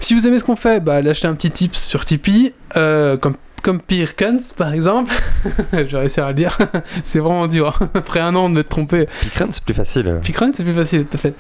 Si 0.01 0.15
vous 0.15 0.27
aimez 0.27 0.39
ce 0.39 0.45
qu'on 0.45 0.57
fait, 0.57 0.81
bah, 0.81 1.03
lâchez 1.03 1.27
un 1.29 1.35
petit 1.35 1.51
tips 1.51 1.79
sur 1.79 2.05
Tipeee, 2.05 2.55
comme 2.75 3.35
comme 3.67 3.81
Pirkens 3.81 4.53
par 4.57 4.73
exemple, 4.73 5.13
j'ai 5.73 5.97
réussi 5.99 6.21
à 6.21 6.29
le 6.29 6.35
dire, 6.35 6.57
c'est 7.05 7.19
vraiment 7.19 7.49
dur. 7.49 7.77
hein. 7.83 7.89
Après 7.95 8.21
un 8.21 8.35
an 8.37 8.49
de 8.49 8.55
m'être 8.55 8.69
trompé, 8.69 9.07
Picrun, 9.23 9.49
c'est 9.51 9.65
plus 9.65 9.75
facile. 9.75 10.19
Picrun 10.23 10.51
c'est 10.55 10.63
plus 10.63 10.73
facile, 10.73 11.05
tout 11.05 11.17
à 11.17 11.19
fait. 11.19 11.35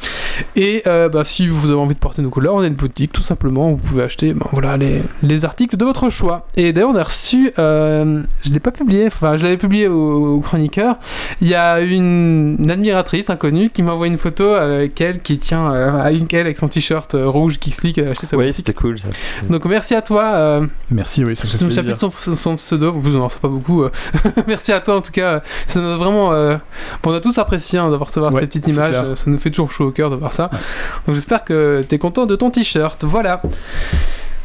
Et 0.56 0.82
euh, 0.88 1.08
bah, 1.08 1.24
si 1.24 1.46
vous 1.46 1.70
avez 1.70 1.78
envie 1.78 1.94
de 1.94 2.00
porter 2.00 2.22
nos 2.22 2.30
couleurs, 2.30 2.54
on 2.54 2.60
a 2.60 2.66
une 2.66 2.74
boutique 2.74 3.12
tout 3.12 3.22
simplement, 3.22 3.70
vous 3.70 3.76
pouvez 3.76 4.02
acheter 4.02 4.34
ben, 4.34 4.46
voilà, 4.50 4.76
les, 4.76 5.02
les 5.22 5.44
articles 5.44 5.76
de 5.76 5.84
votre 5.84 6.10
choix. 6.10 6.46
Et 6.56 6.72
d'ailleurs, 6.72 6.90
on 6.90 6.96
a 6.96 7.02
reçu, 7.04 7.52
euh, 7.60 8.22
je 8.42 8.48
ne 8.48 8.54
l'ai 8.54 8.60
pas 8.60 8.72
publié, 8.72 9.06
enfin 9.06 9.36
je 9.36 9.44
l'avais 9.44 9.56
publié 9.56 9.86
au, 9.86 10.36
au 10.36 10.40
chroniqueur, 10.40 10.96
il 11.40 11.46
y 11.48 11.54
a 11.54 11.80
une, 11.80 12.56
une 12.58 12.70
admiratrice 12.70 13.30
inconnue 13.30 13.70
qui 13.70 13.82
m'a 13.84 13.92
envoyé 13.92 14.12
une 14.12 14.18
photo 14.18 14.48
avec 14.48 15.00
elle 15.00 15.20
qui 15.20 15.38
tient 15.38 15.72
euh, 15.72 16.02
à 16.02 16.10
une 16.12 16.26
qu'elle 16.26 16.40
avec 16.46 16.58
son 16.58 16.66
t-shirt 16.68 17.14
euh, 17.14 17.28
rouge 17.28 17.58
a 17.64 18.10
acheté 18.10 18.26
sa 18.26 18.36
Oui, 18.36 18.52
c'était 18.52 18.74
cool 18.74 18.98
ça. 18.98 19.08
Donc 19.48 19.64
merci 19.66 19.94
à 19.94 20.02
toi. 20.02 20.24
euh, 20.34 20.66
Merci, 20.90 21.22
oui, 21.24 21.36
ça 21.36 21.46
fait 21.46 21.64
plaisir. 21.66 21.96
Son, 22.22 22.56
pseudo, 22.56 22.90
en 22.92 23.00
plus 23.00 23.14
on 23.16 23.20
n'en 23.20 23.28
sait 23.28 23.38
pas 23.38 23.48
beaucoup. 23.48 23.82
euh. 23.82 23.90
Merci 24.46 24.72
à 24.72 24.80
toi 24.80 24.96
en 24.96 25.00
tout 25.00 25.12
cas, 25.12 25.42
ça 25.66 25.80
nous 25.80 25.88
a 25.92 25.96
vraiment. 25.96 26.32
euh, 26.32 26.56
bon, 27.02 27.10
on 27.12 27.14
a 27.14 27.20
tous 27.20 27.36
apprécié 27.38 27.78
hein, 27.78 27.90
d'avoir 27.90 28.08
recevoir 28.08 28.32
Ouais, 28.32 28.40
ces 28.40 28.46
petites 28.46 28.64
c'est 28.64 28.70
images, 28.72 28.90
clair. 28.90 29.04
euh, 29.04 29.16
ça 29.16 29.24
nous 29.26 29.38
fait 29.38 29.50
toujours 29.50 29.70
chaud 29.72 29.86
au 29.86 29.90
cœur 29.90 30.10
de 30.10 30.16
voir 30.16 30.32
ça. 30.32 30.50
Donc 31.06 31.14
j'espère 31.14 31.44
que 31.44 31.82
t'es 31.88 31.98
content 31.98 32.26
de 32.26 32.36
ton 32.36 32.50
t-shirt, 32.50 33.04
voilà. 33.04 33.40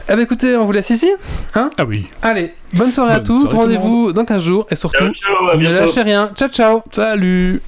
Eh 0.10 0.15
ben 0.15 0.19
écoutez, 0.22 0.56
on 0.57 0.65
vous 0.65 0.72
laisse 0.73 0.89
ici. 0.89 1.10
Ah 1.53 1.69
oui. 1.88 2.07
Allez, 2.22 2.53
bonne 2.73 2.91
soirée 2.91 3.14
à 3.14 3.19
Bonne 3.19 3.27
tous, 3.38 3.45
tout 3.49 3.52
le 3.56 3.57
rendez-vous 3.61 4.11
dans 4.14 4.26
15 4.26 4.41
jours 4.43 4.68
et 4.69 4.76
surtout, 4.76 4.98
Ciao, 4.98 5.14
ciao, 5.14 5.49
à 5.52 5.57
ne 5.57 5.72
lâchez 5.72 6.02
rien. 6.02 6.30
Ciao 6.35 6.49
ciao 6.49 6.81
Salut 6.91 7.61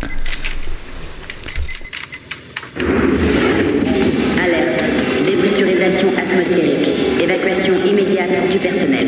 Alerte. 4.44 4.84
Dépressurisation 5.26 6.08
atmosphérique. 6.18 7.22
Évacuation 7.22 7.74
immédiate 7.86 8.30
du 8.52 8.58
personnel. 8.58 9.08